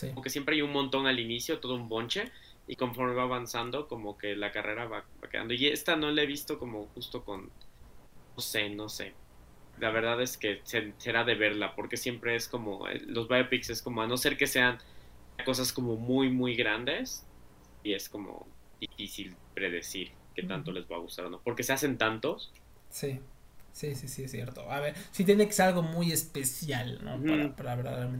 como 0.00 0.22
que 0.22 0.30
siempre 0.30 0.54
hay 0.54 0.62
un 0.62 0.72
montón 0.72 1.06
al 1.06 1.18
inicio, 1.18 1.58
todo 1.58 1.74
un 1.74 1.88
bonche, 1.88 2.30
y 2.68 2.76
conforme 2.76 3.14
va 3.14 3.22
avanzando, 3.22 3.88
como 3.88 4.18
que 4.18 4.36
la 4.36 4.52
carrera 4.52 4.84
va, 4.84 5.04
quedando. 5.30 5.54
Y 5.54 5.66
esta 5.66 5.96
no 5.96 6.10
la 6.10 6.22
he 6.22 6.26
visto 6.26 6.58
como 6.58 6.86
justo 6.88 7.24
con, 7.24 7.50
no 8.36 8.42
sé, 8.42 8.68
no 8.68 8.90
sé. 8.90 9.14
La 9.80 9.90
verdad 9.90 10.20
es 10.20 10.36
que 10.36 10.60
será 10.98 11.24
de 11.24 11.34
verla, 11.34 11.74
porque 11.74 11.96
siempre 11.96 12.36
es 12.36 12.46
como, 12.46 12.86
eh, 12.86 13.00
los 13.06 13.26
biopics 13.26 13.70
es 13.70 13.80
como, 13.80 14.02
a 14.02 14.06
no 14.06 14.18
ser 14.18 14.36
que 14.36 14.46
sean 14.46 14.78
cosas 15.46 15.72
como 15.72 15.96
muy, 15.96 16.30
muy 16.30 16.54
grandes, 16.56 17.26
y 17.82 17.94
es 17.94 18.10
como 18.10 18.46
difícil 18.78 19.34
predecir 19.54 20.12
qué 20.34 20.42
tanto 20.42 20.70
les 20.70 20.84
va 20.84 20.96
a 20.96 20.98
gustar 20.98 21.24
o 21.24 21.30
no. 21.30 21.40
Porque 21.40 21.62
se 21.62 21.72
hacen 21.72 21.96
tantos. 21.96 22.52
Sí. 22.90 23.18
Sí, 23.72 23.94
sí, 23.94 24.08
sí, 24.08 24.24
es 24.24 24.30
cierto. 24.30 24.70
A 24.70 24.80
ver, 24.80 24.94
sí 25.10 25.24
tiene 25.24 25.46
que 25.46 25.52
ser 25.52 25.68
algo 25.68 25.82
muy 25.82 26.12
especial, 26.12 27.00
¿no? 27.02 27.54
para, 27.54 27.76
para, 27.82 28.10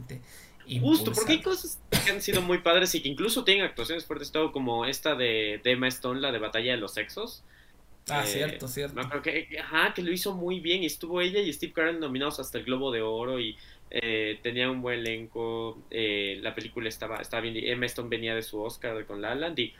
realmente 0.77 0.97
Justo, 0.97 1.11
porque 1.11 1.33
hay 1.33 1.41
cosas 1.41 1.79
que 2.05 2.11
han 2.11 2.21
sido 2.21 2.41
muy 2.41 2.59
padres 2.59 2.93
y 2.95 3.01
que 3.01 3.09
incluso 3.09 3.43
tienen 3.43 3.65
actuaciones 3.65 4.05
fuertes, 4.05 4.31
todo 4.31 4.51
como 4.51 4.85
esta 4.85 5.15
de, 5.15 5.61
Emma 5.63 5.87
Stone, 5.87 6.19
la 6.19 6.31
de 6.31 6.39
Batalla 6.39 6.71
de 6.71 6.77
los 6.77 6.93
Sexos. 6.93 7.43
Ah, 8.09 8.23
cierto, 8.25 8.67
cierto. 8.67 9.01
Creo 9.07 9.21
que, 9.21 9.59
ajá, 9.59 9.93
que 9.93 10.01
lo 10.01 10.11
hizo 10.11 10.33
muy 10.33 10.59
bien 10.59 10.83
y 10.83 10.87
estuvo 10.87 11.21
ella 11.21 11.39
y 11.39 11.53
Steve 11.53 11.73
Carell 11.73 11.99
nominados 11.99 12.39
hasta 12.39 12.57
el 12.57 12.65
Globo 12.65 12.91
de 12.91 13.01
Oro 13.01 13.39
y 13.39 13.55
eh, 13.91 14.39
tenía 14.41 14.69
un 14.69 14.81
buen 14.81 14.99
elenco, 14.99 15.81
eh, 15.89 16.39
la 16.41 16.53
película 16.53 16.89
estaba, 16.89 17.17
estaba 17.17 17.41
bien, 17.41 17.55
Emma 17.57 17.85
Stone 17.87 18.09
venía 18.09 18.35
de 18.35 18.43
su 18.43 18.61
Oscar 18.61 19.05
con 19.05 19.21
La 19.21 19.35
Land 19.35 19.59
y 19.59 19.73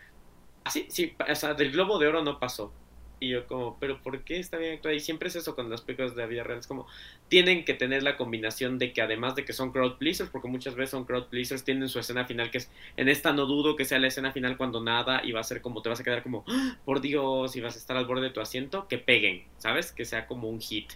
así, 0.64 0.86
sí, 0.90 1.14
o 1.28 1.36
sea, 1.36 1.54
del 1.54 1.72
Globo 1.72 2.00
de 2.00 2.08
Oro 2.08 2.24
no 2.24 2.40
pasó. 2.40 2.72
Y 3.20 3.30
yo 3.30 3.48
como, 3.48 3.78
pero 3.80 4.02
¿por 4.02 4.24
qué 4.24 4.40
está 4.40 4.58
bien 4.58 4.74
actuada? 4.74 4.96
Y 4.96 5.00
siempre 5.00 5.28
es 5.28 5.36
eso 5.36 5.56
con 5.56 5.70
las 5.70 5.82
películas 5.82 6.16
de 6.16 6.22
la 6.22 6.28
vida 6.28 6.44
real, 6.44 6.60
es 6.60 6.68
como, 6.68 6.88
tienen 7.28 7.66
que 7.66 7.74
tener 7.74 8.04
la 8.04 8.18
combinación 8.18 8.80
de 8.80 8.94
que 8.94 9.02
además 9.02 9.36
de 9.36 9.46
que 9.46 9.54
son 9.54 9.72
crowd 9.72 9.98
pleasers, 9.98 10.30
porque 10.30 10.48
muchas 10.48 10.76
veces 10.76 10.92
son 10.92 11.06
crowd 11.06 11.26
pleasers, 11.26 11.64
tienen 11.64 11.90
su 11.90 12.00
escena 12.00 12.26
final 12.26 12.50
que 12.52 12.60
es, 12.60 12.70
en 12.98 13.10
esta 13.10 13.34
no 13.34 13.46
dudo 13.46 13.76
que 13.76 13.86
sea 13.86 14.00
la 14.00 14.08
escena 14.08 14.32
final 14.32 14.58
cuando 14.58 14.82
nada 14.82 15.22
y 15.24 15.32
va 15.32 15.42
a 15.42 15.44
ser 15.44 15.62
como, 15.62 15.82
te 15.82 15.90
vas 15.90 16.00
a 16.00 16.04
quedar 16.04 16.24
como, 16.24 16.46
¡Ah! 16.48 16.78
por 16.86 17.02
Dios, 17.02 17.56
y 17.56 17.62
vas 17.62 17.76
a 17.76 17.80
estar 17.80 17.98
al 17.98 18.06
borde 18.06 18.28
de 18.28 18.30
tu 18.32 18.42
asiento, 18.42 18.88
que 18.88 18.98
peguen, 18.98 19.44
¿sabes? 19.58 19.92
Que 19.92 20.06
sea 20.06 20.26
como 20.26 20.50
un 20.50 20.60
hit 20.62 20.92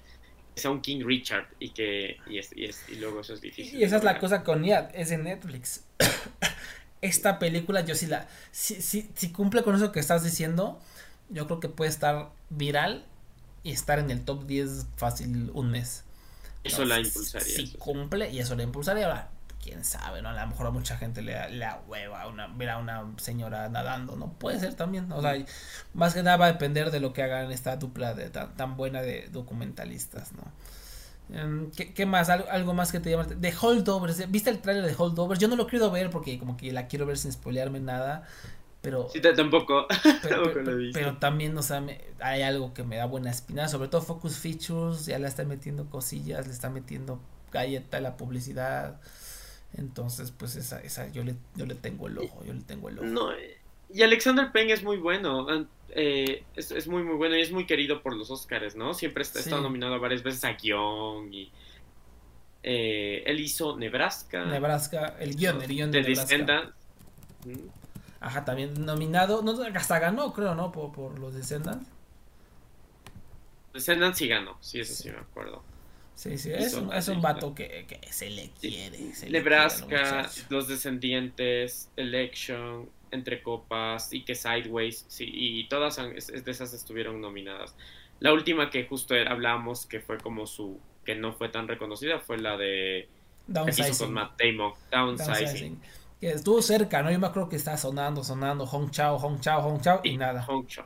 sea 0.55 0.71
un 0.71 0.81
King 0.81 1.03
Richard 1.03 1.47
y 1.59 1.69
que 1.69 2.17
y, 2.27 2.37
es, 2.37 2.51
y, 2.55 2.65
es, 2.65 2.83
y 2.89 2.95
luego 2.95 3.21
eso 3.21 3.33
es 3.33 3.41
difícil. 3.41 3.79
Y 3.79 3.83
esa 3.83 3.97
es 3.97 4.03
la 4.03 4.19
cosa 4.19 4.43
con 4.43 4.61
Niad, 4.61 4.89
es 4.93 5.11
en 5.11 5.23
Netflix. 5.23 5.85
Esta 7.01 7.39
película 7.39 7.81
yo 7.81 7.95
sí 7.95 8.05
la 8.05 8.27
si, 8.51 8.75
si, 8.81 9.09
si 9.13 9.31
cumple 9.31 9.63
con 9.63 9.75
eso 9.75 9.91
que 9.91 9.99
estás 9.99 10.23
diciendo, 10.23 10.79
yo 11.29 11.45
creo 11.47 11.59
que 11.59 11.69
puede 11.69 11.89
estar 11.89 12.31
viral 12.49 13.05
y 13.63 13.71
estar 13.71 13.99
en 13.99 14.11
el 14.11 14.23
top 14.23 14.45
10 14.45 14.87
fácil 14.97 15.51
un 15.53 15.71
mes. 15.71 16.03
Eso 16.63 16.85
la 16.85 16.99
impulsaría. 16.99 17.55
Si 17.55 17.71
cumple 17.77 18.31
y 18.31 18.39
eso 18.39 18.55
la 18.55 18.63
impulsaría. 18.63 19.05
Ahora, 19.05 19.29
quién 19.63 19.83
sabe, 19.85 20.21
¿no? 20.21 20.29
A 20.29 20.33
lo 20.33 20.47
mejor 20.47 20.67
a 20.67 20.71
mucha 20.71 20.97
gente 20.97 21.21
le, 21.21 21.49
le 21.49 21.67
hueva 21.87 22.27
una, 22.27 22.47
ver 22.47 22.69
a 22.69 22.77
una 22.77 23.05
señora 23.17 23.69
nadando, 23.69 24.15
¿no? 24.15 24.33
Puede 24.33 24.59
ser 24.59 24.75
también, 24.75 25.11
o 25.11 25.21
sea, 25.21 25.33
más 25.93 26.13
que 26.13 26.21
nada 26.21 26.37
va 26.37 26.45
a 26.47 26.51
depender 26.51 26.91
de 26.91 26.99
lo 26.99 27.13
que 27.13 27.23
hagan 27.23 27.51
esta 27.51 27.77
dupla 27.77 28.13
de 28.13 28.29
tan, 28.29 28.75
buena 28.75 29.01
de 29.01 29.29
documentalistas, 29.31 30.33
¿no? 30.33 30.43
Em, 31.29 31.71
¿Qué, 31.71 32.05
más? 32.05 32.29
¿Algo, 32.29 32.73
más 32.73 32.91
que 32.91 32.99
te 32.99 33.09
llama? 33.09 33.23
De 33.23 33.53
Holdovers. 33.59 34.29
¿Viste 34.29 34.49
el 34.49 34.59
trailer 34.59 34.85
de 34.85 34.93
Holdovers? 34.95 35.39
Yo 35.39 35.47
no 35.47 35.55
lo 35.55 35.67
quiero 35.67 35.89
ver 35.89 36.09
porque 36.09 36.37
como 36.37 36.57
que 36.57 36.71
la 36.73 36.87
quiero 36.87 37.05
ver 37.05 37.17
sin 37.17 37.31
spoilearme 37.31 37.79
nada. 37.79 38.23
Pero, 38.83 39.09
sí, 39.09 39.21
tampoco. 39.35 39.87
Pero, 40.93 41.17
también, 41.17 41.57
o 41.57 41.63
sea, 41.63 41.83
hay 42.19 42.41
algo 42.43 42.73
que 42.73 42.83
me 42.83 42.97
da 42.97 43.05
buena 43.05 43.31
espina. 43.31 43.67
Sobre 43.67 43.87
todo 43.87 44.01
Focus 44.01 44.37
Features. 44.37 45.07
Ya 45.07 45.17
le 45.17 45.27
está 45.27 45.45
metiendo 45.45 45.89
cosillas. 45.89 46.45
Le 46.45 46.53
está 46.53 46.69
metiendo 46.69 47.19
galleta 47.51 47.97
a 47.97 48.01
la 48.01 48.17
publicidad. 48.17 48.99
Entonces, 49.77 50.31
pues 50.31 50.57
esa, 50.57 50.81
esa 50.81 51.11
yo 51.11 51.23
le, 51.23 51.35
yo 51.55 51.65
le 51.65 51.75
tengo 51.75 52.07
el 52.07 52.17
ojo, 52.19 52.43
yo 52.45 52.53
le 52.53 52.61
tengo 52.61 52.89
el 52.89 52.99
ojo. 52.99 53.07
No, 53.07 53.31
y 53.91 54.01
Alexander 54.01 54.51
Payne 54.51 54.73
es 54.73 54.83
muy 54.83 54.97
bueno, 54.97 55.47
eh, 55.89 56.43
es, 56.55 56.71
es, 56.71 56.87
muy 56.87 57.03
muy 57.03 57.15
bueno 57.15 57.35
y 57.37 57.41
es 57.41 57.51
muy 57.51 57.65
querido 57.65 58.01
por 58.01 58.15
los 58.15 58.29
Oscars, 58.29 58.75
¿no? 58.75 58.93
Siempre 58.93 59.23
está, 59.23 59.39
estado 59.39 59.61
nominado 59.61 59.99
varias 59.99 60.23
veces 60.23 60.43
a 60.45 60.53
guion 60.53 61.33
y 61.33 61.51
eh, 62.63 63.23
él 63.25 63.39
hizo 63.39 63.77
Nebraska. 63.77 64.45
Nebraska, 64.45 65.15
el 65.19 65.35
guion, 65.35 65.61
el 65.61 65.67
guion 65.67 65.91
de, 65.91 66.01
Nebraska. 66.01 66.73
Ajá, 68.23 68.45
también 68.45 68.85
nominado, 68.85 69.41
no, 69.41 69.51
hasta 69.75 69.99
ganó 69.99 70.31
creo, 70.33 70.55
¿no? 70.55 70.71
Por, 70.71 70.93
por 70.93 71.19
los 71.19 71.33
Descendants. 71.33 71.89
Descendants 73.73 74.17
sí 74.17 74.29
ganó, 74.29 74.57
sí, 74.61 74.79
eso 74.79 74.93
sí 74.93 75.11
me 75.11 75.17
acuerdo. 75.17 75.61
Sí, 76.15 76.37
sí, 76.37 76.51
es 76.53 76.73
un, 76.75 76.93
es 76.93 77.07
un 77.09 77.21
vato 77.21 77.53
que, 77.53 77.85
que 77.87 78.13
se 78.13 78.29
le 78.29 78.49
quiere. 78.61 78.97
Nebraska, 79.29 80.29
Los 80.49 80.69
Descendientes, 80.69 81.89
Election, 81.97 82.87
Entre 83.11 83.43
Copas 83.43 84.13
y 84.13 84.23
que 84.23 84.35
Sideways, 84.35 85.05
sí, 85.09 85.25
y 85.27 85.67
todas 85.67 85.97
de 85.97 86.51
esas 86.51 86.73
estuvieron 86.73 87.19
nominadas. 87.19 87.75
La 88.21 88.31
última 88.31 88.69
que 88.69 88.85
justo 88.85 89.15
hablábamos 89.27 89.85
que 89.85 89.99
fue 89.99 90.17
como 90.19 90.47
su, 90.47 90.79
que 91.03 91.15
no 91.15 91.33
fue 91.33 91.49
tan 91.49 91.67
reconocida, 91.67 92.19
fue 92.19 92.37
la 92.37 92.55
de... 92.55 93.09
Downsizing. 93.47 93.97
con 93.97 94.13
Matt 94.13 94.39
Damon, 94.41 94.73
Downsizing. 94.89 95.81
Que 96.23 96.31
estuvo 96.31 96.61
cerca, 96.61 97.03
¿no? 97.03 97.11
Yo 97.11 97.19
me 97.19 97.27
acuerdo 97.27 97.49
que 97.49 97.57
estaba 97.57 97.75
sonando, 97.75 98.23
sonando, 98.23 98.65
Hong 98.65 98.91
Chao, 98.91 99.19
Hong 99.19 99.41
Chao, 99.41 99.61
Hong 99.61 99.81
Chao 99.81 99.99
y, 100.05 100.11
y 100.11 100.17
nada. 100.17 100.41
Hong 100.43 100.65
Chao 100.67 100.85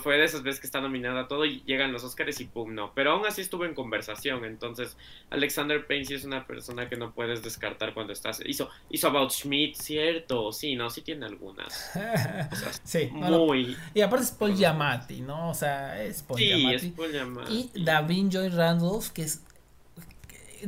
fue 0.00 0.18
de 0.18 0.24
esas 0.24 0.42
veces 0.42 0.60
que 0.60 0.66
está 0.66 0.80
nominada 0.80 1.28
todo 1.28 1.44
y 1.44 1.62
llegan 1.64 1.92
los 1.92 2.04
Oscars 2.04 2.40
y 2.40 2.44
pum, 2.44 2.74
no. 2.74 2.92
Pero 2.94 3.12
aún 3.12 3.26
así 3.26 3.40
estuvo 3.40 3.64
en 3.64 3.74
conversación. 3.74 4.44
Entonces, 4.44 4.96
Alexander 5.30 5.86
Payne 5.86 6.04
sí 6.04 6.14
es 6.14 6.24
una 6.24 6.46
persona 6.46 6.88
que 6.88 6.96
no 6.96 7.12
puedes 7.12 7.42
descartar 7.42 7.94
cuando 7.94 8.12
estás. 8.12 8.40
Hizo, 8.44 8.68
hizo 8.90 9.08
About 9.08 9.30
Schmidt, 9.30 9.76
cierto. 9.76 10.52
Sí, 10.52 10.76
no, 10.76 10.90
sí 10.90 11.02
tiene 11.02 11.26
algunas. 11.26 11.90
sí, 12.84 13.08
muy. 13.12 13.76
y 13.94 14.00
aparte 14.00 14.24
es 14.24 14.32
Paul 14.32 14.54
Giamatti, 14.54 15.20
¿no? 15.20 15.50
O 15.50 15.54
sea, 15.54 16.02
es 16.02 16.22
Paul 16.22 16.38
sí, 16.38 16.46
Giamatti. 16.46 16.86
Es 16.86 16.92
Paul 16.92 17.12
Giamatti. 17.12 17.70
Y 17.74 17.84
Davin 17.84 18.30
Joy 18.30 18.48
Randolph, 18.48 19.10
que 19.10 19.22
es. 19.22 19.42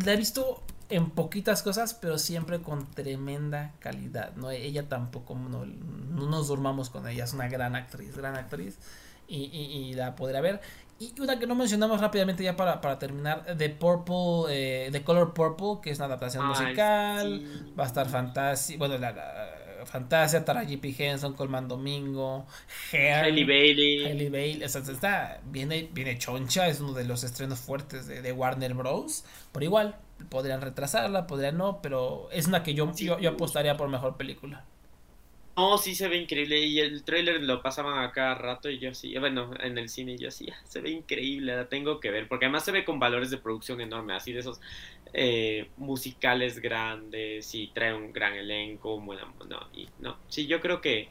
la 0.05 0.12
he 0.12 0.16
visto 0.16 0.62
en 0.91 1.11
poquitas 1.11 1.62
cosas, 1.62 1.95
pero 1.95 2.18
siempre 2.18 2.61
con 2.61 2.91
tremenda 2.91 3.72
calidad, 3.78 4.34
¿no? 4.36 4.51
Ella 4.51 4.88
tampoco, 4.88 5.34
no, 5.34 5.64
no 5.64 6.26
nos 6.28 6.49
durmamos 6.49 6.91
con 6.91 7.09
ella, 7.09 7.24
es 7.24 7.32
una 7.32 7.49
gran 7.49 7.76
actriz, 7.76 8.16
gran 8.16 8.36
actriz 8.36 8.78
y, 9.28 9.45
y, 9.45 9.95
la 9.95 10.16
podrá 10.16 10.41
ver. 10.41 10.61
Y 10.99 11.18
una 11.20 11.38
que 11.38 11.47
no 11.47 11.55
mencionamos 11.55 12.01
rápidamente 12.01 12.43
ya 12.43 12.57
para, 12.57 12.80
para 12.80 12.99
terminar, 12.99 13.57
The 13.57 13.70
Purple, 13.70 14.45
eh, 14.51 14.88
The 14.93 15.03
Color 15.03 15.32
Purple, 15.32 15.80
que 15.82 15.91
es 15.91 15.99
una 15.99 16.07
adaptación 16.07 16.47
musical, 16.47 17.72
va 17.78 17.84
a 17.84 17.86
estar 17.86 18.09
Fantasy, 18.09 18.76
bueno, 18.76 18.99
la, 18.99 19.14
Fantasia, 19.84 20.45
Taraji 20.45 20.76
P. 20.76 20.95
Henson, 20.99 21.34
Colman 21.34 21.68
Domingo, 21.68 22.47
Hailey 22.93 23.45
Bailey. 23.45 24.05
Hailey 24.05 24.28
Bailey, 24.28 24.62
está, 24.62 25.41
viene, 25.45 25.88
viene 25.93 26.18
choncha, 26.18 26.68
es 26.68 26.80
uno 26.80 26.93
de 26.93 27.05
los 27.05 27.24
estrenos 27.24 27.61
fuertes 27.61 28.07
de, 28.07 28.20
de 28.20 28.32
Warner 28.32 28.74
Bros. 28.74 29.24
Por 29.53 29.62
igual, 29.62 29.97
podrían 30.29 30.61
retrasarla, 30.61 31.27
podrían 31.27 31.59
no, 31.59 31.81
pero 31.83 32.29
es 32.33 32.47
una 32.47 32.62
que 32.62 32.75
yo, 32.75 32.93
yo, 32.95 33.18
yo 33.18 33.31
apostaría 33.31 33.77
por 33.77 33.89
mejor 33.89 34.16
película. 34.16 34.64
No, 35.57 35.77
sí 35.77 35.95
se 35.95 36.09
ve 36.09 36.16
increíble. 36.16 36.59
Y 36.61 36.81
el 36.81 37.05
trailer 37.05 37.43
lo 37.43 37.61
pasaban 37.61 38.03
a 38.03 38.12
cada 38.12 38.35
rato 38.35 38.71
y 38.71 38.79
yo 38.79 38.95
sí, 38.95 39.16
bueno, 39.18 39.51
en 39.61 39.77
el 39.77 39.89
cine 39.91 40.16
yo 40.16 40.31
sí, 40.31 40.49
se 40.64 40.81
ve 40.81 40.91
increíble, 40.91 41.55
la 41.55 41.68
tengo 41.68 42.01
que 42.01 42.11
ver. 42.11 42.29
Porque 42.29 42.47
además 42.47 42.64
se 42.64 42.73
ve 42.73 42.85
con 42.85 42.99
valores 42.99 43.31
de 43.31 43.39
producción 43.39 43.81
enormes, 43.81 44.16
así 44.16 44.33
de 44.33 44.41
esos 44.41 44.61
eh, 45.12 45.68
musicales 45.77 46.61
grandes 46.61 47.55
y 47.55 47.68
trae 47.68 47.93
un 47.95 48.12
gran 48.12 48.35
elenco. 48.35 48.99
Bueno, 49.01 49.35
no, 49.49 49.61
y 49.75 49.89
no, 49.99 50.16
sí, 50.29 50.47
yo 50.47 50.61
creo 50.61 50.81
que 50.81 51.11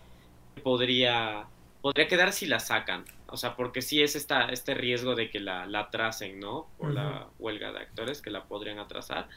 podría, 0.63 1.47
podría 1.81 2.07
quedar 2.07 2.33
si 2.33 2.47
la 2.47 2.59
sacan. 2.59 3.05
O 3.31 3.37
sea, 3.37 3.55
porque 3.55 3.81
sí 3.81 4.01
es 4.01 4.15
esta, 4.15 4.49
este 4.49 4.73
riesgo 4.73 5.15
de 5.15 5.29
que 5.29 5.39
la, 5.39 5.65
la 5.65 5.81
atrasen, 5.81 6.39
¿no? 6.39 6.67
Por 6.77 6.93
la 6.93 7.27
huelga 7.39 7.71
de 7.71 7.79
actores, 7.79 8.21
que 8.21 8.29
la 8.29 8.45
podrían 8.45 8.79
atrasar 8.79 9.27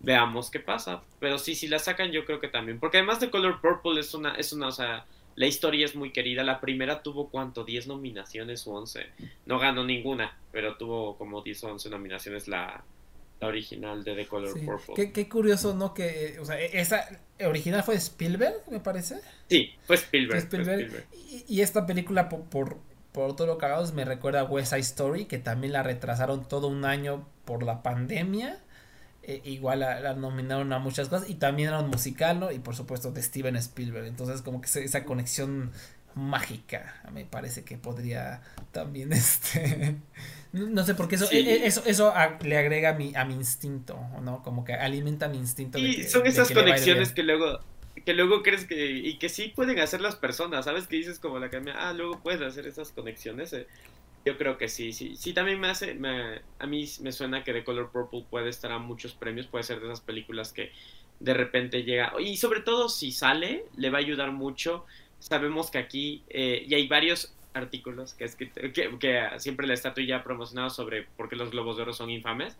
veamos 0.00 0.50
qué 0.50 0.60
pasa. 0.60 1.02
Pero 1.20 1.38
sí, 1.38 1.54
si 1.54 1.68
la 1.68 1.78
sacan, 1.78 2.10
yo 2.10 2.24
creo 2.24 2.40
que 2.40 2.48
también. 2.48 2.80
Porque 2.80 2.98
además 2.98 3.20
de 3.20 3.30
Color 3.30 3.60
Purple 3.60 4.00
es 4.00 4.14
una, 4.14 4.34
es 4.34 4.52
una, 4.52 4.68
o 4.68 4.72
sea, 4.72 5.06
la 5.36 5.46
historia 5.46 5.84
es 5.84 5.94
muy 5.94 6.10
querida. 6.10 6.42
La 6.42 6.60
primera 6.60 7.02
tuvo 7.02 7.28
cuánto, 7.28 7.64
10 7.64 7.86
nominaciones 7.86 8.66
o 8.66 8.72
11. 8.72 9.06
No 9.46 9.58
ganó 9.58 9.84
ninguna, 9.84 10.36
pero 10.50 10.76
tuvo 10.76 11.16
como 11.16 11.42
10 11.42 11.64
o 11.64 11.72
11 11.72 11.90
nominaciones 11.90 12.48
la, 12.48 12.82
la 13.40 13.46
original 13.46 14.02
de 14.02 14.16
The 14.16 14.26
Color 14.26 14.64
Purple. 14.64 15.12
Qué, 15.12 15.28
curioso, 15.28 15.74
¿no? 15.74 15.94
Que, 15.94 16.38
o 16.40 16.44
sea, 16.44 16.60
e, 16.60 16.80
esa 16.80 17.06
original 17.44 17.82
fue 17.82 17.94
Spielberg, 17.96 18.62
me 18.70 18.80
parece. 18.80 19.20
Sí, 19.48 19.72
fue 19.84 19.96
Spielberg. 19.96 21.06
Y, 21.46 21.60
esta 21.60 21.86
película, 21.86 22.28
por, 22.28 22.44
por, 22.44 22.78
por 23.12 23.36
todo 23.36 23.46
lo 23.46 23.58
que 23.58 23.66
hablamos, 23.66 23.92
me 23.92 24.04
recuerda 24.04 24.40
a 24.40 24.44
West 24.44 24.70
Side 24.70 24.80
Story, 24.80 25.24
que 25.26 25.38
también 25.38 25.72
la 25.72 25.82
retrasaron 25.82 26.46
todo 26.48 26.68
un 26.68 26.84
año 26.84 27.26
por 27.44 27.62
la 27.62 27.82
pandemia 27.82 28.60
eh, 29.22 29.42
igual 29.44 29.80
la, 29.80 30.14
nominaron 30.14 30.72
a 30.72 30.78
muchas 30.78 31.08
cosas 31.08 31.28
y 31.28 31.34
también 31.34 31.68
era 31.68 31.80
un 31.80 31.90
musical, 31.90 32.40
¿no? 32.40 32.50
Y 32.50 32.58
por 32.58 32.74
supuesto 32.74 33.12
de 33.12 33.22
Steven 33.22 33.54
Spielberg. 33.56 34.06
Entonces 34.06 34.40
como 34.40 34.62
que 34.62 34.66
esa 34.82 35.04
conexión 35.04 35.72
mágica 36.14 37.02
me 37.12 37.24
parece 37.24 37.62
que 37.62 37.78
podría 37.78 38.40
también 38.72 39.12
este 39.12 39.94
no 40.52 40.84
sé 40.84 40.96
porque 40.96 41.14
eso 41.14 41.28
eh, 41.30 41.64
eso 41.64 41.84
eso 41.86 42.12
le 42.42 42.58
agrega 42.58 42.90
a 42.90 42.94
mi 42.94 43.14
a 43.14 43.24
mi 43.24 43.34
instinto 43.34 43.96
no 44.20 44.42
como 44.42 44.64
que 44.64 44.74
alimenta 44.74 45.28
mi 45.28 45.38
instinto 45.38 45.78
y 45.78 46.02
son 46.02 46.26
esas 46.26 46.50
conexiones 46.50 47.12
que 47.12 47.22
luego 47.22 47.60
que 48.04 48.14
luego 48.14 48.42
crees 48.42 48.66
que 48.66 48.90
y 48.90 49.18
que 49.18 49.28
sí 49.28 49.52
pueden 49.54 49.78
hacer 49.78 50.00
las 50.00 50.16
personas 50.16 50.64
sabes 50.64 50.86
que 50.86 50.96
dices 50.96 51.18
como 51.18 51.38
la 51.38 51.50
que 51.50 51.60
ah 51.74 51.92
luego 51.92 52.20
puedes 52.22 52.40
hacer 52.42 52.66
esas 52.66 52.92
conexiones 52.92 53.52
eh, 53.52 53.66
yo 54.24 54.36
creo 54.36 54.58
que 54.58 54.68
sí, 54.68 54.92
sí, 54.92 55.16
sí, 55.16 55.32
también 55.32 55.58
me 55.58 55.68
hace, 55.68 55.98
a 56.58 56.66
mí 56.66 56.84
me 57.00 57.12
suena 57.12 57.42
que 57.42 57.52
The 57.52 57.64
Color 57.64 57.90
Purple 57.90 58.26
puede 58.28 58.50
estar 58.50 58.70
a 58.70 58.78
muchos 58.78 59.14
premios, 59.14 59.46
puede 59.46 59.64
ser 59.64 59.80
de 59.80 59.86
esas 59.86 60.02
películas 60.02 60.52
que 60.52 60.72
de 61.20 61.34
repente 61.34 61.84
llega, 61.84 62.12
y 62.20 62.36
sobre 62.36 62.60
todo 62.60 62.88
si 62.88 63.12
sale, 63.12 63.64
le 63.76 63.90
va 63.90 63.98
a 63.98 64.00
ayudar 64.00 64.32
mucho. 64.32 64.84
Sabemos 65.18 65.70
que 65.70 65.78
aquí, 65.78 66.22
eh, 66.28 66.64
y 66.66 66.74
hay 66.74 66.86
varios 66.86 67.34
artículos 67.54 68.14
que, 68.14 68.24
es 68.24 68.36
que, 68.36 68.50
que, 68.50 69.28
siempre 69.38 69.66
la 69.66 69.74
estatua 69.74 70.04
ya 70.04 70.16
ha 70.16 70.24
promocionado 70.24 70.70
sobre 70.70 71.02
por 71.16 71.28
qué 71.28 71.36
los 71.36 71.50
globos 71.50 71.76
de 71.76 71.82
oro 71.82 71.92
son 71.92 72.10
infames. 72.10 72.56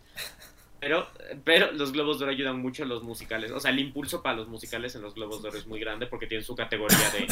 Pero, 0.81 1.07
pero 1.45 1.73
los 1.73 1.93
Globos 1.93 2.19
de 2.19 2.25
Oro 2.25 2.33
ayudan 2.33 2.61
mucho 2.61 2.85
a 2.85 2.87
los 2.87 3.03
musicales. 3.03 3.51
O 3.53 3.61
sea, 3.61 3.71
el 3.71 3.79
impulso 3.79 4.23
para 4.23 4.37
los 4.37 4.49
musicales 4.49 4.95
en 4.95 5.03
los 5.03 5.15
Globos 5.15 5.43
de 5.43 5.49
Oro 5.51 5.59
es 5.59 5.67
muy 5.67 5.79
grande 5.79 6.07
porque 6.07 6.27
tienen 6.27 6.45
su 6.45 6.57
categoría 6.57 7.11
de 7.11 7.27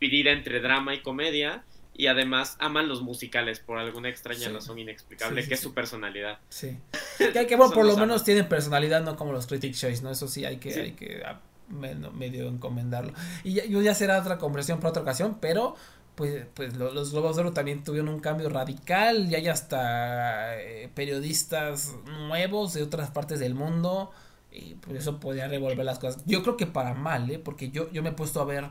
dividida 0.00 0.32
entre 0.32 0.60
drama 0.60 0.94
y 0.94 1.02
comedia. 1.02 1.64
Y 1.98 2.08
además 2.08 2.56
aman 2.58 2.88
los 2.88 3.00
musicales 3.00 3.58
por 3.60 3.78
alguna 3.78 4.10
extraña 4.10 4.50
razón 4.50 4.78
inexplicable, 4.78 5.46
que 5.48 5.54
es 5.54 5.60
su 5.60 5.72
personalidad. 5.72 6.38
Sí. 6.48 6.76
Que, 7.16 7.46
que 7.46 7.56
bueno, 7.56 7.72
por 7.72 7.86
lo 7.86 7.96
menos 7.96 8.24
tienen 8.24 8.46
personalidad, 8.46 9.02
no 9.02 9.16
como 9.16 9.32
los 9.32 9.46
Critic 9.46 9.74
Choice, 9.74 10.02
¿no? 10.02 10.10
Eso 10.10 10.28
sí 10.28 10.44
hay 10.44 10.58
que, 10.58 10.74
hay 10.74 10.92
que 10.92 11.22
ah, 11.24 11.40
medio 11.70 12.48
encomendarlo. 12.48 13.14
Y 13.42 13.54
ya, 13.54 13.64
yo 13.64 13.80
ya 13.80 13.94
será 13.94 14.20
otra 14.20 14.36
conversación 14.36 14.78
para 14.78 14.90
otra 14.90 15.02
ocasión, 15.02 15.38
pero 15.40 15.76
pues, 16.16 16.46
pues 16.54 16.76
los 16.76 17.12
Globos 17.12 17.36
de 17.36 17.42
Oro 17.42 17.52
también 17.52 17.84
tuvieron 17.84 18.08
un 18.08 18.20
cambio 18.20 18.48
radical 18.48 19.30
y 19.30 19.34
hay 19.34 19.48
hasta 19.48 20.60
eh, 20.60 20.90
periodistas 20.94 21.94
nuevos 22.28 22.74
de 22.74 22.82
otras 22.82 23.10
partes 23.10 23.38
del 23.38 23.54
mundo 23.54 24.10
y 24.50 24.74
pues 24.76 24.96
eso 24.98 25.20
podría 25.20 25.48
revolver 25.48 25.84
las 25.84 25.98
cosas. 25.98 26.22
Yo 26.26 26.42
creo 26.42 26.56
que 26.56 26.66
para 26.66 26.94
mal, 26.94 27.30
¿eh? 27.30 27.38
porque 27.38 27.70
yo, 27.70 27.90
yo 27.92 28.02
me 28.02 28.10
he 28.10 28.12
puesto 28.12 28.40
a 28.40 28.46
ver 28.46 28.70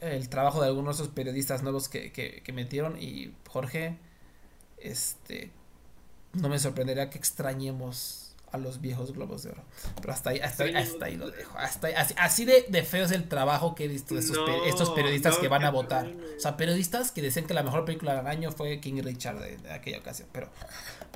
el 0.00 0.28
trabajo 0.28 0.60
de 0.60 0.68
algunos 0.68 0.98
de 0.98 1.04
esos 1.04 1.14
periodistas 1.14 1.62
nuevos 1.62 1.88
que, 1.88 2.12
que, 2.12 2.42
que 2.42 2.52
metieron 2.52 3.00
y 3.00 3.32
Jorge, 3.48 3.96
este, 4.78 5.50
no 6.34 6.48
me 6.48 6.58
sorprendería 6.58 7.10
que 7.10 7.18
extrañemos 7.18 8.19
a 8.52 8.58
los 8.58 8.80
viejos 8.80 9.12
globos 9.12 9.42
de 9.42 9.50
oro. 9.50 9.62
Pero 10.00 10.12
hasta 10.12 10.30
ahí, 10.30 10.40
hasta, 10.40 10.64
hasta 10.64 11.04
ahí 11.04 11.16
lo 11.16 11.30
dejo. 11.30 11.56
Hasta 11.58 11.88
así, 11.88 12.14
así 12.16 12.44
de, 12.44 12.66
de, 12.68 12.82
feo 12.82 13.04
es 13.04 13.12
el 13.12 13.28
trabajo 13.28 13.74
que 13.74 13.84
he 13.84 13.88
visto 13.88 14.14
de 14.14 14.20
estos 14.20 14.90
periodistas 14.90 15.38
que 15.38 15.48
van 15.48 15.64
a 15.64 15.70
votar. 15.70 16.06
O 16.36 16.40
sea, 16.40 16.56
periodistas 16.56 17.12
que 17.12 17.22
decían 17.22 17.46
que 17.46 17.54
la 17.54 17.62
mejor 17.62 17.84
película 17.84 18.16
del 18.16 18.26
año 18.26 18.50
fue 18.50 18.80
King 18.80 19.02
Richard 19.02 19.38
de, 19.38 19.72
aquella 19.72 19.98
ocasión. 19.98 20.28
Pero, 20.32 20.48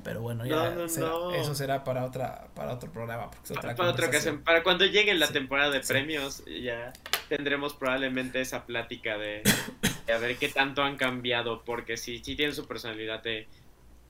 pero 0.02 0.20
bueno, 0.20 0.46
ya 0.46 0.74
eso 1.34 1.54
será 1.54 1.82
para 1.82 2.04
otra, 2.04 2.48
para 2.54 2.72
otro 2.72 2.90
programa. 2.92 3.30
para, 3.54 3.90
otra 3.90 4.06
ocasión. 4.06 4.42
Para 4.42 4.62
cuando 4.62 4.86
llegue 4.86 5.12
la 5.14 5.28
temporada 5.28 5.70
de 5.70 5.80
premios, 5.80 6.44
ya 6.46 6.92
tendremos 7.28 7.74
probablemente 7.74 8.40
esa 8.40 8.64
plática 8.64 9.18
de, 9.18 9.42
a 10.12 10.18
ver 10.18 10.36
qué 10.36 10.48
tanto 10.48 10.82
han 10.82 10.96
cambiado. 10.96 11.64
Porque 11.64 11.96
si 11.96 12.18
sí 12.22 12.36
tienen 12.36 12.54
su 12.54 12.66
personalidad 12.66 13.22
de 13.22 13.48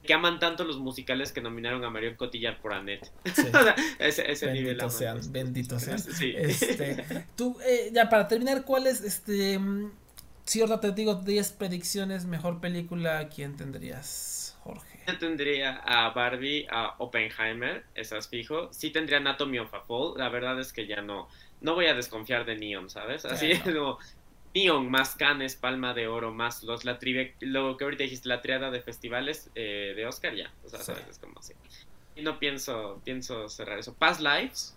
que 0.05 0.15
aman 0.15 0.39
tanto 0.39 0.65
los 0.65 0.79
musicales 0.79 1.33
que 1.33 1.41
nominaron 1.41 1.85
a 1.85 1.91
Marion 1.91 2.15
Cotillard 2.15 2.61
por 2.61 2.73
Annette. 2.73 3.11
ese, 3.99 4.31
ese 4.31 4.47
bendito 4.47 4.73
nivel 4.73 4.91
sean, 4.91 5.33
bendito 5.33 5.81
sean. 5.81 5.99
Sí. 5.99 6.35
Este, 6.37 7.27
tú, 7.37 7.57
eh, 7.67 7.91
ya 7.93 8.09
para 8.09 8.29
terminar, 8.29 8.65
¿cuál 8.65 8.87
es, 8.87 9.01
este, 9.01 9.59
si 10.45 10.61
ahora 10.61 10.81
te 10.81 10.93
digo 10.93 11.15
10 11.15 11.53
predicciones, 11.53 12.27
mejor 12.27 12.61
película, 12.61 13.29
¿quién 13.29 13.57
tendrías, 13.57 14.57
Jorge? 14.63 15.01
Yo 15.07 15.19
tendría 15.19 15.77
a 15.77 16.11
Barbie, 16.11 16.67
a 16.71 16.95
Oppenheimer, 16.99 17.85
esas 17.95 18.29
fijo. 18.29 18.73
Sí 18.73 18.91
tendría 18.91 19.19
Anatomy 19.19 19.59
of 19.59 19.73
a 19.75 19.81
Fall, 19.81 20.15
la 20.17 20.29
verdad 20.29 20.59
es 20.61 20.73
que 20.73 20.87
ya 20.87 21.03
no, 21.03 21.29
no 21.61 21.75
voy 21.75 21.87
a 21.87 21.95
desconfiar 21.95 22.45
de 22.45 22.57
Neon, 22.57 22.91
¿sabes? 22.91 23.25
Así 23.25 23.53
no. 23.67 23.99
Neon, 24.55 24.91
más 24.91 25.17
Cannes, 25.17 25.57
Palma 25.57 25.95
de 25.95 26.07
Oro, 26.07 26.33
más 26.33 26.63
los 26.63 26.85
la 26.85 26.99
tri 26.99 27.33
lo 27.41 27.77
que 27.77 27.85
ahorita 27.85 28.05
dijiste, 28.05 28.29
la 28.29 28.41
triada 28.41 28.71
de 28.71 28.81
festivales 28.81 29.51
eh, 29.55 29.95
de 29.97 30.07
Oscar, 30.07 30.35
ya. 30.35 30.53
O 30.65 30.69
sea, 30.69 30.81
es 31.11 31.19
como 31.19 31.39
así. 31.41 31.55
Y 32.15 32.23
no 32.23 32.39
pienso, 32.39 33.01
pienso 33.05 33.49
cerrar 33.49 33.79
eso. 33.79 33.95
Past 33.95 34.21
Lives, 34.21 34.77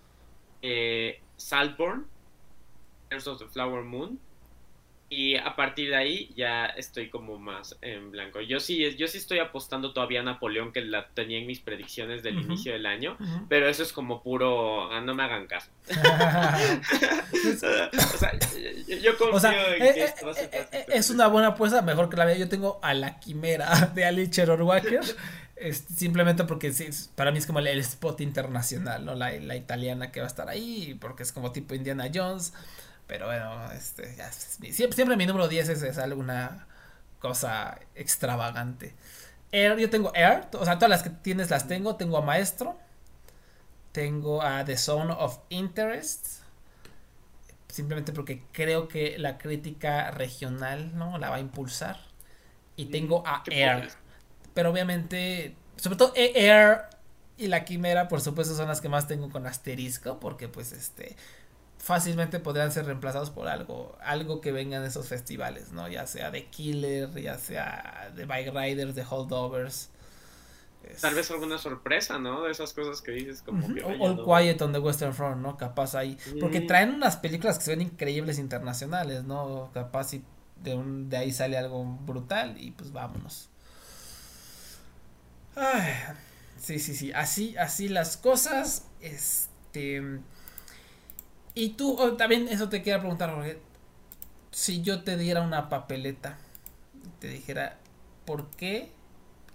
eh, 0.63 1.21
Saltborn, 1.35 2.07
of 3.11 3.39
the 3.39 3.47
Flower 3.47 3.83
Moon, 3.83 4.19
y 5.09 5.37
a 5.37 5.55
partir 5.55 5.89
de 5.89 5.95
ahí 5.95 6.33
ya 6.35 6.65
estoy 6.65 7.09
como 7.09 7.37
más 7.37 7.77
en 7.81 8.11
blanco. 8.11 8.41
Yo 8.41 8.59
sí, 8.59 8.93
yo 8.97 9.07
sí 9.07 9.17
estoy 9.17 9.39
apostando 9.39 9.93
todavía 9.93 10.19
a 10.19 10.23
Napoleón, 10.23 10.73
que 10.73 10.81
la 10.81 11.07
tenía 11.07 11.37
en 11.37 11.47
mis 11.47 11.61
predicciones 11.61 12.23
del 12.23 12.39
inicio 12.39 12.73
del 12.73 12.85
año, 12.85 13.15
pero 13.47 13.69
eso 13.69 13.83
es 13.83 13.93
como 13.93 14.21
puro, 14.21 14.91
ah, 14.91 14.99
no 14.99 15.15
me 15.15 15.23
hagan 15.23 15.47
caso. 15.47 15.69
o 15.87 15.91
sea, 18.19 18.37
yo, 19.01 19.17
confío 19.17 19.49
en 19.49 19.83
eh, 19.83 19.93
que 19.93 20.03
esto 20.03 20.29
eh, 20.31 20.85
Es 20.89 21.09
una 21.09 21.27
buena 21.27 21.47
apuesta, 21.49 21.81
mejor 21.81 22.09
que 22.09 22.17
la 22.17 22.25
mía. 22.25 22.37
Yo 22.37 22.49
tengo 22.49 22.79
a 22.81 22.93
la 22.93 23.17
quimera 23.19 23.91
de 23.95 24.03
Ali 24.03 24.29
Cherorwacker. 24.29 25.05
simplemente 25.71 26.43
porque 26.43 26.73
sí, 26.73 26.89
para 27.15 27.31
mí 27.31 27.37
es 27.37 27.47
como 27.47 27.59
el, 27.59 27.67
spot 27.79 28.19
internacional, 28.19 29.05
¿no? 29.05 29.15
La, 29.15 29.31
la 29.31 29.55
italiana 29.55 30.11
que 30.11 30.19
va 30.19 30.25
a 30.25 30.29
estar 30.29 30.49
ahí, 30.49 30.97
porque 30.99 31.23
es 31.23 31.31
como 31.31 31.53
tipo 31.53 31.75
Indiana 31.75 32.09
Jones. 32.13 32.51
Pero 33.07 33.27
bueno, 33.27 33.71
este, 33.71 34.15
siempre, 34.73 34.95
siempre, 34.95 35.15
mi 35.15 35.25
número 35.25 35.47
10 35.47 35.69
es, 35.69 35.97
alguna 35.97 36.67
cosa 37.19 37.79
extravagante. 37.95 38.93
Air, 39.51 39.77
yo 39.77 39.89
tengo 39.89 40.13
Air, 40.13 40.47
o 40.53 40.65
sea, 40.65 40.75
todas 40.75 40.89
las 40.89 41.03
que 41.03 41.09
tienes 41.09 41.49
las 41.49 41.67
tengo. 41.67 41.95
Tengo 41.95 42.17
a 42.17 42.21
Maestro, 42.21 42.77
tengo 43.93 44.41
a 44.41 44.65
The 44.65 44.77
Zone 44.77 45.13
of 45.17 45.39
Interest, 45.47 46.41
simplemente 47.69 48.11
porque 48.11 48.43
creo 48.51 48.89
que 48.89 49.17
la 49.17 49.37
crítica 49.37 50.11
regional 50.11 50.97
no 50.97 51.17
la 51.17 51.29
va 51.29 51.37
a 51.37 51.39
impulsar. 51.39 51.97
Y 52.75 52.85
mm, 52.85 52.91
tengo 52.91 53.23
a 53.25 53.41
Air, 53.49 53.89
pero 54.53 54.69
obviamente, 54.69 55.55
sobre 55.77 55.97
todo 55.97 56.11
Air 56.13 56.81
y 57.37 57.47
la 57.47 57.63
Quimera, 57.63 58.09
por 58.09 58.19
supuesto, 58.19 58.53
son 58.53 58.67
las 58.67 58.81
que 58.81 58.89
más 58.89 59.07
tengo 59.07 59.29
con 59.29 59.47
asterisco, 59.47 60.19
porque 60.19 60.49
pues 60.49 60.73
este 60.73 61.15
fácilmente 61.87 62.41
podrían 62.41 62.69
ser 62.69 62.85
reemplazados 62.85 63.29
por 63.29 63.47
algo, 63.47 63.97
algo 64.01 64.41
que 64.41 64.51
venga 64.51 64.75
en 64.75 64.83
esos 64.83 65.07
festivales, 65.07 65.71
¿no? 65.71 65.87
Ya 65.87 66.05
sea 66.05 66.31
de 66.31 66.47
Killer, 66.47 67.09
ya 67.13 67.37
sea 67.37 68.11
de 68.13 68.25
Bike 68.25 68.53
Riders, 68.53 68.93
de 68.93 69.05
Holdovers. 69.09 69.89
Tal 70.99 71.15
vez 71.15 71.31
alguna 71.31 71.57
sorpresa, 71.57 72.19
¿no? 72.19 72.43
De 72.43 72.51
esas 72.51 72.73
cosas 72.73 73.01
que 73.01 73.11
dices 73.11 73.41
como 73.41 73.73
que 73.73 73.81
All 73.83 74.21
Quiet 74.25 74.61
on 74.61 74.73
the 74.73 74.79
Western 74.79 75.13
Front, 75.13 75.41
¿no? 75.41 75.55
Capaz 75.55 75.95
ahí. 75.95 76.17
Porque 76.41 76.59
mm. 76.59 76.67
traen 76.67 76.93
unas 76.93 77.15
películas 77.15 77.57
que 77.57 77.63
se 77.63 77.71
ven 77.71 77.81
increíbles 77.81 78.37
internacionales, 78.37 79.23
¿no? 79.23 79.71
Capaz 79.73 80.13
y 80.13 80.25
de, 80.61 80.75
un, 80.75 81.09
de 81.09 81.15
ahí 81.15 81.31
sale 81.31 81.57
algo 81.57 81.85
brutal 81.85 82.57
y 82.59 82.71
pues 82.71 82.91
vámonos. 82.91 83.47
Ay, 85.55 85.93
sí, 86.57 86.79
sí, 86.79 86.93
sí. 86.93 87.13
Así, 87.13 87.55
así 87.55 87.87
las 87.87 88.17
cosas. 88.17 88.83
Este. 88.99 90.19
Y 91.57 91.69
tú, 91.69 92.15
también 92.19 92.47
eso 92.49 92.69
te 92.69 92.83
quiero 92.83 92.99
preguntar, 92.99 93.33
Jorge. 93.33 93.57
Si 94.51 94.83
yo 94.83 95.01
te 95.01 95.17
diera 95.17 95.41
una 95.41 95.69
papeleta, 95.69 96.37
te 97.19 97.29
dijera, 97.29 97.79
¿por 98.25 98.51
qué? 98.51 98.91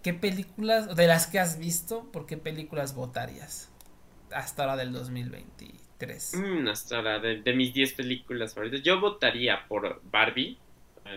¿Qué 0.03 0.13
películas, 0.13 0.97
de 0.97 1.07
las 1.07 1.29
que 1.29 1.39
has 1.39 1.61
visto, 1.61 2.11
por 2.11 2.27
qué 2.27 2.37
películas 2.37 2.97
votarías? 2.97 3.71
Hasta 4.33 4.65
ahora 4.65 4.77
del 4.77 4.93
2023. 4.93 6.35
Mm, 6.39 6.67
hasta 6.67 6.97
ahora, 6.97 7.21
de, 7.21 7.53
mis 7.55 7.73
10 7.73 7.93
películas 7.93 8.53
favoritas. 8.53 8.83
Yo 8.83 8.99
votaría 8.99 9.65
por 9.69 10.03
Barbie, 10.03 10.59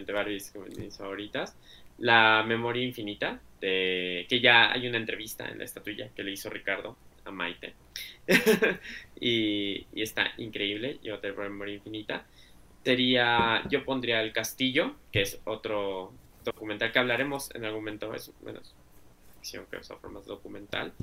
de 0.05 0.13
Barbie 0.13 0.35
es 0.35 0.51
como 0.51 0.65
mis 0.65 0.95
favoritas. 0.95 1.55
La 1.97 2.43
Memoria 2.45 2.83
Infinita, 2.83 3.39
de, 3.59 4.27
que 4.29 4.39
ya 4.39 4.71
hay 4.71 4.87
una 4.87 4.97
entrevista 4.97 5.47
en 5.47 5.57
la 5.57 5.63
estatuilla 5.63 6.09
que 6.09 6.21
le 6.21 6.33
hizo 6.33 6.51
Ricardo 6.51 6.95
a 7.25 7.31
Maite. 7.31 7.75
y, 9.19 9.85
está 10.01 10.31
increíble. 10.37 10.99
Yo 11.03 11.19
te 11.19 11.31
Memoria 11.31 11.75
Infinita. 11.75 12.25
Sería, 12.83 13.63
yo 13.69 13.83
pondría 13.83 14.21
El 14.21 14.31
Castillo, 14.31 14.95
que 15.11 15.21
es 15.23 15.39
otro 15.45 16.13
documental 16.43 16.91
que 16.91 16.99
hablaremos 16.99 17.53
en 17.55 17.65
algún 17.65 17.81
momento. 17.81 18.13
Es, 18.13 18.31
bueno, 18.41 18.61
ficción, 19.35 19.65
que 19.69 19.77
es 19.77 19.87
forma 19.87 20.21
documental. 20.21 20.93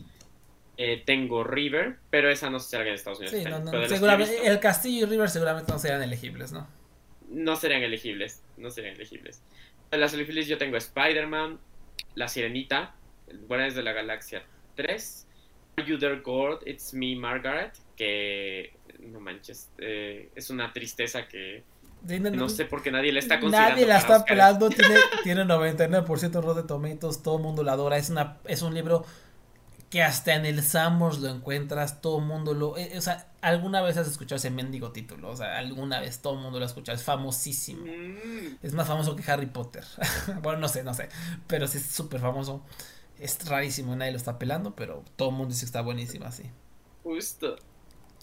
Eh, 0.77 1.03
tengo 1.05 1.45
River, 1.45 1.99
pero 2.09 2.31
esa 2.31 2.49
no 2.49 2.59
se 2.59 2.77
en 2.77 2.89
Estados 2.89 3.21
Unidos. 3.21 3.35
el 3.35 4.61
Castillo 4.61 5.07
y 5.07 5.11
River 5.11 5.29
seguramente 5.29 5.71
no 5.71 5.79
serían 5.79 6.03
elegibles, 6.03 6.53
¿no? 6.53 6.67
No 7.29 7.57
serían 7.57 7.83
elegibles, 7.83 8.43
no 8.57 8.71
serían 8.71 8.95
elegibles. 8.95 9.43
De 9.91 9.99
las 9.99 10.15
elegibles 10.15 10.47
yo 10.47 10.57
tengo 10.59 10.77
Spider-Man, 10.77 11.59
La 12.15 12.29
Sirenita, 12.29 12.95
Buenas 13.47 13.75
de 13.75 13.83
la 13.83 13.93
Galaxia 13.93 14.45
3, 14.75 15.27
Are 15.77 15.87
You 15.87 15.99
There 15.99 16.21
God? 16.21 16.67
It's 16.67 16.93
Me, 16.95 17.17
Margaret, 17.17 17.73
que 17.97 18.75
no 19.01 19.21
manches, 19.21 19.71
eh, 19.79 20.31
es 20.35 20.51
una 20.51 20.73
tristeza 20.73 21.27
que 21.27 21.65
no, 22.05 22.49
sé 22.49 22.65
por 22.65 22.83
qué 22.83 22.91
nadie 22.91 23.13
le 23.13 23.21
está 23.21 23.39
considerando. 23.39 23.75
Nadie 23.75 23.87
la 23.87 23.99
está 23.99 24.25
pelando, 24.25 24.69
tiene, 24.71 24.97
tiene 25.23 25.45
99% 25.45 26.55
de 26.55 26.63
Tomatoes, 26.65 27.23
todo 27.23 27.37
el 27.37 27.43
mundo 27.43 27.63
la 27.63 27.73
adora, 27.73 27.97
es, 27.97 28.11
una, 28.11 28.39
es 28.47 28.63
un 28.63 28.75
libro 28.75 29.05
que 29.89 30.03
hasta 30.03 30.35
en 30.35 30.47
el 30.47 30.63
Samos 30.63 31.21
lo 31.21 31.29
encuentras, 31.29 32.01
todo 32.01 32.19
el 32.19 32.25
mundo 32.25 32.55
lo... 32.55 32.77
Eh, 32.77 32.97
o 32.97 33.01
sea, 33.01 33.29
alguna 33.41 33.83
vez 33.83 33.99
has 33.99 34.09
escuchado 34.09 34.37
ese 34.37 34.51
mendigo 34.51 34.91
título, 34.91 35.31
o 35.31 35.37
sea, 35.37 35.59
alguna 35.59 36.01
vez 36.01 36.21
todo 36.21 36.33
el 36.35 36.41
mundo 36.41 36.59
lo 36.59 36.65
ha 36.65 36.69
escuchado, 36.69 36.97
es 36.97 37.05
famosísimo. 37.05 37.85
Mm. 37.85 38.57
Es 38.63 38.73
más 38.73 38.89
famoso 38.89 39.15
que 39.15 39.31
Harry 39.31 39.47
Potter. 39.47 39.85
bueno, 40.43 40.61
no 40.61 40.69
sé, 40.69 40.83
no 40.83 40.95
sé, 40.95 41.09
pero 41.47 41.69
sí 41.69 41.79
es 41.79 41.87
súper 41.87 42.21
famoso. 42.21 42.65
Es 43.23 43.39
rarísimo, 43.49 43.95
nadie 43.95 44.11
lo 44.11 44.17
está 44.17 44.37
pelando, 44.37 44.75
pero 44.75 45.05
todo 45.15 45.29
el 45.29 45.37
mundo 45.37 45.53
dice 45.53 45.61
que 45.61 45.67
está 45.67 45.81
buenísima, 45.81 46.33
sí. 46.33 46.43
Justo. 47.05 47.57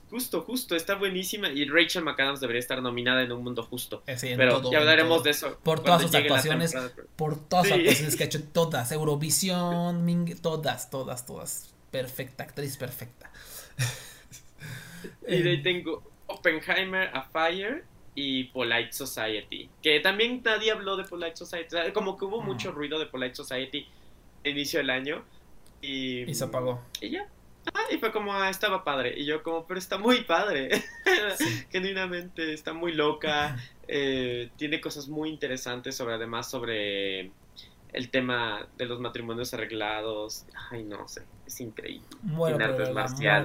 Justo, 0.09 0.41
justo, 0.41 0.75
está 0.75 0.95
buenísima 0.95 1.49
y 1.49 1.65
Rachel 1.69 2.03
McAdams 2.03 2.41
debería 2.41 2.59
estar 2.59 2.81
nominada 2.81 3.23
en 3.23 3.31
un 3.31 3.41
mundo 3.41 3.63
justo. 3.63 4.03
Eh, 4.07 4.17
pero 4.35 4.69
ya 4.69 4.79
hablaremos 4.79 5.23
de 5.23 5.29
eso. 5.29 5.57
Por 5.63 5.81
todas 5.81 6.01
sus 6.01 6.13
actuaciones, 6.13 6.75
por 7.15 7.39
todas 7.47 7.67
sus 7.67 7.77
actuaciones 7.77 8.15
que 8.17 8.23
ha 8.23 8.25
hecho, 8.25 8.43
todas, 8.43 8.91
Eurovisión, 8.91 10.03
Ming, 10.05 10.35
todas, 10.41 10.89
todas, 10.89 11.25
todas. 11.25 11.73
perfecta, 11.91 12.43
actriz 12.43 12.75
perfecta. 12.75 13.31
y 15.25 15.41
de 15.41 15.49
ahí 15.51 15.61
tengo 15.63 16.03
Oppenheimer 16.27 17.09
a 17.15 17.21
Fire 17.21 17.85
y 18.15 18.45
Polite 18.45 18.91
Society. 18.91 19.69
Que 19.81 20.01
también 20.01 20.41
nadie 20.43 20.71
habló 20.71 20.97
de 20.97 21.05
Polite 21.05 21.37
Society. 21.37 21.77
como 21.93 22.17
que 22.17 22.25
hubo 22.25 22.41
mucho 22.41 22.71
ruido 22.73 22.99
de 22.99 23.05
Polite 23.05 23.35
Society 23.35 23.87
inicio 24.43 24.79
del 24.79 24.89
año. 24.89 25.23
Y, 25.81 26.29
y 26.29 26.33
se 26.33 26.43
apagó. 26.43 26.81
Y 27.01 27.11
ya. 27.11 27.27
Ah, 27.73 27.83
y 27.91 27.97
fue 27.97 28.11
como, 28.11 28.33
ah, 28.33 28.49
estaba 28.49 28.83
padre. 28.83 29.13
Y 29.17 29.25
yo 29.25 29.43
como, 29.43 29.65
pero 29.65 29.79
está 29.79 29.97
muy 29.97 30.23
padre. 30.23 30.69
Genuinamente, 31.71 32.53
está 32.53 32.73
muy 32.73 32.93
loca. 32.93 33.57
Eh, 33.87 34.49
tiene 34.57 34.81
cosas 34.81 35.07
muy 35.07 35.29
interesantes 35.29 35.95
sobre, 35.95 36.15
además, 36.15 36.49
sobre 36.49 37.31
el 37.91 38.09
tema 38.09 38.67
de 38.77 38.85
los 38.85 38.99
matrimonios 38.99 39.53
arreglados. 39.53 40.45
Ay, 40.71 40.83
no 40.83 41.07
sé, 41.07 41.23
es 41.45 41.59
increíble. 41.59 42.07
Bueno, 42.21 42.57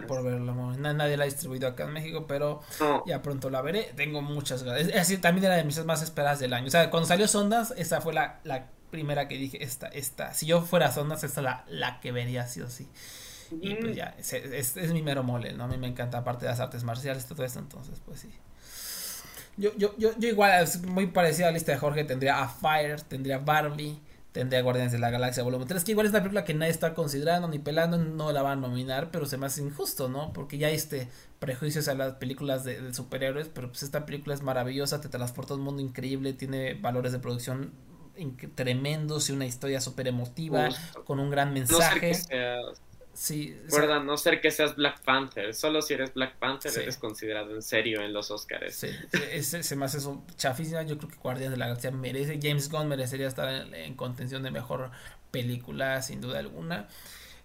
por 0.07 0.23
verla, 0.23 0.77
Nadie 0.93 1.17
la 1.17 1.25
ha 1.25 1.27
distribuido 1.27 1.69
acá 1.69 1.85
en 1.85 1.93
México, 1.93 2.27
pero 2.27 2.61
ya 3.07 3.23
pronto 3.23 3.51
la 3.51 3.63
veré. 3.63 3.93
Tengo 3.97 4.23
muchas 4.23 4.63
ganas. 4.63 4.89
Es 4.89 4.97
así, 4.97 5.19
también 5.19 5.47
era 5.47 5.57
de 5.57 5.65
mis 5.65 5.83
más 5.85 6.03
esperadas 6.03 6.41
del 6.41 6.53
año. 6.53 6.67
O 6.67 6.71
sea, 6.71 6.91
cuando 6.91 7.07
salió 7.07 7.27
Sondas, 7.27 7.73
esa 7.77 8.01
fue 8.01 8.13
la, 8.13 8.41
la 8.45 8.69
primera 8.95 9.27
que 9.27 9.37
dije, 9.37 9.61
esta, 9.61 9.89
esta. 9.89 10.33
Si 10.35 10.47
yo 10.47 10.63
fuera 10.63 10.93
Sondas, 10.93 11.25
esta 11.25 11.41
es 11.41 11.45
la, 11.45 11.65
la 11.69 11.99
que 11.99 12.13
vería 12.13 12.47
sí 12.47 12.61
o 12.61 12.71
sí. 12.71 12.87
Y 13.61 13.75
pues 13.75 13.97
ya, 13.97 14.15
es, 14.17 14.33
es, 14.77 14.93
mi 14.93 15.03
mero 15.03 15.25
mole, 15.25 15.53
¿no? 15.53 15.65
A 15.65 15.67
mí 15.67 15.77
me 15.77 15.89
encanta, 15.89 16.19
aparte 16.19 16.45
de 16.45 16.53
las 16.53 16.61
artes 16.61 16.85
marciales, 16.85 17.27
todo 17.27 17.45
esto, 17.45 17.59
entonces, 17.59 18.01
pues 18.05 18.21
sí. 18.21 18.31
Yo, 19.57 19.77
yo, 19.77 19.97
yo, 19.99 20.17
yo 20.17 20.29
igual, 20.29 20.63
es 20.63 20.81
muy 20.83 21.09
parecida 21.09 21.47
a 21.47 21.49
la 21.51 21.55
lista 21.55 21.73
de 21.73 21.79
Jorge, 21.79 22.05
tendría 22.05 22.41
a 22.41 22.49
Fire, 22.49 23.01
tendría 23.01 23.39
Barbie, 23.39 23.99
tendría 24.33 24.63
Guardianes 24.63 24.93
de 24.93 24.99
la 24.99 25.11
Galaxia 25.11 25.43
Volumen 25.43 25.67
3, 25.67 25.83
que 25.83 25.93
igual 25.93 26.07
es 26.07 26.11
una 26.11 26.21
película 26.21 26.45
que 26.45 26.55
nadie 26.55 26.73
está 26.73 26.95
considerando 26.95 27.49
ni 27.49 27.59
pelando, 27.59 27.99
no 27.99 28.31
la 28.33 28.43
van 28.43 28.59
a 28.59 28.69
nominar, 28.69 29.11
pero 29.11 29.27
se 29.27 29.39
me 29.39 29.47
hace 29.47 29.63
injusto, 29.63 30.09
¿no? 30.09 30.33
Porque 30.33 30.59
ya 30.59 30.69
hay 30.69 30.75
este 30.75 31.09
prejuicios 31.41 31.89
a 31.89 31.95
las 31.95 32.15
películas 32.15 32.65
de, 32.65 32.95
superhéroes, 32.95 33.49
pero 33.49 33.69
pues 33.69 33.83
esta 33.83 34.07
película 34.07 34.35
es 34.35 34.43
maravillosa, 34.43 35.01
te 35.01 35.09
transporta 35.09 35.55
a 35.55 35.57
un 35.57 35.63
mundo 35.63 35.83
increíble, 35.83 36.33
tiene 36.33 36.75
valores 36.75 37.13
de 37.13 37.19
producción 37.19 37.73
tremendos 38.55 39.29
y 39.29 39.33
una 39.33 39.47
historia 39.47 39.81
súper 39.81 40.09
emotiva, 40.09 40.69
con 41.05 41.21
un 41.21 41.31
gran 41.31 41.53
mensaje. 41.53 42.15
Sí. 43.15 43.57
Recuerda, 43.65 44.01
no 44.01 44.17
ser 44.17 44.41
que 44.41 44.51
seas 44.51 44.75
Black 44.75 45.01
Panther. 45.03 45.55
Solo 45.55 45.83
si 45.83 45.95
eres 45.95 46.13
Black 46.15 46.35
Panther 46.37 46.77
eres 46.77 46.97
considerado 46.97 47.55
en 47.55 47.63
serio 47.63 48.03
en 48.03 48.13
los 48.13 48.31
Oscars. 48.31 48.75
Sí, 48.75 48.89
se 49.41 49.77
me 49.77 49.85
hace 49.85 49.99
eso 49.99 50.23
chafísima. 50.37 50.83
Yo 50.83 50.99
creo 50.99 51.11
que 51.11 51.17
Guardianes 51.17 51.53
de 51.53 51.57
la 51.57 51.67
Galaxia 51.67 51.93
merece. 51.93 52.41
James 52.43 52.69
Gunn 52.69 52.89
merecería 52.89 53.29
estar 53.29 53.49
en, 53.73 53.95
contención 53.95 54.43
de 54.43 54.51
mejor 54.51 54.91
película, 55.31 56.03
sin 56.03 56.21
duda 56.21 56.41
alguna. 56.41 56.89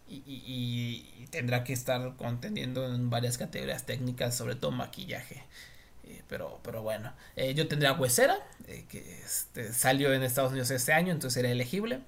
Y, 0.08 1.28
tendrá 1.30 1.64
que 1.64 1.72
estar 1.72 2.16
contendiendo 2.16 2.84
en 2.91 3.12
varias 3.12 3.38
categorías 3.38 3.86
técnicas, 3.86 4.36
sobre 4.36 4.56
todo 4.56 4.72
maquillaje. 4.72 5.44
Pero, 6.30 6.60
pero 6.64 6.84
bueno, 6.84 7.11
eh, 7.35 7.56
yo 7.56 7.68
tendría 7.68 7.93
Huesera, 7.93 8.38
eh, 8.68 8.85
que 8.88 9.19
este, 9.26 9.73
salió 9.73 10.14
en 10.14 10.22
Estados 10.22 10.51
Unidos 10.51 10.69
este 10.69 10.93
año, 10.93 11.11
entonces 11.11 11.38
era 11.38 11.49
elegible. 11.49 12.01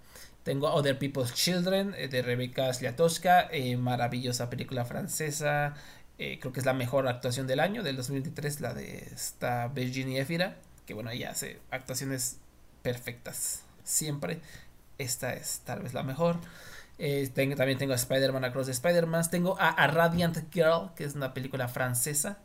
Tengo 0.43 0.71
Other 0.71 0.97
People's 0.97 1.33
Children 1.33 1.95
eh, 1.97 2.07
de 2.07 2.21
Rebecca 2.21 2.71
Sliatowska, 2.71 3.49
maravillosa 3.79 4.49
película 4.49 4.85
francesa. 4.85 5.73
Creo 6.17 6.53
que 6.53 6.59
es 6.59 6.67
la 6.67 6.73
mejor 6.73 7.07
actuación 7.07 7.47
del 7.47 7.59
año, 7.59 7.81
del 7.81 7.95
2023, 7.95 8.61
la 8.61 8.75
de 8.75 9.09
esta 9.11 9.69
Virginie 9.69 10.21
Efira, 10.21 10.55
que 10.85 10.93
bueno, 10.93 11.09
ella 11.09 11.31
hace 11.31 11.59
actuaciones 11.71 12.37
perfectas 12.83 13.63
siempre. 13.83 14.39
Esta 14.99 15.33
es 15.33 15.61
tal 15.65 15.81
vez 15.81 15.95
la 15.95 16.03
mejor. 16.03 16.37
tengo, 17.33 17.55
también 17.55 17.79
tengo 17.79 17.93
a 17.93 17.95
Spider-Man 17.95 18.45
Across 18.45 18.67
the 18.67 18.71
Spider-Man. 18.71 19.31
Tengo 19.31 19.57
a 19.59 19.87
Radiant 19.87 20.53
Girl, 20.53 20.91
que 20.95 21.05
es 21.05 21.15
una 21.15 21.33
película 21.33 21.67
francesa 21.67 22.37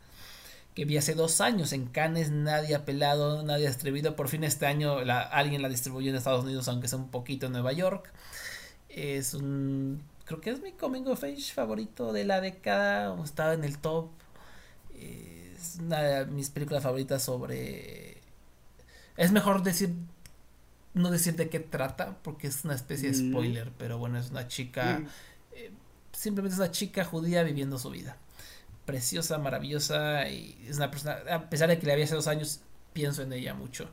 que 0.77 0.85
vi 0.85 0.95
hace 0.95 1.15
dos 1.15 1.41
años 1.41 1.73
en 1.73 1.87
Cannes, 1.87 2.29
nadie 2.29 2.75
ha 2.75 2.85
pelado, 2.85 3.41
nadie 3.41 3.65
ha 3.65 3.69
distribuido. 3.69 4.15
Por 4.15 4.27
fin 4.27 4.43
este 4.43 4.67
año 4.67 4.97
alguien 5.31 5.63
la 5.63 5.69
distribuyó 5.69 6.11
en 6.11 6.15
Estados 6.15 6.45
Unidos, 6.45 6.67
aunque 6.67 6.87
sea 6.87 6.99
un 6.99 7.09
poquito 7.09 7.47
en 7.47 7.53
Nueva 7.53 7.73
York. 7.73 8.13
Es 8.87 9.33
un. 9.33 10.03
Creo 10.25 10.39
que 10.39 10.51
es 10.51 10.61
mi 10.61 10.73
coming 10.73 11.07
of 11.07 11.23
age 11.23 11.51
favorito 11.51 12.13
de 12.13 12.25
la 12.25 12.41
década. 12.41 13.19
Estaba 13.23 13.55
en 13.55 13.63
el 13.63 13.79
top. 13.79 14.09
Es 14.93 15.79
una 15.81 15.99
de 15.99 16.25
mis 16.27 16.51
películas 16.51 16.83
favoritas 16.83 17.23
sobre. 17.23 18.21
Es 19.15 19.31
mejor 19.31 19.63
decir. 19.63 19.95
No 20.93 21.09
decir 21.09 21.35
de 21.37 21.49
qué 21.49 21.59
trata, 21.59 22.19
porque 22.21 22.45
es 22.45 22.65
una 22.65 22.75
especie 22.75 23.11
de 23.11 23.17
mm. 23.17 23.31
spoiler, 23.31 23.71
pero 23.79 23.97
bueno, 23.97 24.19
es 24.19 24.29
una 24.29 24.47
chica. 24.47 24.99
Mm. 24.99 25.07
Eh, 25.53 25.71
simplemente 26.11 26.53
es 26.53 26.59
una 26.59 26.69
chica 26.69 27.03
judía 27.03 27.41
viviendo 27.41 27.79
su 27.79 27.89
vida 27.89 28.15
preciosa, 28.87 29.37
maravillosa 29.37 30.27
y 30.29 30.57
es 30.67 30.77
una 30.77 30.89
persona, 30.89 31.19
a 31.29 31.49
pesar 31.51 31.69
de 31.69 31.77
que 31.77 31.85
le 31.85 31.93
había 31.93 32.05
hace 32.05 32.15
dos 32.15 32.27
años, 32.27 32.61
pienso 32.93 33.21
en 33.21 33.33
ella 33.33 33.53
mucho 33.53 33.91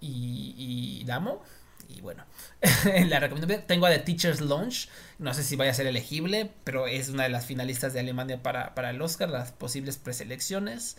y, 0.00 1.04
la 1.06 1.16
amo 1.16 1.42
y 1.88 2.00
bueno, 2.00 2.24
la 3.06 3.20
recomiendo. 3.20 3.54
Tengo 3.66 3.86
a 3.86 3.90
The 3.90 3.98
Teacher's 4.00 4.40
Launch, 4.40 4.88
no 5.18 5.34
sé 5.34 5.44
si 5.44 5.56
vaya 5.56 5.70
a 5.70 5.74
ser 5.74 5.86
elegible, 5.86 6.50
pero 6.64 6.86
es 6.86 7.08
una 7.08 7.24
de 7.24 7.28
las 7.28 7.46
finalistas 7.46 7.92
de 7.92 8.00
Alemania 8.00 8.42
para, 8.42 8.74
para 8.74 8.90
el 8.90 9.00
Oscar, 9.02 9.28
las 9.28 9.52
posibles 9.52 9.96
preselecciones. 9.96 10.96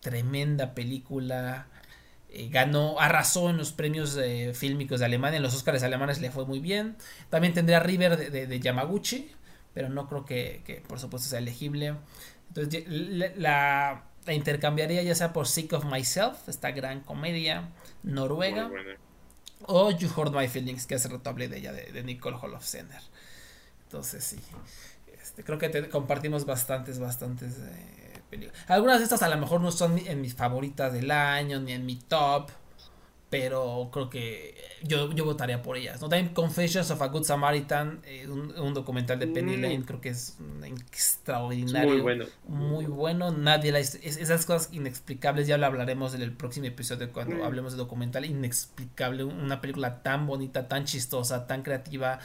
Tremenda 0.00 0.74
película. 0.74 1.68
Eh, 2.28 2.48
ganó, 2.50 2.98
arrasó 2.98 3.50
en 3.50 3.56
los 3.56 3.72
premios 3.72 4.16
eh, 4.16 4.52
fílmicos 4.54 4.98
de 4.98 5.06
Alemania, 5.06 5.36
en 5.36 5.44
los 5.44 5.54
Oscars 5.54 5.84
alemanes 5.84 6.20
le 6.20 6.32
fue 6.32 6.44
muy 6.44 6.58
bien. 6.58 6.96
También 7.30 7.54
tendría 7.54 7.78
River 7.78 8.32
de 8.32 8.60
Yamaguchi, 8.60 9.30
pero 9.74 9.88
no 9.88 10.08
creo 10.08 10.24
que, 10.24 10.82
por 10.88 10.98
supuesto 10.98 11.28
sea 11.28 11.40
elegible. 11.40 11.96
Entonces 12.48 12.84
la, 13.36 14.04
intercambiaría 14.28 15.02
ya 15.02 15.14
sea 15.14 15.32
por 15.32 15.46
Sick 15.46 15.72
of 15.74 15.84
Myself, 15.84 16.48
esta 16.48 16.70
gran 16.70 17.00
comedia 17.00 17.68
noruega, 18.02 18.70
o 19.66 19.90
You 19.90 20.08
Heard 20.16 20.32
My 20.32 20.48
Feelings, 20.48 20.86
que 20.86 20.96
rato 20.96 21.28
hablé 21.28 21.48
de 21.48 21.58
ella, 21.58 21.72
de, 21.72 22.02
Nicole 22.04 22.38
Holofcener. 22.40 23.02
Entonces 23.82 24.24
sí, 24.24 24.40
este, 25.20 25.44
creo 25.44 25.58
que 25.58 25.88
compartimos 25.90 26.46
bastantes, 26.46 26.98
bastantes 26.98 27.58
eh, 27.58 28.20
películas. 28.30 28.58
Algunas 28.68 28.98
de 28.98 29.04
estas 29.04 29.22
a 29.22 29.28
lo 29.28 29.36
mejor 29.36 29.60
no 29.60 29.72
son 29.72 29.98
en 29.98 30.20
mis 30.20 30.34
favoritas 30.34 30.92
del 30.92 31.10
año, 31.10 31.60
ni 31.60 31.72
en 31.72 31.84
mi 31.84 31.96
top 31.96 32.50
pero 33.40 33.88
creo 33.92 34.10
que 34.10 34.54
yo, 34.82 35.10
yo 35.12 35.24
votaría 35.24 35.60
por 35.60 35.76
ellas. 35.76 36.00
¿no? 36.00 36.08
También 36.08 36.32
Confessions 36.32 36.88
of 36.92 37.02
a 37.02 37.08
Good 37.08 37.24
Samaritan, 37.24 38.00
eh, 38.04 38.28
un, 38.28 38.74
documental 38.74 39.18
de 39.18 39.26
Penny 39.26 39.56
mm. 39.56 39.60
Lane, 39.60 39.82
creo 39.84 40.00
que 40.00 40.10
es 40.10 40.36
extraordinario. 40.62 41.90
Muy 41.90 42.00
bueno. 42.00 42.24
Muy 42.46 42.86
bueno. 42.86 43.32
Nadie 43.32 43.72
la, 43.72 43.80
esas 43.80 44.46
cosas 44.46 44.72
inexplicables, 44.72 45.48
ya 45.48 45.58
lo 45.58 45.66
hablaremos 45.66 46.14
en 46.14 46.22
el 46.22 46.32
próximo 46.32 46.66
episodio 46.66 47.12
cuando 47.12 47.36
mm. 47.36 47.42
hablemos 47.42 47.72
de 47.72 47.78
documental. 47.78 48.24
Inexplicable, 48.24 49.24
una 49.24 49.60
película 49.60 50.02
tan 50.04 50.28
bonita, 50.28 50.68
tan 50.68 50.84
chistosa, 50.84 51.48
tan 51.48 51.62
creativa, 51.64 52.20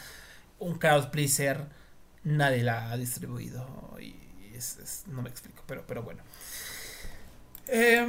un 0.59 0.77
crowd 0.77 1.09
pleaser. 1.09 1.65
Nadie 2.23 2.61
la 2.61 2.91
ha 2.91 2.97
distribuido 2.97 3.97
y 3.99 4.15
es, 4.53 5.05
no 5.07 5.23
me 5.23 5.29
explico, 5.29 5.63
pero, 5.65 5.85
pero 5.87 6.03
bueno. 6.03 6.21
Eh, 7.71 8.05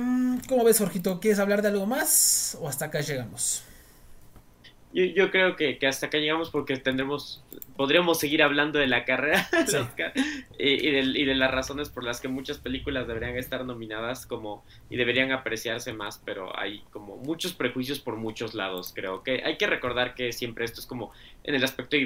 ¿Cómo 0.48 0.64
ves, 0.64 0.78
Jorgito? 0.78 1.20
¿Quieres 1.20 1.38
hablar 1.38 1.62
de 1.62 1.68
algo 1.68 1.86
más 1.86 2.56
o 2.60 2.68
hasta 2.68 2.86
acá 2.86 3.00
llegamos? 3.00 3.62
Yo, 4.92 5.04
yo 5.04 5.30
creo 5.30 5.54
que, 5.54 5.78
que, 5.78 5.86
hasta 5.86 6.06
acá 6.06 6.18
llegamos 6.18 6.50
porque 6.50 6.76
tendremos, 6.76 7.44
podríamos 7.76 8.18
seguir 8.18 8.42
hablando 8.42 8.80
de 8.80 8.88
la 8.88 9.04
carrera 9.04 9.48
y, 10.58 10.90
de, 10.90 11.00
y, 11.00 11.24
de, 11.24 11.34
las 11.36 11.50
razones 11.52 11.90
por 11.90 12.02
las 12.02 12.20
que 12.20 12.26
muchas 12.26 12.58
películas 12.58 13.06
deberían 13.06 13.36
estar 13.36 13.64
nominadas 13.64 14.26
como 14.26 14.64
y 14.88 14.96
deberían 14.96 15.30
apreciarse 15.30 15.92
más, 15.92 16.20
pero 16.24 16.58
hay 16.58 16.82
como 16.90 17.18
muchos 17.18 17.52
prejuicios 17.52 18.00
por 18.00 18.16
muchos 18.16 18.54
lados, 18.54 18.92
creo 18.92 19.22
que 19.22 19.42
hay 19.44 19.58
que 19.58 19.68
recordar 19.68 20.14
que 20.14 20.32
siempre 20.32 20.64
esto 20.64 20.80
es 20.80 20.86
como 20.86 21.12
en 21.44 21.54
el 21.54 21.64
aspecto 21.64 21.96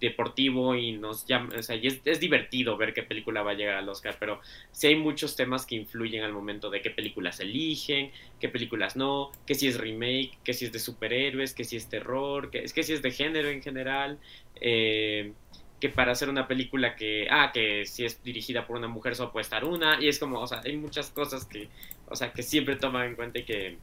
deportivo 0.00 0.74
y 0.74 0.92
nos 0.92 1.26
llama, 1.26 1.54
o 1.56 1.62
sea, 1.62 1.76
es, 1.76 2.00
es, 2.04 2.20
divertido 2.20 2.76
ver 2.76 2.92
qué 2.92 3.02
película 3.02 3.42
va 3.42 3.52
a 3.52 3.54
llegar 3.54 3.76
al 3.76 3.88
Oscar, 3.88 4.16
pero 4.18 4.40
sí 4.72 4.88
hay 4.88 4.96
muchos 4.96 5.36
temas 5.36 5.64
que 5.64 5.76
influyen 5.76 6.24
al 6.24 6.32
momento 6.32 6.70
de 6.70 6.82
qué 6.82 6.90
películas 6.90 7.40
eligen, 7.40 8.10
qué 8.40 8.48
películas 8.48 8.96
no, 8.96 9.30
que 9.46 9.54
si 9.54 9.68
es 9.68 9.78
remake, 9.78 10.38
que 10.44 10.54
si 10.54 10.66
es 10.66 10.72
de 10.72 10.80
superhéroes, 10.80 11.54
que 11.54 11.64
si 11.64 11.76
es 11.76 11.88
terror, 11.88 12.50
que 12.50 12.64
es 12.64 12.72
que 12.72 12.82
si 12.82 12.92
es 12.92 13.00
de 13.00 13.12
género 13.12 13.48
en 13.48 13.62
general, 13.62 14.18
eh, 14.60 15.32
que 15.80 15.88
para 15.88 16.12
hacer 16.12 16.28
una 16.28 16.46
película 16.46 16.96
que, 16.96 17.28
ah, 17.30 17.50
que 17.52 17.86
si 17.86 18.04
es 18.04 18.22
dirigida 18.22 18.66
por 18.66 18.76
una 18.76 18.88
mujer 18.88 19.14
solo 19.16 19.32
puede 19.32 19.42
estar 19.42 19.64
una, 19.64 20.00
y 20.00 20.08
es 20.08 20.18
como, 20.18 20.40
o 20.40 20.46
sea, 20.46 20.62
hay 20.64 20.76
muchas 20.76 21.10
cosas 21.10 21.44
que, 21.44 21.68
o 22.08 22.16
sea, 22.16 22.32
que 22.32 22.42
siempre 22.42 22.76
toman 22.76 23.06
en 23.06 23.16
cuenta 23.16 23.38
y 23.38 23.44
que 23.44 23.78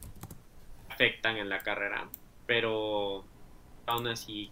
afectan 0.88 1.38
en 1.38 1.48
la 1.48 1.60
carrera, 1.60 2.08
pero 2.46 3.24
aún 3.86 4.06
así 4.06 4.50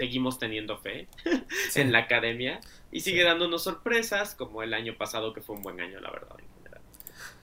seguimos 0.00 0.38
teniendo 0.38 0.78
fe 0.78 1.08
en 1.74 1.92
la 1.92 1.98
academia 1.98 2.58
y 2.90 3.00
sigue 3.00 3.22
dándonos 3.22 3.64
sorpresas 3.64 4.34
como 4.34 4.62
el 4.62 4.72
año 4.72 4.96
pasado 4.96 5.34
que 5.34 5.42
fue 5.42 5.56
un 5.56 5.62
buen 5.62 5.78
año 5.78 6.00
la 6.00 6.10
verdad 6.10 6.36
en 6.38 6.48
general. 6.56 6.80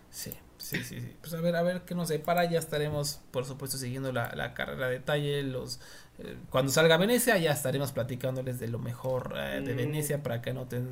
Sí, 0.10 0.32
Sí, 0.58 0.84
sí, 0.84 1.00
sí. 1.00 1.16
Pues 1.22 1.34
a 1.34 1.40
ver, 1.40 1.56
a 1.56 1.62
ver 1.62 1.84
qué 1.84 1.96
nos 1.96 2.10
separa. 2.10 2.44
Ya 2.44 2.60
estaremos, 2.60 3.22
por 3.32 3.46
supuesto, 3.46 3.78
siguiendo 3.78 4.12
la, 4.12 4.54
carrera 4.54 4.88
de 4.88 4.94
detalle. 4.96 5.44
Los, 5.44 5.80
eh, 6.20 6.36
cuando 6.50 6.74
salga 6.74 6.98
Venecia, 6.98 7.38
ya 7.38 7.52
estaremos 7.52 7.94
platicándoles 7.94 8.60
de 8.60 8.68
lo 8.68 8.78
mejor 8.78 9.36
eh, 9.38 9.62
de 9.62 9.74
mm. 9.74 9.78
Venecia 9.78 10.24
para 10.24 10.42
que 10.42 10.50
anoten 10.50 10.90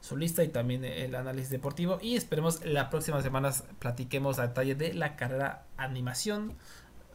su 0.00 0.16
lista 0.16 0.44
y 0.44 0.48
también 0.48 0.84
el 0.84 1.16
análisis 1.16 1.50
deportivo. 1.50 1.98
Y 2.00 2.14
esperemos 2.14 2.64
las 2.64 2.88
próximas 2.88 3.24
semanas 3.24 3.64
platiquemos 3.80 4.38
a 4.38 4.46
detalle 4.46 4.76
de 4.76 4.94
la 4.94 5.16
carrera 5.16 5.64
animación 5.76 6.54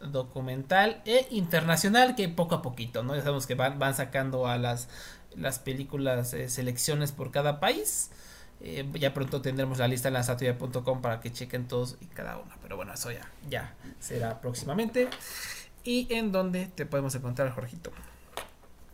documental 0.07 1.01
e 1.05 1.27
internacional 1.31 2.15
que 2.15 2.29
poco 2.29 2.55
a 2.55 2.61
poquito, 2.61 3.03
¿no? 3.03 3.15
Ya 3.15 3.21
sabemos 3.21 3.47
que 3.47 3.55
van, 3.55 3.79
van 3.79 3.95
sacando 3.95 4.47
a 4.47 4.57
las, 4.57 4.89
las 5.35 5.59
películas 5.59 6.33
eh, 6.33 6.49
selecciones 6.49 7.11
por 7.11 7.31
cada 7.31 7.59
país 7.59 8.11
eh, 8.63 8.85
ya 8.93 9.13
pronto 9.13 9.41
tendremos 9.41 9.79
la 9.79 9.87
lista 9.87 10.09
en 10.09 10.13
la 10.13 10.23
satuya.com 10.23 11.01
para 11.01 11.19
que 11.19 11.31
chequen 11.31 11.67
todos 11.67 11.97
y 11.99 12.05
cada 12.05 12.37
uno. 12.37 12.53
Pero 12.61 12.75
bueno, 12.75 12.93
eso 12.93 13.11
ya, 13.11 13.27
ya 13.49 13.73
será 13.99 14.39
próximamente. 14.39 15.07
¿Y 15.83 16.13
en 16.13 16.31
dónde 16.31 16.67
te 16.67 16.85
podemos 16.85 17.15
encontrar, 17.15 17.49
Jorgito? 17.51 17.91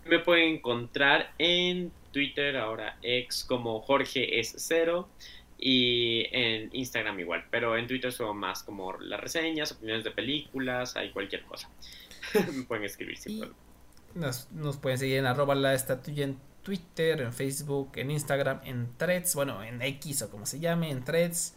Me 0.06 0.20
pueden 0.20 0.56
encontrar 0.56 1.34
en 1.38 1.92
Twitter, 2.14 2.56
ahora 2.56 2.98
ex 3.02 3.44
como 3.44 3.82
Jorge 3.82 4.40
es 4.40 4.54
cero. 4.58 5.10
Y 5.60 6.28
en 6.32 6.70
Instagram 6.74 7.20
igual, 7.20 7.46
pero 7.50 7.78
en 7.78 7.88
Twitter 7.88 8.12
subo 8.12 8.34
más 8.34 8.64
como 8.64 8.98
las 8.98 9.20
reseñas, 9.20 9.72
opiniones 9.72 10.04
de 10.04 10.12
películas, 10.12 10.96
hay 10.96 11.12
cualquier 11.12 11.44
cosa. 11.44 11.70
Me 12.54 12.64
pueden 12.64 12.84
escribir 12.84 13.18
sin 13.18 13.40
problema. 13.40 13.60
Nos, 14.14 14.52
nos, 14.52 14.78
pueden 14.78 14.98
seguir 14.98 15.18
en 15.18 15.26
arroba 15.26 15.56
la 15.56 15.74
estatuya 15.74 16.24
en 16.24 16.38
Twitter, 16.64 17.22
en 17.22 17.34
Facebook, 17.34 17.92
en 17.96 18.12
Instagram, 18.12 18.62
en 18.66 18.90
Threads, 18.98 19.36
bueno, 19.36 19.64
en 19.64 19.82
X 19.82 20.24
o 20.24 20.30
como 20.30 20.46
se 20.46 20.60
llame, 20.60 20.92
en 20.92 21.04
Threads. 21.04 21.54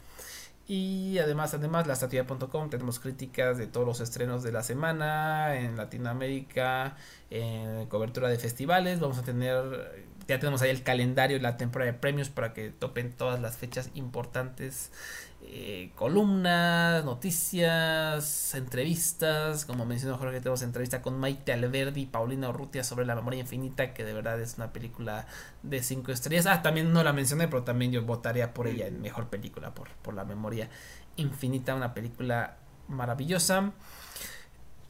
Y 0.70 1.18
además, 1.18 1.52
además, 1.52 1.88
la 1.88 1.94
estatua.com 1.94 2.70
tenemos 2.70 3.00
críticas 3.00 3.58
de 3.58 3.66
todos 3.66 3.84
los 3.84 4.00
estrenos 4.00 4.44
de 4.44 4.52
la 4.52 4.62
semana 4.62 5.56
en 5.56 5.76
Latinoamérica, 5.76 6.96
en 7.28 7.86
cobertura 7.86 8.28
de 8.28 8.38
festivales. 8.38 9.00
Vamos 9.00 9.18
a 9.18 9.24
tener, 9.24 10.06
ya 10.30 10.38
tenemos 10.38 10.62
ahí 10.62 10.70
el 10.70 10.82
calendario 10.82 11.36
y 11.36 11.40
la 11.40 11.56
temporada 11.56 11.90
de 11.92 11.98
premios 11.98 12.28
para 12.28 12.52
que 12.52 12.70
topen 12.70 13.12
todas 13.12 13.40
las 13.40 13.56
fechas 13.56 13.90
importantes 13.94 14.90
eh, 15.42 15.90
columnas, 15.96 17.04
noticias, 17.04 18.54
entrevistas. 18.54 19.64
Como 19.64 19.84
mencionó 19.86 20.18
Jorge, 20.18 20.38
tenemos 20.38 20.62
entrevista 20.62 21.02
con 21.02 21.18
Maite 21.18 21.52
Alberdi 21.52 22.02
y 22.02 22.06
Paulina 22.06 22.50
Urrutia 22.50 22.84
sobre 22.84 23.06
La 23.06 23.16
Memoria 23.16 23.40
Infinita, 23.40 23.92
que 23.92 24.04
de 24.04 24.12
verdad 24.12 24.40
es 24.40 24.56
una 24.56 24.72
película 24.72 25.26
de 25.62 25.82
cinco 25.82 26.12
estrellas. 26.12 26.46
Ah, 26.46 26.62
también 26.62 26.92
no 26.92 27.02
la 27.02 27.12
mencioné, 27.12 27.48
pero 27.48 27.64
también 27.64 27.90
yo 27.90 28.02
votaría 28.02 28.54
por 28.54 28.68
ella 28.68 28.86
en 28.86 29.00
mejor 29.00 29.28
película, 29.28 29.74
por, 29.74 29.88
por 30.02 30.14
La 30.14 30.24
Memoria 30.24 30.68
Infinita, 31.16 31.74
una 31.74 31.94
película 31.94 32.58
maravillosa. 32.86 33.72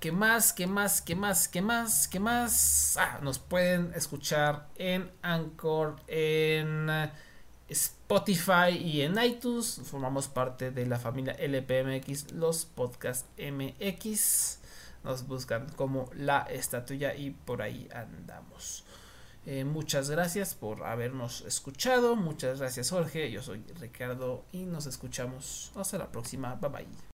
¿Qué 0.00 0.12
más? 0.12 0.54
¿Qué 0.54 0.66
más? 0.66 1.02
¿Qué 1.02 1.14
más? 1.14 1.46
¿Qué 1.46 1.60
más? 1.60 2.08
¿Qué 2.08 2.20
más? 2.20 2.96
Ah, 2.98 3.18
nos 3.22 3.38
pueden 3.38 3.92
escuchar 3.94 4.66
en 4.76 5.10
Anchor, 5.20 5.96
en 6.08 6.88
Spotify 7.68 8.70
y 8.82 9.02
en 9.02 9.22
iTunes. 9.22 9.82
Formamos 9.84 10.28
parte 10.28 10.70
de 10.70 10.86
la 10.86 10.98
familia 10.98 11.34
LPMX, 11.34 12.32
los 12.32 12.64
Podcast 12.64 13.26
MX. 13.38 14.60
Nos 15.04 15.26
buscan 15.26 15.68
como 15.76 16.08
la 16.14 16.44
estatuya 16.44 17.14
y 17.14 17.32
por 17.32 17.60
ahí 17.60 17.86
andamos. 17.94 18.84
Eh, 19.44 19.64
muchas 19.64 20.08
gracias 20.08 20.54
por 20.54 20.82
habernos 20.84 21.42
escuchado. 21.42 22.16
Muchas 22.16 22.58
gracias 22.58 22.88
Jorge. 22.88 23.30
Yo 23.30 23.42
soy 23.42 23.62
Ricardo 23.78 24.46
y 24.50 24.64
nos 24.64 24.86
escuchamos. 24.86 25.72
Hasta 25.76 25.98
la 25.98 26.10
próxima. 26.10 26.54
Bye 26.54 26.70
bye. 26.70 27.00